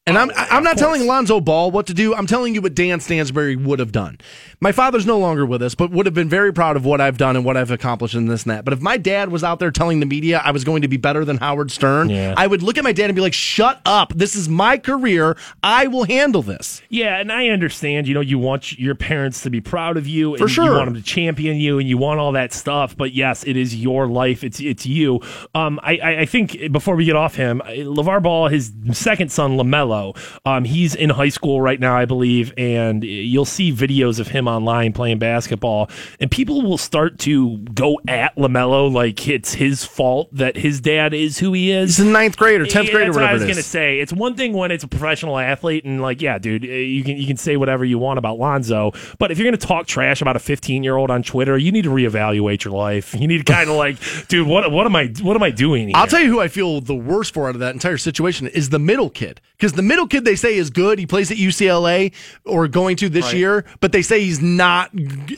And 0.09 0.17
I'm 0.17 0.31
I'm 0.37 0.63
not 0.63 0.79
telling 0.79 1.05
Lonzo 1.05 1.41
Ball 1.41 1.73
what 1.73 1.89
to 1.89 1.95
do. 1.95 2.15
I'm 2.15 2.29
telling 2.29 2.55
you 2.55 2.63
what 2.63 2.77
Dan 2.77 3.01
Stansbury 3.01 3.57
would 3.57 3.81
have 3.81 3.91
done. 3.91 4.19
My 4.61 4.71
father's 4.71 5.05
no 5.05 5.19
longer 5.19 5.45
with 5.45 5.63
us, 5.63 5.75
but 5.75 5.91
would 5.91 6.07
have 6.07 6.15
been 6.15 6.29
very 6.29 6.53
proud 6.53 6.77
of 6.77 6.85
what 6.85 7.01
I've 7.01 7.19
done 7.19 7.35
and 7.35 7.45
what 7.45 7.57
I've 7.57 7.73
accomplished 7.73 8.15
in 8.15 8.27
this 8.27 8.45
and 8.45 8.53
that. 8.53 8.65
But 8.65 8.73
if 8.73 8.81
my 8.81 8.99
dad 8.99 9.31
was 9.31 9.43
out 9.43 9.59
there 9.59 9.73
telling 9.73 9.99
the 9.99 10.07
media 10.07 10.41
I 10.45 10.53
was 10.53 10.63
going 10.63 10.83
to 10.83 10.89
be 10.89 10.97
better 10.97 11.25
than 11.25 11.39
Howard 11.39 11.73
Stern, 11.73 12.09
Yeah. 12.09 12.35
I 12.37 12.47
would 12.47 12.63
look 12.63 12.79
at 12.79 12.85
my 12.85 12.93
dad 12.93 13.07
and 13.07 13.17
be 13.17 13.21
like, 13.21 13.33
"Shut 13.35 13.81
up! 13.85 14.13
This 14.15 14.37
is 14.37 14.49
my 14.49 14.79
career. 14.79 15.37
I 15.65 15.89
will 15.89 16.05
handle 16.05 16.43
this." 16.43 16.83
Yeah, 16.89 17.19
and 17.19 17.33
I 17.33 17.49
understand. 17.49 18.07
You 18.07 18.15
know, 18.15 18.21
you 18.21 18.39
want 18.39 18.79
your 18.79 18.95
parents 18.95 19.43
to 19.43 19.51
be 19.51 19.61
proud 19.61 19.97
of 19.97 20.07
you, 20.07 20.35
and 20.35 20.39
For 20.39 20.47
sure. 20.47 20.67
You 20.67 20.71
want 20.71 20.85
them 20.85 20.95
to 20.95 21.03
champion 21.03 21.57
you, 21.57 21.81
and 21.81 21.89
you 21.89 21.99
want 21.99 22.21
all 22.21 22.31
that 22.31 22.53
stuff. 22.53 22.97
But 22.97 23.13
yes, 23.13 23.43
it 23.43 23.57
is 23.57 23.75
your 23.75 24.07
life. 24.07 24.45
It's 24.45 24.61
it's 24.61 24.87
you. 24.87 25.21
Um, 25.53 25.81
I 25.83 25.97
I, 25.99 26.21
I 26.21 26.27
think 26.27 26.71
before 26.71 26.95
we 26.95 27.05
get 27.05 27.17
off 27.17 27.35
him, 27.35 27.61
LaVar 27.67 28.23
Ball, 28.23 28.47
his 28.47 28.73
second 28.93 29.33
son 29.33 29.57
Lamelo. 29.57 29.96
Um, 30.45 30.65
he's 30.65 30.95
in 30.95 31.11
high 31.11 31.29
school 31.29 31.61
right 31.61 31.79
now, 31.81 31.97
I 31.97 32.05
believe, 32.05 32.53
and 32.57 33.03
you'll 33.05 33.45
see 33.45 33.73
videos 33.73 34.19
of 34.21 34.29
him 34.29 34.49
online 34.49 34.93
playing 34.93 35.19
basketball, 35.19 35.91
and 36.21 36.31
people 36.31 36.63
will 36.63 36.79
start 36.79 37.19
to 37.21 37.59
go 37.59 38.01
at 38.09 38.37
Lamelo 38.37 38.93
like 38.93 39.27
it's 39.29 39.55
his 39.55 39.85
fault 39.85 40.29
that 40.33 40.57
his 40.57 40.81
dad 40.81 41.15
is 41.15 41.39
who 41.39 41.53
he 41.53 41.71
is. 41.71 41.97
He's 41.97 42.07
a 42.07 42.11
ninth 42.11 42.37
grade 42.37 42.61
or 42.61 42.67
tenth 42.67 42.87
Yeah, 42.89 42.93
grade 42.93 43.09
or 43.09 43.13
that's 43.13 43.17
what 43.17 43.25
I 43.31 43.33
was 43.33 43.43
it 43.43 43.49
gonna 43.49 43.63
say. 43.63 44.01
It's 44.01 44.13
one 44.13 44.35
thing 44.35 44.53
when 44.53 44.71
it's 44.71 44.85
a 44.85 44.89
professional 44.89 45.39
athlete, 45.39 45.85
and 45.85 46.01
like, 46.01 46.21
yeah, 46.23 46.39
dude, 46.39 46.65
uh, 46.65 46.69
you 46.69 47.03
can 47.05 47.17
you 47.17 47.27
can 47.27 47.37
say 47.37 47.57
whatever 47.57 47.85
you 47.85 47.99
want 47.99 48.19
about 48.19 48.39
Lonzo, 48.39 48.93
but 49.19 49.31
if 49.31 49.39
you're 49.39 49.47
gonna 49.47 49.57
talk 49.57 49.87
trash 49.87 50.21
about 50.23 50.37
a 50.37 50.41
15 50.41 50.83
year 50.83 50.97
old 50.97 51.11
on 51.11 51.23
Twitter, 51.23 51.57
you 51.57 51.73
need 51.73 51.83
to 51.83 51.91
reevaluate 51.91 52.65
your 52.65 52.75
life. 52.75 53.15
You 53.15 53.27
need 53.27 53.45
to 53.45 53.53
kind 53.53 53.69
of 53.71 53.77
like, 53.87 53.97
dude, 54.29 54.47
what 54.47 54.71
what 54.71 54.87
am 54.87 54.97
I 54.97 55.13
what 55.23 55.37
am 55.37 55.43
I 55.43 55.51
doing? 55.51 55.89
Here? 55.89 55.97
I'll 55.97 56.07
tell 56.07 56.21
you 56.21 56.31
who 56.31 56.41
I 56.41 56.49
feel 56.49 56.81
the 56.81 56.95
worst 56.95 57.35
for 57.35 57.49
out 57.49 57.55
of 57.55 57.61
that 57.61 57.75
entire 57.75 57.99
situation 57.99 58.47
is 58.47 58.71
the 58.71 58.79
middle 58.79 59.11
kid. 59.11 59.41
Because 59.57 59.73
the 59.73 59.83
middle 59.87 60.07
kid 60.07 60.25
they 60.25 60.37
say 60.37 60.57
is 60.57 60.71
good. 60.71 60.99
He 60.99 61.07
plays 61.07 61.31
at 61.31 61.37
UCLA 61.37 62.13
or 62.45 62.69
going 62.69 62.97
to 62.97 63.09
this 63.09 63.27
Right. 63.27 63.37
year, 63.37 63.65
but 63.81 63.93
they 63.93 64.03
say 64.03 64.23
he's 64.25 64.41
not 64.41 64.91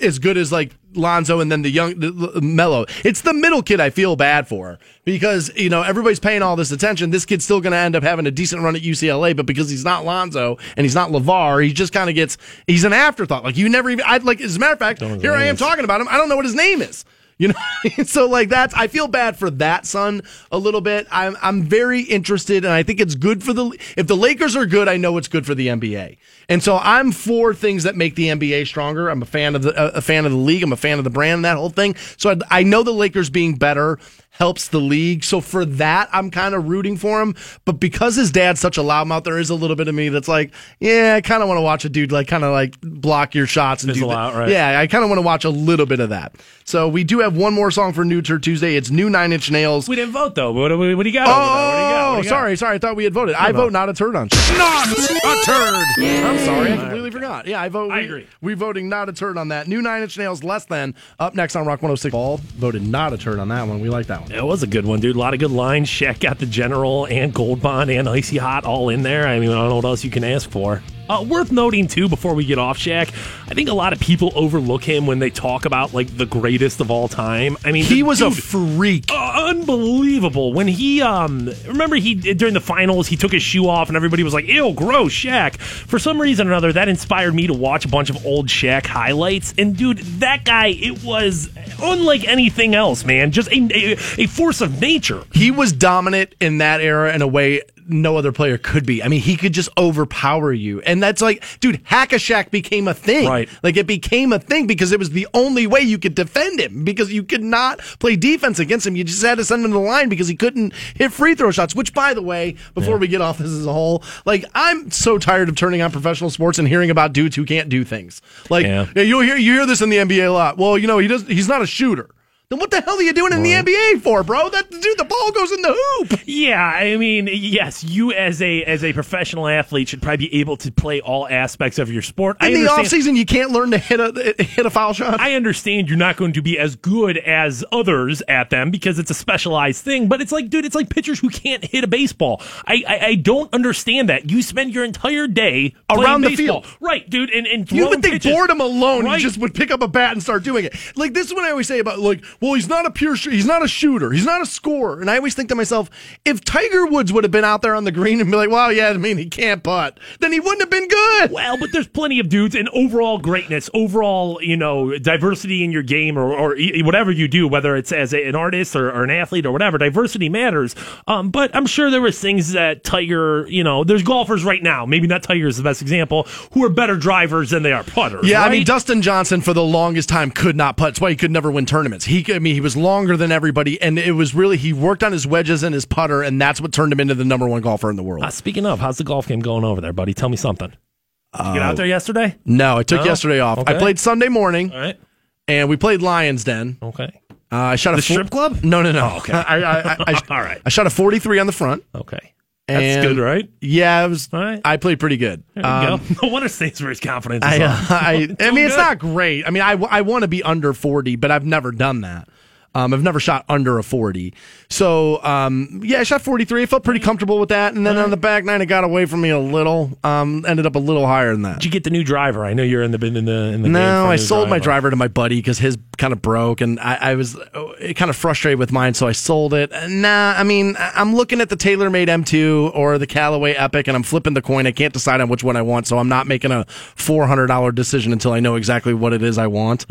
as 0.03 0.19
good 0.19 0.37
as 0.37 0.51
like 0.53 0.75
Lonzo 0.95 1.39
and 1.41 1.53
then 1.53 1.63
the 1.63 1.71
young 1.71 2.01
the, 2.01 2.11
the- 2.11 2.41
Melo. 2.41 2.87
It's 3.05 3.21
the 3.21 3.35
middle 3.35 3.63
kid 3.63 3.79
I 3.79 3.91
feel 3.91 4.17
bad 4.17 4.49
for 4.49 4.79
because 5.05 5.51
you 5.55 5.69
know 5.69 5.83
everybody's 5.83 6.19
paying 6.19 6.43
all 6.43 6.57
this 6.57 6.73
attention. 6.73 7.11
This 7.11 7.25
kid's 7.27 7.45
still 7.45 7.61
going 7.61 7.73
to 7.73 7.77
end 7.79 7.95
up 7.95 8.03
having 8.03 8.27
a 8.27 8.31
decent 8.31 8.63
run 8.63 8.75
at 8.75 8.83
UCLA, 8.83 9.37
but 9.37 9.45
because 9.47 9.69
he's 9.71 9.85
not 9.85 10.05
Lonzo 10.05 10.57
and 10.77 10.85
he's 10.85 10.95
not 10.95 11.11
LaVar, 11.11 11.65
he 11.65 11.73
just 11.73 11.93
kind 11.93 12.09
of 12.09 12.17
gets 12.17 12.39
he's 12.67 12.85
an 12.85 12.93
afterthought. 12.95 13.45
Like 13.45 13.57
you 13.57 13.69
never 13.69 13.91
even 13.91 14.05
I 14.07 14.17
like 14.17 14.41
as 14.41 14.57
a 14.57 14.59
matter 14.59 14.73
of 14.73 14.79
fact, 14.79 15.01
here 15.03 15.33
I 15.35 15.45
am 15.45 15.57
talking 15.57 15.85
about 15.85 16.01
him. 16.01 16.09
I 16.09 16.17
don't 16.17 16.29
know 16.29 16.37
what 16.37 16.47
his 16.47 16.55
name 16.55 16.81
is. 16.83 17.05
You 17.39 17.49
know, 17.49 17.55
so 18.05 18.27
like 18.27 18.49
that's 18.49 18.75
I 18.75 18.89
feel 18.89 19.07
bad 19.07 19.39
for 19.39 19.49
that 19.51 19.87
son 19.87 20.23
a 20.51 20.59
little 20.59 20.81
bit. 20.81 21.07
I'm 21.11 21.37
I'm 21.41 21.63
very 21.63 22.03
interested, 22.03 22.65
and 22.65 22.75
I 22.75 22.83
think 22.83 23.01
it's 23.01 23.15
good 23.15 23.45
for 23.45 23.53
the 23.53 23.71
if 23.97 24.09
the 24.09 24.17
Lakers 24.17 24.57
are 24.57 24.67
good, 24.67 24.89
I 24.89 24.97
know 24.97 25.17
it's 25.17 25.29
good 25.29 25.47
for 25.47 25.55
the 25.55 25.69
NBA, 25.69 26.19
and 26.49 26.63
so 26.63 26.79
I'm 26.79 27.13
for 27.13 27.55
things 27.55 27.85
that 27.85 27.95
make 27.95 28.17
the 28.17 28.27
NBA 28.29 28.67
stronger. 28.67 29.09
I'm 29.09 29.23
a 29.23 29.27
fan 29.27 29.55
of 29.55 29.63
the 29.63 29.97
a 29.97 30.01
fan 30.01 30.27
of 30.27 30.33
the 30.33 30.39
league. 30.39 30.65
I'm 30.65 30.73
a 30.73 30.77
fan 30.77 30.99
of 30.99 31.05
the 31.05 31.11
brand, 31.11 31.45
that 31.45 31.57
whole 31.57 31.71
thing. 31.71 31.95
So 32.17 32.31
I, 32.31 32.37
I 32.51 32.63
know 32.65 32.83
the 32.83 32.93
Lakers 32.93 33.31
being 33.31 33.55
better 33.55 33.99
helps 34.39 34.69
the 34.69 34.81
league. 34.81 35.25
So 35.25 35.41
for 35.41 35.65
that, 35.65 36.09
I'm 36.13 36.31
kind 36.31 36.55
of 36.55 36.69
rooting 36.69 36.97
for 36.97 37.21
him. 37.21 37.35
But 37.65 37.73
because 37.81 38.15
his 38.17 38.31
dad's 38.31 38.61
such 38.61 38.79
a 38.79 38.83
loudmouth, 38.83 39.25
there 39.25 39.39
is 39.39 39.51
a 39.51 39.55
little 39.55 39.77
bit 39.77 39.89
of 39.89 39.95
me 39.95 40.09
that's 40.09 40.29
like, 40.29 40.53
yeah, 40.81 41.15
I 41.17 41.21
kind 41.21 41.43
of 41.43 41.49
want 41.49 41.59
to 41.59 41.63
watch 41.63 41.85
a 41.85 41.89
dude 41.89 42.13
like 42.13 42.29
kind 42.29 42.45
of 42.45 42.53
like 42.53 42.81
block 42.81 43.35
your 43.35 43.47
shots 43.47 43.83
and 43.83 43.93
Fizzle 43.93 44.09
do 44.09 44.15
that. 44.15 44.19
out, 44.21 44.35
right? 44.35 44.49
Yeah, 44.49 44.79
I 44.79 44.87
kind 44.87 45.03
of 45.05 45.11
want 45.11 45.19
to 45.19 45.23
watch 45.23 45.45
a 45.45 45.51
little 45.51 45.87
bit 45.87 46.01
of 46.01 46.11
that. 46.11 46.35
So 46.65 46.89
we 46.89 47.03
do 47.05 47.21
have 47.21 47.37
one 47.37 47.53
more 47.55 47.71
song 47.71 47.93
for 47.93 48.05
New 48.05 48.23
Turd 48.23 48.43
Tuesday. 48.43 48.77
It's 48.77 48.91
New 48.91 49.09
Nine 49.11 49.33
Inch 49.33 49.51
Nails. 49.51 49.89
we 49.89 49.97
didn't 49.97 50.13
vote 50.13 50.35
though. 50.35 50.53
What, 50.53 50.71
what, 50.79 50.97
what 50.97 51.03
do 51.03 51.09
you 51.09 51.15
got? 51.19 51.29
over 51.29 51.39
there? 51.39 51.39
What 51.39 51.43
do 51.43 51.49
you 51.49 51.53
got? 51.55 51.59
What 51.59 51.69
Oh, 51.69 52.17
do 52.21 52.25
you 52.25 52.25
got? 52.25 52.27
Oh, 52.27 52.29
sorry, 52.29 52.57
sorry. 52.57 52.75
I 52.77 52.79
thought 52.79 52.97
we 52.97 53.05
had 53.05 53.13
voted. 53.15 53.35
I 53.35 53.53
vote 53.53 53.73
not 53.73 53.89
a 53.89 53.93
turd 53.95 54.15
on. 54.17 54.29
Not 54.57 54.89
a 54.89 55.45
turd. 55.45 55.85
I'm 55.99 56.39
sorry, 56.39 56.73
I 56.73 56.77
completely 56.77 57.11
forgot. 57.11 57.47
Yeah, 57.47 57.61
I 57.61 57.69
vote. 57.69 57.91
I 57.91 57.99
we- 58.01 58.05
agree. 58.05 58.27
We 58.41 58.55
voting 58.55 58.89
not 58.89 59.09
a 59.09 59.13
turd 59.13 59.37
on 59.39 59.49
that. 59.49 59.67
New 59.67 59.83
Nine 59.83 60.03
Inch 60.03 60.17
Nails, 60.19 60.45
less 60.45 60.65
than. 60.67 60.95
Up 61.19 61.35
next 61.35 61.57
on 61.57 61.67
Rock 61.67 61.81
106. 61.83 62.15
All 62.15 62.39
voted 62.57 62.87
not 62.87 63.13
a 63.13 63.19
turd 63.19 63.39
on 63.39 63.49
that 63.49 63.67
one. 63.67 63.81
We 63.81 63.89
like 63.89 64.07
that 64.07 64.21
one. 64.23 64.28
It 64.31 64.45
was 64.45 64.63
a 64.63 64.67
good 64.67 64.85
one, 64.85 65.01
dude. 65.01 65.17
A 65.17 65.19
lot 65.19 65.33
of 65.33 65.41
good 65.41 65.51
lines. 65.51 65.89
Shaq 65.89 66.21
got 66.21 66.39
the 66.39 66.47
General 66.47 67.07
and 67.07 67.33
Gold 67.33 67.63
Bond 67.63 67.91
and 67.91 68.07
Icy 68.09 68.37
Hot 68.37 68.65
all 68.65 68.91
in 68.91 69.03
there. 69.03 69.27
I 69.27 69.39
mean, 69.41 69.49
I 69.49 69.55
don't 69.55 69.71
know 69.71 69.77
what 69.77 69.85
else 69.87 70.05
you 70.05 70.11
can 70.11 70.23
ask 70.23 70.51
for. 70.51 70.83
Uh, 71.09 71.25
worth 71.29 71.51
noting 71.51 71.89
too, 71.89 72.09
before 72.09 72.35
we 72.35 72.45
get 72.45 72.59
off 72.59 72.79
Shaq, 72.79 73.09
I 73.51 73.55
think 73.55 73.69
a 73.69 73.75
lot 73.75 73.93
of 73.93 74.01
people 74.01 74.33
overlook 74.35 74.85
him 74.85 75.07
when 75.07 75.19
they 75.19 75.31
talk 75.31 75.65
about 75.65 75.95
like 75.95 76.15
the 76.17 76.27
greatest 76.27 76.81
of 76.81 76.91
all 76.91 77.09
time. 77.09 77.57
I 77.65 77.73
mean, 77.73 77.85
He 77.85 78.03
was 78.03 78.21
a 78.21 78.31
freak. 78.31 79.07
uh, 79.11 79.47
unbelievable. 79.49 80.53
When 80.53 80.69
he 80.69 81.01
um 81.03 81.51
remember 81.67 81.97
he 81.97 82.15
during 82.15 82.55
the 82.55 82.61
finals 82.61 83.07
he 83.09 83.17
took 83.17 83.33
his 83.33 83.43
shoe 83.43 83.69
off 83.69 83.89
and 83.89 83.97
everybody 83.97 84.23
was 84.23 84.35
like 84.35 84.47
ew 84.47 84.73
gross 84.75 85.13
Shaq. 85.13 85.57
For 85.59 85.99
some 85.99 86.21
reason 86.21 86.47
or 86.49 86.53
another 86.53 86.73
that 86.73 86.89
inspired 86.89 87.35
me 87.35 87.47
to 87.47 87.55
watch 87.55 87.85
a 87.85 87.89
bunch 87.89 88.11
of 88.11 88.25
old 88.27 88.49
Shaq 88.49 88.87
highlights. 88.87 89.55
And 89.59 89.77
dude 89.77 89.99
that 90.21 90.45
guy 90.45 90.69
it 90.69 91.03
was 91.05 91.49
unlike 91.83 92.27
anything 92.27 92.75
else 92.75 93.05
man. 93.05 93.31
Just 93.31 93.51
a, 93.51 93.57
a, 93.73 93.93
a 94.23 94.27
force 94.27 94.61
of 94.61 94.81
nature. 94.81 95.23
He 95.33 95.51
was 95.51 95.73
dominant 95.73 96.35
in 96.41 96.59
that 96.59 96.81
era 96.81 97.15
in 97.15 97.23
a 97.23 97.27
way 97.29 97.63
no 97.89 98.17
other 98.17 98.33
player 98.33 98.59
could 98.59 98.87
be. 98.87 99.03
I 99.03 99.09
mean, 99.09 99.21
he 99.21 99.37
could 99.37 99.53
just 99.53 99.69
overpower 99.77 100.53
you. 100.53 100.81
And 100.83 101.03
that's 101.03 101.23
like, 101.23 101.43
dude, 101.61 101.81
Hack 101.85 102.13
a 102.13 102.17
Shaq 102.17 102.51
became 102.51 102.89
a 102.89 102.95
thing. 102.95 103.29
Right. 103.29 103.49
Like 103.63 103.77
it 103.77 103.87
became 103.87 104.33
a 104.33 104.39
thing 104.39 104.67
because 104.67 104.93
it 104.93 104.99
was 104.99 105.11
the 105.11 105.27
only 105.35 105.67
way 105.67 105.81
you 105.81 105.99
could 105.99 106.15
defend 106.15 106.61
him 106.61 106.85
because 106.85 107.13
you 107.13 107.23
could 107.23 107.43
not 107.43 107.79
play 107.99 108.17
defense 108.17 108.59
against 108.59 108.87
him. 108.87 108.97
You 108.97 109.05
just 109.05 109.23
had 109.23 109.39
to 109.39 109.45
send 109.45 109.65
him 109.65 109.71
to 109.71 109.79
the 109.79 109.83
line 109.83 110.09
because 110.09 110.29
he 110.29 110.37
couldn't 110.37 110.73
hit 110.95 111.13
free 111.13 111.35
throw 111.35 111.51
shots, 111.51 111.75
which 111.75 111.95
by 111.95 112.15
the 112.15 112.23
way, 112.23 112.57
before 112.75 112.99
we 112.99 113.09
get 113.09 113.21
off 113.21 113.39
this 113.39 113.49
as 113.51 113.67
a 113.67 113.73
whole, 113.73 114.03
like 114.25 114.45
I'm 114.55 114.91
so 114.91 115.19
tired 115.19 115.49
of 115.49 115.57
turning 115.57 115.83
on 115.83 115.91
professional 115.91 116.31
sports 116.31 116.59
and 116.59 116.69
hearing 116.69 116.91
about 116.91 117.13
dudes 117.13 117.37
who 117.37 117.45
can't 117.45 117.69
do 117.69 117.85
things. 117.85 118.21
Like 118.51 118.65
Yeah. 118.67 118.87
yeah, 118.95 119.03
you 119.03 119.21
hear 119.21 119.37
you 119.37 119.55
hear 119.55 119.67
this 119.67 119.81
in 119.81 119.91
the 119.91 119.99
NBA 119.99 120.27
a 120.27 120.33
lot. 120.33 120.59
Well, 120.59 120.79
you 120.79 120.87
know, 120.87 120.99
he 120.99 121.09
does 121.09 121.27
he's 121.27 121.49
not 121.49 121.63
a 121.63 121.67
shooter. 121.67 122.11
Then 122.51 122.61
what 122.61 122.71
the 122.71 122.81
hell 122.81 122.97
are 122.97 123.03
you 123.03 123.13
doing 123.13 123.35
in 123.35 123.43
the 123.43 123.51
NBA 123.53 124.01
for, 124.01 124.23
bro? 124.23 124.49
That 124.49 124.71
dude, 124.71 124.97
the 124.97 125.05
ball 125.05 125.33
goes 125.33 125.53
in 125.53 125.61
the 125.61 125.77
hoop. 125.99 126.21
yeah 126.25 126.65
I 126.65 126.97
mean 126.97 127.29
yes 127.31 127.85
you 127.85 128.11
as 128.13 128.41
a 128.41 128.65
as 128.65 128.83
a 128.83 128.95
professional 128.95 129.47
athlete 129.47 129.89
should 129.91 130.01
probably 130.01 130.29
be 130.29 130.41
able 130.41 130.57
to 130.59 130.73
play 130.73 131.03
all 131.03 131.29
aspects 131.29 131.79
of 131.79 131.93
your 131.93 132.01
sport 132.01 132.39
I 132.41 132.47
In 132.49 132.55
the 132.65 132.71
understand- 132.71 133.03
offseason, 133.05 133.17
you 133.19 133.27
can't 133.27 133.51
learn 133.51 133.71
to 133.73 133.77
hit 133.79 134.01
a 134.01 134.43
hit 134.43 134.65
a 134.65 134.71
foul 134.71 134.95
shot. 134.95 135.21
I 135.21 135.35
understand 135.35 135.91
you're 135.91 135.99
not 135.99 136.17
going 136.17 136.33
to 136.33 136.41
be 136.41 136.59
as 136.59 136.75
good 136.77 137.19
as 137.19 137.67
others 137.71 138.23
at 138.29 138.49
them 138.49 138.71
because 138.71 138.99
it's 138.99 139.11
a 139.11 139.15
specialized 139.15 139.85
thing, 139.85 140.09
but 140.09 140.23
it's 140.23 140.33
like, 140.33 140.49
dude, 140.49 140.65
it's 140.65 140.75
like 140.75 140.89
pitchers 140.89 141.19
who 141.21 141.29
can't 141.29 141.63
hit 141.67 141.85
a 141.85 141.87
baseball. 141.89 142.41
I 142.67 142.83
I, 142.89 142.99
I 143.09 143.15
don't 143.17 143.53
understand 143.53 144.09
that. 144.09 144.31
You 144.31 144.41
spend 144.41 144.73
your 144.75 144.85
entire 144.85 145.27
day 145.27 145.75
Around 145.91 146.23
the 146.23 146.29
baseball. 146.31 146.63
field. 146.63 146.77
right, 146.81 147.09
dude, 147.11 147.29
and 147.29 147.47
and 147.47 147.71
you 147.71 147.89
would 147.91 148.01
think 148.01 148.15
pitches. 148.15 148.33
boredom 148.33 148.63
alone, 148.63 149.05
Right. 149.05 149.19
he 149.19 149.23
just 149.23 149.37
would 149.37 149.53
pick 149.55 149.71
up 149.71 149.83
a 149.83 149.89
bat 149.89 150.13
and 150.13 150.23
start 150.23 150.45
doing 150.45 150.65
it. 150.65 150.75
Like 150.97 151.13
this 151.13 151.27
is 151.27 151.35
what 151.35 151.45
I 151.45 151.51
always 151.51 151.69
say 151.69 151.79
about 151.81 151.99
like, 151.99 152.25
well, 152.41 152.55
he's 152.55 152.69
not 152.69 152.87
a 152.87 152.91
pure, 152.91 153.17
sh- 153.17 153.29
he's 153.29 153.47
not 153.47 153.65
a 153.65 153.69
shooter, 153.69 154.11
he's 154.13 154.27
not 154.27 154.41
a 154.43 154.47
scorer. 154.47 155.01
And 155.01 155.11
I 155.11 155.17
always 155.17 155.35
think 155.35 155.49
to 155.49 155.55
myself, 155.55 155.91
if 156.25 156.45
Tiger 156.45 156.87
Woods 156.87 157.13
would 157.13 157.25
have 157.25 157.31
been 157.31 157.45
out 157.45 157.63
there 157.63 157.75
on 157.75 157.85
the 157.85 157.93
green 157.93 158.21
and 158.21 158.31
be 158.31 158.37
like, 158.37 158.51
well, 158.51 158.73
yeah, 158.73 158.89
I 158.91 158.97
mean, 158.97 159.19
he 159.19 159.27
can't 159.27 159.63
putt, 159.63 159.99
then 160.21 160.33
he 160.33 160.41
wouldn't 160.41 160.61
have 160.61 160.71
been 160.71 160.89
good. 160.89 161.33
Well, 161.33 161.59
but 161.59 161.71
there's 161.73 161.89
plenty 161.89 162.19
of 162.19 162.29
dudes 162.29 162.55
and 162.55 162.69
overall 162.71 163.19
greatness, 163.19 163.71
overall, 163.75 164.41
you 164.43 164.57
know, 164.57 164.99
diversity 164.99 165.65
in 165.65 165.73
your 165.73 165.83
game 165.83 166.19
or, 166.19 166.33
or 166.33 166.57
whatever 166.83 167.11
you 167.11 167.29
do, 167.29 167.49
whether 167.49 167.77
it's 167.77 167.93
as 167.93 168.13
a, 168.13 168.29
an 168.29 168.35
artist 168.35 168.77
or, 168.77 168.89
or 168.91 169.05
an 169.05 169.11
athlete 169.11 169.47
or 169.47 169.53
whatever, 169.53 169.79
diversity 169.79 170.29
matters. 170.29 170.75
Um, 171.07 171.31
but 171.31 171.55
I'm 171.55 171.67
sure 171.67 171.91
there 171.91 172.01
was 172.01 172.21
things 172.21 172.53
that 172.53 172.85
Tiger, 172.85 173.47
you 173.49 173.65
know, 173.65 173.85
there's 173.85 174.03
golfers 174.03 174.45
right 174.45 174.63
now, 174.63 174.87
maybe 174.87 175.07
not 175.07 175.23
Tiger 175.23 175.49
is 175.49 175.57
the 175.57 175.63
best 175.63 175.83
example, 175.83 176.27
who 176.53 176.65
are 176.65 176.71
better 176.71 176.97
drivers 176.97 177.51
than 177.51 177.63
they 177.63 177.73
are 177.73 177.85
putters. 177.85 178.29
Yeah, 178.29 178.43
I 178.43 178.51
mean? 178.51 178.65
Dustin 178.65 179.03
Johnson 179.03 179.41
for 179.41 179.53
the 179.53 179.65
longest 179.65 180.09
time 180.09 180.31
could 180.31 180.57
not 180.57 180.77
putt. 180.77 180.89
That's 180.89 181.01
why 181.01 181.11
he 181.11 181.17
could 181.17 181.31
never 181.31 181.51
win 181.51 181.67
tournaments. 181.67 182.07
He, 182.07 182.23
I 182.35 182.39
mean, 182.39 182.55
he 182.55 182.61
was 182.61 182.77
longer 182.77 183.17
than 183.17 183.33
everybody, 183.33 183.81
and 183.81 183.99
it 183.99 184.13
was 184.13 184.35
really 184.35 184.57
he 184.57 184.73
worked 184.73 185.03
on 185.03 185.13
his 185.13 185.27
wedges 185.27 185.63
and 185.63 185.75
his 185.75 185.85
putter, 185.87 186.23
and 186.23 186.41
that's 186.41 186.61
what 186.61 186.73
turned 186.73 186.93
him 186.93 187.01
into 187.01 187.15
the 187.15 187.25
number 187.25 187.47
one 187.49 187.61
golfer 187.63 187.91
in 187.91 187.97
the 187.97 188.03
world. 188.03 188.25
Uh, 188.25 188.31
speaking 188.31 188.67
of, 188.67 188.79
how's 188.81 188.99
the 188.99 189.05
golf 189.05 189.27
game 189.29 189.41
going 189.41 189.65
over 189.65 189.81
there, 189.81 189.93
buddy? 189.93 190.15
Tell 190.15 190.29
me 190.29 190.37
something. 190.37 190.69
Did 190.71 191.47
you 191.47 191.53
get 191.55 191.63
out 191.63 191.77
there 191.77 191.87
yesterday? 191.87 192.37
No, 192.45 192.79
I 192.79 192.83
took 192.83 193.01
No? 193.01 193.07
yesterday 193.07 193.41
off. 193.41 193.59
I 193.59 193.63
Okay. 193.63 193.79
played 193.79 193.99
Sunday 193.99 194.29
morning, 194.29 194.73
All 194.73 194.79
right. 194.81 194.99
and 195.47 195.69
we 195.69 195.77
played 195.77 196.01
Lions 196.03 196.45
Den. 196.45 196.79
Okay. 196.83 197.11
Uh, 197.53 197.57
I 197.57 197.77
shot 197.77 197.95
a 197.95 197.97
The 197.97 198.03
fo- 198.03 198.15
strip 198.15 198.31
club? 198.31 198.63
No, 198.65 198.83
no, 198.83 198.93
no. 198.93 199.11
Oh, 199.15 199.17
okay. 199.19 199.33
I, 199.35 199.57
I, 199.61 199.81
I, 199.81 199.97
I, 200.07 200.21
All 200.31 200.41
right. 200.41 200.61
I 200.65 200.69
shot 200.71 200.87
a 200.87 200.91
43 200.91 201.39
on 201.39 201.47
the 201.47 201.53
front. 201.53 201.83
Okay. 201.95 202.33
That's 202.69 203.07
good, 203.07 203.19
right? 203.19 203.49
Yeah, 203.61 204.05
it 204.05 204.09
was. 204.09 204.29
Right. 204.33 204.61
I 204.65 204.77
played 204.77 205.01
pretty 205.01 205.17
good. 205.17 205.43
There 205.55 205.65
you 205.65 205.71
Um, 205.71 205.99
go. 205.99 206.15
No 206.23 206.33
wonder 206.33 206.49
Stansbury's 206.49 207.01
confidence 207.01 207.45
is 207.45 207.61
I, 207.61 207.65
uh. 207.65 207.77
I, 207.91 208.13
I 208.41 208.51
mean, 208.51 208.67
it's 208.67 208.77
not 208.77 208.99
great. 208.99 209.47
I 209.47 209.51
mean, 209.51 209.63
I, 209.63 209.73
I 209.73 210.03
want 210.03 210.23
to 210.23 210.29
be 210.29 210.43
under 210.43 210.73
40, 210.73 211.17
but 211.17 211.31
I've 211.31 211.45
never 211.47 211.73
done 211.73 212.03
that. 212.03 212.29
Um, 212.75 212.93
I've 212.95 213.03
never 213.03 213.19
shot 213.19 213.45
under 213.49 213.79
a 213.79 213.83
40. 213.83 214.35
So, 214.69 215.23
um, 215.25 215.81
yeah, 215.83 216.01
I 216.01 216.03
shot 216.03 216.23
43. 216.23 216.63
I 216.63 216.67
felt 216.67 216.85
pretty 216.85 217.01
comfortable 217.01 217.39
with 217.39 217.49
that. 217.49 217.75
And 217.75 217.87
then 217.87 217.97
on 217.97 218.11
the 218.11 218.17
back 218.17 218.45
nine, 218.45 218.61
it 218.61 218.67
got 218.67 218.85
away 218.85 219.07
from 219.07 219.23
me 219.23 219.31
a 219.31 219.39
little. 219.39 219.99
Um, 220.05 220.45
ended 220.47 220.67
up 220.67 220.77
a 220.77 220.79
little 220.79 221.07
higher 221.07 221.33
than 221.33 221.43
that. 221.43 221.61
Did 221.61 221.65
you 221.65 221.71
get 221.71 221.85
the 221.85 221.91
new 221.91 222.05
driver? 222.05 222.45
I 222.45 222.53
know 222.53 222.63
you're 222.63 222.83
in 222.83 222.91
the 222.91 223.05
in 223.05 223.15
the 223.15 223.21
in 223.21 223.63
the. 223.63 223.69
game 223.69 223.73
No, 223.73 224.07
I 224.07 224.17
sold 224.17 224.49
my 224.51 224.59
driver 224.59 224.91
to 224.91 224.97
my 224.97 225.09
buddy 225.09 225.37
because 225.37 225.59
his 225.59 225.79
kind 225.97 226.13
of 226.13 226.23
broke, 226.23 226.61
and 226.61 226.79
I, 226.81 226.95
I 226.95 227.15
was 227.15 227.37
uh, 227.37 227.93
kind 227.97 228.11
of 228.11 228.17
frustrated 228.17 228.59
with 228.59 228.71
mine, 228.71 228.95
so 228.95 229.07
I 229.09 229.13
sold 229.13 229.55
it. 229.55 229.71
Nah, 229.89 230.35
I 230.37 230.45
mean, 230.45 230.77
I'm 230.79 231.15
looking 231.15 231.41
at 231.41 231.49
the 231.49 231.57
TaylorMade 231.57 232.07
M2 232.09 232.75
or 232.75 232.99
the 232.99 233.07
Callaway 233.07 233.55
Epic, 233.55 233.89
and 233.89 233.97
I'm 233.97 234.03
flipping 234.03 234.35
the 234.35 234.43
coin. 234.43 234.67
I 234.67 234.73
can't 234.73 234.93
decide 234.93 235.21
on 235.21 235.29
which 235.29 235.43
one 235.43 235.57
I 235.57 235.63
want, 235.63 235.87
so 235.87 235.99
I'm 235.99 236.09
not 236.09 236.27
making 236.27 236.53
a 236.53 236.65
$400 236.97 237.75
decision 237.75 238.13
until 238.13 238.33
I 238.33 238.41
know 238.41 238.55
exactly 238.57 238.95
what 238.95 239.13
it 239.13 239.23
is 239.23 239.39
I 239.39 239.47
want. 239.47 239.87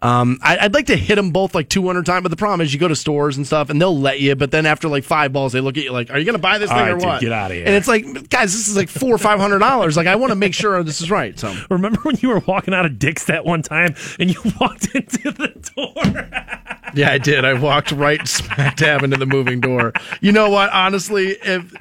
Um, 0.00 0.38
I, 0.42 0.58
I'd 0.58 0.74
like 0.74 0.86
to 0.86 0.96
hit 0.96 1.16
them 1.16 1.30
both 1.30 1.54
like 1.54 1.68
200 1.68 2.06
times, 2.06 2.22
but 2.22 2.28
the 2.28 2.36
problem 2.36 2.60
is 2.60 2.72
you 2.72 2.78
go 2.78 2.86
to 2.86 2.94
stores 2.94 3.36
and 3.36 3.46
stuff, 3.46 3.68
and 3.68 3.80
they'll 3.80 3.98
let 3.98 4.20
you, 4.20 4.36
but 4.36 4.50
then 4.50 4.64
after 4.64 4.88
like 4.88 5.02
five 5.02 5.32
balls, 5.32 5.52
they 5.52 5.60
look 5.60 5.76
at 5.76 5.82
you 5.82 5.92
like, 5.92 6.10
"Are 6.10 6.18
you 6.18 6.24
going 6.24 6.36
to 6.36 6.40
buy 6.40 6.58
this 6.58 6.70
All 6.70 6.76
thing 6.76 6.86
right, 6.86 6.92
or 6.92 6.98
dude, 6.98 7.06
what?" 7.06 7.20
get 7.20 7.32
out 7.32 7.50
of 7.50 7.56
here. 7.56 7.66
And 7.66 7.74
it's 7.74 7.88
like, 7.88 8.04
guys, 8.30 8.52
this 8.52 8.68
is 8.68 8.76
like 8.76 8.88
four 8.88 9.12
or 9.12 9.18
five 9.18 9.40
hundred 9.40 9.58
dollars. 9.58 9.96
Like, 9.96 10.06
I 10.06 10.14
want 10.16 10.30
to 10.30 10.36
make 10.36 10.54
sure 10.54 10.82
this 10.84 11.00
is 11.00 11.10
right. 11.10 11.38
So. 11.38 11.52
Remember 11.70 12.00
when 12.02 12.16
you 12.20 12.28
were 12.28 12.40
walking 12.40 12.74
out 12.74 12.86
of 12.86 12.98
Dick's 12.98 13.24
that 13.24 13.44
one 13.44 13.62
time 13.62 13.94
and 14.20 14.32
you 14.32 14.40
walked 14.60 14.94
into 14.94 15.30
the 15.32 15.48
door? 15.74 16.28
Yeah, 16.94 17.10
I 17.10 17.18
did. 17.18 17.44
I 17.44 17.54
walked 17.54 17.92
right 17.92 18.26
smack 18.26 18.76
dab 18.76 19.02
into 19.02 19.16
the 19.16 19.26
moving 19.26 19.60
door. 19.60 19.92
You 20.20 20.32
know 20.32 20.50
what? 20.50 20.70
Honestly, 20.70 21.30
if 21.30 21.74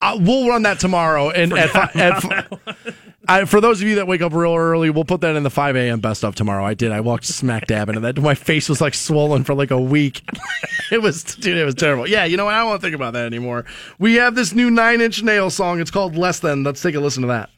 uh, 0.00 0.18
we'll 0.20 0.48
run 0.48 0.62
that 0.62 0.78
tomorrow. 0.78 1.30
And 1.30 1.52
at, 1.52 1.96
at 1.96 2.94
I, 3.28 3.44
for 3.44 3.60
those 3.60 3.82
of 3.82 3.88
you 3.88 3.96
that 3.96 4.06
wake 4.06 4.22
up 4.22 4.32
real 4.32 4.54
early, 4.54 4.90
we'll 4.90 5.04
put 5.04 5.20
that 5.22 5.36
in 5.36 5.42
the 5.42 5.50
5 5.50 5.76
a.m. 5.76 6.00
best 6.00 6.24
of 6.24 6.34
tomorrow. 6.34 6.64
I 6.64 6.74
did. 6.74 6.92
I 6.92 7.00
walked 7.00 7.24
smack 7.24 7.66
dab 7.66 7.88
into 7.88 8.00
that. 8.00 8.18
My 8.18 8.34
face 8.34 8.68
was 8.68 8.80
like 8.80 8.94
swollen 8.94 9.44
for 9.44 9.54
like 9.54 9.70
a 9.70 9.80
week. 9.80 10.22
it 10.92 11.02
was, 11.02 11.22
dude, 11.22 11.56
it 11.56 11.64
was 11.64 11.74
terrible. 11.74 12.06
Yeah, 12.06 12.24
you 12.24 12.36
know 12.36 12.44
what? 12.44 12.54
I 12.54 12.58
don't 12.58 12.68
want 12.68 12.80
to 12.80 12.86
think 12.86 12.94
about 12.94 13.14
that 13.14 13.26
anymore. 13.26 13.64
We 13.98 14.14
have 14.16 14.34
this 14.34 14.52
new 14.52 14.70
Nine 14.70 15.00
Inch 15.00 15.22
Nail 15.22 15.50
song. 15.50 15.80
It's 15.80 15.90
called 15.90 16.16
Less 16.16 16.40
Than. 16.40 16.62
Let's 16.62 16.82
take 16.82 16.94
a 16.94 17.00
listen 17.00 17.22
to 17.22 17.28
that. 17.28 17.50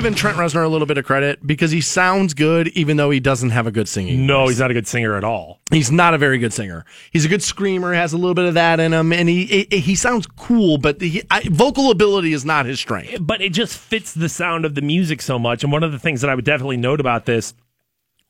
Given 0.00 0.14
Trent 0.14 0.38
Reznor 0.38 0.64
a 0.64 0.68
little 0.68 0.86
bit 0.86 0.96
of 0.96 1.04
credit 1.04 1.46
because 1.46 1.72
he 1.72 1.82
sounds 1.82 2.32
good 2.32 2.68
even 2.68 2.96
though 2.96 3.10
he 3.10 3.20
doesn't 3.20 3.50
have 3.50 3.66
a 3.66 3.70
good 3.70 3.86
singing. 3.86 4.24
No, 4.24 4.44
voice. 4.44 4.52
he's 4.52 4.60
not 4.60 4.70
a 4.70 4.72
good 4.72 4.88
singer 4.88 5.14
at 5.14 5.24
all. 5.24 5.60
He's 5.70 5.92
not 5.92 6.14
a 6.14 6.18
very 6.18 6.38
good 6.38 6.54
singer. 6.54 6.86
He's 7.10 7.26
a 7.26 7.28
good 7.28 7.42
screamer, 7.42 7.92
has 7.92 8.14
a 8.14 8.16
little 8.16 8.32
bit 8.32 8.46
of 8.46 8.54
that 8.54 8.80
in 8.80 8.94
him, 8.94 9.12
and 9.12 9.28
he 9.28 9.44
he, 9.44 9.78
he 9.78 9.94
sounds 9.94 10.26
cool, 10.26 10.78
but 10.78 11.02
he, 11.02 11.22
I, 11.30 11.42
vocal 11.50 11.90
ability 11.90 12.32
is 12.32 12.46
not 12.46 12.64
his 12.64 12.80
strength. 12.80 13.18
But 13.20 13.42
it 13.42 13.52
just 13.52 13.76
fits 13.76 14.14
the 14.14 14.30
sound 14.30 14.64
of 14.64 14.74
the 14.74 14.80
music 14.80 15.20
so 15.20 15.38
much. 15.38 15.64
And 15.64 15.70
one 15.70 15.82
of 15.82 15.92
the 15.92 15.98
things 15.98 16.22
that 16.22 16.30
I 16.30 16.34
would 16.34 16.46
definitely 16.46 16.78
note 16.78 17.00
about 17.00 17.26
this 17.26 17.52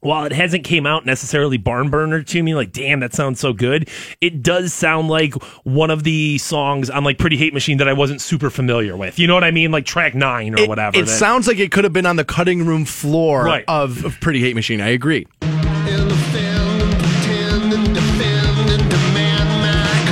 while 0.01 0.24
it 0.24 0.32
hasn't 0.32 0.64
came 0.64 0.86
out 0.86 1.05
necessarily 1.06 1.56
barn 1.59 1.90
burner 1.90 2.22
to 2.22 2.43
me, 2.43 2.55
like 2.55 2.72
damn, 2.72 3.01
that 3.01 3.12
sounds 3.14 3.40
so 3.40 3.52
good. 3.52 3.89
It 4.20 4.43
does 4.43 4.72
sound 4.72 5.09
like 5.09 5.35
one 5.64 5.90
of 5.90 6.05
the 6.05 6.39
songs 6.39 6.89
on 6.90 7.05
like 7.05 7.18
Pretty 7.18 7.36
Hate 7.36 7.52
Machine 7.55 7.78
that 7.78 7.89
I 7.89 7.93
wasn't 7.93 8.20
super 8.20 8.51
familiar 8.51 8.97
with. 8.97 9.18
You 9.18 9.27
know 9.27 9.35
what 9.35 9.44
I 9.44 9.51
mean? 9.51 9.70
Like 9.72 9.85
track 9.85 10.14
nine 10.14 10.55
or 10.55 10.62
It, 10.62 10.68
whatever. 10.68 10.97
it 10.98 11.02
that- 11.02 11.09
sounds 11.09 11.47
like 11.47 11.59
it 11.59 11.70
could 11.72 11.85
have 11.85 11.93
been 11.93 12.06
on 12.06 12.16
the 12.16 12.24
cutting 12.24 12.64
room 12.66 12.85
floor 12.85 13.44
Right. 13.44 13.64
of, 13.68 14.05
of 14.05 14.20
Pretty 14.20 14.40
Hate 14.40 14.55
Machine. 14.55 14.81
I 14.81 14.89
agree. 14.89 15.27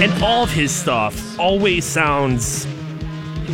and 0.01 0.23
all 0.23 0.44
of 0.44 0.51
his 0.52 0.70
stuff 0.70 1.39
always 1.40 1.85
sounds. 1.85 2.66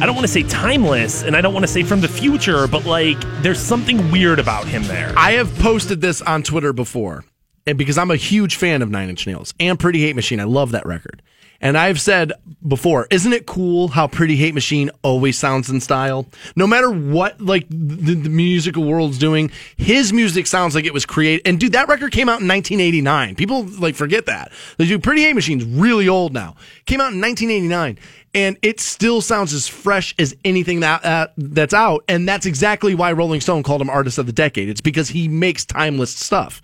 I 0.01 0.07
don't 0.07 0.17
want 0.17 0.27
to 0.27 0.33
say 0.33 0.43
timeless, 0.43 1.23
and 1.23 1.37
I 1.37 1.41
don't 1.41 1.55
want 1.55 1.65
to 1.65 1.73
say 1.73 1.85
from 1.85 2.01
the 2.01 2.09
future, 2.09 2.67
but 2.67 2.85
like 2.85 3.17
there's 3.43 3.61
something 3.61 4.11
weird 4.11 4.41
about 4.41 4.67
him 4.67 4.83
there. 4.85 5.13
I 5.17 5.33
have 5.33 5.57
posted 5.61 6.01
this 6.01 6.21
on 6.21 6.43
Twitter 6.43 6.73
before, 6.73 7.25
and 7.65 7.79
because 7.79 7.97
I'm 7.97 8.11
a 8.11 8.17
huge 8.17 8.57
fan 8.57 8.83
of 8.83 8.91
Nine 8.91 9.09
Inch 9.09 9.25
Nails 9.27 9.55
and 9.61 9.79
Pretty 9.79 10.01
Hate 10.01 10.17
Machine, 10.17 10.41
I 10.41 10.45
love 10.45 10.73
that 10.73 10.85
record. 10.85 11.23
And 11.61 11.79
I've 11.79 12.01
said 12.01 12.33
before, 12.67 13.07
isn't 13.11 13.33
it 13.33 13.47
cool 13.47 13.89
how 13.89 14.09
Pretty 14.09 14.37
Hate 14.37 14.53
Machine 14.53 14.91
always 15.03 15.39
sounds 15.39 15.71
in 15.71 15.81
style? 15.81 16.27
No 16.57 16.67
matter 16.67 16.91
what, 16.91 17.41
like 17.41 17.67
the, 17.71 18.15
the 18.15 18.29
musical 18.29 18.85
world's 18.85 19.17
doing, 19.17 19.51
his 19.77 20.13
music 20.13 20.47
sounds 20.47 20.75
like 20.75 20.85
it 20.85 20.93
was 20.93 21.07
created. 21.07 21.47
And 21.47 21.59
dude, 21.59 21.73
that 21.73 21.89
record 21.89 22.13
came 22.13 22.29
out 22.29 22.41
in 22.41 22.49
1989. 22.49 23.37
People 23.37 23.63
like 23.79 23.95
forget 23.95 24.27
that. 24.27 24.53
The 24.77 24.87
dude, 24.87 25.03
Pretty 25.03 25.23
Hate 25.23 25.35
Machine's 25.35 25.65
really 25.65 26.09
old 26.09 26.35
now. 26.35 26.57
Came 26.85 27.01
out 27.01 27.13
in 27.13 27.21
1989, 27.21 27.99
and 28.35 28.59
it 28.63 28.81
still 28.81 29.21
sounds 29.21 29.53
as 29.53 29.69
fresh 29.69 30.15
as 30.19 30.37
anything 30.45 30.81
that 30.81 31.05
uh, 31.05 31.29
that's 31.37 31.75
out. 31.75 32.05
And 32.09 32.29
that's 32.29 32.47
exactly 32.47 32.95
why 32.95 33.13
Rolling 33.13 33.41
Stone 33.41 33.63
called 33.63 33.81
him 33.81 33.89
Artist 33.89 34.19
of 34.19 34.27
the 34.27 34.33
Decade. 34.33 34.69
It's 34.69 34.81
because 34.81 35.09
he 35.09 35.29
makes 35.29 35.65
timeless 35.65 36.11
stuff. 36.11 36.61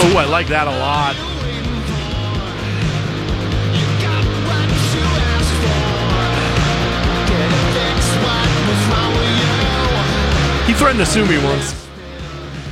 Oh, 0.00 0.16
I 0.16 0.24
like 0.26 0.46
that 0.48 0.68
a 0.68 0.78
lot. 0.78 1.16
He 10.66 10.74
threatened 10.74 11.00
to 11.00 11.06
sue 11.06 11.26
me 11.26 11.42
once. 11.42 11.88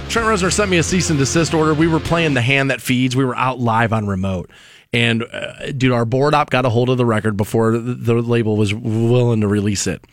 Trent 0.09 0.29
Reznor 0.29 0.53
sent 0.53 0.71
me 0.71 0.79
a 0.79 0.83
cease 0.83 1.11
and 1.11 1.19
desist 1.19 1.53
order. 1.53 1.75
We 1.75 1.89
were 1.89 1.99
playing 1.99 2.35
the 2.35 2.43
hand 2.43 2.71
that 2.71 2.81
feeds. 2.81 3.17
We 3.17 3.25
were 3.25 3.35
out 3.35 3.59
live 3.59 3.93
on 3.93 4.07
remote. 4.07 4.51
And, 4.93 5.25
uh, 5.25 5.73
dude, 5.73 5.93
our 5.93 6.05
board 6.05 6.33
op 6.33 6.51
got 6.51 6.65
a 6.65 6.69
hold 6.69 6.91
of 6.91 6.97
the 6.97 7.05
record 7.05 7.37
before 7.37 7.73
the, 7.73 7.95
the 7.95 8.15
label 8.15 8.57
was 8.57 8.73
willing 8.73 9.41
to 9.41 9.49
release 9.49 9.87
it. 9.87 10.05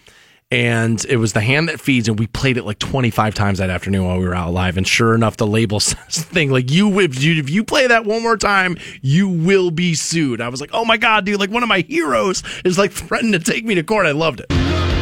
And 0.53 1.03
it 1.05 1.17
was 1.17 1.33
the 1.33 1.41
hand 1.41 1.67
that 1.67 1.79
feeds, 1.79 2.07
and 2.07 2.19
we 2.19 2.27
played 2.27 2.57
it 2.57 2.63
like 2.63 2.77
25 2.77 3.33
times 3.33 3.57
that 3.57 3.71
afternoon 3.71 4.05
while 4.05 4.19
we 4.19 4.27
were 4.27 4.35
out 4.35 4.53
live. 4.53 4.77
And 4.77 4.87
sure 4.87 5.15
enough, 5.15 5.37
the 5.37 5.47
label 5.47 5.79
says 5.79 6.23
thing 6.25 6.51
like, 6.51 6.69
"You, 6.69 6.99
if 6.99 7.23
you, 7.23 7.39
if 7.39 7.49
you 7.49 7.63
play 7.63 7.87
that 7.87 8.05
one 8.05 8.21
more 8.21 8.37
time, 8.37 8.77
you 9.01 9.27
will 9.27 9.71
be 9.71 9.95
sued." 9.95 10.41
I 10.41 10.49
was 10.49 10.61
like, 10.61 10.69
"Oh 10.71 10.85
my 10.85 10.97
god, 10.97 11.25
dude! 11.25 11.39
Like 11.39 11.49
one 11.49 11.63
of 11.63 11.69
my 11.69 11.79
heroes 11.79 12.43
is 12.63 12.77
like 12.77 12.91
threatening 12.91 13.31
to 13.31 13.39
take 13.39 13.65
me 13.65 13.73
to 13.73 13.81
court." 13.81 14.05
I 14.05 14.11
loved 14.11 14.41
it. 14.41 14.92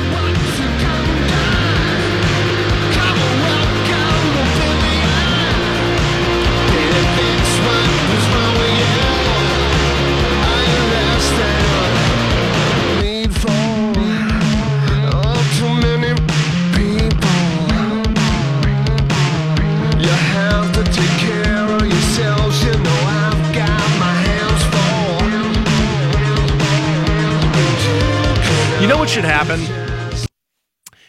What 29.01 29.09
should 29.09 29.25
happen? 29.25 29.59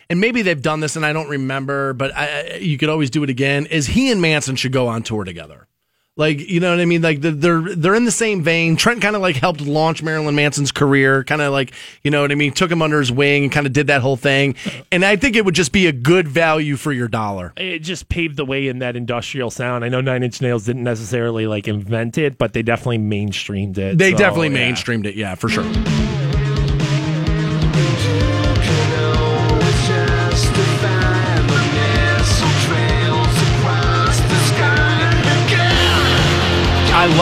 And 0.08 0.18
maybe 0.18 0.40
they've 0.40 0.62
done 0.62 0.80
this 0.80 0.96
and 0.96 1.04
I 1.04 1.12
don't 1.12 1.28
remember, 1.28 1.92
but 1.92 2.10
I, 2.16 2.54
you 2.54 2.78
could 2.78 2.88
always 2.88 3.10
do 3.10 3.22
it 3.22 3.28
again. 3.28 3.66
Is 3.66 3.86
he 3.86 4.10
and 4.10 4.22
Manson 4.22 4.56
should 4.56 4.72
go 4.72 4.88
on 4.88 5.02
tour 5.02 5.24
together? 5.24 5.68
Like, 6.16 6.40
you 6.40 6.58
know 6.58 6.70
what 6.70 6.80
I 6.80 6.86
mean? 6.86 7.02
Like 7.02 7.20
they're 7.20 7.32
they're, 7.32 7.60
they're 7.76 7.94
in 7.94 8.06
the 8.06 8.10
same 8.10 8.42
vein. 8.42 8.76
Trent 8.76 9.02
kind 9.02 9.14
of 9.14 9.20
like 9.20 9.36
helped 9.36 9.60
launch 9.60 10.02
Marilyn 10.02 10.34
Manson's 10.34 10.72
career, 10.72 11.22
kind 11.22 11.42
of 11.42 11.52
like, 11.52 11.74
you 12.02 12.10
know 12.10 12.22
what 12.22 12.32
I 12.32 12.34
mean? 12.34 12.52
Took 12.52 12.70
him 12.70 12.80
under 12.80 12.98
his 12.98 13.12
wing 13.12 13.42
and 13.42 13.52
kind 13.52 13.66
of 13.66 13.74
did 13.74 13.88
that 13.88 14.00
whole 14.00 14.16
thing. 14.16 14.54
And 14.90 15.04
I 15.04 15.16
think 15.16 15.36
it 15.36 15.44
would 15.44 15.54
just 15.54 15.72
be 15.72 15.86
a 15.86 15.92
good 15.92 16.26
value 16.26 16.76
for 16.76 16.92
your 16.92 17.08
dollar. 17.08 17.52
it 17.58 17.80
just 17.80 18.08
paved 18.08 18.38
the 18.38 18.46
way 18.46 18.68
in 18.68 18.78
that 18.78 18.96
industrial 18.96 19.50
sound. 19.50 19.84
I 19.84 19.90
know 19.90 20.00
Nine 20.00 20.22
Inch 20.22 20.40
Nails 20.40 20.64
didn't 20.64 20.84
necessarily 20.84 21.46
like 21.46 21.68
invent 21.68 22.16
it, 22.16 22.38
but 22.38 22.54
they 22.54 22.62
definitely 22.62 23.00
mainstreamed 23.00 23.76
it. 23.76 23.98
They 23.98 24.12
So, 24.12 24.16
definitely 24.16 24.58
yeah. 24.58 24.70
mainstreamed 24.72 25.04
it, 25.04 25.14
yeah, 25.14 25.34
for 25.34 25.50
sure. 25.50 25.70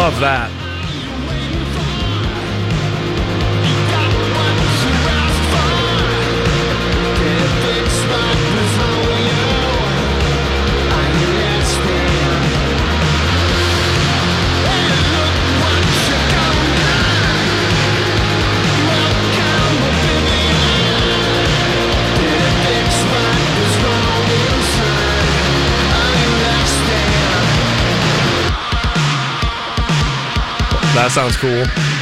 Love 0.01 0.19
that. 0.21 0.60
That 31.01 31.13
sounds 31.13 31.35
cool. 31.39 32.00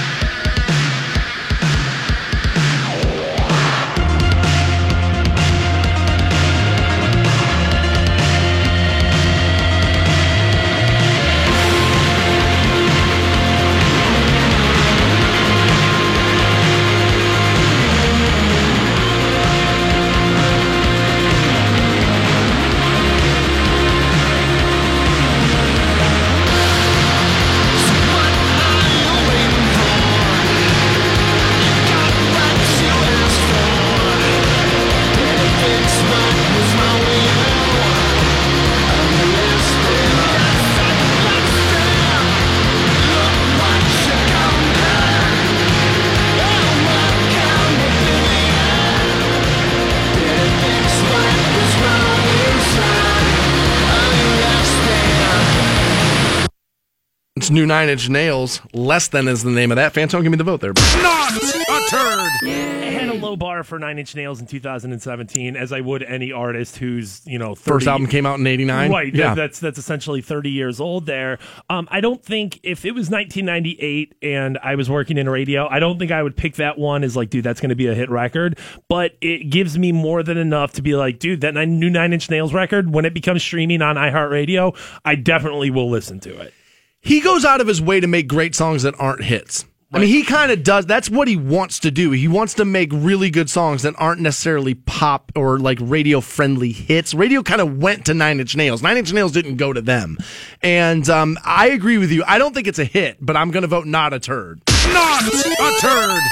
It's 57.48 57.54
new 57.54 57.64
Nine 57.64 57.88
Inch 57.88 58.10
Nails. 58.10 58.60
Less 58.74 59.08
than 59.08 59.26
is 59.26 59.42
the 59.42 59.50
name 59.50 59.72
of 59.72 59.76
that. 59.76 59.94
Fantone, 59.94 60.22
give 60.22 60.30
me 60.30 60.36
the 60.36 60.44
vote 60.44 60.60
there. 60.60 60.74
Not 61.02 61.32
a 61.34 61.86
turd. 61.88 62.28
I 62.42 62.90
had 62.92 63.08
a 63.08 63.14
low 63.14 63.36
bar 63.36 63.64
for 63.64 63.78
Nine 63.78 63.98
Inch 63.98 64.14
Nails 64.14 64.38
in 64.42 64.46
2017, 64.46 65.56
as 65.56 65.72
I 65.72 65.80
would 65.80 66.02
any 66.02 66.30
artist 66.30 66.76
who's 66.76 67.22
you 67.26 67.38
know 67.38 67.54
30, 67.54 67.62
First 67.62 67.86
album 67.86 68.06
came 68.06 68.26
out 68.26 68.38
in 68.38 68.46
'89. 68.46 68.90
Right, 68.90 69.14
Yeah. 69.14 69.34
that's 69.34 69.60
that's 69.60 69.78
essentially 69.78 70.20
30 70.20 70.50
years 70.50 70.78
old. 70.78 71.06
There, 71.06 71.38
um, 71.70 71.88
I 71.90 72.02
don't 72.02 72.22
think 72.22 72.60
if 72.62 72.84
it 72.84 72.90
was 72.90 73.08
1998 73.08 74.14
and 74.20 74.58
I 74.62 74.74
was 74.74 74.90
working 74.90 75.16
in 75.16 75.26
radio, 75.26 75.66
I 75.70 75.78
don't 75.78 75.98
think 75.98 76.10
I 76.10 76.22
would 76.22 76.36
pick 76.36 76.56
that 76.56 76.76
one 76.76 77.02
as 77.02 77.16
like, 77.16 77.30
dude, 77.30 77.44
that's 77.44 77.62
going 77.62 77.70
to 77.70 77.76
be 77.76 77.86
a 77.86 77.94
hit 77.94 78.10
record. 78.10 78.58
But 78.90 79.16
it 79.22 79.48
gives 79.48 79.78
me 79.78 79.90
more 79.90 80.22
than 80.22 80.36
enough 80.36 80.74
to 80.74 80.82
be 80.82 80.96
like, 80.96 81.18
dude, 81.18 81.40
that 81.40 81.54
new 81.54 81.88
Nine 81.88 82.12
Inch 82.12 82.28
Nails 82.28 82.52
record 82.52 82.92
when 82.92 83.06
it 83.06 83.14
becomes 83.14 83.42
streaming 83.42 83.80
on 83.80 83.96
iHeartRadio, 83.96 84.76
I 85.02 85.14
definitely 85.14 85.70
will 85.70 85.88
listen 85.88 86.20
to 86.20 86.38
it. 86.40 86.52
He 87.00 87.20
goes 87.20 87.44
out 87.44 87.60
of 87.60 87.66
his 87.66 87.80
way 87.80 88.00
to 88.00 88.06
make 88.06 88.28
great 88.28 88.54
songs 88.54 88.82
that 88.82 88.94
aren't 88.98 89.24
hits. 89.24 89.64
I 89.90 90.00
mean, 90.00 90.08
he 90.08 90.22
kind 90.22 90.52
of 90.52 90.62
does. 90.62 90.84
That's 90.84 91.08
what 91.08 91.28
he 91.28 91.36
wants 91.36 91.78
to 91.80 91.90
do. 91.90 92.10
He 92.10 92.28
wants 92.28 92.52
to 92.54 92.66
make 92.66 92.90
really 92.92 93.30
good 93.30 93.48
songs 93.48 93.82
that 93.82 93.94
aren't 93.96 94.20
necessarily 94.20 94.74
pop 94.74 95.32
or 95.34 95.58
like 95.58 95.78
radio 95.80 96.20
friendly 96.20 96.72
hits. 96.72 97.14
Radio 97.14 97.42
kind 97.42 97.62
of 97.62 97.78
went 97.78 98.04
to 98.04 98.12
Nine 98.12 98.38
Inch 98.38 98.54
Nails. 98.54 98.82
Nine 98.82 98.98
Inch 98.98 99.14
Nails 99.14 99.32
didn't 99.32 99.56
go 99.56 99.72
to 99.72 99.80
them. 99.80 100.18
And 100.62 101.08
um, 101.08 101.38
I 101.42 101.68
agree 101.70 101.96
with 101.96 102.12
you. 102.12 102.22
I 102.26 102.36
don't 102.36 102.52
think 102.52 102.66
it's 102.66 102.78
a 102.78 102.84
hit, 102.84 103.16
but 103.18 103.34
I'm 103.34 103.50
going 103.50 103.62
to 103.62 103.68
vote 103.68 103.86
not 103.86 104.12
a 104.12 104.20
turd. 104.20 104.60
Not 104.92 105.22
a 105.24 105.80
turd. 105.80 106.22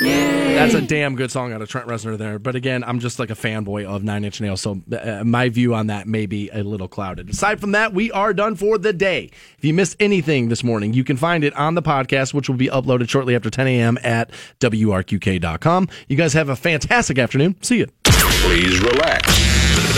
That's 0.56 0.74
a 0.74 0.80
damn 0.80 1.16
good 1.16 1.30
song 1.30 1.52
out 1.52 1.60
of 1.62 1.68
Trent 1.68 1.86
Reznor 1.86 2.16
there. 2.16 2.38
But 2.38 2.54
again, 2.54 2.82
I'm 2.84 2.98
just 3.00 3.18
like 3.18 3.30
a 3.30 3.34
fanboy 3.34 3.84
of 3.84 4.02
Nine 4.02 4.24
Inch 4.24 4.40
Nails, 4.40 4.60
so 4.60 4.80
uh, 4.92 5.22
my 5.24 5.48
view 5.48 5.74
on 5.74 5.88
that 5.88 6.06
may 6.06 6.26
be 6.26 6.48
a 6.50 6.62
little 6.62 6.88
clouded. 6.88 7.28
Aside 7.30 7.60
from 7.60 7.72
that, 7.72 7.92
we 7.92 8.10
are 8.12 8.32
done 8.32 8.54
for 8.56 8.78
the 8.78 8.92
day. 8.92 9.30
If 9.58 9.64
you 9.64 9.74
missed 9.74 9.96
anything 10.00 10.48
this 10.48 10.64
morning, 10.64 10.94
you 10.94 11.04
can 11.04 11.16
find 11.16 11.44
it 11.44 11.54
on 11.54 11.74
the 11.74 11.82
podcast, 11.82 12.32
which 12.34 12.48
will 12.48 12.56
be 12.56 12.68
uploaded 12.68 13.08
shortly 13.08 13.34
after 13.34 13.50
10 13.50 13.66
a.m. 13.66 13.98
at 14.02 14.30
WRQK.com. 14.60 15.88
You 16.08 16.16
guys 16.16 16.32
have 16.32 16.48
a 16.48 16.56
fantastic 16.56 17.18
afternoon. 17.18 17.56
See 17.62 17.78
you. 17.78 17.86
Please 18.04 18.80
relax. 18.80 19.26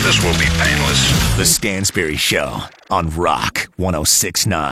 This 0.02 0.22
will 0.24 0.32
be 0.38 0.46
painless. 0.58 1.36
The 1.36 1.44
Stansbury 1.44 2.16
Show 2.16 2.60
on 2.90 3.10
Rock 3.10 3.68
1069. 3.76 4.58